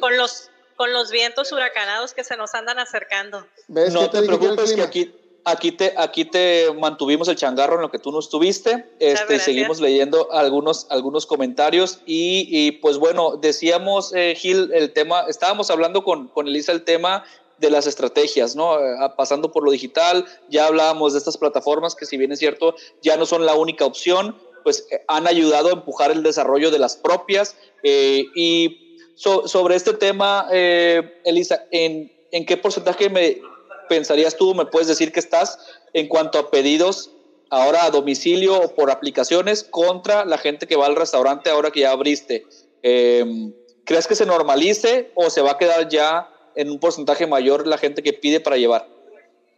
con, 0.00 0.16
los, 0.16 0.50
con 0.76 0.92
los 0.92 1.10
vientos 1.10 1.50
huracanados 1.52 2.12
que 2.12 2.24
se 2.24 2.36
nos 2.36 2.54
andan 2.54 2.78
acercando. 2.78 3.46
No 3.68 4.10
te, 4.10 4.22
preocupes 4.22 4.74
que 4.74 4.82
aquí, 4.82 5.14
aquí, 5.44 5.72
te, 5.72 5.94
aquí 5.96 6.26
te 6.26 6.72
mantuvimos 6.74 7.28
el 7.28 7.36
changarro 7.36 7.76
en 7.76 7.82
lo 7.82 7.90
que 7.90 7.98
tú 7.98 8.12
no 8.12 8.18
estuviste. 8.18 8.86
Este, 8.98 9.38
seguimos 9.38 9.80
leyendo 9.80 10.30
algunos, 10.32 10.86
algunos 10.90 11.24
comentarios 11.24 12.00
y, 12.04 12.46
y 12.50 12.72
pues 12.72 12.98
bueno, 12.98 13.36
decíamos, 13.36 14.12
eh, 14.14 14.34
Gil, 14.36 14.70
el 14.74 14.92
tema, 14.92 15.24
estábamos 15.28 15.70
hablando 15.70 16.04
con, 16.04 16.28
con 16.28 16.48
Elisa 16.48 16.72
el 16.72 16.84
tema 16.84 17.24
de 17.58 17.70
las 17.70 17.86
estrategias, 17.86 18.54
¿no? 18.54 18.78
Eh, 18.78 18.94
pasando 19.16 19.50
por 19.50 19.64
lo 19.64 19.70
digital, 19.70 20.26
ya 20.48 20.66
hablábamos 20.66 21.12
de 21.12 21.18
estas 21.18 21.36
plataformas 21.36 21.94
que 21.94 22.06
si 22.06 22.16
bien 22.16 22.30
es 22.32 22.38
cierto, 22.38 22.74
ya 23.02 23.16
no 23.16 23.26
son 23.26 23.46
la 23.46 23.54
única 23.54 23.84
opción, 23.84 24.36
pues 24.62 24.86
eh, 24.90 25.02
han 25.08 25.26
ayudado 25.26 25.68
a 25.68 25.72
empujar 25.72 26.10
el 26.10 26.22
desarrollo 26.22 26.70
de 26.70 26.78
las 26.78 26.96
propias. 26.96 27.56
Eh, 27.82 28.26
y 28.34 28.98
sobre 29.14 29.74
este 29.74 29.94
tema, 29.94 30.46
eh, 30.52 31.20
Elisa, 31.24 31.66
¿en, 31.70 32.12
¿en 32.30 32.46
qué 32.46 32.56
porcentaje 32.56 33.10
me 33.10 33.40
pensarías 33.88 34.36
tú, 34.36 34.54
me 34.54 34.66
puedes 34.66 34.86
decir 34.86 35.12
que 35.12 35.20
estás 35.20 35.58
en 35.92 36.08
cuanto 36.08 36.38
a 36.38 36.50
pedidos 36.50 37.10
ahora 37.50 37.84
a 37.84 37.90
domicilio 37.90 38.60
o 38.60 38.74
por 38.74 38.90
aplicaciones 38.90 39.64
contra 39.64 40.24
la 40.24 40.38
gente 40.38 40.66
que 40.66 40.76
va 40.76 40.86
al 40.86 40.96
restaurante 40.96 41.50
ahora 41.50 41.70
que 41.70 41.80
ya 41.80 41.90
abriste? 41.90 42.46
Em, 42.82 43.52
¿Crees 43.84 44.06
que 44.06 44.14
se 44.14 44.26
normalice 44.26 45.10
o 45.14 45.30
se 45.30 45.40
va 45.40 45.52
a 45.52 45.58
quedar 45.58 45.88
ya 45.88 46.28
en 46.54 46.70
un 46.70 46.78
porcentaje 46.78 47.26
mayor 47.26 47.66
la 47.66 47.78
gente 47.78 48.02
que 48.02 48.12
pide 48.12 48.38
para 48.38 48.56
llevar? 48.56 48.97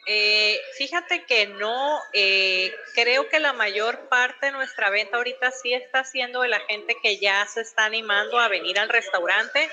Eh, 0.06 0.60
fíjate 0.76 1.24
que 1.24 1.46
no, 1.46 2.00
eh, 2.12 2.74
creo 2.94 3.28
que 3.28 3.38
la 3.38 3.52
mayor 3.52 4.08
parte 4.08 4.46
de 4.46 4.52
nuestra 4.52 4.90
venta 4.90 5.18
ahorita 5.18 5.50
sí 5.50 5.74
está 5.74 6.04
siendo 6.04 6.42
de 6.42 6.48
la 6.48 6.60
gente 6.60 6.96
que 7.02 7.18
ya 7.18 7.46
se 7.46 7.60
está 7.60 7.84
animando 7.84 8.38
a 8.38 8.48
venir 8.48 8.78
al 8.78 8.88
restaurante. 8.88 9.68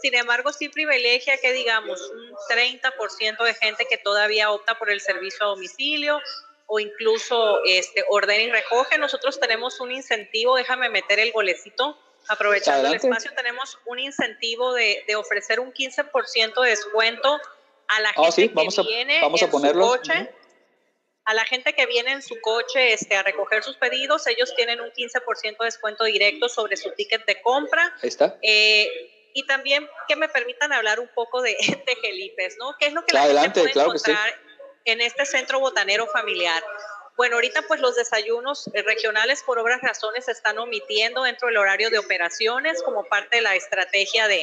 Sin 0.00 0.14
embargo, 0.14 0.52
sí 0.52 0.68
privilegia 0.68 1.36
que 1.38 1.52
digamos 1.52 2.00
un 2.00 2.32
30% 2.48 3.44
de 3.44 3.54
gente 3.54 3.86
que 3.86 3.98
todavía 3.98 4.50
opta 4.50 4.78
por 4.78 4.90
el 4.90 5.00
servicio 5.00 5.44
a 5.44 5.48
domicilio 5.48 6.20
o 6.66 6.80
incluso 6.80 7.62
este, 7.66 8.04
ordena 8.08 8.42
y 8.42 8.50
recoge. 8.50 8.96
Nosotros 8.98 9.38
tenemos 9.40 9.80
un 9.80 9.92
incentivo, 9.92 10.56
déjame 10.56 10.88
meter 10.88 11.18
el 11.18 11.32
golecito, 11.32 11.98
aprovechando 12.28 12.88
el 12.88 12.94
espacio, 12.94 13.32
tenemos 13.34 13.78
un 13.84 13.98
incentivo 13.98 14.72
de, 14.72 15.04
de 15.06 15.16
ofrecer 15.16 15.60
un 15.60 15.72
15% 15.72 16.62
de 16.62 16.70
descuento 16.70 17.40
a 17.92 18.00
la 18.00 18.10
ah, 18.16 18.32
gente 18.32 18.52
que 18.52 18.82
viene 18.82 19.20
vamos 19.20 19.42
a 19.42 19.50
ponerlo. 19.50 19.84
su 19.84 19.90
coche, 19.90 20.30
a 21.24 21.34
la 21.34 21.44
gente 21.44 21.74
que 21.74 21.86
viene 21.86 22.12
en 22.12 22.22
su 22.22 22.40
coche 22.40 22.94
este, 22.94 23.14
a 23.16 23.22
recoger 23.22 23.62
sus 23.62 23.76
pedidos, 23.76 24.26
ellos 24.26 24.54
tienen 24.56 24.80
un 24.80 24.90
15% 24.90 25.58
de 25.58 25.64
descuento 25.64 26.04
directo 26.04 26.48
sobre 26.48 26.76
su 26.76 26.90
ticket 26.92 27.24
de 27.26 27.40
compra. 27.42 27.94
Ahí 28.02 28.08
está. 28.08 28.38
Eh, 28.42 28.88
y 29.34 29.46
también 29.46 29.88
que 30.08 30.16
me 30.16 30.28
permitan 30.28 30.72
hablar 30.72 31.00
un 31.00 31.08
poco 31.14 31.42
de, 31.42 31.56
de 31.86 31.96
Gelipes, 31.96 32.56
¿no? 32.58 32.74
¿Qué 32.78 32.86
es 32.86 32.92
lo 32.92 33.04
que 33.04 33.14
la 33.14 33.22
Adelante, 33.22 33.60
gente 33.60 33.72
puede 33.72 33.86
encontrar 33.86 34.34
en 34.84 35.00
este 35.00 35.26
centro 35.26 35.60
botanero 35.60 36.06
familiar? 36.06 36.62
Bueno, 37.16 37.36
ahorita 37.36 37.62
pues 37.68 37.80
los 37.80 37.94
desayunos 37.94 38.68
eh, 38.72 38.82
regionales 38.82 39.42
por 39.42 39.58
obras 39.58 39.82
razones 39.82 40.24
se 40.24 40.32
están 40.32 40.58
omitiendo 40.58 41.22
dentro 41.22 41.48
del 41.48 41.58
horario 41.58 41.90
de 41.90 41.98
operaciones 41.98 42.82
como 42.82 43.04
parte 43.04 43.36
de 43.36 43.42
la 43.42 43.54
estrategia 43.54 44.28
de, 44.28 44.42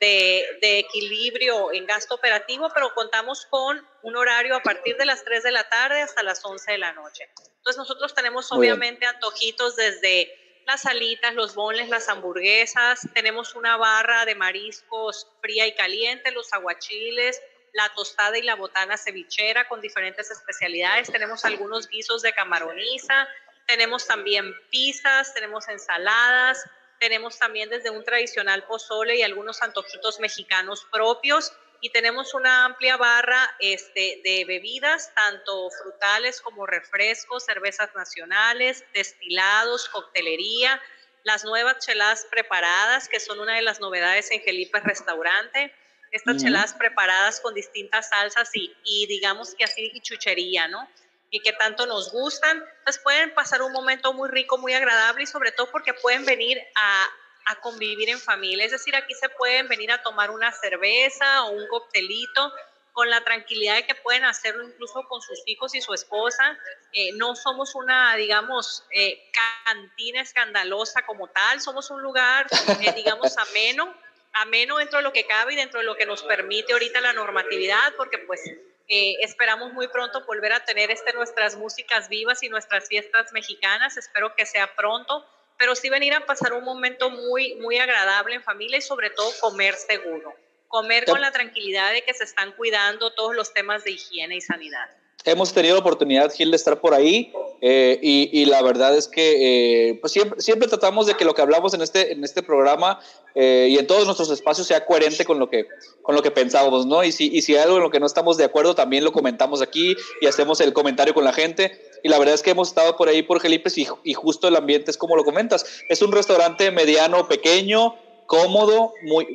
de, 0.00 0.78
equilibrio 0.78 1.72
en 1.72 1.86
gasto 1.86 2.14
operativo, 2.14 2.70
pero 2.74 2.94
contamos 2.94 3.46
con 3.46 3.86
un 4.02 4.16
horario 4.16 4.56
a 4.56 4.62
partir 4.62 4.96
de 4.96 5.06
las 5.06 5.24
3 5.24 5.42
de 5.42 5.52
la 5.52 5.68
tarde 5.68 6.02
hasta 6.02 6.22
las 6.22 6.44
11 6.44 6.72
de 6.72 6.78
la 6.78 6.92
noche. 6.92 7.28
Entonces 7.56 7.78
nosotros 7.78 8.14
tenemos 8.14 8.50
obviamente 8.52 9.06
antojitos 9.06 9.76
desde 9.76 10.62
las 10.66 10.82
salitas, 10.82 11.34
los 11.34 11.54
bonles, 11.54 11.88
las 11.88 12.08
hamburguesas, 12.08 13.06
tenemos 13.12 13.54
una 13.54 13.76
barra 13.76 14.24
de 14.24 14.34
mariscos 14.34 15.28
fría 15.40 15.66
y 15.66 15.74
caliente, 15.74 16.30
los 16.30 16.52
aguachiles, 16.52 17.40
la 17.72 17.92
tostada 17.94 18.38
y 18.38 18.42
la 18.42 18.54
botana 18.54 18.96
cevichera 18.96 19.68
con 19.68 19.80
diferentes 19.80 20.30
especialidades, 20.30 21.10
tenemos 21.10 21.44
algunos 21.44 21.88
guisos 21.88 22.22
de 22.22 22.32
camaroniza, 22.32 23.28
tenemos 23.66 24.06
también 24.06 24.54
pizzas, 24.70 25.34
tenemos 25.34 25.68
ensaladas, 25.68 26.64
tenemos 26.98 27.38
también 27.38 27.68
desde 27.68 27.90
un 27.90 28.04
tradicional 28.04 28.64
pozole 28.64 29.16
y 29.16 29.22
algunos 29.22 29.62
antojitos 29.62 30.20
mexicanos 30.20 30.86
propios 30.90 31.52
y 31.84 31.90
tenemos 31.90 32.32
una 32.32 32.64
amplia 32.64 32.96
barra 32.96 33.54
este, 33.58 34.22
de 34.24 34.46
bebidas, 34.46 35.12
tanto 35.14 35.68
frutales 35.70 36.40
como 36.40 36.66
refrescos, 36.66 37.44
cervezas 37.44 37.94
nacionales, 37.94 38.84
destilados, 38.94 39.90
coctelería, 39.90 40.80
las 41.24 41.44
nuevas 41.44 41.84
cheladas 41.84 42.26
preparadas, 42.30 43.08
que 43.08 43.20
son 43.20 43.38
una 43.38 43.56
de 43.56 43.62
las 43.62 43.80
novedades 43.80 44.30
en 44.30 44.42
Felipe 44.42 44.80
Restaurante. 44.80 45.74
Estas 46.10 46.42
cheladas 46.42 46.72
preparadas 46.72 47.40
con 47.40 47.54
distintas 47.54 48.08
salsas 48.08 48.48
y, 48.54 48.74
y 48.84 49.06
digamos 49.06 49.54
que 49.54 49.64
así 49.64 49.90
y 49.92 50.00
chuchería, 50.00 50.68
¿no? 50.68 50.88
Y 51.34 51.40
que 51.40 51.52
tanto 51.52 51.84
nos 51.84 52.12
gustan, 52.12 52.64
pues 52.84 52.96
pueden 52.98 53.34
pasar 53.34 53.60
un 53.60 53.72
momento 53.72 54.12
muy 54.12 54.28
rico, 54.28 54.56
muy 54.56 54.72
agradable 54.72 55.24
y 55.24 55.26
sobre 55.26 55.50
todo 55.50 55.68
porque 55.68 55.92
pueden 55.92 56.24
venir 56.24 56.62
a, 56.76 57.08
a 57.46 57.56
convivir 57.56 58.08
en 58.08 58.20
familia. 58.20 58.64
Es 58.64 58.70
decir, 58.70 58.94
aquí 58.94 59.14
se 59.14 59.28
pueden 59.30 59.66
venir 59.66 59.90
a 59.90 60.00
tomar 60.00 60.30
una 60.30 60.52
cerveza 60.52 61.42
o 61.42 61.50
un 61.50 61.66
coctelito 61.66 62.52
con 62.92 63.10
la 63.10 63.24
tranquilidad 63.24 63.74
de 63.74 63.84
que 63.84 63.96
pueden 63.96 64.24
hacerlo 64.24 64.62
incluso 64.62 65.02
con 65.08 65.20
sus 65.22 65.42
hijos 65.46 65.74
y 65.74 65.80
su 65.80 65.92
esposa. 65.92 66.56
Eh, 66.92 67.10
no 67.14 67.34
somos 67.34 67.74
una, 67.74 68.14
digamos, 68.14 68.84
eh, 68.92 69.28
cantina 69.64 70.20
escandalosa 70.20 71.04
como 71.04 71.26
tal, 71.26 71.60
somos 71.60 71.90
un 71.90 72.00
lugar, 72.00 72.46
eh, 72.80 72.92
digamos, 72.94 73.36
ameno, 73.50 73.92
ameno 74.34 74.76
dentro 74.76 74.98
de 74.98 75.02
lo 75.02 75.12
que 75.12 75.26
cabe 75.26 75.54
y 75.54 75.56
dentro 75.56 75.80
de 75.80 75.86
lo 75.86 75.96
que 75.96 76.06
nos 76.06 76.22
permite 76.22 76.74
ahorita 76.74 77.00
la 77.00 77.12
normatividad, 77.12 77.92
porque 77.96 78.18
pues 78.18 78.40
eh, 78.88 79.16
esperamos 79.20 79.72
muy 79.72 79.88
pronto 79.88 80.24
volver 80.26 80.52
a 80.52 80.64
tener 80.64 80.90
este, 80.90 81.12
nuestras 81.12 81.56
músicas 81.56 82.08
vivas 82.08 82.42
y 82.42 82.48
nuestras 82.48 82.88
fiestas 82.88 83.32
mexicanas. 83.32 83.96
Espero 83.96 84.34
que 84.34 84.46
sea 84.46 84.74
pronto, 84.74 85.26
pero 85.58 85.74
sí 85.74 85.88
venir 85.88 86.14
a 86.14 86.26
pasar 86.26 86.52
un 86.52 86.64
momento 86.64 87.10
muy, 87.10 87.54
muy 87.56 87.78
agradable 87.78 88.34
en 88.34 88.42
familia 88.42 88.78
y 88.78 88.82
sobre 88.82 89.10
todo 89.10 89.30
comer 89.40 89.74
seguro. 89.74 90.34
Comer 90.68 91.04
con 91.04 91.20
la 91.20 91.30
tranquilidad 91.30 91.92
de 91.92 92.02
que 92.02 92.14
se 92.14 92.24
están 92.24 92.52
cuidando 92.52 93.12
todos 93.12 93.34
los 93.34 93.54
temas 93.54 93.84
de 93.84 93.92
higiene 93.92 94.36
y 94.36 94.40
sanidad. 94.40 94.90
Hemos 95.24 95.52
tenido 95.52 95.74
la 95.74 95.80
oportunidad, 95.80 96.32
Gil, 96.32 96.50
de 96.50 96.56
estar 96.56 96.80
por 96.80 96.94
ahí 96.94 97.32
eh, 97.66 97.98
y, 98.02 98.44
la 98.44 98.60
verdad 98.60 98.94
es 98.94 99.08
que 99.08 99.88
eh, 99.88 99.94
pues 99.94 100.12
siempre, 100.12 100.38
siempre 100.38 100.68
tratamos 100.68 101.06
de 101.06 101.14
que 101.14 101.24
lo 101.24 101.34
que 101.34 101.40
hablamos 101.40 101.72
en 101.72 101.80
este, 101.80 102.12
en 102.12 102.22
este 102.22 102.42
programa 102.42 103.00
eh, 103.34 103.68
y 103.70 103.78
en 103.78 103.86
todos 103.86 104.04
nuestros 104.04 104.30
espacios 104.30 104.66
sea 104.66 104.84
coherente 104.84 105.24
con 105.24 105.38
lo 105.38 105.48
que, 105.48 105.66
con 106.02 106.14
lo 106.14 106.22
que 106.22 106.30
pensábamos, 106.30 106.84
¿no? 106.84 107.02
Y 107.04 107.10
si, 107.10 107.34
y 107.34 107.40
si 107.40 107.56
hay 107.56 107.62
algo 107.62 107.78
en 107.78 107.82
lo 107.84 107.90
que 107.90 108.00
no 108.00 108.06
estamos 108.06 108.36
de 108.36 108.44
acuerdo, 108.44 108.74
también 108.74 109.02
lo 109.02 109.12
comentamos 109.12 109.62
aquí 109.62 109.96
y 110.20 110.26
hacemos 110.26 110.60
el 110.60 110.74
comentario 110.74 111.14
con 111.14 111.24
la 111.24 111.32
gente. 111.32 111.72
Y 112.02 112.10
la 112.10 112.18
verdad 112.18 112.34
es 112.34 112.42
que 112.42 112.50
hemos 112.50 112.68
estado 112.68 112.98
por 112.98 113.08
ahí 113.08 113.22
por 113.22 113.40
Gelipes 113.40 113.78
y, 113.78 113.86
y 114.02 114.12
justo 114.12 114.48
el 114.48 114.56
ambiente 114.56 114.90
es 114.90 114.98
como 114.98 115.16
lo 115.16 115.24
comentas. 115.24 115.64
Es 115.88 116.02
un 116.02 116.12
restaurante 116.12 116.70
mediano, 116.70 117.28
pequeño, 117.28 117.94
cómodo, 118.26 118.94
muy, 119.02 119.26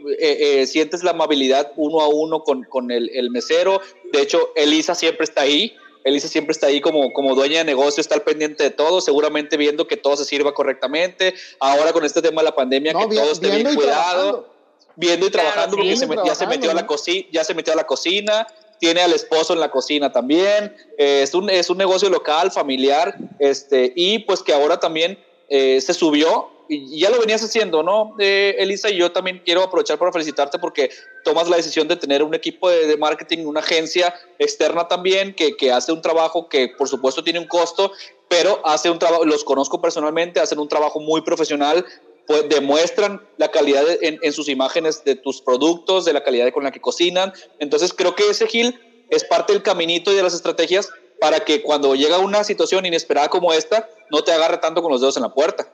sientes 0.65 1.03
la 1.03 1.11
amabilidad 1.11 1.71
uno 1.75 2.01
a 2.01 2.07
uno 2.07 2.43
con, 2.43 2.63
con 2.63 2.91
el, 2.91 3.09
el, 3.13 3.29
mesero. 3.29 3.81
De 4.11 4.21
hecho, 4.21 4.51
Elisa 4.55 4.95
siempre 4.95 5.23
está 5.23 5.41
ahí. 5.41 5.75
Elisa 6.03 6.27
siempre 6.27 6.53
está 6.53 6.67
ahí 6.67 6.81
como, 6.81 7.11
como 7.13 7.35
dueña 7.35 7.59
de 7.59 7.65
negocio, 7.65 8.01
está 8.01 8.15
al 8.15 8.23
pendiente 8.23 8.63
de 8.63 8.69
todo, 8.69 9.01
seguramente 9.01 9.57
viendo 9.57 9.87
que 9.87 9.97
todo 9.97 10.15
se 10.15 10.25
sirva 10.25 10.53
correctamente. 10.53 11.33
Ahora 11.59 11.93
con 11.93 12.05
este 12.05 12.21
tema 12.21 12.41
de 12.41 12.45
la 12.45 12.55
pandemia, 12.55 12.93
que 12.93 13.15
todo 13.15 13.31
esté 13.31 13.49
bien 13.49 13.75
cuidado, 13.75 14.47
viendo 14.95 15.27
y 15.27 15.29
trabajando, 15.29 15.75
porque 15.75 15.95
ya, 16.25 16.35
se 16.35 16.47
metió 16.47 16.71
a 16.71 16.73
la 16.73 16.87
cocina, 16.87 17.27
ya 17.31 17.43
se 17.43 17.53
metió 17.53 17.73
a 17.73 17.75
la 17.75 17.85
cocina, 17.85 18.47
tiene 18.79 19.01
al 19.01 19.13
esposo 19.13 19.53
en 19.53 19.59
la 19.59 19.71
cocina 19.71 20.11
también. 20.11 20.75
Eh, 20.97 21.21
es, 21.23 21.33
un, 21.33 21.49
es 21.49 21.69
un 21.69 21.77
negocio 21.77 22.09
local, 22.09 22.51
familiar, 22.51 23.15
este, 23.39 23.91
y 23.95 24.19
pues 24.19 24.41
que 24.41 24.53
ahora 24.53 24.79
también 24.79 25.19
eh, 25.49 25.81
se 25.81 25.93
subió 25.93 26.49
ya 26.69 27.09
lo 27.09 27.19
venías 27.19 27.43
haciendo, 27.43 27.81
¿no, 27.81 28.15
eh, 28.19 28.55
Elisa? 28.59 28.89
Y 28.89 28.97
yo 28.97 29.11
también 29.11 29.41
quiero 29.43 29.63
aprovechar 29.63 29.97
para 29.97 30.11
felicitarte 30.11 30.59
porque 30.59 30.91
tomas 31.23 31.49
la 31.49 31.57
decisión 31.57 31.87
de 31.87 31.95
tener 31.95 32.21
un 32.21 32.35
equipo 32.35 32.69
de, 32.69 32.95
marketing, 32.97 33.45
una 33.45 33.61
agencia 33.61 34.13
externa 34.37 34.87
también, 34.87 35.33
que, 35.33 35.57
que, 35.57 35.71
hace 35.71 35.91
un 35.91 36.01
trabajo 36.01 36.47
que 36.47 36.69
por 36.77 36.87
supuesto 36.87 37.23
tiene 37.23 37.39
un 37.39 37.47
costo, 37.47 37.91
pero 38.27 38.61
hace 38.63 38.89
un 38.89 38.99
trabajo, 38.99 39.25
los 39.25 39.43
conozco 39.43 39.81
personalmente, 39.81 40.39
hacen 40.39 40.59
un 40.59 40.67
trabajo 40.67 40.99
muy 40.99 41.21
profesional, 41.21 41.83
pues 42.27 42.47
demuestran 42.47 43.27
la 43.37 43.49
calidad 43.49 43.83
en, 44.01 44.19
en, 44.21 44.33
sus 44.33 44.47
imágenes 44.47 45.03
de 45.03 45.15
tus 45.15 45.41
productos, 45.41 46.05
de 46.05 46.13
la 46.13 46.23
calidad 46.23 46.53
con 46.53 46.63
la 46.63 46.71
que 46.71 46.79
cocinan. 46.79 47.33
Entonces 47.57 47.91
creo 47.93 48.13
que 48.13 48.29
ese 48.29 48.45
Gil 48.45 48.79
es 49.09 49.23
parte 49.23 49.53
del 49.53 49.63
caminito 49.63 50.11
y 50.11 50.15
de 50.15 50.21
las 50.21 50.35
estrategias 50.35 50.91
para 51.19 51.39
que 51.41 51.63
cuando 51.63 51.95
llega 51.95 52.19
una 52.19 52.43
situación 52.43 52.85
inesperada 52.85 53.29
como 53.29 53.51
esta, 53.53 53.89
no 54.11 54.23
te 54.23 54.31
agarre 54.31 54.57
tanto 54.57 54.81
con 54.81 54.91
los 54.91 55.01
dedos 55.01 55.17
en 55.17 55.23
la 55.23 55.33
puerta. 55.33 55.71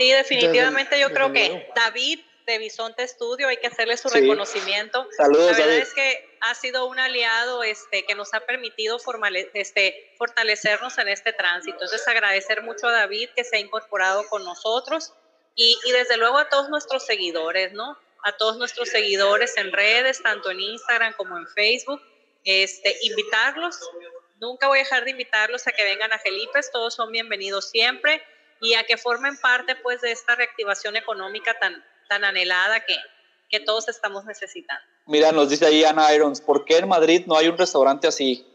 Sí, 0.00 0.10
definitivamente 0.12 0.98
yo 0.98 1.12
creo 1.12 1.30
que 1.30 1.70
David 1.76 2.20
de 2.46 2.56
Bisonte 2.56 3.02
Estudio, 3.02 3.48
hay 3.48 3.58
que 3.58 3.66
hacerle 3.66 3.98
su 3.98 4.08
reconocimiento. 4.08 5.06
Saludos, 5.14 5.52
La 5.52 5.58
verdad 5.58 5.76
es 5.76 5.92
que 5.92 6.38
ha 6.40 6.54
sido 6.54 6.86
un 6.86 6.98
aliado 6.98 7.62
este, 7.62 8.06
que 8.06 8.14
nos 8.14 8.32
ha 8.32 8.40
permitido 8.40 8.96
este, 9.52 10.14
fortalecernos 10.16 10.96
en 10.96 11.08
este 11.08 11.34
tránsito. 11.34 11.74
Entonces, 11.74 12.08
agradecer 12.08 12.62
mucho 12.62 12.88
a 12.88 12.92
David 12.92 13.28
que 13.36 13.44
se 13.44 13.56
ha 13.56 13.60
incorporado 13.60 14.26
con 14.28 14.42
nosotros 14.42 15.12
y, 15.54 15.78
y 15.84 15.92
desde 15.92 16.16
luego 16.16 16.38
a 16.38 16.48
todos 16.48 16.70
nuestros 16.70 17.04
seguidores, 17.04 17.74
¿no? 17.74 17.98
A 18.24 18.32
todos 18.38 18.56
nuestros 18.56 18.88
seguidores 18.88 19.54
en 19.58 19.70
redes, 19.70 20.22
tanto 20.22 20.50
en 20.50 20.60
Instagram 20.60 21.12
como 21.12 21.36
en 21.36 21.46
Facebook. 21.48 22.00
Este, 22.44 22.96
invitarlos, 23.02 23.78
nunca 24.40 24.66
voy 24.66 24.78
a 24.78 24.82
dejar 24.82 25.04
de 25.04 25.10
invitarlos 25.10 25.66
a 25.66 25.72
que 25.72 25.84
vengan 25.84 26.10
a 26.10 26.18
Gelipes, 26.18 26.72
todos 26.72 26.94
son 26.94 27.12
bienvenidos 27.12 27.68
siempre 27.68 28.22
y 28.60 28.74
a 28.74 28.84
que 28.84 28.96
formen 28.96 29.36
parte 29.38 29.76
pues 29.76 30.00
de 30.00 30.12
esta 30.12 30.34
reactivación 30.34 30.96
económica 30.96 31.58
tan, 31.58 31.84
tan 32.08 32.24
anhelada 32.24 32.80
que, 32.80 32.96
que 33.48 33.60
todos 33.60 33.88
estamos 33.88 34.24
necesitando. 34.24 34.82
Mira, 35.06 35.32
nos 35.32 35.48
dice 35.48 35.66
ahí 35.66 35.84
Ana 35.84 36.12
Irons, 36.14 36.40
¿por 36.40 36.64
qué 36.64 36.78
en 36.78 36.88
Madrid 36.88 37.24
no 37.26 37.36
hay 37.36 37.48
un 37.48 37.58
restaurante 37.58 38.06
así? 38.06 38.46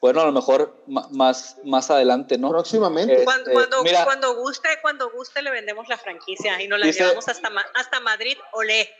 Bueno, 0.00 0.20
a 0.20 0.26
lo 0.26 0.32
mejor 0.32 0.84
más, 0.86 1.56
más 1.64 1.90
adelante, 1.90 2.36
¿no? 2.36 2.50
Próximamente. 2.50 3.14
Este, 3.14 3.24
cuando, 3.24 3.52
cuando, 4.04 4.34
guste, 4.36 4.68
cuando 4.82 5.10
guste 5.10 5.40
le 5.40 5.50
vendemos 5.50 5.88
la 5.88 5.96
franquicia 5.96 6.60
y 6.62 6.68
nos 6.68 6.78
la 6.78 6.90
llevamos 6.90 7.26
hasta, 7.26 7.50
hasta 7.74 8.00
Madrid, 8.00 8.36
olé. 8.52 8.90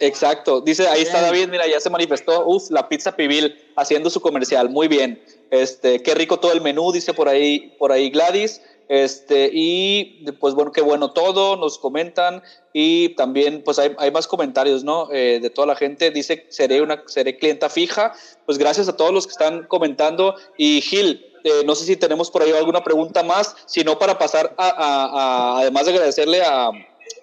Exacto, 0.00 0.60
dice, 0.60 0.88
ahí 0.88 1.02
está 1.02 1.20
David, 1.20 1.48
mira, 1.48 1.66
ya 1.66 1.80
se 1.80 1.90
manifestó, 1.90 2.46
uf, 2.46 2.70
la 2.70 2.88
pizza 2.88 3.16
pibil 3.16 3.72
haciendo 3.76 4.08
su 4.10 4.20
comercial, 4.20 4.70
muy 4.70 4.86
bien. 4.86 5.22
Este, 5.50 6.02
qué 6.02 6.14
rico 6.14 6.38
todo 6.38 6.52
el 6.52 6.60
menú, 6.60 6.92
dice 6.92 7.12
por 7.12 7.28
ahí, 7.28 7.74
por 7.78 7.92
ahí 7.92 8.08
Gladys. 8.08 8.62
Este, 8.88 9.50
y 9.52 10.24
pues 10.40 10.54
bueno, 10.54 10.72
qué 10.72 10.80
bueno 10.80 11.12
todo, 11.12 11.56
nos 11.56 11.78
comentan. 11.78 12.42
Y 12.72 13.10
también 13.10 13.62
pues 13.62 13.78
hay, 13.78 13.94
hay 13.98 14.10
más 14.10 14.26
comentarios, 14.26 14.82
¿no? 14.82 15.08
Eh, 15.12 15.40
de 15.40 15.50
toda 15.50 15.66
la 15.66 15.76
gente, 15.76 16.10
dice, 16.10 16.46
seré 16.48 16.80
una, 16.80 17.02
seré 17.06 17.38
clienta 17.38 17.68
fija, 17.68 18.14
pues 18.46 18.58
gracias 18.58 18.88
a 18.88 18.96
todos 18.96 19.12
los 19.12 19.26
que 19.26 19.32
están 19.32 19.66
comentando. 19.66 20.34
Y 20.56 20.80
Gil, 20.80 21.24
eh, 21.44 21.62
no 21.66 21.74
sé 21.74 21.84
si 21.84 21.96
tenemos 21.96 22.30
por 22.30 22.42
ahí 22.42 22.52
alguna 22.52 22.82
pregunta 22.82 23.22
más, 23.22 23.54
sino 23.66 23.98
para 23.98 24.18
pasar 24.18 24.54
a, 24.56 24.68
a, 24.68 25.60
además 25.60 25.84
de 25.84 25.92
agradecerle 25.92 26.42
a, 26.42 26.70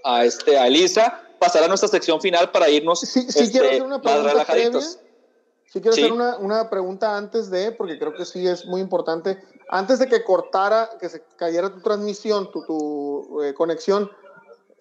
a, 0.03 0.25
este, 0.25 0.57
a 0.57 0.67
Elisa, 0.67 1.21
pasar 1.39 1.63
a 1.63 1.67
nuestra 1.67 1.89
sección 1.89 2.21
final 2.21 2.51
para 2.51 2.69
irnos 2.69 2.99
sí, 2.99 3.07
sí, 3.07 3.25
este, 3.27 3.51
quiero 3.51 3.67
hacer 3.67 3.83
una 3.83 4.01
pregunta 4.01 4.45
previa. 4.45 4.81
Sí 4.81 5.81
quiero 5.81 5.91
hacer 5.91 6.11
una, 6.13 6.37
una 6.37 6.69
pregunta 6.69 7.17
antes 7.17 7.49
de, 7.49 7.71
porque 7.73 7.99
creo 7.99 8.13
que 8.13 8.23
sí 8.23 8.47
es 8.47 8.65
muy 8.65 8.79
importante 8.79 9.37
antes 9.69 9.99
de 9.99 10.07
que 10.07 10.23
cortara, 10.23 10.91
que 10.99 11.09
se 11.09 11.23
cayera 11.37 11.73
tu 11.73 11.81
transmisión, 11.81 12.51
tu, 12.51 12.63
tu 12.65 13.43
eh, 13.43 13.53
conexión, 13.53 14.11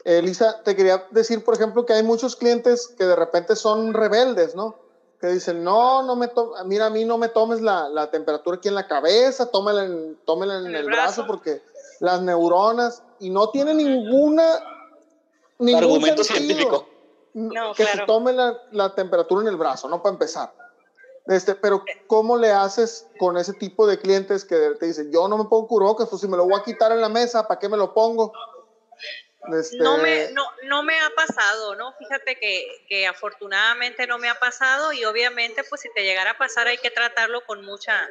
Elisa, 0.04 0.62
te 0.62 0.76
quería 0.76 1.06
decir, 1.10 1.42
por 1.44 1.54
ejemplo, 1.54 1.86
que 1.86 1.94
hay 1.94 2.02
muchos 2.02 2.36
clientes 2.36 2.88
que 2.88 3.04
de 3.04 3.16
repente 3.16 3.56
son 3.56 3.94
rebeldes, 3.94 4.54
¿no? 4.54 4.76
Que 5.18 5.28
dicen, 5.28 5.64
no, 5.64 6.02
no 6.02 6.14
me 6.14 6.30
mira, 6.66 6.86
a 6.86 6.90
mí 6.90 7.06
no 7.06 7.16
me 7.16 7.28
tomes 7.28 7.62
la, 7.62 7.88
la, 7.88 8.10
temperatura 8.10 8.58
aquí 8.58 8.68
en 8.68 8.74
la 8.74 8.86
cabeza, 8.86 9.50
tómela 9.50 9.84
en, 9.84 10.18
tómela 10.26 10.58
en, 10.58 10.74
el, 10.74 10.84
brazo. 10.84 11.26
porque 11.26 11.62
las 12.00 12.20
neuronas, 12.20 13.02
y 13.18 13.30
no 13.30 13.48
tiene 13.48 13.72
ninguna... 13.72 14.60
Ningún 15.58 15.84
argumento 15.84 16.24
científico. 16.24 16.86
No, 17.32 17.72
que 17.72 17.86
se 17.86 18.00
tome 18.06 18.32
la, 18.32 18.58
la 18.72 18.94
temperatura 18.94 19.42
en 19.42 19.48
el 19.48 19.56
brazo, 19.56 19.88
¿no? 19.88 20.02
Para 20.02 20.12
empezar. 20.12 20.52
Este, 21.26 21.54
pero 21.54 21.84
¿cómo 22.06 22.36
le 22.36 22.50
haces 22.50 23.06
con 23.18 23.38
ese 23.38 23.54
tipo 23.54 23.86
de 23.86 23.98
clientes 23.98 24.44
que 24.44 24.56
te 24.78 24.86
dicen, 24.86 25.10
yo 25.10 25.26
no 25.26 25.38
me 25.38 25.44
pongo 25.44 25.66
curocas, 25.66 26.08
pues 26.08 26.20
si 26.20 26.28
me 26.28 26.36
lo 26.36 26.44
voy 26.44 26.60
a 26.60 26.64
quitar 26.64 26.92
en 26.92 27.00
la 27.00 27.08
mesa, 27.08 27.48
¿para 27.48 27.58
qué 27.58 27.68
me 27.68 27.78
lo 27.78 27.94
pongo? 27.94 28.32
Este... 29.58 29.78
No, 29.78 29.96
me, 29.98 30.30
no, 30.32 30.42
no 30.64 30.82
me 30.82 31.00
ha 31.00 31.10
pasado, 31.10 31.76
¿no? 31.76 31.94
Fíjate 31.94 32.38
que, 32.38 32.66
que, 32.88 33.06
afortunadamente 33.06 34.06
no 34.06 34.18
me 34.18 34.28
ha 34.28 34.38
pasado 34.38 34.92
y 34.92 35.04
obviamente 35.04 35.64
pues 35.64 35.80
si 35.80 35.92
te 35.94 36.02
llegara 36.02 36.32
a 36.32 36.38
pasar 36.38 36.66
hay 36.66 36.78
que 36.78 36.90
tratarlo 36.90 37.44
con 37.46 37.64
mucha, 37.64 38.06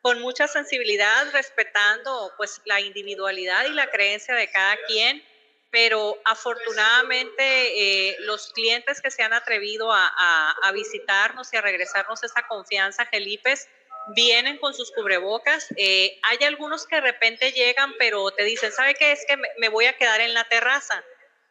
con 0.00 0.20
mucha 0.20 0.48
sensibilidad, 0.48 1.30
respetando 1.32 2.32
pues 2.38 2.62
la 2.64 2.80
individualidad 2.80 3.66
y 3.66 3.74
la 3.74 3.90
creencia 3.90 4.34
de 4.34 4.50
cada 4.50 4.76
quien 4.86 5.22
pero 5.74 6.16
afortunadamente 6.24 7.42
eh, 7.42 8.16
los 8.20 8.52
clientes 8.52 9.02
que 9.02 9.10
se 9.10 9.24
han 9.24 9.32
atrevido 9.32 9.90
a, 9.92 10.70
visitarnos 10.72 11.52
y 11.52 11.56
a 11.56 11.62
regresarnos 11.62 12.22
esa 12.22 12.46
confianza, 12.46 13.06
Gelipes, 13.06 13.68
vienen 14.14 14.58
con 14.58 14.72
sus 14.72 14.92
cubrebocas. 14.92 15.66
Eh, 15.76 16.16
hay 16.22 16.46
algunos 16.46 16.86
que 16.86 16.94
de 16.94 17.00
repente 17.00 17.50
llegan, 17.50 17.92
pero 17.98 18.30
te 18.30 18.44
dicen, 18.44 18.70
¿sabe 18.70 18.94
qué? 18.94 19.10
Es 19.10 19.26
que 19.26 19.36
me, 19.58 19.68
voy 19.68 19.86
a 19.86 19.96
quedar 19.96 20.20
en 20.20 20.32
la 20.32 20.44
terraza. 20.44 21.02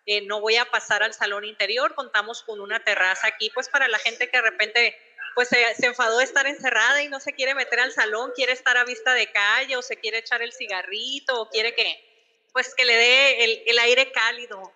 Eh, 0.06 0.22
no 0.22 0.40
voy 0.40 0.56
a 0.56 0.72
pasar 0.72 1.04
al 1.04 1.14
salón 1.14 1.44
interior, 1.44 1.94
contamos 1.94 2.44
con 2.44 2.62
una 2.62 2.82
terraza 2.82 3.28
aquí, 3.28 3.50
pues 3.54 3.68
para 3.68 3.90
la 3.90 4.00
gente 4.00 4.30
que 4.30 4.38
de 4.38 4.44
repente 4.44 4.98
pues 5.36 5.50
se, 5.50 5.76
se, 5.76 5.88
enfadó 5.88 6.20
de 6.20 6.24
estar 6.24 6.48
encerrada 6.48 7.04
y 7.04 7.10
no 7.10 7.20
se 7.20 7.34
quiere 7.34 7.56
meter 7.56 7.82
al 7.82 7.92
salón, 7.92 8.32
quiere 8.34 8.54
estar 8.54 8.78
a 8.78 8.86
vista 8.86 9.14
de 9.14 9.30
calle 9.34 9.76
o 9.76 9.82
se 9.82 9.98
quiere 9.98 10.20
echar 10.20 10.42
el 10.42 10.54
cigarrito 10.54 11.42
o 11.42 11.50
quiere 11.50 11.76
que, 11.76 12.13
pues 12.54 12.74
que 12.76 12.86
le 12.86 12.96
dé 12.96 13.44
el, 13.44 13.64
el 13.66 13.80
aire 13.80 14.12
cálido 14.12 14.74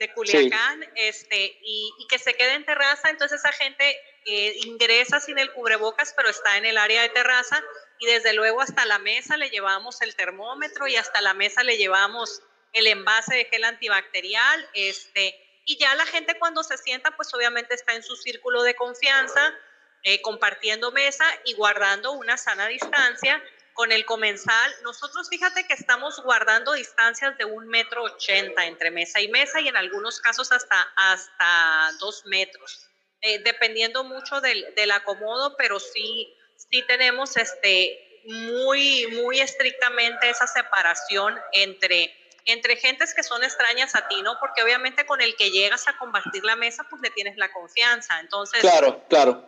de 0.00 0.12
Culiacán 0.12 0.82
este, 0.96 1.58
y, 1.62 1.92
y, 1.98 2.06
que 2.08 2.18
se 2.18 2.34
quede 2.34 2.54
en 2.54 2.64
terraza. 2.64 3.10
Entonces 3.10 3.38
esa 3.38 3.52
gente 3.52 3.98
eh, 4.24 4.56
ingresa 4.64 5.20
sin 5.20 5.38
el 5.38 5.52
cubrebocas, 5.52 6.14
pero 6.16 6.30
está 6.30 6.56
en 6.56 6.64
el 6.64 6.78
área 6.78 7.02
de 7.02 7.10
terraza 7.10 7.62
y 7.98 8.06
desde 8.06 8.32
luego 8.32 8.62
hasta 8.62 8.86
la 8.86 8.98
mesa 8.98 9.36
le 9.36 9.50
llevamos 9.50 10.00
el 10.00 10.16
termómetro 10.16 10.88
y 10.88 10.96
hasta 10.96 11.20
la 11.20 11.34
mesa 11.34 11.62
le 11.62 11.76
llevamos 11.76 12.42
el 12.72 12.86
envase 12.86 13.36
de 13.36 13.44
gel 13.44 13.64
antibacterial. 13.64 14.68
Este, 14.72 15.38
y 15.66 15.78
ya 15.78 15.94
la 15.94 16.06
gente 16.06 16.38
cuando 16.38 16.64
se 16.64 16.78
sienta, 16.78 17.14
pues 17.16 17.32
obviamente 17.34 17.74
está 17.74 17.94
en 17.94 18.02
su 18.02 18.16
círculo 18.16 18.62
de 18.62 18.74
confianza, 18.74 19.54
eh, 20.02 20.22
compartiendo 20.22 20.92
mesa 20.92 21.26
y 21.44 21.52
guardando 21.52 22.12
una 22.12 22.38
sana 22.38 22.68
distancia 22.68 23.42
con 23.74 23.92
el 23.92 24.04
comensal, 24.04 24.74
nosotros 24.82 25.28
fíjate 25.28 25.66
que 25.66 25.74
estamos 25.74 26.22
guardando 26.22 26.72
distancias 26.72 27.36
de 27.38 27.44
un 27.44 27.66
metro 27.68 28.02
ochenta 28.04 28.66
entre 28.66 28.90
mesa 28.90 29.20
y 29.20 29.28
mesa 29.28 29.60
y 29.60 29.68
en 29.68 29.76
algunos 29.76 30.20
casos 30.20 30.52
hasta, 30.52 30.82
hasta 30.96 31.90
dos 31.98 32.24
metros, 32.26 32.86
eh, 33.22 33.38
dependiendo 33.42 34.04
mucho 34.04 34.40
del, 34.40 34.74
del, 34.74 34.90
acomodo, 34.90 35.56
pero 35.56 35.78
sí, 35.80 36.34
sí 36.56 36.82
tenemos 36.86 37.36
este, 37.36 38.22
muy, 38.24 39.06
muy 39.08 39.40
estrictamente 39.40 40.28
esa 40.28 40.46
separación 40.46 41.38
entre, 41.52 42.14
entre 42.44 42.76
gentes 42.76 43.14
que 43.14 43.22
son 43.22 43.42
extrañas 43.42 43.94
a 43.94 44.08
ti, 44.08 44.22
¿no? 44.22 44.38
Porque 44.40 44.62
obviamente 44.62 45.06
con 45.06 45.20
el 45.20 45.36
que 45.36 45.50
llegas 45.50 45.88
a 45.88 45.96
compartir 45.98 46.44
la 46.44 46.56
mesa, 46.56 46.84
pues 46.88 47.00
le 47.02 47.10
tienes 47.10 47.36
la 47.36 47.52
confianza. 47.52 48.20
Entonces, 48.20 48.60
claro, 48.60 49.02
claro 49.08 49.46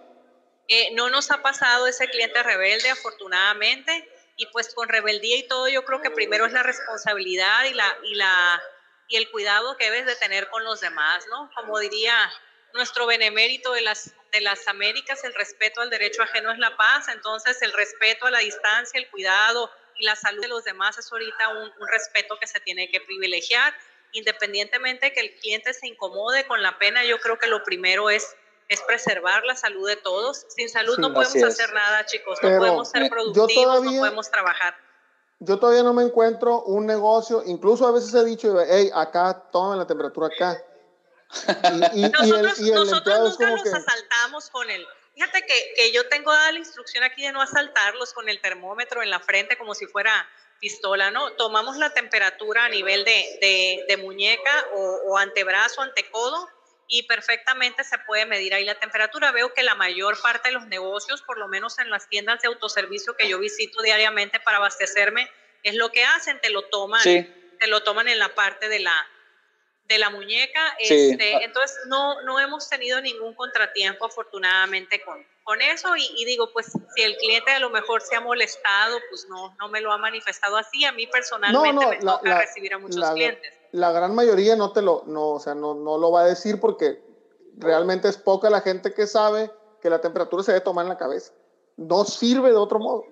Eh, 0.69 0.91
no 0.95 1.11
nos 1.11 1.31
ha 1.31 1.43
pasado 1.43 1.87
ese 1.87 2.09
cliente 2.09 2.43
rebelde, 2.43 2.89
afortunadamente, 2.89 4.09
y 4.37 4.47
pues 4.47 4.75
con 4.75 4.89
rebeldía 4.89 5.37
y 5.37 5.49
todo, 5.49 5.69
yo 5.69 5.85
creo 5.85 6.01
que 6.01 6.11
primero 6.11 6.47
es 6.47 6.53
la 6.53 6.63
responsabilidad 6.63 7.65
y, 7.65 7.75
la, 7.75 7.97
y, 8.05 8.15
la, 8.15 8.63
y 9.09 9.17
el 9.17 9.31
cuidado 9.31 9.77
que 9.77 9.91
debes 9.91 10.07
de 10.07 10.17
tener 10.17 10.49
con 10.49 10.65
los 10.65 10.81
demás, 10.81 11.25
¿no? 11.31 11.51
Como 11.55 11.79
diría 11.79 12.15
nuestro 12.75 13.07
benemérito 13.07 13.73
de 13.73 13.83
las, 13.83 14.15
de 14.33 14.41
las 14.41 14.67
Américas, 14.69 15.23
el 15.25 15.35
respeto 15.35 15.81
al 15.83 15.91
derecho 15.91 16.23
ajeno 16.23 16.53
es 16.53 16.59
la 16.59 16.77
paz, 16.77 17.09
entonces 17.09 17.61
el 17.61 17.73
respeto 17.73 18.27
a 18.27 18.31
la 18.31 18.39
distancia, 18.39 18.99
el 18.99 19.11
cuidado 19.11 19.71
y 19.97 20.07
la 20.07 20.17
salud 20.17 20.41
de 20.41 20.49
los 20.49 20.65
demás 20.65 20.97
es 20.97 21.13
ahorita 21.13 21.49
un, 21.51 21.73
un 21.79 21.89
respeto 21.89 22.39
que 22.41 22.47
se 22.47 22.61
tiene 22.61 22.91
que 22.91 23.01
privilegiar, 23.03 23.75
independientemente 24.13 25.07
de 25.07 25.13
que 25.13 25.21
el 25.21 25.35
cliente 25.37 25.75
se 25.75 25.87
incomode 25.87 26.47
con 26.47 26.63
la 26.63 26.79
pena, 26.79 27.05
yo 27.05 27.19
creo 27.21 27.39
que 27.39 27.47
lo 27.47 27.63
primero 27.63 28.09
es 28.09 28.35
es 28.69 28.81
preservar 28.83 29.45
la 29.45 29.55
salud 29.55 29.87
de 29.89 29.97
todos. 29.97 30.47
Sin 30.49 30.69
salud 30.69 30.99
no 30.99 31.13
podemos 31.13 31.43
hacer 31.43 31.73
nada, 31.73 32.05
chicos. 32.07 32.39
No 32.43 32.59
podemos 32.59 32.89
ser 32.89 33.09
productivos, 33.09 33.83
no 33.83 33.91
podemos 33.99 34.31
trabajar. 34.31 34.77
Yo 35.39 35.59
todavía 35.59 35.83
no 35.83 35.93
me 35.93 36.05
encuentro 36.05 36.63
un 36.63 36.87
negocio, 36.87 37.43
incluso 37.45 37.87
a 37.87 37.91
veces 37.91 38.15
he 38.15 38.25
dicho, 38.25 38.57
hey, 38.61 38.91
acá 38.95 39.49
tomen 39.51 39.79
la 39.79 39.87
temperatura 39.87 40.29
acá. 40.29 40.63
Y, 41.95 42.03
nosotros, 42.03 42.61
nunca 42.61 43.51
los 43.51 43.75
asaltamos 43.75 44.51
con 44.51 44.71
el... 44.71 44.87
Fíjate 45.15 45.45
que, 45.45 45.73
que 45.75 45.93
yo 45.93 46.09
tengo 46.09 46.33
dada 46.33 46.53
la 46.53 46.59
instrucción 46.59 47.03
aquí 47.05 47.23
de 47.23 47.33
no 47.33 47.43
asaltarlos 47.43 48.13
con 48.13 48.29
el 48.29 48.41
termómetro 48.41 49.03
en 49.03 49.11
la 49.11 49.21
frente 49.21 49.59
como 49.59 49.75
si 49.75 49.87
fuera 49.87 50.29
pistola, 50.61 51.11
¿no? 51.11 51.33
Tomamos 51.33 51.77
la 51.77 51.93
temperatura 51.93 52.67
a 52.67 52.69
nivel 52.69 53.05
de, 53.05 53.39
de, 53.41 53.85
de 53.89 53.97
muñeca 53.97 54.67
o, 54.75 55.01
o 55.09 55.19
antebrazo, 55.19 55.83
antecodo, 55.83 56.49
y 56.89 57.05
perfectamente 57.05 57.85
se 57.85 57.99
puede 57.99 58.27
medir 58.27 58.55
ahí 58.55 58.65
la 58.65 58.75
temperatura. 58.75 59.33
Veo 59.33 59.53
que 59.55 59.63
la 59.63 59.75
mayor 59.75 60.21
parte 60.21 60.49
de 60.49 60.55
los 60.55 60.67
negocios, 60.67 61.23
por 61.23 61.39
lo 61.39 61.49
menos 61.49 61.79
en 61.79 61.91
las 61.91 62.09
tiendas 62.09 62.43
de 62.43 62.49
autoservicio 62.49 63.17
que 63.17 63.29
yo 63.29 63.39
visito 63.39 63.83
diariamente 63.83 64.41
para 64.41 64.59
abastecerme, 64.59 65.31
es 65.63 65.75
lo 65.75 65.91
que 65.91 66.05
hacen, 66.05 66.41
te 66.41 66.51
lo 66.51 66.63
toman, 66.69 67.03
te 67.03 67.67
lo 67.67 67.83
toman 67.83 68.09
en 68.09 68.19
la 68.19 68.35
parte 68.35 68.69
de 68.69 68.81
la, 68.81 68.95
de 69.85 69.99
la 69.99 70.11
muñeca. 70.11 70.77
Este, 70.79 71.45
entonces 71.45 71.79
no, 71.87 72.21
no 72.23 72.41
hemos 72.41 72.69
tenido 72.69 73.01
ningún 73.01 73.35
contratiempo 73.35 74.07
afortunadamente 74.07 75.01
con, 75.03 75.25
con 75.45 75.61
eso 75.63 75.97
y, 75.97 76.07
y, 76.17 76.25
digo, 76.25 76.53
pues 76.53 76.73
si 76.95 77.03
el 77.03 77.17
cliente 77.17 77.53
a 77.53 77.61
lo 77.61 77.71
mejor 77.71 78.03
se 78.03 78.17
ha 78.17 78.21
molestado, 78.21 79.01
pues 79.09 79.27
no, 79.29 79.57
no 79.59 79.69
me 79.69 79.81
lo 79.81 79.93
ha 79.93 79.99
manifestado 79.99 80.57
así. 80.57 80.85
A 80.85 80.93
mí 80.93 81.07
personalmente 81.07 81.87
me 81.87 81.97
toca 81.99 82.41
recibir 82.41 82.75
a 82.75 82.79
muchos 82.79 83.09
clientes 83.13 83.62
la 83.73 83.91
gran 83.91 84.15
mayoría 84.15 84.55
no 84.55 84.73
te 84.73 84.83
lo, 84.83 85.03
no, 85.07 85.31
o 85.31 85.41
sea, 85.41 85.55
no, 85.55 85.75
no 85.75 85.99
lo 85.99 86.11
va 86.13 86.23
a 86.23 86.27
decir 86.27 86.61
porque 86.61 87.03
realmente 87.57 88.09
es 88.09 88.19
poca 88.19 88.51
la 88.51 88.61
gente 88.61 88.93
que 88.95 89.07
sabe 89.07 89.51
que 89.81 89.91
la 89.91 90.01
temperatura 90.01 90.43
se 90.43 90.53
debe 90.53 90.65
tomar 90.65 90.85
en 90.85 90.91
la 90.91 90.99
cabeza. 90.99 91.33
No 91.77 92.05
sirve 92.05 92.51
de 92.51 92.57
otro 92.57 92.79
modo. 92.79 93.05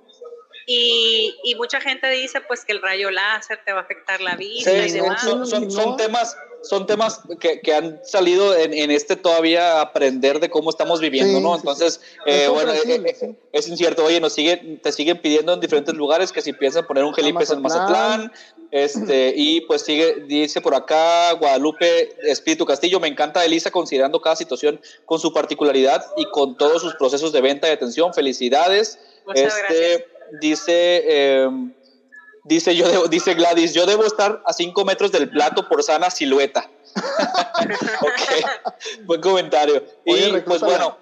Y, 0.67 1.35
y, 1.45 1.55
mucha 1.55 1.81
gente 1.81 2.09
dice 2.11 2.41
pues 2.43 2.65
que 2.65 2.73
el 2.73 2.83
rayo 2.83 3.11
láser 3.11 3.61
te 3.65 3.73
va 3.73 3.81
a 3.81 3.83
afectar 3.83 4.21
la 4.21 4.37
vista. 4.37 4.71
Sí, 4.71 4.99
son, 5.19 5.47
son, 5.47 5.71
son, 5.71 5.97
temas, 5.97 6.37
son 6.63 6.87
temas 6.87 7.21
que, 7.41 7.61
que 7.61 7.75
han 7.75 8.01
salido 8.05 8.57
en, 8.57 8.75
en, 8.75 8.91
este 8.91 9.17
todavía 9.17 9.81
aprender 9.81 10.41
de 10.41 10.51
cómo 10.51 10.71
estamos 10.71 11.01
viviendo, 11.01 11.41
¿no? 11.41 11.57
Entonces, 11.57 12.01
eh, 12.27 12.49
bueno, 12.49 12.73
eh, 12.73 12.81
eh, 12.87 13.35
es 13.53 13.69
incierto. 13.69 14.05
Oye, 14.05 14.21
nos 14.21 14.35
sigue, 14.35 14.79
te 14.83 14.93
siguen 14.93 15.21
pidiendo 15.21 15.55
en 15.55 15.61
diferentes 15.61 15.95
lugares 15.95 16.33
que 16.33 16.43
si 16.43 16.53
piensan 16.53 16.87
poner 16.87 17.05
un 17.05 17.15
gelipes 17.15 17.51
en 17.51 17.63
Mazatlán, 17.63 18.33
este, 18.71 19.33
y 19.35 19.63
pues 19.63 19.83
sigue, 19.83 20.25
dice 20.29 20.61
por 20.61 20.75
acá 20.75 21.33
Guadalupe 21.33 22.15
Espíritu 22.23 22.65
Castillo, 22.65 23.01
me 23.01 23.09
encanta 23.09 23.45
Elisa 23.45 23.71
considerando 23.71 24.21
cada 24.21 24.37
situación 24.37 24.81
con 25.07 25.19
su 25.19 25.33
particularidad 25.33 26.05
y 26.17 26.27
con 26.27 26.57
todos 26.57 26.83
sus 26.83 26.95
procesos 26.95 27.33
de 27.33 27.41
venta 27.41 27.69
y 27.69 27.73
atención. 27.73 28.15
Felicidades. 28.15 28.99
Muchas 29.27 29.57
este, 29.57 29.61
gracias. 29.61 30.20
Dice, 30.41 31.03
eh, 31.07 31.49
dice, 32.45 32.77
yo 32.77 32.89
debo, 32.89 33.09
dice 33.09 33.35
Gladys, 33.35 33.75
yo 33.75 33.87
debo 33.87 34.05
estar 34.05 34.43
a 34.45 34.53
5 34.53 34.85
metros 34.85 35.13
del 35.13 35.29
plato 35.31 35.69
por 35.69 35.83
sana 35.83 36.11
silueta. 36.11 36.71
ok, 38.01 39.05
buen 39.05 39.21
comentario. 39.21 39.85
y 40.05 40.41
pues 40.41 40.61
bueno, 40.61 40.97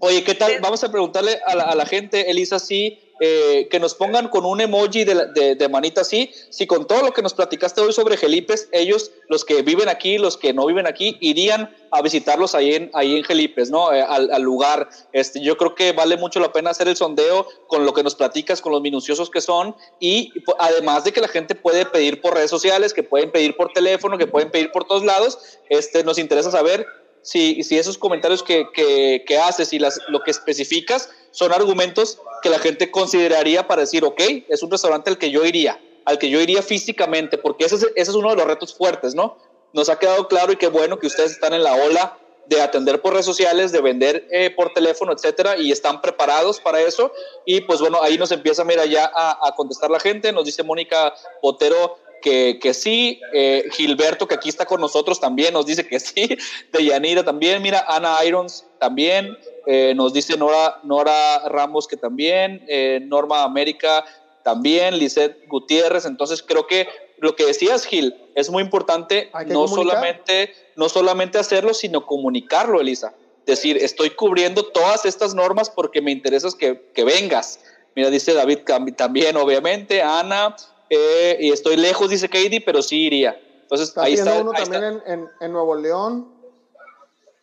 oye, 0.00 0.22
¿qué 0.24 0.34
tal? 0.34 0.60
Vamos 0.60 0.82
a 0.84 0.90
preguntarle 0.90 1.40
a 1.46 1.54
la, 1.54 1.64
a 1.64 1.74
la 1.74 1.86
gente, 1.86 2.30
Elisa, 2.30 2.58
si 2.58 3.05
eh, 3.20 3.68
que 3.70 3.80
nos 3.80 3.94
pongan 3.94 4.28
con 4.28 4.44
un 4.44 4.60
emoji 4.60 5.04
de, 5.04 5.54
de, 5.54 5.68
manita 5.68 6.02
así, 6.02 6.30
si 6.50 6.66
con 6.66 6.86
todo 6.86 7.02
lo 7.02 7.12
que 7.12 7.22
nos 7.22 7.32
platicaste 7.32 7.80
hoy 7.80 7.92
sobre 7.92 8.16
Gelipes, 8.18 8.68
ellos, 8.72 9.10
los 9.28 9.44
que 9.44 9.62
viven 9.62 9.88
aquí, 9.88 10.18
los 10.18 10.36
que 10.36 10.52
no 10.52 10.66
viven 10.66 10.86
aquí, 10.86 11.16
irían 11.20 11.74
a 11.90 12.02
visitarlos 12.02 12.54
ahí 12.54 12.74
en, 12.74 12.90
ahí 12.92 13.16
en 13.16 13.24
Gelipes, 13.24 13.70
¿no? 13.70 13.92
Eh, 13.92 14.02
al, 14.02 14.30
al, 14.30 14.42
lugar. 14.42 14.90
Este, 15.12 15.40
yo 15.40 15.56
creo 15.56 15.74
que 15.74 15.92
vale 15.92 16.18
mucho 16.18 16.40
la 16.40 16.52
pena 16.52 16.70
hacer 16.70 16.88
el 16.88 16.96
sondeo 16.96 17.46
con 17.68 17.86
lo 17.86 17.94
que 17.94 18.02
nos 18.02 18.14
platicas, 18.14 18.60
con 18.60 18.72
los 18.72 18.82
minuciosos 18.82 19.30
que 19.30 19.40
son, 19.40 19.74
y 19.98 20.32
además 20.58 21.04
de 21.04 21.12
que 21.12 21.22
la 21.22 21.28
gente 21.28 21.54
puede 21.54 21.86
pedir 21.86 22.20
por 22.20 22.34
redes 22.34 22.50
sociales, 22.50 22.92
que 22.92 23.02
pueden 23.02 23.30
pedir 23.30 23.56
por 23.56 23.72
teléfono, 23.72 24.18
que 24.18 24.26
pueden 24.26 24.50
pedir 24.50 24.70
por 24.72 24.84
todos 24.84 25.04
lados, 25.04 25.38
este, 25.70 26.04
nos 26.04 26.18
interesa 26.18 26.50
saber 26.50 26.86
si, 27.26 27.64
si 27.64 27.76
esos 27.76 27.98
comentarios 27.98 28.44
que, 28.44 28.68
que, 28.72 29.24
que 29.26 29.36
haces 29.36 29.72
y 29.72 29.80
las, 29.80 30.00
lo 30.06 30.22
que 30.22 30.30
especificas 30.30 31.10
son 31.32 31.52
argumentos 31.52 32.20
que 32.40 32.48
la 32.48 32.60
gente 32.60 32.92
consideraría 32.92 33.66
para 33.66 33.80
decir, 33.80 34.04
ok, 34.04 34.20
es 34.48 34.62
un 34.62 34.70
restaurante 34.70 35.10
al 35.10 35.18
que 35.18 35.32
yo 35.32 35.44
iría, 35.44 35.80
al 36.04 36.20
que 36.20 36.30
yo 36.30 36.40
iría 36.40 36.62
físicamente, 36.62 37.36
porque 37.36 37.64
ese 37.64 37.74
es, 37.74 37.82
ese 37.96 38.10
es 38.12 38.16
uno 38.16 38.30
de 38.30 38.36
los 38.36 38.46
retos 38.46 38.72
fuertes, 38.76 39.16
¿no? 39.16 39.38
Nos 39.72 39.88
ha 39.88 39.98
quedado 39.98 40.28
claro 40.28 40.52
y 40.52 40.56
qué 40.56 40.68
bueno 40.68 41.00
que 41.00 41.08
ustedes 41.08 41.32
están 41.32 41.52
en 41.52 41.64
la 41.64 41.74
ola 41.74 42.16
de 42.46 42.60
atender 42.60 43.02
por 43.02 43.14
redes 43.14 43.26
sociales, 43.26 43.72
de 43.72 43.80
vender 43.80 44.28
eh, 44.30 44.50
por 44.50 44.72
teléfono, 44.72 45.12
etcétera, 45.12 45.56
y 45.56 45.72
están 45.72 46.00
preparados 46.00 46.60
para 46.60 46.80
eso. 46.80 47.12
Y 47.44 47.62
pues 47.62 47.80
bueno, 47.80 48.00
ahí 48.02 48.18
nos 48.18 48.30
empieza 48.30 48.62
mira, 48.62 48.86
ya 48.86 49.10
a, 49.12 49.48
a 49.48 49.52
contestar 49.56 49.90
la 49.90 49.98
gente. 49.98 50.30
Nos 50.30 50.44
dice 50.44 50.62
Mónica 50.62 51.12
Botero 51.42 51.98
que, 52.22 52.58
que 52.60 52.74
sí. 52.74 53.20
Eh, 53.32 53.64
Gilberto, 53.72 54.26
que 54.26 54.34
aquí 54.34 54.48
está 54.48 54.66
con 54.66 54.80
nosotros 54.80 55.20
también, 55.20 55.54
nos 55.54 55.66
dice 55.66 55.86
que 55.86 56.00
sí. 56.00 56.36
Deyanira 56.72 57.24
también. 57.24 57.62
Mira, 57.62 57.84
Ana 57.88 58.24
Irons 58.24 58.66
también. 58.78 59.36
Eh, 59.66 59.94
nos 59.96 60.12
dice 60.12 60.36
Nora, 60.36 60.80
Nora 60.84 61.48
Ramos 61.48 61.86
que 61.86 61.96
también. 61.96 62.64
Eh, 62.68 63.00
Norma 63.04 63.42
América 63.42 64.04
también. 64.44 64.98
Lisette 64.98 65.46
Gutiérrez. 65.48 66.04
Entonces 66.04 66.42
creo 66.42 66.66
que 66.66 66.88
lo 67.18 67.34
que 67.34 67.46
decías, 67.46 67.86
Gil, 67.86 68.14
es 68.34 68.50
muy 68.50 68.62
importante 68.62 69.30
no 69.46 69.66
solamente, 69.68 70.54
no 70.76 70.88
solamente 70.88 71.38
hacerlo, 71.38 71.72
sino 71.72 72.04
comunicarlo, 72.04 72.80
Elisa. 72.80 73.14
Decir, 73.46 73.76
estoy 73.76 74.10
cubriendo 74.10 74.64
todas 74.64 75.04
estas 75.04 75.34
normas 75.34 75.70
porque 75.70 76.02
me 76.02 76.10
interesa 76.10 76.48
que, 76.58 76.90
que 76.92 77.04
vengas. 77.04 77.60
Mira, 77.94 78.10
dice 78.10 78.34
David 78.34 78.58
también, 78.96 79.36
obviamente, 79.36 80.02
Ana, 80.02 80.54
eh, 80.90 81.36
y 81.40 81.52
estoy 81.52 81.76
lejos, 81.76 82.10
dice 82.10 82.28
Katie, 82.28 82.60
pero 82.60 82.82
sí 82.82 83.06
iría. 83.06 83.40
Entonces, 83.62 83.96
ahí 83.98 84.14
está. 84.14 84.40
uno 84.40 84.52
también 84.52 85.02
En, 85.06 85.28
en, 85.40 85.52
Nuevo 85.52 85.74
León. 85.74 86.32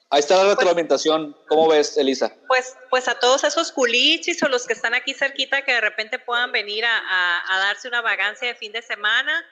Ahí 0.10 0.20
está 0.20 0.38
la 0.38 0.52
retroalimentación. 0.52 1.36
¿Cómo 1.49 1.68
ves, 1.68 1.98
Elisa? 1.98 2.34
Pues, 2.48 2.76
pues 2.90 3.07
a 3.07 3.15
todos 3.20 3.44
esos 3.44 3.72
culichis 3.72 4.41
o 4.44 4.48
los 4.48 4.68
que 4.68 4.74
están 4.74 4.94
aquí 4.94 5.14
cerquita 5.14 5.64
que 5.64 5.74
de 5.74 5.82
repente 5.82 6.20
puedan 6.20 6.52
venir 6.52 6.86
a, 6.86 6.98
a, 6.98 7.56
a 7.56 7.60
darse 7.60 7.88
una 7.88 8.02
vagancia 8.02 8.48
de 8.48 8.56
fin 8.56 8.72
de 8.72 8.82
semana, 8.82 9.44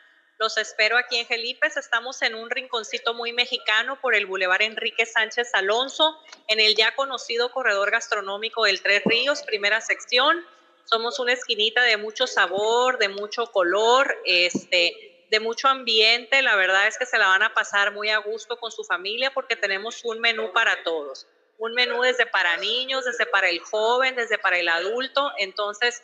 los 0.42 0.58
espero 0.58 0.98
aquí 0.98 1.18
en 1.18 1.28
Gelipes. 1.28 1.78
Estamos 1.78 2.20
en 2.24 2.34
un 2.34 2.50
rinconcito 2.50 3.14
muy 3.14 3.32
mexicano 3.32 4.02
por 4.02 4.16
el 4.16 4.26
Boulevard 4.26 4.64
Enrique 4.64 5.06
Sánchez 5.06 5.52
Alonso, 5.54 6.18
en 6.48 6.60
el 6.60 6.76
ya 6.76 6.96
conocido 6.96 7.52
corredor 7.52 7.92
gastronómico 7.92 8.64
del 8.64 8.82
Tres 8.82 9.04
Ríos, 9.06 9.44
primera 9.44 9.82
sección. 9.82 10.44
Somos 10.86 11.20
una 11.20 11.34
esquinita 11.34 11.82
de 11.84 11.98
mucho 11.98 12.28
sabor, 12.28 12.98
de 12.98 13.10
mucho 13.10 13.48
color, 13.48 14.16
este, 14.26 15.26
de 15.30 15.40
mucho 15.40 15.68
ambiente. 15.68 16.42
La 16.42 16.56
verdad 16.56 16.88
es 16.88 16.98
que 16.98 17.06
se 17.06 17.18
la 17.18 17.28
van 17.28 17.44
a 17.44 17.54
pasar 17.54 17.94
muy 17.94 18.10
a 18.10 18.18
gusto 18.18 18.58
con 18.58 18.72
su 18.72 18.84
familia 18.84 19.32
porque 19.34 19.56
tenemos 19.56 20.04
un 20.04 20.20
menú 20.20 20.52
para 20.54 20.84
todos. 20.84 21.28
Un 21.58 21.74
menú 21.74 22.02
desde 22.02 22.26
para 22.26 22.58
niños, 22.58 23.06
desde 23.06 23.26
para 23.26 23.50
el 23.50 23.60
joven, 23.60 24.16
desde 24.16 24.38
para 24.38 24.58
el 24.58 24.68
adulto. 24.68 25.32
Entonces, 25.38 26.02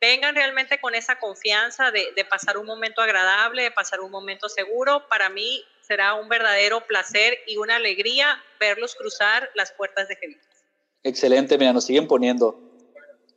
vengan 0.00 0.34
realmente 0.34 0.80
con 0.80 0.94
esa 0.94 1.18
confianza 1.18 1.90
de, 1.90 2.12
de, 2.14 2.24
pasar 2.24 2.56
un 2.56 2.66
momento 2.66 3.02
agradable, 3.02 3.64
de 3.64 3.70
pasar 3.70 4.00
un 4.00 4.10
momento 4.10 4.48
seguro. 4.48 5.06
Para 5.08 5.28
mí 5.28 5.64
será 5.82 6.14
un 6.14 6.28
verdadero 6.28 6.86
placer 6.86 7.38
y 7.46 7.56
una 7.56 7.76
alegría 7.76 8.42
verlos 8.60 8.94
cruzar 8.94 9.50
las 9.54 9.72
puertas 9.72 10.08
de 10.08 10.16
Felipe. 10.16 10.40
Excelente, 11.02 11.58
mira, 11.58 11.72
nos 11.72 11.84
siguen 11.84 12.06
poniendo 12.06 12.69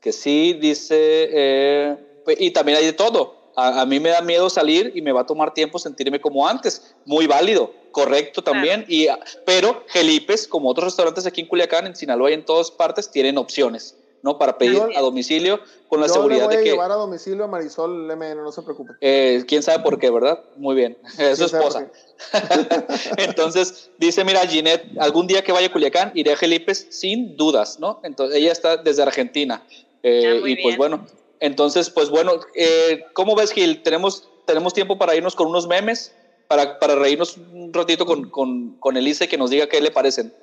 que 0.03 0.11
sí 0.11 0.53
dice, 0.59 0.97
eh, 1.31 1.95
pues, 2.25 2.37
y 2.39 2.51
también 2.51 2.77
hay 2.77 2.85
de 2.85 2.93
todo. 2.93 3.35
A, 3.55 3.81
a, 3.81 3.85
mí 3.85 3.99
me 3.99 4.09
da 4.09 4.21
miedo 4.21 4.49
salir 4.49 4.91
y 4.93 5.01
me 5.01 5.13
va 5.13 5.21
a 5.21 5.25
tomar 5.25 5.53
tiempo 5.53 5.79
sentirme 5.79 6.19
como 6.19 6.45
antes. 6.47 6.93
Muy 7.05 7.25
válido, 7.25 7.71
correcto 7.91 8.43
también. 8.43 8.83
Y, 8.89 9.07
pero 9.45 9.83
Gelipes, 9.87 10.47
como 10.47 10.69
otros 10.69 10.85
restaurantes 10.85 11.25
aquí 11.25 11.41
en 11.41 11.47
Culiacán, 11.47 11.87
en 11.87 11.95
Sinaloa 11.95 12.31
y 12.31 12.33
en 12.33 12.43
todas 12.43 12.69
partes, 12.69 13.09
tienen 13.09 13.37
opciones. 13.37 13.95
¿no? 14.23 14.39
Para 14.39 14.57
pedir 14.57 14.81
a 14.95 15.01
domicilio 15.01 15.59
con 15.89 15.99
la 15.99 16.07
seguridad 16.07 16.49
de 16.49 16.57
que... 16.57 16.71
llevar 16.71 16.91
a 16.91 16.95
domicilio 16.95 17.43
a 17.43 17.47
Marisol 17.47 18.07
MN, 18.15 18.37
no 18.37 18.51
se 18.53 18.61
preocupe. 18.61 18.93
Eh, 19.01 19.43
¿Quién 19.47 19.61
sabe 19.61 19.83
por 19.83 19.99
qué, 19.99 20.09
verdad? 20.09 20.39
Muy 20.55 20.75
bien, 20.75 20.97
es 21.19 21.37
su 21.37 21.45
esposa. 21.45 21.91
Entonces, 23.17 23.91
dice, 23.99 24.23
mira, 24.23 24.47
Ginette, 24.47 24.97
algún 24.97 25.27
día 25.27 25.43
que 25.43 25.51
vaya 25.51 25.67
a 25.67 25.71
Culiacán, 25.71 26.11
iré 26.15 26.31
a 26.31 26.37
Gelipes 26.37 26.87
sin 26.89 27.35
dudas, 27.35 27.79
¿no? 27.79 27.99
Entonces, 28.03 28.37
ella 28.37 28.53
está 28.53 28.77
desde 28.77 29.03
Argentina. 29.03 29.61
Eh, 30.03 30.41
y 30.45 30.61
pues 30.61 30.77
bueno, 30.77 31.05
entonces, 31.39 31.89
pues 31.89 32.09
bueno, 32.09 32.33
eh, 32.53 33.05
¿cómo 33.13 33.35
ves, 33.35 33.51
Gil? 33.51 33.81
¿Tenemos, 33.83 34.29
¿Tenemos 34.45 34.73
tiempo 34.73 34.97
para 34.97 35.15
irnos 35.15 35.35
con 35.35 35.47
unos 35.47 35.67
memes? 35.67 36.15
Para, 36.47 36.77
para 36.77 36.95
reírnos 36.95 37.37
un 37.37 37.73
ratito 37.73 38.05
con, 38.05 38.29
con, 38.29 38.77
con 38.79 38.97
Elise 38.97 39.27
que 39.27 39.37
nos 39.37 39.49
diga 39.49 39.67
qué 39.67 39.81
le 39.81 39.91
parecen. 39.91 40.33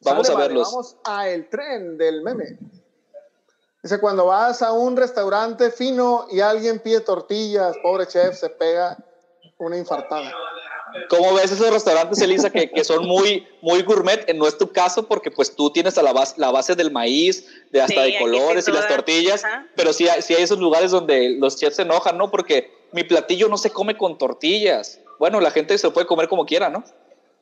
Vamos 0.00 0.30
a 0.30 0.36
verlos. 0.36 0.68
vamos 0.70 0.96
a 1.04 1.28
el 1.28 1.48
tren 1.48 1.98
del 1.98 2.22
meme. 2.22 2.58
Dice, 3.82 4.00
cuando 4.00 4.26
vas 4.26 4.62
a 4.62 4.72
un 4.72 4.96
restaurante 4.96 5.70
fino 5.70 6.26
y 6.30 6.40
alguien 6.40 6.80
pide 6.80 7.00
tortillas, 7.00 7.76
pobre 7.82 8.06
chef, 8.06 8.36
se 8.36 8.50
pega 8.50 8.96
una 9.58 9.78
infartada. 9.78 10.32
¿Cómo 11.08 11.34
ves 11.34 11.52
esos 11.52 11.70
restaurantes, 11.70 12.20
Elisa, 12.20 12.50
que, 12.50 12.70
que, 12.70 12.84
son 12.84 13.06
muy, 13.06 13.46
muy 13.60 13.82
gourmet? 13.82 14.32
No 14.34 14.46
es 14.46 14.58
tu 14.58 14.72
caso 14.72 15.06
porque 15.06 15.30
pues 15.30 15.54
tú 15.54 15.70
tienes 15.70 15.98
a 15.98 16.02
la 16.02 16.12
base, 16.12 16.34
la 16.38 16.50
base 16.50 16.74
del 16.74 16.90
maíz, 16.90 17.46
de 17.70 17.80
hasta 17.80 18.02
de 18.02 18.18
colores 18.18 18.66
y 18.68 18.72
las 18.72 18.88
tortillas, 18.88 19.42
pero 19.76 19.92
sí 19.92 20.08
hay, 20.08 20.22
sí 20.22 20.34
hay 20.34 20.42
esos 20.42 20.58
lugares 20.58 20.90
donde 20.90 21.36
los 21.38 21.56
chefs 21.56 21.76
se 21.76 21.82
enojan, 21.82 22.18
¿no? 22.18 22.30
Porque 22.30 22.72
mi 22.92 23.04
platillo 23.04 23.48
no 23.48 23.58
se 23.58 23.70
come 23.70 23.96
con 23.96 24.18
tortillas. 24.18 25.00
Bueno, 25.18 25.40
la 25.40 25.50
gente 25.50 25.76
se 25.78 25.86
lo 25.86 25.92
puede 25.92 26.06
comer 26.06 26.28
como 26.28 26.46
quiera, 26.46 26.68
¿no? 26.68 26.84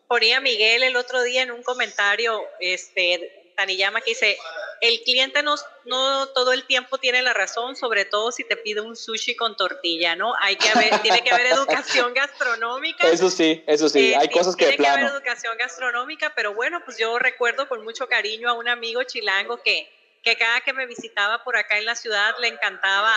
ponía 0.08 0.40
Miguel 0.40 0.82
el 0.82 0.96
otro 0.96 1.22
día 1.22 1.42
en 1.42 1.52
un 1.52 1.62
comentario, 1.62 2.42
este, 2.58 3.52
Taniyama, 3.56 4.00
que 4.00 4.12
dice, 4.12 4.38
el 4.80 5.02
cliente 5.02 5.42
no, 5.42 5.56
no 5.84 6.28
todo 6.28 6.52
el 6.52 6.64
tiempo 6.64 6.98
tiene 6.98 7.22
la 7.22 7.32
razón, 7.32 7.76
sobre 7.76 8.04
todo 8.04 8.32
si 8.32 8.44
te 8.44 8.56
pide 8.56 8.80
un 8.80 8.96
sushi 8.96 9.36
con 9.36 9.56
tortilla, 9.56 10.16
¿no? 10.16 10.34
Hay 10.40 10.56
que 10.56 10.68
haber, 10.68 10.98
tiene 11.00 11.22
que 11.22 11.30
haber 11.30 11.46
educación 11.46 12.14
gastronómica. 12.14 13.08
Eso 13.08 13.30
sí, 13.30 13.62
eso 13.66 13.88
sí, 13.88 14.12
eh, 14.12 14.16
hay 14.16 14.28
cosas 14.28 14.56
que 14.56 14.66
Tiene 14.66 14.84
que 14.84 14.88
haber 14.88 15.06
educación 15.06 15.56
gastronómica, 15.58 16.32
pero 16.34 16.54
bueno, 16.54 16.82
pues 16.84 16.98
yo 16.98 17.18
recuerdo 17.18 17.68
con 17.68 17.82
mucho 17.84 18.08
cariño 18.08 18.48
a 18.48 18.52
un 18.52 18.68
amigo 18.68 19.02
chilango 19.04 19.62
que, 19.62 19.90
que 20.22 20.36
cada 20.36 20.60
que 20.60 20.72
me 20.72 20.86
visitaba 20.86 21.42
por 21.44 21.56
acá 21.56 21.78
en 21.78 21.84
la 21.84 21.94
ciudad 21.94 22.34
le 22.40 22.48
encantaba 22.48 23.14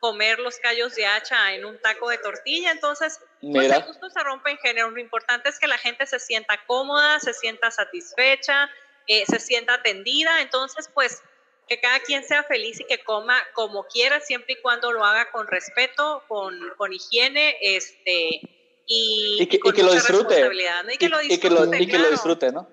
comer 0.00 0.38
los 0.38 0.58
callos 0.58 0.94
de 0.94 1.06
hacha 1.06 1.54
en 1.54 1.64
un 1.64 1.80
taco 1.80 2.08
de 2.08 2.18
tortilla. 2.18 2.70
Entonces, 2.70 3.20
pues 3.40 3.70
el 3.70 3.82
gusto 3.82 4.10
se 4.10 4.20
rompe 4.20 4.50
en 4.50 4.58
género. 4.58 4.90
Lo 4.90 5.00
importante 5.00 5.48
es 5.48 5.58
que 5.58 5.66
la 5.66 5.78
gente 5.78 6.06
se 6.06 6.18
sienta 6.18 6.64
cómoda, 6.66 7.18
se 7.20 7.32
sienta 7.32 7.70
satisfecha, 7.70 8.70
eh, 9.06 9.24
se 9.26 9.38
sienta 9.40 9.74
atendida. 9.74 10.40
Entonces, 10.40 10.90
pues 10.92 11.22
que 11.68 11.80
cada 11.80 12.00
quien 12.00 12.24
sea 12.24 12.44
feliz 12.44 12.80
y 12.80 12.84
que 12.84 13.02
coma 13.02 13.36
como 13.54 13.86
quiera, 13.86 14.20
siempre 14.20 14.54
y 14.54 14.62
cuando 14.62 14.92
lo 14.92 15.04
haga 15.04 15.30
con 15.32 15.46
respeto, 15.46 16.22
con, 16.28 16.58
con 16.76 16.92
higiene, 16.92 17.56
este, 17.60 18.40
y, 18.86 19.38
y, 19.40 19.46
que, 19.46 19.58
con 19.58 19.72
y 19.72 19.76
que 19.76 19.82
lo 19.82 19.92
disfrute. 19.92 20.34
Y 20.92 20.98
que 20.98 21.08
lo 21.08 21.18
disfrute. 21.18 21.34
Y 21.34 21.38
que 21.38 21.50
lo, 21.50 21.74
y 21.74 21.86
que 21.88 21.98
lo 21.98 22.10
disfrute, 22.10 22.52
¿no? 22.52 22.68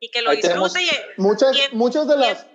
Y 0.00 0.10
que 0.10 0.22
lo 0.22 0.30
disfrute. 0.30 0.82
Y, 0.82 0.90
muchas, 1.18 1.56
muchas 1.72 2.08
de 2.08 2.16
las 2.16 2.46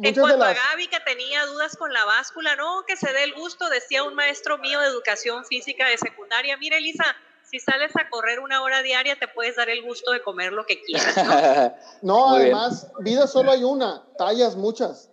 en 0.00 0.14
cuanto 0.14 0.44
a 0.44 0.54
Gaby 0.54 0.86
que 0.86 1.00
tenía 1.00 1.44
dudas 1.46 1.76
con 1.76 1.92
la 1.92 2.04
báscula, 2.04 2.54
no, 2.54 2.84
que 2.86 2.96
se 2.96 3.12
dé 3.12 3.24
el 3.24 3.34
gusto, 3.34 3.68
decía 3.68 4.04
un 4.04 4.14
maestro 4.14 4.58
mío 4.58 4.78
de 4.80 4.86
educación 4.86 5.44
física 5.44 5.88
de 5.88 5.98
secundaria, 5.98 6.56
mira 6.56 6.76
Elisa, 6.76 7.16
si 7.50 7.58
sales 7.60 7.92
a 7.96 8.08
correr 8.08 8.40
una 8.40 8.62
hora 8.62 8.82
diaria 8.82 9.16
te 9.16 9.28
puedes 9.28 9.56
dar 9.56 9.68
el 9.70 9.82
gusto 9.82 10.12
de 10.12 10.20
comer 10.20 10.52
lo 10.52 10.64
que 10.64 10.80
quieras. 10.80 11.72
No, 12.02 12.28
además, 12.36 12.86
vida 13.00 13.26
solo 13.26 13.50
hay 13.50 13.64
una, 13.64 14.04
tallas 14.16 14.56
muchas. 14.56 15.10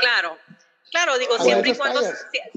Claro, 0.00 0.38
claro, 0.90 1.18
digo, 1.18 1.38
siempre 1.38 1.70
y 1.70 1.74
cuando 1.74 2.00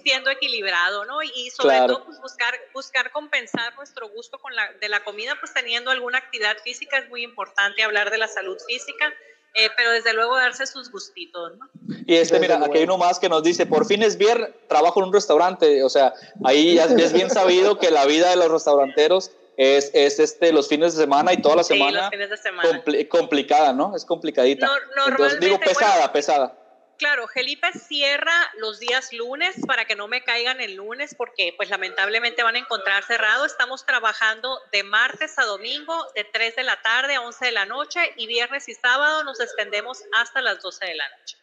siendo 0.04 0.30
equilibrado, 0.30 1.06
¿no? 1.06 1.24
Y, 1.24 1.50
sobre 1.50 1.78
todo 1.80 2.06
pues, 2.06 2.20
buscar, 2.22 2.54
buscar 2.74 3.12
compensar 3.12 3.74
nuestro 3.76 4.08
gusto 4.10 4.38
con 4.40 4.56
la, 4.56 4.72
de 4.80 4.90
la 4.90 5.04
comida, 5.04 5.36
pues 5.40 5.54
teniendo 5.54 5.90
alguna 5.92 6.20
actividad 6.20 6.56
física, 6.64 7.00
es 7.00 7.10
muy 7.10 7.24
importante 7.24 7.84
hablar 7.84 8.12
de 8.12 8.20
la 8.20 8.28
salud 8.28 8.58
física 8.68 9.12
eh, 9.54 9.70
pero 9.76 9.92
desde 9.92 10.14
luego 10.14 10.36
darse 10.36 10.66
sus 10.66 10.92
gustitos, 10.92 11.58
¿no? 11.58 11.70
Y 12.06 12.16
este, 12.16 12.40
mira, 12.40 12.60
aquí 12.64 12.80
hay 12.80 12.84
uno 12.86 12.98
más 12.98 13.20
que 13.20 13.30
nos 13.30 13.44
dice, 13.44 13.66
por 13.66 13.86
fin 13.86 14.02
es 14.02 14.18
viernes, 14.18 14.50
trabajo 14.68 15.00
en 15.00 15.08
un 15.08 15.14
restaurante, 15.14 15.84
o 15.84 15.90
sea, 15.90 16.14
ahí 16.44 16.76
ya 16.76 16.86
es 16.86 17.14
bien 17.14 17.30
sabido 17.30 17.78
que 17.78 17.92
la 17.92 18.06
vida 18.06 18.30
de 18.30 18.36
los 18.36 18.50
restauranteros 18.50 19.32
es, 19.58 19.92
es 19.94 20.20
este, 20.20 20.52
los 20.52 20.68
fines 20.68 20.96
de 20.96 21.04
semana 21.04 21.34
y 21.34 21.38
toda 21.42 21.58
la 21.58 21.64
semana, 21.64 22.02
los 22.02 22.10
fines 22.10 22.30
de 22.30 22.38
semana. 22.38 22.84
complicada, 23.10 23.74
¿no? 23.74 23.96
Es 23.96 24.06
complicadita. 24.06 24.68
Entonces 25.08 25.40
digo, 25.40 25.60
pesada, 25.60 26.12
pesada. 26.12 26.58
Claro, 26.98 27.28
Gelipe 27.28 27.72
cierra 27.74 28.34
los 28.58 28.80
días 28.80 29.12
lunes 29.14 29.56
para 29.66 29.86
que 29.86 29.96
no 29.96 30.08
me 30.08 30.24
caigan 30.24 30.62
el 30.62 30.76
lunes 30.76 31.16
porque 31.16 31.54
pues 31.58 31.70
lamentablemente 31.70 32.44
van 32.44 32.56
a 32.56 32.60
encontrar 32.60 33.04
cerrado. 33.04 33.46
Estamos 33.46 33.86
trabajando 33.86 34.60
de 34.72 34.84
martes 34.84 35.38
a 35.40 35.44
domingo 35.44 36.08
de 36.16 36.24
3 36.24 36.56
de 36.56 36.64
la 36.64 36.82
tarde 36.82 37.16
a 37.16 37.22
11 37.22 37.46
de 37.46 37.52
la 37.52 37.66
noche 37.66 38.14
y 38.16 38.28
viernes 38.28 38.70
y 38.70 38.76
sábado 38.76 39.24
nos 39.24 39.40
extendemos 39.40 40.04
hasta 40.14 40.42
las 40.42 40.62
12 40.62 40.86
de 40.86 40.96
la 40.96 41.10
noche. 41.18 41.38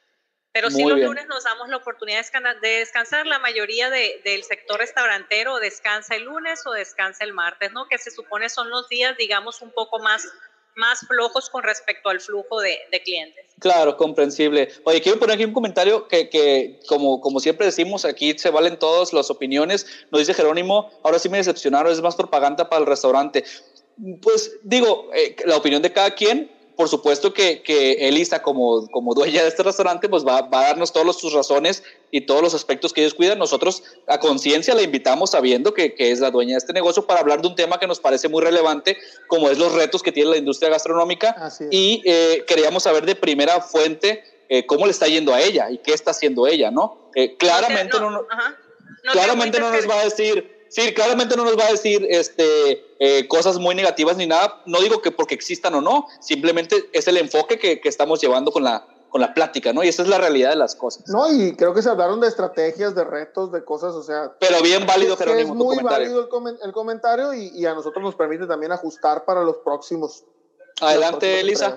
Pero 0.53 0.69
sí 0.69 0.85
los 0.85 0.99
lunes 0.99 1.29
nos 1.29 1.45
damos 1.45 1.69
la 1.69 1.77
oportunidad 1.77 2.25
de 2.61 2.69
descansar. 2.69 3.25
La 3.25 3.39
mayoría 3.39 3.89
del 3.89 4.43
sector 4.43 4.81
restaurantero 4.81 5.59
descansa 5.59 6.17
el 6.17 6.25
lunes 6.25 6.67
o 6.67 6.73
descansa 6.73 7.23
el 7.23 7.33
martes, 7.33 7.71
¿no? 7.73 7.87
Que 7.87 7.99
se 7.99 8.11
supone 8.11 8.49
son 8.49 8.69
los 8.69 8.89
días, 8.89 9.17
digamos, 9.17 9.63
un 9.63 9.71
poco 9.73 10.01
más 10.01 10.27
más 10.81 11.07
flojos 11.07 11.49
con 11.51 11.63
respecto 11.63 12.09
al 12.09 12.21
flujo 12.21 12.61
de, 12.61 12.79
clientes. 13.05 13.45
Claro, 13.61 13.97
comprensible. 13.97 14.71
Oye, 14.85 15.01
quiero 15.01 15.21
poner 15.21 15.35
aquí 15.35 15.45
un 15.45 15.53
comentario 15.53 16.09
que, 16.09 16.29
que, 16.29 16.81
como, 16.89 17.21
como 17.21 17.39
siempre 17.39 17.67
decimos, 17.67 18.05
aquí 18.05 18.37
se 18.37 18.51
valen 18.51 18.79
todas 18.79 19.13
las 19.13 19.31
opiniones. 19.31 19.87
Nos 20.11 20.21
dice 20.21 20.35
Jerónimo, 20.35 20.91
ahora 21.05 21.19
sí 21.19 21.29
me 21.29 21.37
decepcionaron, 21.37 21.93
es 21.93 22.01
más 22.01 22.17
propaganda 22.17 22.69
para 22.69 22.81
el 22.81 22.87
restaurante. 22.87 23.45
Pues 24.23 24.59
digo, 24.63 25.11
eh, 25.15 25.37
la 25.45 25.59
opinión 25.59 25.83
de 25.83 25.93
cada 25.93 26.15
quien, 26.15 26.51
por 26.81 26.89
supuesto 26.89 27.35
que, 27.35 27.63
que 27.63 28.09
Elisa, 28.09 28.41
como, 28.41 28.89
como 28.89 29.13
dueña 29.13 29.43
de 29.43 29.49
este 29.49 29.63
restaurante, 29.63 30.09
pues 30.09 30.27
va, 30.27 30.41
va 30.41 30.61
a 30.61 30.67
darnos 30.69 30.95
todas 30.95 31.15
sus 31.15 31.35
razones 31.35 31.83
y 32.11 32.23
todos 32.23 32.41
los 32.41 32.55
aspectos 32.55 32.95
que 32.95 33.03
ellos 33.03 33.13
cuidan. 33.13 33.39
Nosotros 33.39 33.83
a 34.07 34.19
conciencia 34.19 34.75
la 34.75 34.81
invitamos 34.81 35.33
sabiendo 35.33 35.75
que, 35.75 35.95
que, 35.95 36.11
es 36.11 36.21
la 36.21 36.31
dueña 36.31 36.53
de 36.53 36.57
este 36.57 36.73
negocio 36.73 37.07
para 37.07 37.21
hablar 37.21 37.43
de 37.43 37.49
un 37.49 37.55
tema 37.55 37.79
que 37.79 37.87
nos 37.87 38.01
parece 38.01 38.31
muy 38.31 38.43
relevante, 38.43 38.97
como 39.27 39.51
es 39.51 39.59
los 39.59 39.75
retos 39.75 40.03
que 40.03 40.11
tiene 40.11 40.31
la 40.31 40.39
industria 40.39 40.71
gastronómica. 40.71 41.53
Y 41.71 42.01
eh, 42.07 42.47
queríamos 42.49 42.85
saber 42.85 43.05
de 43.05 43.15
primera 43.15 43.61
fuente 43.61 44.25
eh, 44.49 44.65
cómo 44.65 44.87
le 44.87 44.93
está 44.93 45.07
yendo 45.07 45.35
a 45.35 45.41
ella 45.43 45.71
y 45.71 45.77
qué 45.77 45.93
está 45.93 46.13
haciendo 46.13 46.47
ella, 46.47 46.71
¿no? 46.71 47.11
Eh, 47.15 47.37
claramente 47.37 48.01
no, 48.01 48.27
claramente 49.13 49.61
no 49.61 49.71
nos 49.71 49.87
va 49.87 50.01
a 50.01 50.05
decir 50.05 50.60
Sí, 50.71 50.95
claramente 50.95 51.37
no 51.37 51.45
nos 51.45 51.59
va 51.59 51.67
a 51.67 51.73
decir 51.73 52.07
este, 52.09 52.85
eh, 53.01 53.27
cosas 53.27 53.59
muy 53.59 53.75
negativas 53.75 54.17
ni 54.17 54.27
nada. 54.27 54.63
No 54.67 54.81
digo 54.81 55.03
que 55.03 55.11
porque 55.11 55.35
existan 55.35 55.75
o 55.75 55.81
no, 55.81 56.07
simplemente 56.21 56.89
es 56.93 57.09
el 57.09 57.17
enfoque 57.17 57.59
que, 57.59 57.81
que, 57.81 57.89
estamos 57.89 58.21
llevando 58.21 58.53
con 58.53 58.63
la, 58.63 58.87
con 59.11 59.21
la 59.21 59.35
plática, 59.35 59.73
¿no? 59.73 59.83
Y 59.83 59.89
esa 59.89 60.03
es 60.03 60.09
la 60.09 60.19
realidad 60.19 60.51
de 60.51 60.57
las 60.57 60.77
cosas. 60.77 61.09
No, 61.09 61.29
y 61.29 61.57
creo 61.57 61.75
que 61.75 61.83
se 61.83 61.91
hablaron 61.91 62.21
de 62.21 62.29
estrategias, 62.29 62.95
de 62.95 63.03
retos, 63.03 63.51
de 63.51 63.65
cosas, 63.65 63.95
o 63.95 64.03
sea... 64.05 64.33
Pero 64.39 64.63
bien 64.63 64.87
válido, 64.87 65.17
Jerónimo, 65.17 65.53
Es 65.53 65.59
muy 65.59 65.77
válido 65.83 66.21
el, 66.21 66.59
el 66.63 66.73
comentario 66.73 67.35
y, 67.35 67.49
y, 67.49 67.67
a 67.67 67.75
nosotros 67.75 68.05
nos 68.05 68.15
permite 68.15 68.47
también 68.47 68.71
ajustar 68.71 69.25
para 69.25 69.43
los 69.43 69.57
próximos. 69.59 70.23
Adelante, 70.81 71.41
Elisa. 71.41 71.77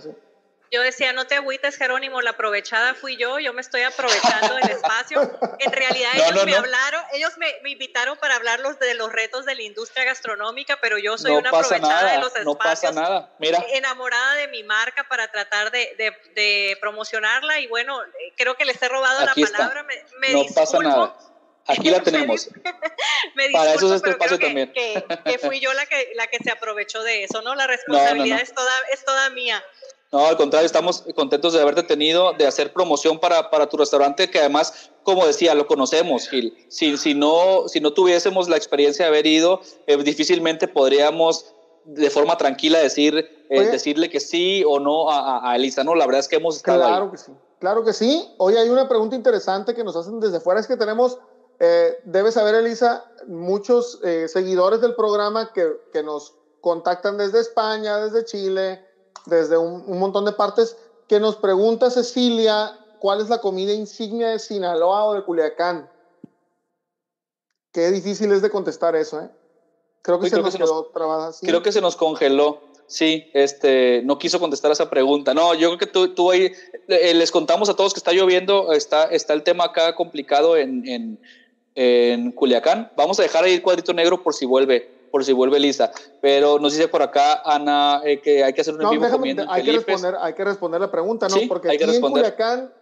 Yo 0.74 0.82
decía, 0.82 1.14
no 1.14 1.28
te 1.28 1.36
agüites, 1.36 1.78
Jerónimo, 1.78 2.20
la 2.22 2.32
aprovechada 2.32 2.96
fui 2.96 3.16
yo, 3.16 3.38
yo 3.38 3.54
me 3.54 3.62
estoy 3.62 3.84
aprovechando 3.84 4.56
del 4.56 4.72
espacio. 4.72 5.22
En 5.60 5.72
realidad 5.72 6.10
ellos 6.16 6.46
me 6.46 6.56
hablaron, 6.56 7.04
ellos 7.14 7.38
me, 7.38 7.70
invitaron 7.70 8.18
para 8.18 8.38
hablarlos 8.38 8.80
de 8.80 8.96
los 8.96 9.14
retos 9.14 9.46
de 9.46 9.54
la 9.54 9.62
industria 9.62 10.04
gastronómica, 10.04 10.80
pero 10.82 10.98
yo 10.98 11.16
soy 11.20 11.34
una 11.34 11.50
aprovechada 11.50 12.14
de 12.14 12.18
los 12.18 12.30
espacios. 12.30 12.46
No 12.46 12.58
pasa 12.58 12.92
nada, 12.92 13.32
mira. 13.38 13.64
Enamorada 13.72 14.34
de 14.34 14.48
mi 14.48 14.64
marca 14.64 15.08
para 15.08 15.30
tratar 15.30 15.70
de, 15.70 15.96
de, 16.34 16.76
promocionar,la 16.82 17.60
y 17.60 17.68
bueno, 17.68 18.02
creo 18.36 18.56
que 18.56 18.66
les 18.66 18.82
he 18.82 18.90
robado 18.90 19.24
la 19.24 19.36
palabra, 19.36 19.84
me, 19.84 19.94
me 20.18 20.34
No 20.34 20.46
pasa 20.56 20.80
nada. 20.80 21.16
Aquí 21.68 21.90
la 21.90 22.00
tenemos. 22.04 22.50
me 23.36 23.48
disculpo, 23.48 23.58
Para 23.60 23.74
eso 23.74 23.88
es 23.88 23.94
este 23.94 24.10
espacio 24.12 24.40
también. 24.40 24.72
Que, 24.74 25.04
que, 25.26 25.40
fui 25.40 25.60
yo 25.60 25.74
la 25.74 25.86
que, 25.86 26.12
la 26.16 26.28
que 26.28 26.38
se 26.44 26.52
aprovechó 26.52 27.04
de 27.04 27.24
eso, 27.24 27.42
¿no? 27.42 27.56
La 27.56 27.68
responsabilidad 27.76 28.42
Es, 28.42 28.54
toda, 28.54 28.72
es 28.92 29.06
toda 29.06 29.30
mía. 29.30 29.64
No, 30.14 30.28
al 30.28 30.38
contrario, 30.38 30.68
estamos 30.68 31.04
contentos 31.16 31.54
de 31.54 31.62
haberte 31.62 31.82
tenido, 31.82 32.34
de 32.34 32.46
hacer 32.46 32.72
promoción 32.72 33.20
para, 33.20 33.50
para 33.50 33.68
tu 33.68 33.78
restaurante, 33.78 34.30
que 34.30 34.38
además, 34.38 34.92
como 35.02 35.26
decía, 35.26 35.56
lo 35.56 35.66
conocemos, 35.66 36.30
Gil. 36.30 36.56
Si, 36.68 36.98
si, 36.98 37.16
no, 37.16 37.68
si 37.68 37.80
no 37.80 37.94
tuviésemos 37.94 38.48
la 38.48 38.56
experiencia 38.56 39.06
de 39.06 39.10
haber 39.10 39.26
ido, 39.26 39.62
eh, 39.88 39.98
difícilmente 39.98 40.68
podríamos 40.68 41.52
de 41.86 42.12
forma 42.12 42.38
tranquila 42.38 42.78
decir, 42.78 43.28
eh, 43.50 43.66
decirle 43.72 44.12
que 44.12 44.20
sí 44.20 44.64
o 44.68 44.80
no 44.80 45.10
a, 45.10 45.50
a, 45.52 45.56
Elisa. 45.56 45.84
No, 45.84 45.96
la 45.96 46.06
verdad 46.06 46.20
es 46.20 46.28
que 46.28 46.36
hemos 46.36 46.58
estado 46.58 46.84
Claro 46.84 47.10
que 47.10 47.18
sí. 47.18 47.32
Claro 47.58 47.84
que 47.84 47.94
sí. 47.94 48.36
Hoy 48.38 48.56
hay 48.56 48.70
una 48.70 48.88
pregunta 48.88 49.16
interesante 49.16 49.74
que 49.74 49.84
nos 49.84 49.96
hacen 49.96 50.20
desde 50.20 50.40
fuera, 50.40 50.60
es 50.60 50.68
que 50.68 50.78
tenemos, 50.78 51.18
eh, 51.60 51.98
debes 52.04 52.36
saber, 52.36 52.54
Elisa, 52.54 53.04
muchos 53.26 54.00
seguidores 54.28 54.80
del 54.80 54.94
programa 54.94 55.52
que, 55.54 55.72
que 55.92 56.04
nos 56.04 56.36
contactan 56.62 57.18
desde 57.18 57.40
España, 57.40 57.98
desde 57.98 58.26
Chile, 58.26 58.93
desde 59.26 59.58
un, 59.58 60.00
montón 60.00 60.26
de 60.26 60.34
partes 60.34 60.78
que 61.08 61.20
nos 61.20 61.36
pregunta 61.36 61.90
Cecilia, 61.90 62.78
¿cuál 63.00 63.22
es 63.22 63.30
la 63.30 63.40
comida 63.40 63.74
insignia 63.74 64.30
de 64.30 64.40
Sinaloa 64.40 65.06
o 65.06 65.14
de 65.14 65.24
Culiacán? 65.24 65.90
Qué 67.72 67.90
difícil 67.92 68.32
es 68.32 68.42
de 68.42 68.50
contestar 68.50 68.96
eso, 68.96 69.22
¿eh? 69.22 69.30
Creo 70.02 70.20
que, 70.20 70.30
se, 70.30 70.42
nos 70.42 70.56
quedó 70.56 70.86
trabada. 70.88 71.32
Creo 71.42 71.64
que 71.64 71.72
se 71.72 71.80
nos 71.80 71.96
congeló. 71.96 72.60
Sí, 72.88 73.32
este, 73.34 74.02
no 74.04 74.20
quiso 74.20 74.40
contestar 74.40 74.70
esa 74.72 74.90
pregunta. 74.90 75.34
No, 75.34 75.54
yo 75.54 75.70
creo 75.70 75.80
que 75.80 75.88
tú, 75.88 76.14
tú 76.14 76.30
ahí, 76.30 76.52
eh, 76.90 77.14
les 77.14 77.32
contamos 77.32 77.70
a 77.70 77.76
todos 77.76 77.94
que 77.94 78.00
está 78.00 78.12
lloviendo, 78.12 78.74
está, 78.74 79.06
está 79.06 79.34
el 79.34 79.44
tema 79.44 79.64
acá 79.64 79.96
complicado 79.96 80.58
en, 80.58 80.86
en, 80.88 81.20
en 81.76 82.32
Culiacán. 82.34 82.92
Vamos 82.98 83.18
a 83.20 83.24
dejar 83.24 83.46
ahí 83.46 83.54
el 83.54 83.62
cuadrito 83.62 83.94
negro 83.94 84.22
por 84.22 84.34
si 84.34 84.46
vuelve, 84.46 84.92
por 85.14 85.24
si 85.24 85.32
vuelve 85.32 85.60
Lisa. 85.60 85.92
Pero 86.22 86.58
nos 86.58 86.74
dice 86.74 86.88
por 86.88 87.04
acá 87.04 87.44
Ana 87.46 88.02
eh, 88.04 88.20
que 88.20 88.44
hay 88.44 88.52
que 88.52 88.62
hacer 88.62 88.74
un 88.74 88.82
no, 88.82 88.90
vivo 88.90 89.08
comiendo. 89.12 89.46
Hay 89.48 89.64
que, 89.64 89.72
responder, 89.74 90.16
hay 90.20 90.34
que 90.34 90.44
responder 90.44 90.82
la 90.82 90.90
pregunta, 90.90 91.28
¿no? 91.28 91.36
Porque 91.48 91.70
aquí 91.70 91.84
en 91.84 92.02
Culiacán 92.02 92.74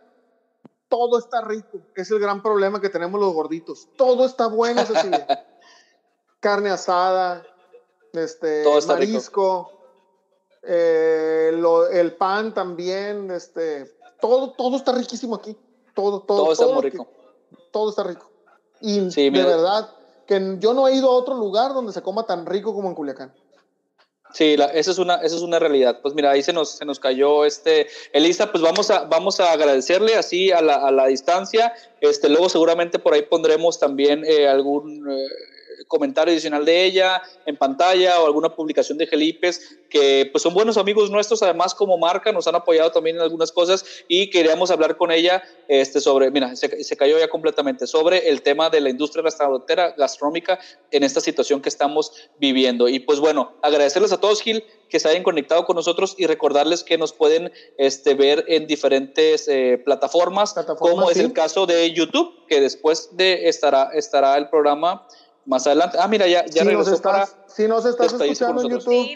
todo 0.88 1.20
está 1.20 1.42
rico. 1.42 1.82
Es 1.94 2.10
el 2.10 2.20
gran 2.20 2.42
problema 2.42 2.80
que 2.80 2.88
tenemos 2.88 3.20
los 3.20 3.34
gorditos. 3.34 3.90
Todo 3.98 4.26
está 4.26 4.48
bueno, 4.48 4.86
Cecilia. 4.86 5.28
carne 6.40 6.70
asada, 6.70 7.44
este, 8.14 8.64
marisco, 8.88 9.70
eh, 10.64 11.52
el 11.92 12.16
pan 12.16 12.54
también, 12.54 13.30
este, 13.30 13.94
todo, 14.22 14.52
todo 14.52 14.78
está 14.78 14.94
riquísimo 14.94 15.36
aquí. 15.36 15.58
Todo, 15.94 16.22
todo, 16.22 16.44
todo 16.44 16.54
está 16.54 16.68
muy 16.68 16.82
rico. 16.82 17.10
todo 17.72 17.90
está 17.90 18.04
rico. 18.04 18.32
Y 18.80 19.02
de 19.02 19.30
verdad, 19.32 19.90
que 20.32 20.56
yo 20.60 20.74
no 20.74 20.88
he 20.88 20.96
ido 20.96 21.10
a 21.10 21.14
otro 21.14 21.36
lugar 21.36 21.74
donde 21.74 21.92
se 21.92 22.02
coma 22.02 22.26
tan 22.26 22.46
rico 22.46 22.74
como 22.74 22.88
en 22.88 22.96
Culiacán. 22.96 23.34
Sí, 24.34 24.56
esa, 24.74 24.92
es 24.92 24.98
una, 24.98 25.16
esa 25.16 25.36
es 25.36 25.42
una 25.42 25.60
realidad. 25.60 26.00
Pues 26.02 26.14
mira, 26.14 26.32
ahí 26.32 26.42
se 26.42 26.54
nos, 26.54 26.70
se 26.78 26.86
nos 26.86 27.02
cayó 27.02 27.44
este. 27.44 27.88
Elisa, 28.14 28.50
pues 28.50 28.64
vamos 28.64 28.90
a, 28.90 29.04
vamos 29.04 29.42
a 29.42 29.52
agradecerle 29.52 30.16
así 30.16 30.50
a 30.50 30.62
la, 30.62 30.76
a 30.76 30.90
la 30.92 31.08
distancia. 31.08 31.74
Este, 32.00 32.30
luego 32.30 32.48
seguramente 32.48 32.98
por 32.98 33.14
ahí 33.14 33.24
pondremos 33.24 33.78
también 33.78 34.24
eh, 34.26 34.48
algún. 34.48 35.12
Eh, 35.12 35.28
comentario 35.88 36.32
adicional 36.32 36.66
de 36.66 36.86
ella 36.86 37.22
en 37.46 37.58
pantalla 37.58 38.20
o 38.22 38.26
alguna 38.26 38.56
publicación 38.56 38.98
de 38.98 39.08
Gelipes, 39.08 39.78
que 39.90 40.30
pues 40.32 40.42
son 40.42 40.54
buenos 40.54 40.78
amigos 40.78 41.10
nuestros, 41.12 41.44
además 41.44 41.76
como 41.76 41.98
marca 41.98 42.32
nos 42.32 42.48
han 42.48 42.56
apoyado 42.56 42.92
también 42.92 43.18
en 43.18 43.22
algunas 43.22 43.52
cosas 43.52 43.86
y 44.08 44.30
queríamos 44.30 44.72
hablar 44.72 44.98
con 44.98 45.12
ella 45.12 45.44
este, 45.68 46.00
sobre, 46.00 46.32
mira, 46.32 46.56
se, 46.56 46.84
se 46.84 46.98
cayó 46.98 47.20
ya 47.20 47.30
completamente, 47.30 47.88
sobre 47.88 48.30
el 48.30 48.42
tema 48.42 48.70
de 48.70 48.82
la 48.82 48.90
industria 48.90 49.24
restaurantera 49.24 49.94
gastronómica 49.98 50.60
en 50.92 51.04
esta 51.04 51.22
situación 51.22 51.62
que 51.62 51.70
estamos 51.70 52.14
viviendo. 52.40 52.88
Y 52.88 53.00
pues 53.00 53.20
bueno, 53.20 53.54
agradecerles 53.62 54.12
a 54.12 54.20
todos, 54.20 54.42
Gil, 54.42 54.64
que 54.92 55.00
se 55.00 55.08
hayan 55.08 55.24
conectado 55.24 55.66
con 55.66 55.78
nosotros 55.78 56.16
y 56.18 56.28
recordarles 56.28 56.84
que 56.84 56.98
nos 56.98 57.14
pueden 57.14 57.52
este, 57.78 58.14
ver 58.14 58.44
en 58.48 58.68
diferentes 58.68 59.48
eh, 59.48 59.82
plataformas, 59.84 60.54
como 60.78 61.10
es 61.10 61.18
el 61.18 61.34
caso 61.34 61.66
de 61.66 61.92
YouTube, 61.94 62.46
que 62.48 62.60
después 62.60 63.10
de 63.14 63.48
estará, 63.48 63.92
estará 63.94 64.38
el 64.38 64.50
programa 64.50 65.08
más 65.46 65.66
adelante. 65.68 65.98
Ah, 66.00 66.08
mira, 66.08 66.28
ya, 66.28 66.46
ya 66.46 66.64
si 66.64 66.68
regresó 66.68 66.92
nos 66.92 67.00
estás, 67.00 67.36
Si 67.48 67.68
nos 67.68 67.86
estás 67.86 68.14
escuchando 68.14 68.62
en 68.62 68.70
YouTube. 68.70 69.06
Sí, 69.06 69.16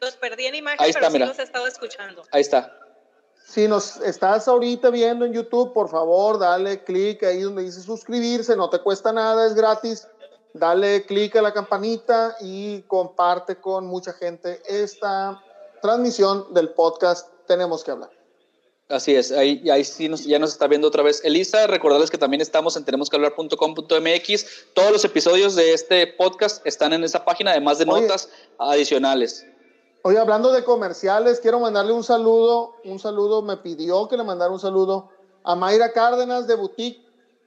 los, 0.00 0.16
perdí 0.16 0.46
en 0.46 0.54
imagen, 0.56 0.80
Ahí 0.80 0.90
está, 0.90 1.00
pero 1.00 1.12
mira. 1.12 1.26
sí 1.26 1.28
los 1.30 1.38
he 1.38 1.42
estado 1.42 1.66
escuchando. 1.66 2.22
Ahí 2.30 2.40
está. 2.40 2.78
Si 3.46 3.68
nos 3.68 3.98
estás 3.98 4.48
ahorita 4.48 4.90
viendo 4.90 5.24
en 5.24 5.32
YouTube, 5.32 5.72
por 5.72 5.88
favor, 5.88 6.38
dale 6.38 6.82
clic 6.82 7.22
ahí 7.24 7.42
donde 7.42 7.62
dice 7.62 7.82
suscribirse, 7.82 8.56
no 8.56 8.70
te 8.70 8.78
cuesta 8.80 9.12
nada, 9.12 9.46
es 9.46 9.54
gratis. 9.54 10.08
Dale 10.54 11.04
clic 11.04 11.34
a 11.34 11.42
la 11.42 11.52
campanita 11.52 12.36
y 12.40 12.82
comparte 12.82 13.56
con 13.56 13.86
mucha 13.86 14.12
gente 14.12 14.62
esta 14.66 15.42
transmisión 15.82 16.54
del 16.54 16.70
podcast 16.70 17.28
Tenemos 17.46 17.82
que 17.84 17.90
hablar. 17.90 18.13
Así 18.88 19.14
es, 19.14 19.32
ahí, 19.32 19.68
ahí 19.70 19.82
sí 19.82 20.10
nos, 20.10 20.24
ya 20.24 20.38
nos 20.38 20.50
está 20.50 20.66
viendo 20.66 20.86
otra 20.88 21.02
vez 21.02 21.24
Elisa. 21.24 21.66
Recordarles 21.66 22.10
que 22.10 22.18
también 22.18 22.42
estamos 22.42 22.76
en 22.76 22.84
tenemosquehablar.com.mx. 22.84 24.46
Todos 24.74 24.92
los 24.92 25.04
episodios 25.06 25.54
de 25.54 25.72
este 25.72 26.06
podcast 26.06 26.64
están 26.66 26.92
en 26.92 27.02
esa 27.02 27.24
página, 27.24 27.52
además 27.52 27.78
de 27.78 27.86
notas 27.86 28.28
adicionales. 28.58 29.46
Oye, 30.02 30.18
hablando 30.18 30.52
de 30.52 30.64
comerciales, 30.64 31.40
quiero 31.40 31.60
mandarle 31.60 31.92
un 31.92 32.04
saludo. 32.04 32.74
Un 32.84 32.98
saludo, 32.98 33.40
me 33.40 33.56
pidió 33.56 34.06
que 34.06 34.18
le 34.18 34.22
mandara 34.22 34.50
un 34.50 34.60
saludo 34.60 35.08
a 35.44 35.54
Mayra 35.54 35.92
Cárdenas 35.92 36.46
de 36.46 36.54
Boutique 36.54 37.02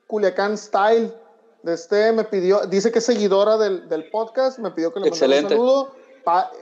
Culiacán 0.07 0.57
Style. 0.57 1.13
De 1.61 1.75
este 1.75 2.11
me 2.13 2.23
pidió, 2.23 2.65
dice 2.65 2.91
que 2.91 2.97
es 2.97 3.05
seguidora 3.05 3.57
del, 3.57 3.87
del 3.89 4.09
podcast, 4.09 4.57
me 4.57 4.71
pidió 4.71 4.91
que 4.91 5.01
le 5.01 5.11
mandara 5.11 5.43
un 5.43 5.49
saludo. 5.49 5.91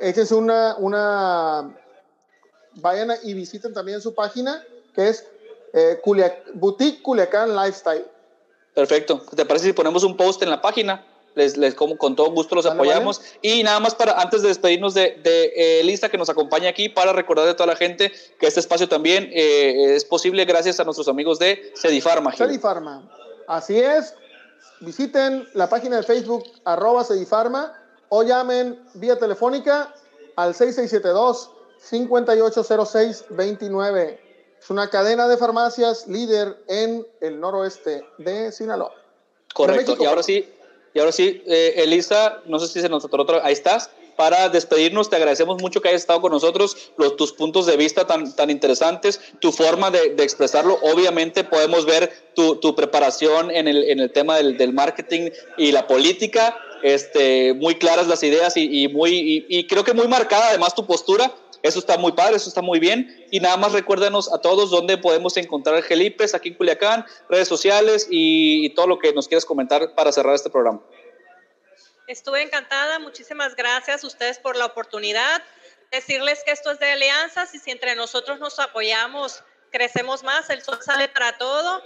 échense 0.02 0.36
una, 0.36 0.76
una 0.80 1.78
vayan 2.76 3.12
y 3.24 3.34
visiten 3.34 3.74
también 3.74 4.02
su 4.02 4.14
página, 4.14 4.64
que 4.94 5.10
es 5.10 5.26
eh, 5.74 6.00
Boutique 6.54 7.02
Culiacán 7.02 7.56
Lifestyle. 7.56 8.06
Perfecto. 8.74 9.22
¿Te 9.36 9.46
parece 9.46 9.68
si 9.68 9.74
ponemos 9.74 10.04
un 10.04 10.18
post 10.18 10.42
en 10.44 10.50
la 10.50 10.62
página? 10.62 11.06
Les, 11.34 11.58
les 11.58 11.76
como 11.76 11.98
con 11.98 12.16
todo 12.16 12.32
gusto 12.32 12.56
los 12.56 12.66
apoyamos. 12.66 13.22
Y 13.42 13.64
nada 13.64 13.80
más 13.80 13.94
para, 13.94 14.22
antes 14.22 14.42
de 14.42 14.50
despedirnos 14.50 14.94
de, 14.94 15.20
de 15.22 15.52
eh, 15.56 15.84
Lisa 15.84 16.10
que 16.10 16.18
nos 16.18 16.30
acompaña 16.30 16.70
aquí, 16.70 16.88
para 16.88 17.12
recordar 17.12 17.48
a 17.48 17.56
toda 17.56 17.68
la 17.68 17.76
gente 17.76 18.12
que 18.40 18.48
este 18.48 18.62
espacio 18.62 18.88
también 18.88 19.30
eh, 19.34 19.96
es 19.96 20.06
posible 20.06 20.46
gracias 20.46 20.80
a 20.80 20.86
nuestros 20.86 21.10
amigos 21.10 21.40
de 21.40 21.74
Cedifarma. 21.76 22.32
Cedifarma. 22.34 23.10
Así 23.48 23.78
es. 23.78 24.14
Visiten 24.80 25.48
la 25.54 25.68
página 25.68 25.98
de 25.98 26.04
Facebook, 26.04 26.44
arroba 26.64 27.04
Cedifarma, 27.04 27.74
o 28.10 28.24
llamen 28.24 28.80
vía 28.94 29.18
telefónica 29.18 29.94
al 30.36 30.54
6672 30.54 31.50
580629. 31.82 34.20
Es 34.60 34.70
una 34.70 34.90
cadena 34.90 35.28
de 35.28 35.38
farmacias 35.38 36.08
líder 36.08 36.58
en 36.68 37.06
el 37.22 37.40
noroeste 37.40 38.06
de 38.18 38.52
Sinaloa. 38.52 38.94
Correcto. 39.54 39.96
y 40.00 40.06
ahora 40.06 40.24
sí, 40.24 40.50
y 40.96 41.00
ahora 41.00 41.12
sí, 41.12 41.44
eh, 41.46 41.74
Elisa, 41.78 42.42
no 42.46 42.58
sé 42.58 42.68
si 42.68 42.82
se 42.82 42.90
nos 42.90 43.06
otra, 43.06 43.46
ahí 43.46 43.54
estás. 43.54 43.92
Para 44.16 44.48
despedirnos, 44.48 45.10
te 45.10 45.18
agradecemos 45.18 45.62
mucho 45.62 45.82
que 45.82 45.90
hayas 45.90 46.02
estado 46.02 46.22
con 46.22 46.32
nosotros, 46.32 46.78
los, 46.98 47.18
tus 47.18 47.34
puntos 47.34 47.66
de 47.66 47.76
vista 47.76 48.08
tan, 48.08 48.34
tan 48.34 48.50
interesantes, 48.50 49.20
tu 49.40 49.52
forma 49.52 49.92
de, 49.92 50.16
expresarlo. 50.20 50.80
Obviamente 50.82 51.44
podemos 51.44 51.86
ver 51.86 52.12
tu, 52.34 52.56
tu 52.56 52.76
preparación 52.76 53.52
en 53.52 53.68
el, 53.68 53.84
en 53.84 54.00
el 54.00 54.12
tema 54.12 54.38
del, 54.38 54.58
del, 54.58 54.72
marketing 54.72 55.32
y 55.58 55.74
la 55.74 55.86
política, 55.86 56.58
este, 56.82 57.54
muy 57.54 57.76
claras 57.76 58.08
las 58.08 58.24
ideas 58.24 58.56
y, 58.56 58.84
y 58.84 58.88
muy, 58.88 59.46
y 59.50 59.68
creo 59.68 59.84
que 59.84 59.94
muy 59.94 60.08
marcada 60.08 60.48
además 60.48 60.76
tu 60.76 60.86
postura 60.86 61.36
eso 61.66 61.80
está 61.80 61.98
muy 61.98 62.12
padre, 62.12 62.36
eso 62.36 62.48
está 62.48 62.62
muy 62.62 62.80
bien. 62.80 63.26
Y 63.32 63.40
nada 63.40 63.58
más 63.58 63.72
recuérdanos 63.72 64.32
a 64.32 64.40
todos 64.40 64.70
dónde 64.70 65.00
podemos 65.00 65.36
encontrar 65.36 65.82
Gelipes 65.82 66.36
aquí 66.36 66.50
en 66.50 66.56
Culiacán, 66.56 67.06
redes 67.28 67.48
sociales 67.48 68.08
y, 68.10 68.70
todo 68.76 68.88
lo 68.88 69.00
que 69.00 69.14
nos 69.14 69.28
quieras 69.28 69.46
comentar 69.46 69.96
para 69.96 70.12
cerrar 70.12 70.36
este 70.36 70.50
programa. 70.50 70.82
Estuve 72.08 72.44
encantada, 72.44 73.00
muchísimas 73.00 73.56
gracias 73.56 74.04
a 74.04 74.08
ustedes 74.08 74.38
por 74.38 74.56
la 74.56 74.66
oportunidad. 74.66 75.42
Decirles 75.92 76.44
que 76.46 76.52
esto 76.52 76.72
es 76.72 76.80
de 76.80 76.92
alianzas 76.92 77.56
y 77.56 77.60
si 77.60 77.72
entre 77.72 77.96
nosotros 77.96 78.40
nos 78.40 78.60
apoyamos, 78.60 79.44
crecemos 79.72 80.24
más, 80.24 80.50
el 80.52 80.62
sol 80.62 80.78
sale 80.82 81.08
para 81.08 81.38
todo. 81.38 81.82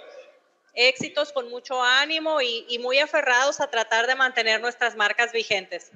Éxitos 0.73 1.31
con 1.31 1.49
mucho 1.49 1.81
ánimo 1.81 2.41
y, 2.41 2.65
y 2.67 2.79
muy 2.79 2.99
aferrados 2.99 3.61
a 3.61 3.67
tratar 3.67 4.07
de 4.07 4.15
mantener 4.15 4.59
nuestras 4.59 4.97
marcas 4.97 5.31
vigentes. 5.31 5.91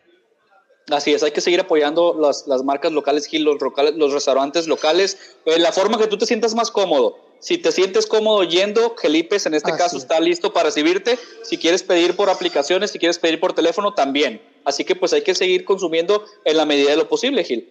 Así 0.89 1.13
es, 1.13 1.23
hay 1.23 1.31
que 1.31 1.41
seguir 1.41 1.61
apoyando 1.61 2.15
las, 2.19 2.45
las 2.47 2.63
marcas 2.63 2.91
locales, 2.91 3.25
Gil, 3.27 3.43
los, 3.43 3.61
locales, 3.61 3.95
los 3.95 4.11
restaurantes 4.11 4.67
locales, 4.67 5.17
en 5.45 5.63
la 5.63 5.71
forma 5.71 5.97
que 5.97 6.07
tú 6.07 6.17
te 6.17 6.25
sientas 6.25 6.55
más 6.55 6.71
cómodo. 6.71 7.17
Si 7.39 7.57
te 7.57 7.73
sientes 7.73 8.05
cómodo 8.07 8.43
yendo, 8.43 8.95
Gelipes 8.95 9.45
en 9.45 9.53
este 9.53 9.73
caso 9.75 9.97
está 9.97 10.19
listo 10.21 10.53
para 10.53 10.67
recibirte. 10.67 11.19
Si 11.43 11.57
quieres 11.57 11.83
pedir 11.83 12.15
por 12.15 12.29
aplicaciones, 12.29 12.91
si 12.91 12.99
quieres 12.99 13.19
pedir 13.19 13.41
por 13.41 13.51
teléfono, 13.51 13.93
también. 13.93 14.41
Así 14.63 14.85
que 14.85 14.95
pues 14.95 15.11
hay 15.11 15.23
que 15.23 15.35
seguir 15.35 15.65
consumiendo 15.65 16.23
en 16.45 16.55
la 16.55 16.65
medida 16.65 16.91
de 16.91 16.95
lo 16.95 17.09
posible, 17.09 17.43
Gil. 17.43 17.69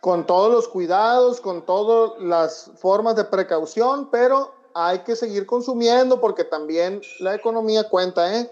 Con 0.00 0.26
todos 0.26 0.50
los 0.50 0.68
cuidados, 0.68 1.40
con 1.42 1.66
todas 1.66 2.18
las 2.22 2.70
formas 2.78 3.14
de 3.14 3.24
precaución, 3.24 4.08
pero 4.10 4.54
hay 4.74 5.00
que 5.00 5.16
seguir 5.16 5.44
consumiendo 5.44 6.18
porque 6.18 6.44
también 6.44 7.02
la 7.20 7.34
economía 7.34 7.88
cuenta, 7.90 8.38
¿eh? 8.38 8.50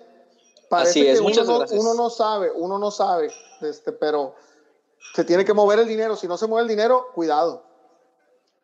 Parece 0.69 0.91
Así 0.91 1.09
es, 1.09 1.19
que 1.19 1.23
muchas 1.23 1.49
uno, 1.49 1.59
gracias. 1.61 1.81
uno 1.81 1.95
no 1.95 2.11
sabe, 2.11 2.53
uno 2.55 2.79
no 2.79 2.91
sabe, 2.91 3.33
este, 3.63 3.93
pero 3.93 4.35
se 5.15 5.25
tiene 5.25 5.45
que 5.45 5.55
mover 5.55 5.79
el 5.79 5.89
dinero. 5.89 6.17
Si 6.17 6.27
no 6.27 6.37
se 6.37 6.47
mueve 6.47 6.63
el 6.63 6.69
dinero, 6.69 7.11
cuidado. 7.15 7.67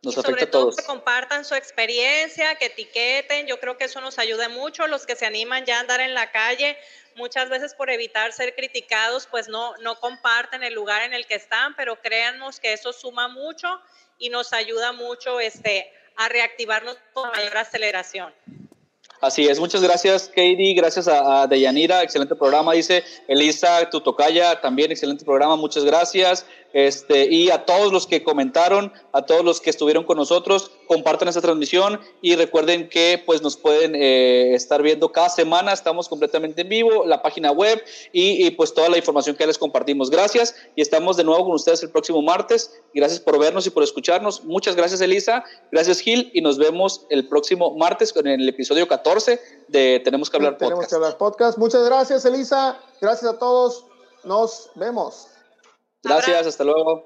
Nos 0.03 0.17
y 0.17 0.23
sobre 0.23 0.47
todo 0.47 0.75
que 0.75 0.85
compartan 0.85 1.45
su 1.45 1.55
experiencia, 1.55 2.55
que 2.57 2.67
etiqueten, 2.67 3.47
yo 3.47 3.59
creo 3.59 3.77
que 3.77 3.85
eso 3.85 4.01
nos 4.01 4.19
ayuda 4.19 4.49
mucho, 4.49 4.87
los 4.87 5.07
que 5.07 5.17
se 5.17 5.27
animan 5.27 5.65
ya 5.65 5.79
a 5.79 5.81
andar 5.81 6.01
en 6.01 6.15
la 6.15 6.31
calle, 6.31 6.77
muchas 7.17 7.49
veces 7.49 7.75
por 7.75 7.91
evitar 7.91 8.33
ser 8.33 8.55
criticados, 8.55 9.27
pues 9.27 9.49
no, 9.49 9.75
no 9.79 9.99
comparten 9.99 10.63
el 10.63 10.75
lugar 10.75 11.03
en 11.03 11.15
el 11.15 11.27
que 11.27 11.35
están, 11.35 11.75
pero 11.77 12.01
créanos 12.01 12.61
que 12.61 12.75
eso 12.75 12.93
suma 12.93 13.29
mucho 13.29 13.81
y 14.19 14.29
nos 14.29 14.53
ayuda 14.53 14.93
mucho 14.93 15.41
este, 15.41 15.91
a 16.17 16.29
reactivarnos 16.29 16.97
con 17.13 17.31
mayor 17.31 17.57
aceleración. 17.57 18.33
Así 19.27 19.49
es, 19.49 19.59
muchas 19.59 19.83
gracias 19.83 20.29
Katie, 20.29 20.73
gracias 20.75 21.09
a, 21.09 21.49
Deyanira, 21.49 22.05
excelente 22.05 22.37
programa, 22.37 22.75
dice 22.75 23.03
Elisa 23.27 23.91
Tutocaya, 23.91 24.61
también 24.61 24.93
excelente 24.93 25.25
programa, 25.25 25.57
muchas 25.57 25.85
gracias. 25.85 26.47
Este, 26.73 27.33
y 27.33 27.49
a 27.51 27.65
todos 27.65 27.91
los 27.91 28.07
que 28.07 28.23
comentaron, 28.23 28.93
a 29.13 29.23
todos 29.23 29.43
los 29.43 29.63
que 29.63 29.71
estuvieron 29.71 30.05
con 30.05 30.19
nosotros, 30.19 30.71
compartan 30.87 31.27
esta 31.27 31.41
transmisión 31.41 32.01
y 32.21 32.37
recuerden 32.37 32.91
que 32.91 33.23
pues 33.25 33.41
nos 33.41 33.57
pueden 33.57 33.95
eh, 33.95 34.55
estar 34.55 34.83
viendo 34.83 35.11
cada 35.11 35.31
semana, 35.31 35.73
estamos 35.73 36.07
completamente 36.07 36.61
en 36.61 36.69
vivo, 36.69 37.07
la 37.07 37.23
página 37.23 37.51
web 37.51 37.83
y, 38.13 38.51
pues 38.51 38.75
toda 38.75 38.91
la 38.91 38.99
información 38.99 39.37
que 39.37 39.47
les 39.47 39.57
compartimos. 39.57 40.11
Gracias 40.11 40.55
y 40.77 40.83
estamos 40.83 41.17
de 41.17 41.25
nuevo 41.25 41.47
con 41.47 41.55
ustedes 41.55 41.83
el 41.83 41.91
próximo 41.91 42.21
martes. 42.21 42.71
Gracias 42.97 43.21
por 43.21 43.39
vernos 43.39 43.67
y 43.67 43.71
por 43.71 43.83
escucharnos. 43.83 44.43
Muchas 44.45 44.75
gracias 44.75 45.03
Elisa, 45.03 45.45
gracias 45.71 46.01
Gil 46.01 46.31
y 46.33 46.41
nos 46.41 46.57
vemos 46.57 47.07
el 47.11 47.29
próximo 47.29 47.77
martes 47.77 48.11
con 48.11 48.27
el 48.27 48.49
episodio 48.49 48.89
14 48.89 49.39
de 49.69 50.01
Tenemos 50.03 50.31
que 50.31 50.39
hablar 50.39 50.53
podcast. 50.57 50.71
Tenemos 50.71 50.89
que 50.89 50.95
hablar 50.95 51.19
podcast. 51.19 51.59
Muchas 51.59 51.85
gracias 51.85 52.25
Elisa, 52.25 52.81
gracias 53.03 53.35
a 53.35 53.39
todos, 53.39 53.85
nos 54.25 54.71
vemos. 54.77 55.29
Gracias, 56.03 56.47
hasta 56.47 56.65
luego. 56.65 57.05